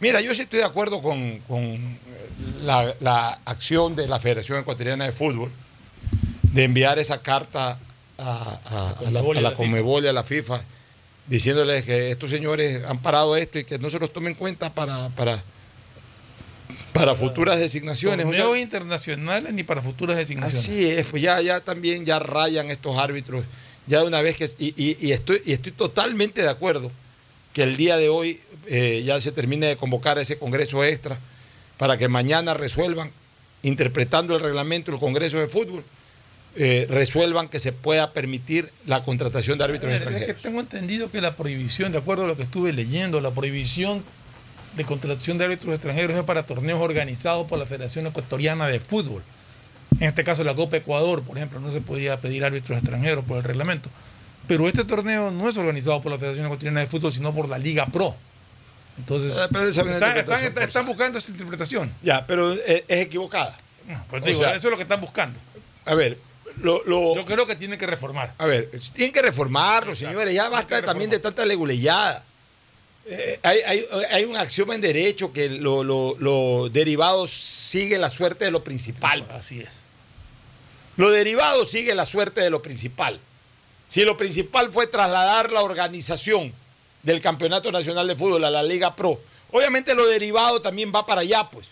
mira, 0.00 0.20
yo 0.20 0.34
sí 0.34 0.42
estoy 0.42 0.58
de 0.58 0.64
acuerdo 0.64 1.00
con, 1.00 1.38
con 1.46 2.07
la, 2.64 2.94
la 3.00 3.38
acción 3.44 3.96
de 3.96 4.06
la 4.08 4.18
Federación 4.18 4.58
Ecuatoriana 4.60 5.04
de 5.04 5.12
Fútbol 5.12 5.50
de 6.42 6.64
enviar 6.64 6.98
esa 6.98 7.20
carta 7.22 7.78
a, 8.18 8.58
a- 8.64 8.94
a 9.06 9.10
la, 9.10 9.20
a 9.38 9.40
la 9.42 9.54
Conmebol 9.54 10.04
y 10.04 10.08
a 10.08 10.12
la 10.12 10.24
FIFA 10.24 10.60
diciéndoles 11.26 11.84
que 11.84 12.10
estos 12.10 12.30
señores 12.30 12.82
han 12.86 12.98
parado 13.00 13.36
esto 13.36 13.58
y 13.58 13.64
que 13.64 13.78
no 13.78 13.90
se 13.90 13.98
los 13.98 14.12
tomen 14.12 14.32
en 14.32 14.38
cuenta 14.38 14.72
para, 14.72 15.08
para, 15.10 15.42
para 16.92 17.14
futuras 17.14 17.58
designaciones. 17.58 18.24
O 18.26 18.32
sea, 18.32 18.58
internacionales 18.60 19.52
ni 19.52 19.62
para 19.62 19.82
futuras 19.82 20.16
designaciones. 20.16 20.64
Así 20.64 20.86
es, 20.86 21.06
pues 21.06 21.22
ya, 21.22 21.40
ya 21.40 21.60
también 21.60 22.04
ya 22.06 22.18
rayan 22.18 22.70
estos 22.70 22.96
árbitros, 22.96 23.44
ya 23.86 24.00
de 24.00 24.06
una 24.06 24.22
vez 24.22 24.36
que... 24.36 24.48
Y, 24.58 24.68
y- 24.82 24.96
y 25.00 25.12
estoy, 25.12 25.42
y 25.44 25.52
estoy 25.52 25.72
totalmente 25.72 26.40
de 26.42 26.48
acuerdo 26.48 26.90
que 27.52 27.62
el 27.62 27.76
día 27.76 27.96
de 27.98 28.08
hoy 28.08 28.40
eh, 28.66 29.02
ya 29.04 29.20
se 29.20 29.30
termine 29.32 29.66
de 29.66 29.76
convocar 29.76 30.18
ese 30.18 30.38
Congreso 30.38 30.82
extra 30.84 31.18
para 31.78 31.96
que 31.96 32.08
mañana 32.08 32.54
resuelvan, 32.54 33.10
interpretando 33.62 34.34
el 34.34 34.40
reglamento 34.40 34.90
del 34.90 35.00
Congreso 35.00 35.38
de 35.38 35.48
Fútbol, 35.48 35.84
eh, 36.56 36.86
resuelvan 36.90 37.48
que 37.48 37.60
se 37.60 37.72
pueda 37.72 38.12
permitir 38.12 38.70
la 38.86 39.02
contratación 39.04 39.58
de 39.58 39.64
árbitros 39.64 39.92
ver, 39.92 40.02
es 40.02 40.08
que 40.08 40.08
extranjeros. 40.08 40.42
tengo 40.42 40.60
entendido 40.60 41.10
que 41.10 41.20
la 41.20 41.36
prohibición, 41.36 41.92
de 41.92 41.98
acuerdo 41.98 42.24
a 42.24 42.26
lo 42.26 42.36
que 42.36 42.42
estuve 42.42 42.72
leyendo, 42.72 43.20
la 43.20 43.30
prohibición 43.30 44.02
de 44.76 44.84
contratación 44.84 45.38
de 45.38 45.44
árbitros 45.44 45.74
extranjeros 45.74 46.16
es 46.16 46.24
para 46.24 46.44
torneos 46.44 46.80
organizados 46.80 47.46
por 47.46 47.58
la 47.58 47.66
Federación 47.66 48.06
Ecuatoriana 48.06 48.66
de 48.66 48.80
Fútbol. 48.80 49.22
En 50.00 50.08
este 50.08 50.24
caso, 50.24 50.44
la 50.44 50.54
Copa 50.54 50.76
Ecuador, 50.76 51.22
por 51.22 51.36
ejemplo, 51.36 51.60
no 51.60 51.72
se 51.72 51.80
podía 51.80 52.20
pedir 52.20 52.44
árbitros 52.44 52.78
extranjeros 52.78 53.24
por 53.24 53.38
el 53.38 53.44
reglamento. 53.44 53.88
Pero 54.46 54.66
este 54.66 54.84
torneo 54.84 55.30
no 55.30 55.48
es 55.48 55.56
organizado 55.56 56.00
por 56.02 56.10
la 56.10 56.18
Federación 56.18 56.46
Ecuatoriana 56.46 56.80
de 56.80 56.86
Fútbol, 56.86 57.12
sino 57.12 57.34
por 57.34 57.48
la 57.48 57.58
Liga 57.58 57.86
Pro. 57.86 58.14
Entonces, 58.98 59.36
Eh, 59.36 59.46
pero 59.50 59.68
esa 59.68 59.80
es 59.80 59.86
una 59.86 59.94
están, 60.62 60.86
buscando 60.86 61.18
esa 61.18 61.30
interpretación. 61.30 61.92
Ya, 62.02 62.26
pero 62.26 62.52
es, 62.52 62.60
es 62.88 63.00
equivocada. 63.00 63.56
Pues 64.10 64.22
O 64.22 64.26
digo, 64.26 64.40
sea, 64.40 64.54
eso 64.54 64.68
es 64.68 64.70
lo 64.70 64.76
que 64.76 64.82
están 64.82 65.00
buscando. 65.00 65.38
A 65.86 65.94
ver, 65.94 66.18
lo, 66.60 66.82
lo- 66.84 67.14
Yo 67.14 67.24
creo 67.24 67.46
que 67.46 67.56
tienen 67.56 67.78
que 67.78 67.86
reformar. 67.86 68.34
A 68.36 68.44
ver, 68.46 68.70
tienen 68.92 69.12
que 69.12 69.22
reformarlo, 69.22 69.94
señores. 69.94 70.34
Ya 70.34 70.48
basta 70.48 70.82
también 70.82 71.08
de 71.10 71.18
tanta 71.18 71.46
leguleyada. 71.46 72.24
Eh, 73.06 73.40
hay, 73.42 73.60
hay- 73.64 73.86
hay 74.10 74.24
un 74.24 74.36
axioma 74.36 74.74
en 74.74 74.82
derecho 74.82 75.32
que 75.32 75.48
lo, 75.48 75.82
lo- 75.82 76.16
lo 76.18 76.68
derivado 76.68 77.26
sigue 77.26 77.96
la 77.96 78.10
suerte 78.10 78.44
de 78.44 78.50
lo 78.50 78.62
principal. 78.62 79.24
Así 79.30 79.60
es. 79.60 79.68
Lo 80.98 81.10
derivado 81.10 81.64
sigue 81.64 81.94
la 81.94 82.04
suerte 82.04 82.40
de 82.42 82.50
lo 82.50 82.60
principal. 82.60 83.18
Si 83.88 84.02
lo 84.04 84.16
principal 84.18 84.70
fue 84.72 84.86
trasladar 84.86 85.50
la 85.52 85.62
organización 85.62 86.52
del 87.08 87.20
Campeonato 87.20 87.72
Nacional 87.72 88.06
de 88.06 88.14
Fútbol 88.14 88.44
a 88.44 88.50
la 88.50 88.62
Liga 88.62 88.94
Pro, 88.94 89.18
obviamente 89.50 89.94
lo 89.94 90.06
derivado 90.06 90.60
también 90.60 90.92
va 90.94 91.04
para 91.06 91.22
allá, 91.22 91.44
pues. 91.50 91.66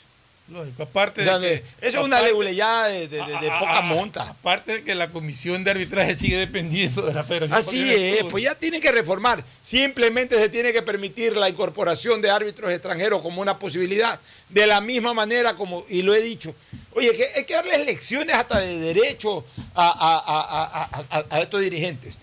Lógico, 0.48 0.84
aparte 0.84 1.22
O 1.22 1.24
sea, 1.24 1.38
de 1.40 1.60
que- 1.80 1.86
eso 1.88 1.98
es 1.98 2.04
una 2.04 2.22
leguleyada 2.22 2.86
de, 2.86 3.08
de- 3.08 3.16
de- 3.18 3.38
de 3.40 3.48
poca 3.58 3.80
monta. 3.82 4.30
Aparte 4.30 4.74
de 4.74 4.84
que 4.84 4.94
la 4.94 5.08
comisión 5.10 5.64
de 5.64 5.72
arbitraje 5.72 6.14
sigue 6.14 6.36
dependiendo 6.36 7.02
de 7.02 7.12
la 7.12 7.24
Federación. 7.24 7.58
Así 7.58 7.92
es, 7.92 8.22
pues 8.30 8.44
ya 8.44 8.54
tienen 8.54 8.80
que 8.80 8.92
reformar. 8.92 9.42
Simplemente 9.60 10.36
se 10.38 10.48
tiene 10.48 10.72
que 10.72 10.82
permitir 10.82 11.36
la 11.36 11.48
incorporación 11.48 12.22
de 12.22 12.30
árbitros 12.30 12.70
extranjeros 12.70 13.22
como 13.22 13.42
una 13.42 13.58
posibilidad. 13.58 14.20
De 14.48 14.68
la 14.68 14.80
misma 14.80 15.12
manera 15.14 15.54
como, 15.54 15.84
y 15.88 16.02
lo 16.02 16.14
he 16.14 16.22
dicho, 16.22 16.54
oye, 16.94 17.12
que 17.12 17.26
hay 17.34 17.44
que 17.44 17.54
darles 17.54 17.84
lecciones 17.84 18.36
hasta 18.36 18.60
de 18.60 18.78
derecho 18.78 19.44
a- 19.74 21.26
a 21.28 21.40
estos 21.40 21.60
dirigentes. 21.60 22.18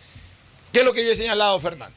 ¿Qué 0.72 0.80
es 0.80 0.86
lo 0.86 0.94
que 0.94 1.04
yo 1.06 1.12
he 1.12 1.16
señalado, 1.18 1.60
Fernando? 1.60 1.96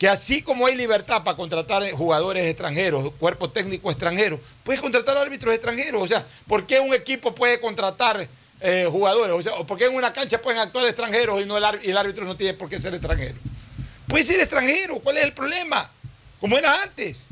Que 0.00 0.08
así 0.08 0.40
como 0.40 0.64
hay 0.64 0.76
libertad 0.76 1.22
para 1.22 1.36
contratar 1.36 1.90
jugadores 1.90 2.46
extranjeros, 2.46 3.12
cuerpo 3.18 3.50
técnico 3.50 3.90
extranjero, 3.90 4.40
puedes 4.64 4.80
contratar 4.80 5.14
árbitros 5.18 5.52
extranjeros. 5.52 6.02
O 6.02 6.08
sea, 6.08 6.24
¿por 6.46 6.66
qué 6.66 6.80
un 6.80 6.94
equipo 6.94 7.34
puede 7.34 7.60
contratar 7.60 8.26
eh, 8.62 8.88
jugadores? 8.90 9.36
O 9.36 9.42
sea, 9.42 9.52
¿o 9.56 9.66
¿por 9.66 9.76
qué 9.76 9.84
en 9.84 9.94
una 9.94 10.10
cancha 10.10 10.40
pueden 10.40 10.58
actuar 10.58 10.86
extranjeros 10.86 11.42
y, 11.42 11.44
no 11.44 11.58
el, 11.58 11.64
y 11.82 11.90
el 11.90 11.98
árbitro 11.98 12.24
no 12.24 12.34
tiene 12.34 12.54
por 12.54 12.70
qué 12.70 12.80
ser 12.80 12.94
extranjero? 12.94 13.34
Puede 14.08 14.24
ser 14.24 14.40
extranjero, 14.40 15.00
¿cuál 15.00 15.18
es 15.18 15.24
el 15.24 15.34
problema? 15.34 15.90
Como 16.40 16.56
era 16.56 16.82
antes. 16.82 17.24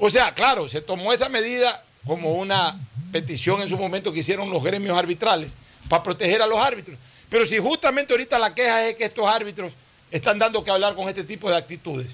O 0.00 0.10
sea, 0.10 0.34
claro, 0.34 0.68
se 0.68 0.80
tomó 0.80 1.12
esa 1.12 1.28
medida 1.28 1.80
como 2.04 2.34
una 2.34 2.76
petición 3.12 3.62
en 3.62 3.68
su 3.68 3.78
momento 3.78 4.12
que 4.12 4.18
hicieron 4.18 4.50
los 4.50 4.64
gremios 4.64 4.98
arbitrales 4.98 5.52
para 5.88 6.02
proteger 6.02 6.42
a 6.42 6.46
los 6.48 6.58
árbitros. 6.58 6.98
Pero 7.30 7.46
si 7.46 7.58
justamente 7.58 8.12
ahorita 8.12 8.36
la 8.36 8.52
queja 8.52 8.88
es 8.88 8.96
que 8.96 9.04
estos 9.04 9.28
árbitros 9.28 9.72
están 10.10 10.38
dando 10.38 10.62
que 10.64 10.70
hablar 10.70 10.94
con 10.94 11.08
este 11.08 11.24
tipo 11.24 11.50
de 11.50 11.56
actitudes, 11.56 12.08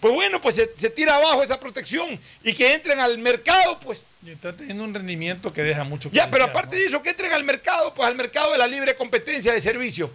pues 0.00 0.14
bueno, 0.14 0.40
pues 0.40 0.54
se, 0.54 0.70
se 0.76 0.90
tira 0.90 1.16
abajo 1.16 1.42
esa 1.42 1.58
protección 1.58 2.20
y 2.44 2.54
que 2.54 2.74
entren 2.74 3.00
al 3.00 3.18
mercado, 3.18 3.78
pues. 3.80 4.00
Y 4.24 4.30
está 4.30 4.52
teniendo 4.52 4.84
un 4.84 4.94
rendimiento 4.94 5.52
que 5.52 5.62
deja 5.62 5.84
mucho 5.84 6.10
que 6.10 6.16
Ya, 6.16 6.30
pero 6.30 6.44
aparte 6.44 6.76
de 6.76 6.86
eso, 6.86 7.02
que 7.02 7.10
entren 7.10 7.32
al 7.32 7.44
mercado, 7.44 7.94
pues 7.94 8.06
al 8.08 8.14
mercado 8.16 8.52
de 8.52 8.58
la 8.58 8.66
libre 8.66 8.94
competencia 8.96 9.52
de 9.52 9.60
servicio. 9.60 10.10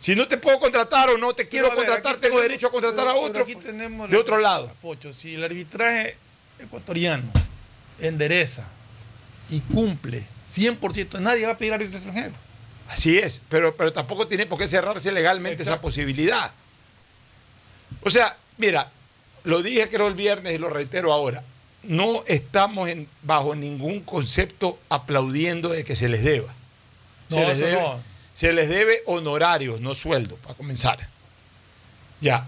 Si 0.00 0.14
no 0.14 0.28
te 0.28 0.36
puedo 0.36 0.58
contratar 0.58 1.08
o 1.10 1.16
no 1.18 1.32
te 1.32 1.48
quiero 1.48 1.68
Pero, 1.68 1.80
a 1.80 1.82
ver, 1.82 1.90
contratar, 1.92 2.20
tengo 2.20 2.36
tenemos- 2.36 2.42
derecho 2.42 2.66
a 2.66 2.70
contratar 2.70 3.08
a 3.08 3.12
pero- 3.12 3.20
otro 3.22 3.42
aquí 3.42 3.54
pues, 3.54 3.64
tenemos 3.66 4.10
de 4.10 4.16
otro 4.16 4.36
lado. 4.38 4.70
Pocho, 4.82 5.12
si 5.14 5.34
el 5.34 5.44
arbitraje 5.44 6.16
ecuatoriano 6.58 7.24
endereza 8.00 8.66
y 9.48 9.60
cumple 9.60 10.24
100%, 10.50 11.20
nadie 11.20 11.46
va 11.46 11.52
a 11.52 11.58
pedir 11.58 11.72
árbitro 11.72 11.96
extranjero. 11.96 12.34
Así 12.88 13.18
es, 13.18 13.40
pero, 13.48 13.74
pero 13.76 13.92
tampoco 13.92 14.26
tiene 14.26 14.46
por 14.46 14.58
qué 14.58 14.68
cerrarse 14.68 15.10
legalmente 15.10 15.62
esa 15.62 15.80
posibilidad. 15.80 16.52
O 18.02 18.10
sea, 18.10 18.36
mira, 18.58 18.90
lo 19.44 19.62
dije 19.62 19.88
creo 19.88 20.06
el 20.08 20.14
viernes 20.14 20.54
y 20.54 20.58
lo 20.58 20.68
reitero 20.68 21.12
ahora, 21.12 21.42
no 21.82 22.22
estamos 22.26 22.88
en, 22.88 23.08
bajo 23.22 23.54
ningún 23.54 24.00
concepto 24.00 24.78
aplaudiendo 24.88 25.70
de 25.70 25.84
que 25.84 25.96
se 25.96 26.08
les 26.08 26.24
deba. 26.24 26.52
No, 27.30 27.36
se, 27.36 27.46
les 27.46 27.58
debe, 27.58 27.82
no. 27.82 28.00
se 28.34 28.52
les 28.52 28.68
debe 28.68 29.02
honorarios, 29.06 29.80
no 29.80 29.94
sueldo, 29.94 30.36
para 30.36 30.54
comenzar. 30.54 31.08
Ya. 32.20 32.46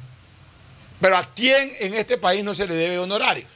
Pero 1.01 1.17
¿a 1.17 1.25
quién 1.25 1.73
en 1.81 1.95
este 1.95 2.19
país 2.19 2.45
no 2.45 2.55
se 2.55 2.67
le 2.67 2.75
debe 2.75 2.99
honorarios? 2.99 3.51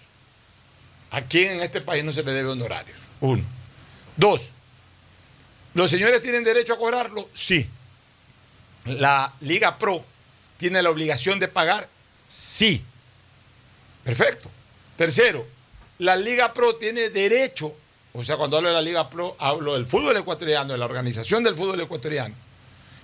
¿A 1.10 1.22
quién 1.22 1.52
en 1.52 1.60
este 1.62 1.80
país 1.80 2.04
no 2.04 2.12
se 2.12 2.22
le 2.22 2.32
debe 2.32 2.50
honorarios? 2.50 2.98
Uno. 3.20 3.42
Dos. 4.16 4.50
¿Los 5.74 5.90
señores 5.90 6.22
tienen 6.22 6.44
derecho 6.44 6.74
a 6.74 6.78
cobrarlo? 6.78 7.28
Sí. 7.34 7.68
¿La 8.86 9.32
Liga 9.40 9.78
Pro 9.78 10.04
tiene 10.58 10.82
la 10.82 10.90
obligación 10.90 11.38
de 11.38 11.48
pagar? 11.48 11.88
Sí. 12.28 12.82
Perfecto. 14.04 14.50
Tercero, 14.96 15.46
¿la 15.98 16.16
Liga 16.16 16.52
Pro 16.52 16.76
tiene 16.76 17.10
derecho 17.10 17.74
o 18.12 18.24
sea, 18.24 18.36
cuando 18.36 18.56
hablo 18.56 18.70
de 18.70 18.74
la 18.74 18.82
Liga 18.82 19.08
Pro, 19.08 19.36
hablo 19.38 19.74
del 19.74 19.86
fútbol 19.86 20.16
ecuatoriano, 20.16 20.72
de 20.72 20.78
la 20.78 20.84
organización 20.84 21.44
del 21.44 21.54
fútbol 21.54 21.80
ecuatoriano, 21.80 22.34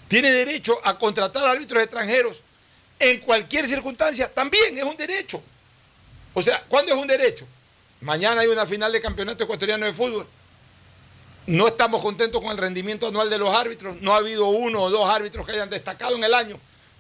tiene 0.08 0.30
derecho 0.30 0.80
a 0.84 0.98
contratar 0.98 1.46
árbitros 1.46 1.82
extranjeros 1.82 2.40
en 2.98 3.20
cualquier 3.20 3.66
circunstancia, 3.66 4.32
también 4.32 4.76
es 4.76 4.84
un 4.84 4.96
derecho. 4.96 5.40
O 6.34 6.42
sea, 6.42 6.62
¿cuándo 6.68 6.92
es 6.92 6.98
un 6.98 7.06
derecho? 7.06 7.46
Mañana 8.00 8.40
hay 8.40 8.48
una 8.48 8.66
final 8.66 8.92
de 8.92 9.00
campeonato 9.00 9.44
ecuatoriano 9.44 9.86
de 9.86 9.92
fútbol. 9.92 10.26
No 11.46 11.68
estamos 11.68 12.02
contentos 12.02 12.40
con 12.40 12.50
el 12.50 12.58
rendimiento 12.58 13.06
anual 13.06 13.30
de 13.30 13.38
los 13.38 13.54
árbitros. 13.54 14.00
No 14.00 14.12
ha 14.12 14.16
habido 14.16 14.46
uno 14.46 14.82
o 14.82 14.90
dos 14.90 15.08
árbitros 15.08 15.46
que 15.46 15.52
hayan 15.52 15.70
destacado 15.70 16.16
en 16.16 16.24
el 16.24 16.34
año. 16.34 16.58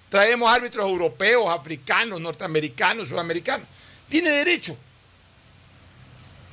Traemos 0.08 0.52
árbitros 0.52 0.88
europeos, 0.88 1.48
africanos, 1.50 2.20
norteamericanos, 2.20 3.08
sudamericanos. 3.08 3.66
Tiene 4.08 4.30
derecho. 4.30 4.76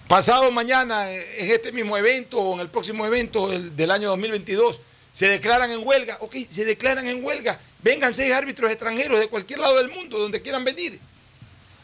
Pasado 0.08 0.52
mañana, 0.52 1.12
en 1.12 1.52
este 1.52 1.72
mismo 1.72 1.96
evento 1.96 2.40
o 2.40 2.56
en 2.56 2.62
el 2.62 2.70
próximo 2.70 3.06
evento 3.06 3.48
del, 3.50 3.76
del 3.76 3.92
año 3.92 4.10
2022, 4.10 4.80
se 5.14 5.28
declaran 5.28 5.72
en 5.72 5.86
huelga. 5.86 6.18
Ok, 6.22 6.36
se 6.50 6.66
declaran 6.66 7.08
en 7.08 7.24
huelga. 7.24 7.60
Vengan 7.84 8.14
seis 8.14 8.34
árbitros 8.34 8.72
extranjeros 8.72 9.20
de 9.20 9.28
cualquier 9.28 9.60
lado 9.60 9.78
del 9.78 9.90
mundo, 9.90 10.18
donde 10.18 10.42
quieran 10.42 10.64
venir. 10.64 11.00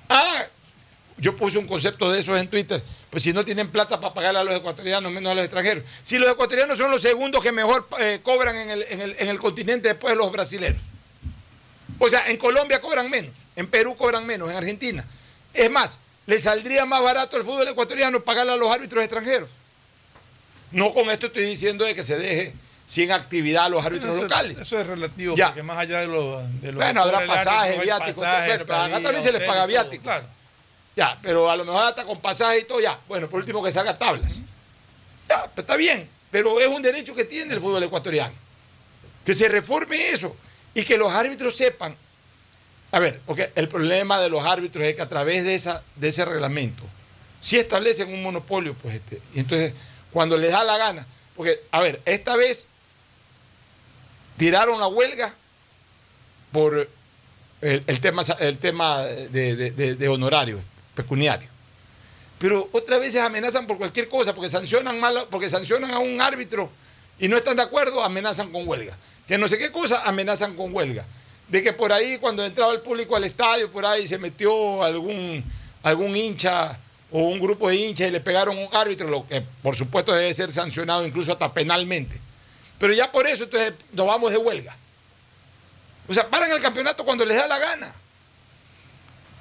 Ah, 0.10 0.46
yo 1.20 1.36
puse 1.36 1.58
un 1.58 1.68
concepto 1.68 2.12
de 2.12 2.20
esos 2.22 2.40
en 2.40 2.48
Twitter. 2.48 2.82
Pues 3.10 3.24
si 3.24 3.34
no 3.34 3.44
tienen 3.44 3.70
plata 3.70 4.00
para 4.00 4.14
pagarle 4.14 4.40
a 4.40 4.44
los 4.44 4.54
ecuatorianos, 4.56 5.12
menos 5.12 5.32
a 5.32 5.36
los 5.36 5.44
extranjeros. 5.44 5.84
Si 6.04 6.18
los 6.18 6.30
ecuatorianos 6.32 6.78
son 6.78 6.92
los 6.92 7.02
segundos 7.02 7.44
que 7.44 7.52
mejor 7.52 7.88
eh, 8.00 8.20
cobran 8.24 8.56
en 8.56 8.70
el, 8.70 8.86
en, 8.90 9.02
el, 9.02 9.16
en 9.20 9.28
el 9.30 9.40
continente 9.40 9.90
después 9.90 10.14
de 10.14 10.18
los 10.18 10.32
brasileños. 10.32 10.82
O 11.98 12.08
sea, 12.10 12.28
en 12.30 12.38
Colombia 12.38 12.80
cobran 12.80 13.10
menos, 13.10 13.32
en 13.56 13.68
Perú 13.68 13.96
cobran 13.98 14.26
menos, 14.26 14.50
en 14.50 14.56
Argentina. 14.56 15.06
Es 15.54 15.70
más, 15.70 16.00
le 16.28 16.40
saldría 16.40 16.86
más 16.86 17.02
barato 17.02 17.36
al 17.36 17.44
fútbol 17.44 17.68
ecuatoriano 17.68 18.22
pagarle 18.22 18.54
a 18.54 18.56
los 18.58 18.72
árbitros 18.72 19.04
extranjeros. 19.04 19.50
No 20.72 20.94
con 20.94 21.10
esto 21.10 21.28
estoy 21.28 21.46
diciendo 21.46 21.84
de 21.84 21.96
que 21.96 22.04
se 22.04 22.16
deje 22.18 22.54
sin 22.86 23.12
actividad 23.12 23.66
a 23.66 23.70
los 23.70 23.86
árbitros 23.86 24.14
Eso- 24.16 24.24
locales. 24.24 24.58
Eso 24.60 24.80
es 24.80 24.88
relativo, 24.88 25.36
Ya. 25.36 25.48
porque 25.48 25.64
más 25.64 25.80
allá 25.80 26.00
de 26.02 26.08
los. 26.08 26.62
De 26.62 26.68
los 26.72 26.76
Bueno, 26.76 27.02
habrá 27.02 27.26
pasajes, 27.26 27.82
viáticos, 27.82 28.24
pasajes, 28.24 28.48
bueno, 28.50 28.66
pero 28.66 28.80
acá 28.80 29.02
también 29.02 29.24
se 29.24 29.32
les 29.32 29.42
paga 29.44 29.60
todo, 29.62 29.68
viático. 29.68 30.04
Claro. 30.04 30.26
Ya, 30.96 31.18
pero 31.22 31.50
a 31.50 31.56
lo 31.56 31.64
mejor 31.66 31.84
hasta 31.88 32.04
con 32.04 32.20
pasaje 32.20 32.60
y 32.60 32.64
todo, 32.66 32.80
ya. 32.82 33.00
Bueno, 33.08 33.30
por 33.30 33.40
último 33.40 33.64
que 33.64 33.72
salga 33.72 33.94
tablas. 33.98 34.34
Ya, 35.30 35.44
pues 35.46 35.60
está 35.60 35.76
bien, 35.76 36.10
pero 36.32 36.60
es 36.60 36.68
un 36.68 36.82
derecho 36.82 37.16
que 37.16 37.26
tiene 37.26 37.54
el 37.54 37.60
fútbol 37.62 37.84
ecuatoriano. 37.84 38.34
Que 39.26 39.34
se 39.34 39.48
reforme 39.48 40.10
eso 40.10 40.36
y 40.74 40.84
que 40.84 40.98
los 40.98 41.12
árbitros 41.14 41.56
sepan. 41.56 41.96
A 42.92 43.00
ver, 43.00 43.22
porque 43.26 43.52
el 43.56 43.70
problema 43.70 44.20
de 44.20 44.30
los 44.30 44.44
árbitros 44.46 44.84
es 44.84 44.96
que 44.96 45.02
a 45.04 45.08
través 45.10 45.44
de, 45.44 45.54
esa, 45.56 45.84
de 45.96 46.08
ese 46.08 46.26
reglamento, 46.26 46.84
si 47.40 47.58
establecen 47.58 48.12
un 48.12 48.24
monopolio, 48.24 48.74
pues 48.74 48.96
este, 48.96 49.22
y 49.36 49.40
entonces 49.42 49.74
cuando 50.12 50.36
les 50.36 50.52
da 50.52 50.64
la 50.64 50.78
gana, 50.78 51.06
porque, 51.36 51.62
a 51.72 51.80
ver, 51.80 52.02
esta 52.06 52.36
vez 52.36 52.66
tiraron 54.38 54.80
la 54.80 54.88
huelga 54.88 55.34
por 56.52 56.90
el, 57.62 58.00
tema, 58.02 58.24
el 58.40 58.58
tema 58.58 59.02
de- 59.04 59.56
de- 59.72 59.96
de 59.96 60.08
honorarios 60.08 60.60
pecuniarios. 61.04 61.50
Pero 62.40 62.70
otras 62.72 63.00
veces 63.00 63.22
amenazan 63.22 63.68
por 63.68 63.78
cualquier 63.78 64.08
cosa, 64.08 64.34
porque 64.34 64.50
sancionan 64.50 65.00
mal, 65.00 65.28
porque 65.30 65.50
sancionan 65.50 65.92
a 65.92 66.00
un 66.00 66.22
árbitro 66.22 66.70
y 67.20 67.28
no 67.28 67.38
están 67.38 67.58
de 67.58 67.64
acuerdo, 67.64 68.04
amenazan 68.04 68.52
con 68.52 68.68
huelga. 68.68 68.96
Que 69.28 69.38
no 69.38 69.48
sé 69.48 69.58
qué 69.58 69.72
cosa, 69.72 70.04
amenazan 70.06 70.56
con 70.56 70.74
huelga. 70.74 71.06
De 71.48 71.62
que 71.62 71.74
por 71.74 71.92
ahí, 71.92 72.18
cuando 72.18 72.44
entraba 72.46 72.74
el 72.74 72.82
público 72.82 73.16
al 73.16 73.24
estadio, 73.24 73.72
por 73.72 73.86
ahí 73.86 74.08
se 74.08 74.18
metió 74.18 74.84
algún, 74.84 75.44
algún 75.84 76.16
hincha 76.16 76.78
o 77.12 77.24
un 77.24 77.40
grupo 77.40 77.70
de 77.70 77.76
hinchas 77.76 78.08
y 78.08 78.12
le 78.12 78.22
pegaron 78.22 78.58
a 78.58 78.62
un 78.62 78.76
árbitro, 78.76 79.08
lo 79.08 79.28
que 79.28 79.42
por 79.64 79.76
supuesto 79.76 80.14
debe 80.14 80.34
ser 80.34 80.52
sancionado 80.52 81.06
incluso 81.06 81.34
hasta 81.34 81.54
penalmente. 81.54 82.20
Pero 82.78 82.94
ya 82.94 83.12
por 83.12 83.28
eso 83.28 83.46
entonces 83.46 83.74
nos 83.92 84.08
vamos 84.08 84.32
de 84.32 84.38
huelga. 84.38 84.76
O 86.08 86.14
sea, 86.14 86.28
paran 86.28 86.52
el 86.52 86.62
campeonato 86.62 87.04
cuando 87.04 87.26
les 87.26 87.38
da 87.38 87.48
la 87.48 87.60
gana. 87.60 87.94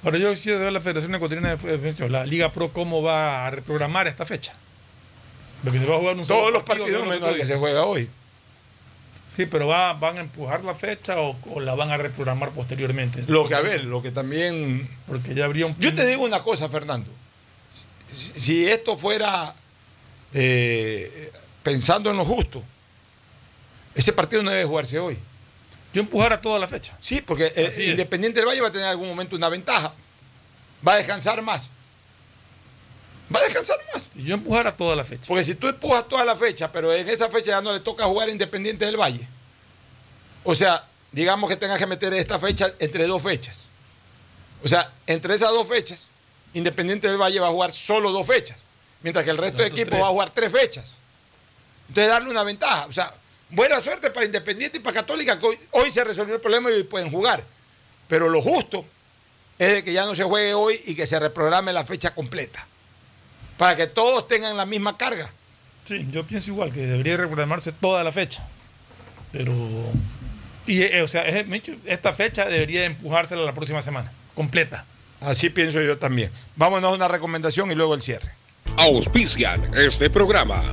Ahora 0.04 0.18
yo 0.18 0.30
quisiera 0.30 0.58
ver 0.60 0.72
la 0.72 0.80
Federación 0.80 1.14
Ecuatoriana 1.14 1.56
de 1.56 1.56
Fútbol, 1.92 2.12
la 2.12 2.24
Liga 2.24 2.52
Pro, 2.52 2.72
cómo 2.72 3.02
va 3.02 3.46
a 3.46 3.50
reprogramar 3.50 4.06
esta 4.06 4.24
fecha. 4.24 4.54
Porque 5.64 5.80
se 5.80 5.86
va 5.86 5.96
a 5.96 5.98
jugar 5.98 6.16
un 6.16 6.24
solo 6.24 6.38
Todos 6.40 6.52
los 6.52 6.62
partido, 6.62 6.86
partidos 6.86 7.08
menos 7.08 7.30
el 7.34 7.40
que 7.40 7.46
se 7.46 7.56
juega 7.56 7.84
hoy. 7.84 8.08
Sí, 9.34 9.46
pero 9.46 9.66
va- 9.66 9.92
van 9.94 10.18
a 10.18 10.20
empujar 10.20 10.64
la 10.64 10.74
fecha 10.74 11.20
o, 11.20 11.36
o 11.50 11.60
la 11.60 11.74
van 11.74 11.90
a 11.90 11.96
reprogramar 11.96 12.50
posteriormente. 12.50 13.24
Lo 13.26 13.46
que, 13.48 13.54
a 13.54 13.60
ver, 13.60 13.84
lo 13.84 14.00
que 14.02 14.10
también... 14.12 14.88
Porque 15.06 15.34
ya 15.34 15.44
habría 15.44 15.66
un... 15.66 15.76
Yo 15.78 15.94
te 15.94 16.06
digo 16.06 16.22
una 16.24 16.42
cosa, 16.42 16.68
Fernando. 16.68 17.10
Si, 18.12 18.32
si 18.40 18.66
esto 18.68 18.96
fuera 18.96 19.54
eh, 20.32 21.32
pensando 21.62 22.10
en 22.10 22.16
lo 22.16 22.24
justo, 22.24 22.62
ese 23.94 24.12
partido 24.12 24.42
no 24.42 24.50
debe 24.50 24.64
jugarse 24.64 24.98
hoy. 24.98 25.18
Yo 25.98 26.04
empujara 26.04 26.40
toda 26.40 26.60
la 26.60 26.68
fecha. 26.68 26.96
Sí, 27.00 27.20
porque 27.20 27.52
eh. 27.56 27.90
Independiente 27.90 28.38
del 28.38 28.48
Valle 28.48 28.60
va 28.60 28.68
a 28.68 28.70
tener 28.70 28.84
en 28.84 28.90
algún 28.90 29.08
momento 29.08 29.34
una 29.34 29.48
ventaja. 29.48 29.92
Va 30.86 30.92
a 30.92 30.96
descansar 30.96 31.42
más. 31.42 31.68
Va 33.34 33.40
a 33.40 33.42
descansar 33.42 33.78
más. 33.92 34.06
Y 34.14 34.22
yo 34.22 34.34
empujara 34.34 34.76
toda 34.76 34.94
la 34.94 35.02
fecha. 35.02 35.24
Porque 35.26 35.42
si 35.42 35.56
tú 35.56 35.66
empujas 35.66 36.06
toda 36.06 36.24
la 36.24 36.36
fecha, 36.36 36.70
pero 36.70 36.94
en 36.94 37.08
esa 37.08 37.28
fecha 37.28 37.50
ya 37.50 37.60
no 37.60 37.72
le 37.72 37.80
toca 37.80 38.04
jugar 38.04 38.28
a 38.28 38.30
Independiente 38.30 38.84
del 38.84 38.96
Valle. 38.96 39.26
O 40.44 40.54
sea, 40.54 40.84
digamos 41.10 41.50
que 41.50 41.56
tengas 41.56 41.80
que 41.80 41.86
meter 41.86 42.14
esta 42.14 42.38
fecha 42.38 42.72
entre 42.78 43.08
dos 43.08 43.20
fechas. 43.20 43.64
O 44.62 44.68
sea, 44.68 44.92
entre 45.08 45.34
esas 45.34 45.50
dos 45.50 45.66
fechas, 45.66 46.06
Independiente 46.54 47.08
del 47.08 47.16
Valle 47.16 47.40
va 47.40 47.48
a 47.48 47.50
jugar 47.50 47.72
solo 47.72 48.12
dos 48.12 48.24
fechas. 48.24 48.58
Mientras 49.02 49.24
que 49.24 49.32
el 49.32 49.38
resto 49.38 49.58
de 49.58 49.64
otros 49.64 49.80
equipos 49.80 50.00
va 50.00 50.06
a 50.06 50.10
jugar 50.10 50.30
tres 50.30 50.52
fechas. 50.52 50.84
Entonces 51.88 52.08
darle 52.08 52.30
una 52.30 52.44
ventaja. 52.44 52.86
O 52.86 52.92
sea, 52.92 53.12
buena 53.50 53.80
suerte 53.80 54.10
para 54.10 54.26
Independiente 54.26 54.78
y 54.78 54.80
para 54.80 54.94
Católica, 54.94 55.38
que 55.38 55.46
hoy, 55.46 55.58
hoy 55.72 55.90
se 55.90 56.04
resolvió 56.04 56.34
el 56.34 56.40
problema 56.40 56.70
y 56.70 56.74
hoy 56.74 56.84
pueden 56.84 57.10
jugar. 57.10 57.42
Pero 58.08 58.28
lo 58.28 58.40
justo 58.40 58.84
es 59.58 59.72
de 59.72 59.84
que 59.84 59.92
ya 59.92 60.06
no 60.06 60.14
se 60.14 60.24
juegue 60.24 60.54
hoy 60.54 60.80
y 60.86 60.94
que 60.94 61.06
se 61.06 61.18
reprograme 61.18 61.72
la 61.72 61.84
fecha 61.84 62.14
completa. 62.14 62.66
Para 63.56 63.76
que 63.76 63.86
todos 63.88 64.28
tengan 64.28 64.56
la 64.56 64.66
misma 64.66 64.96
carga. 64.96 65.30
Sí, 65.84 66.06
yo 66.10 66.24
pienso 66.24 66.50
igual, 66.50 66.72
que 66.72 66.80
debería 66.80 67.16
reprogramarse 67.16 67.72
toda 67.72 68.04
la 68.04 68.12
fecha. 68.12 68.46
Pero. 69.32 69.52
Y, 70.66 70.82
eh, 70.82 71.02
o 71.02 71.08
sea, 71.08 71.26
esta 71.26 72.12
fecha 72.12 72.44
debería 72.44 72.84
empujársela 72.84 73.42
la 73.42 73.54
próxima 73.54 73.82
semana, 73.82 74.12
completa. 74.34 74.84
Así 75.20 75.50
pienso 75.50 75.80
yo 75.80 75.98
también. 75.98 76.30
Vámonos 76.56 76.92
a 76.92 76.94
una 76.94 77.08
recomendación 77.08 77.72
y 77.72 77.74
luego 77.74 77.94
el 77.94 78.02
cierre. 78.02 78.30
Auspician 78.76 79.74
este 79.74 80.10
programa. 80.10 80.72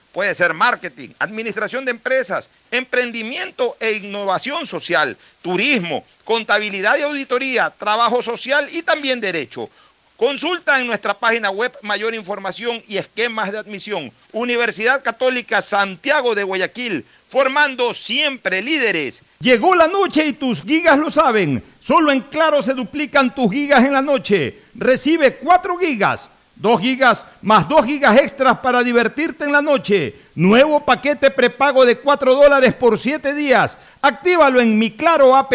Puede 0.11 0.35
ser 0.35 0.53
marketing, 0.53 1.09
administración 1.19 1.85
de 1.85 1.91
empresas, 1.91 2.49
emprendimiento 2.69 3.77
e 3.79 3.93
innovación 3.93 4.67
social, 4.67 5.17
turismo, 5.41 6.03
contabilidad 6.25 6.97
y 6.97 7.03
auditoría, 7.03 7.69
trabajo 7.69 8.21
social 8.21 8.67
y 8.71 8.81
también 8.81 9.21
derecho. 9.21 9.69
Consulta 10.17 10.79
en 10.79 10.85
nuestra 10.85 11.15
página 11.15 11.49
web 11.49 11.75
mayor 11.81 12.13
información 12.13 12.83
y 12.87 12.97
esquemas 12.97 13.51
de 13.51 13.57
admisión. 13.57 14.11
Universidad 14.33 15.01
Católica 15.01 15.61
Santiago 15.63 16.35
de 16.35 16.43
Guayaquil, 16.43 17.05
formando 17.27 17.93
siempre 17.93 18.61
líderes. 18.61 19.23
Llegó 19.39 19.73
la 19.73 19.87
noche 19.87 20.25
y 20.25 20.33
tus 20.33 20.61
gigas 20.61 20.99
lo 20.99 21.09
saben. 21.09 21.63
Solo 21.81 22.11
en 22.11 22.21
Claro 22.21 22.61
se 22.61 22.75
duplican 22.75 23.33
tus 23.33 23.51
gigas 23.51 23.83
en 23.83 23.93
la 23.93 24.01
noche. 24.03 24.59
Recibe 24.75 25.37
4 25.37 25.77
gigas, 25.77 26.29
2 26.61 26.79
gigas 26.79 27.25
más 27.41 27.67
2 27.67 27.85
gigas 27.85 28.17
extras 28.19 28.59
para 28.59 28.83
divertirte 28.83 29.45
en 29.45 29.51
la 29.51 29.63
noche. 29.63 30.15
Nuevo 30.35 30.79
paquete 30.79 31.31
prepago 31.31 31.83
de 31.83 31.97
4 31.97 32.35
dólares 32.35 32.75
por 32.75 32.99
7 32.99 33.33
días. 33.33 33.75
Actívalo 33.99 34.61
en 34.61 34.77
mi 34.77 34.91
Claro 34.91 35.35
app 35.35 35.51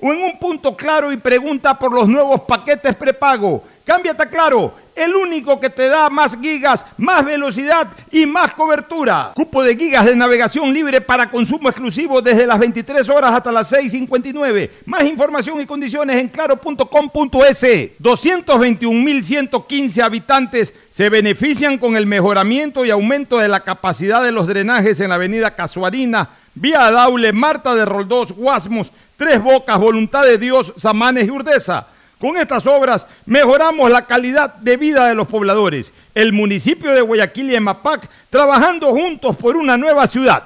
o 0.00 0.12
en 0.12 0.24
un 0.24 0.38
punto 0.40 0.76
claro 0.76 1.12
y 1.12 1.16
pregunta 1.16 1.78
por 1.78 1.92
los 1.92 2.08
nuevos 2.08 2.40
paquetes 2.40 2.96
prepago. 2.96 3.62
Cámbiate 3.84 4.22
a 4.22 4.26
Claro 4.26 4.74
el 4.94 5.14
único 5.14 5.58
que 5.58 5.70
te 5.70 5.88
da 5.88 6.10
más 6.10 6.36
gigas, 6.40 6.84
más 6.98 7.24
velocidad 7.24 7.88
y 8.10 8.26
más 8.26 8.52
cobertura. 8.54 9.32
Cupo 9.34 9.62
de 9.62 9.74
gigas 9.76 10.04
de 10.04 10.14
navegación 10.14 10.70
libre 10.72 11.00
para 11.00 11.30
consumo 11.30 11.68
exclusivo 11.68 12.20
desde 12.20 12.46
las 12.46 12.58
23 12.58 13.08
horas 13.08 13.32
hasta 13.32 13.52
las 13.52 13.72
6.59. 13.72 14.70
Más 14.86 15.04
información 15.04 15.60
y 15.60 15.66
condiciones 15.66 16.16
en 16.16 16.28
claro.com.es. 16.28 17.62
221.115 18.00 20.02
habitantes 20.02 20.74
se 20.90 21.08
benefician 21.08 21.78
con 21.78 21.96
el 21.96 22.06
mejoramiento 22.06 22.84
y 22.84 22.90
aumento 22.90 23.38
de 23.38 23.48
la 23.48 23.60
capacidad 23.60 24.22
de 24.22 24.32
los 24.32 24.46
drenajes 24.46 25.00
en 25.00 25.08
la 25.08 25.14
avenida 25.14 25.54
Casuarina, 25.54 26.28
Vía 26.54 26.90
Daule, 26.90 27.32
Marta 27.32 27.74
de 27.74 27.86
Roldós, 27.86 28.32
Guasmos, 28.32 28.92
Tres 29.16 29.42
Bocas, 29.42 29.78
Voluntad 29.78 30.24
de 30.24 30.36
Dios, 30.36 30.74
Samanes 30.76 31.26
y 31.26 31.30
Urdesa. 31.30 31.86
Con 32.22 32.36
estas 32.36 32.68
obras 32.68 33.04
mejoramos 33.26 33.90
la 33.90 34.06
calidad 34.06 34.54
de 34.54 34.76
vida 34.76 35.08
de 35.08 35.14
los 35.16 35.26
pobladores. 35.26 35.90
El 36.14 36.32
municipio 36.32 36.92
de 36.92 37.00
Guayaquil 37.00 37.50
y 37.50 37.56
Emapac 37.56 38.08
trabajando 38.30 38.92
juntos 38.92 39.36
por 39.36 39.56
una 39.56 39.76
nueva 39.76 40.06
ciudad. 40.06 40.44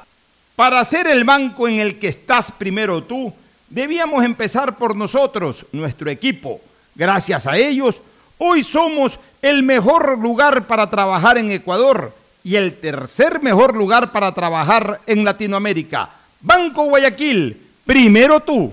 Para 0.57 0.82
ser 0.86 1.07
el 1.07 1.24
banco 1.24 1.69
en 1.69 1.81
el 1.81 1.98
que 1.98 2.09
estás 2.09 2.51
primero 2.51 3.03
tú, 3.03 3.31
debíamos 3.69 4.24
empezar 4.24 4.78
por 4.78 4.97
nosotros, 4.97 5.66
nuestro 5.73 6.09
equipo. 6.09 6.62
Gracias 6.94 7.47
a 7.47 7.59
ellos, 7.59 8.01
hoy 8.39 8.62
somos 8.62 9.19
el 9.43 9.62
mejor 9.62 10.19
lugar 10.19 10.66
para 10.66 10.89
trabajar 10.89 11.36
en 11.36 11.51
Ecuador 11.51 12.15
y 12.43 12.57
el 12.57 12.81
tercer 12.81 13.43
mejor 13.43 13.77
lugar 13.77 14.12
para 14.12 14.32
trabajar 14.32 15.03
en 15.07 15.27
Latinoamérica. 15.27 16.09
Banco 16.40 16.85
Guayaquil, 16.85 17.55
primero 17.85 18.40
tú. 18.40 18.73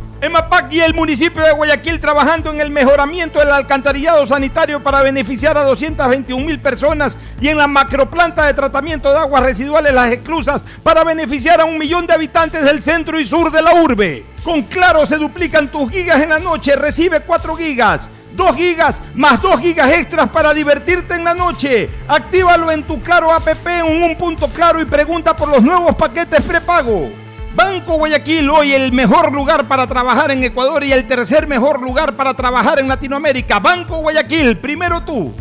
EMAPAC 0.21 0.71
y 0.71 0.81
el 0.81 0.93
municipio 0.93 1.41
de 1.41 1.51
Guayaquil 1.51 1.99
trabajando 1.99 2.51
en 2.51 2.61
el 2.61 2.69
mejoramiento 2.69 3.39
del 3.39 3.49
alcantarillado 3.49 4.23
sanitario 4.27 4.83
para 4.83 5.01
beneficiar 5.01 5.57
a 5.57 5.63
221 5.63 6.45
mil 6.45 6.59
personas 6.59 7.17
y 7.41 7.47
en 7.47 7.57
la 7.57 7.65
macroplanta 7.65 8.45
de 8.45 8.53
tratamiento 8.53 9.09
de 9.11 9.17
aguas 9.17 9.41
residuales 9.41 9.91
Las 9.91 10.11
Exclusas 10.11 10.63
para 10.83 11.03
beneficiar 11.03 11.59
a 11.59 11.65
un 11.65 11.75
millón 11.75 12.05
de 12.05 12.13
habitantes 12.13 12.63
del 12.63 12.83
centro 12.83 13.19
y 13.19 13.25
sur 13.25 13.51
de 13.51 13.63
la 13.63 13.73
urbe. 13.73 14.23
Con 14.43 14.61
Claro 14.61 15.07
se 15.07 15.17
duplican 15.17 15.69
tus 15.69 15.89
gigas 15.89 16.21
en 16.21 16.29
la 16.29 16.37
noche, 16.37 16.75
recibe 16.75 17.21
4 17.21 17.55
gigas. 17.55 18.07
2 18.35 18.55
gigas 18.55 19.01
más 19.15 19.41
2 19.41 19.59
gigas 19.59 19.91
extras 19.91 20.29
para 20.29 20.53
divertirte 20.53 21.15
en 21.15 21.23
la 21.23 21.33
noche. 21.33 21.89
Actívalo 22.07 22.71
en 22.71 22.83
tu 22.83 23.01
Claro 23.01 23.33
app 23.33 23.47
en 23.65 24.03
un 24.03 24.15
punto 24.15 24.47
claro 24.49 24.79
y 24.79 24.85
pregunta 24.85 25.35
por 25.35 25.49
los 25.49 25.63
nuevos 25.63 25.95
paquetes 25.95 26.43
prepago. 26.43 27.20
Banco 27.53 27.97
Guayaquil, 27.97 28.49
hoy 28.49 28.73
el 28.73 28.93
mejor 28.93 29.33
lugar 29.33 29.67
para 29.67 29.85
trabajar 29.85 30.31
en 30.31 30.43
Ecuador 30.43 30.83
y 30.85 30.93
el 30.93 31.05
tercer 31.05 31.47
mejor 31.47 31.81
lugar 31.81 32.15
para 32.15 32.33
trabajar 32.33 32.79
en 32.79 32.87
Latinoamérica. 32.87 33.59
Banco 33.59 33.97
Guayaquil, 33.97 34.57
primero 34.57 35.01
tú. 35.01 35.33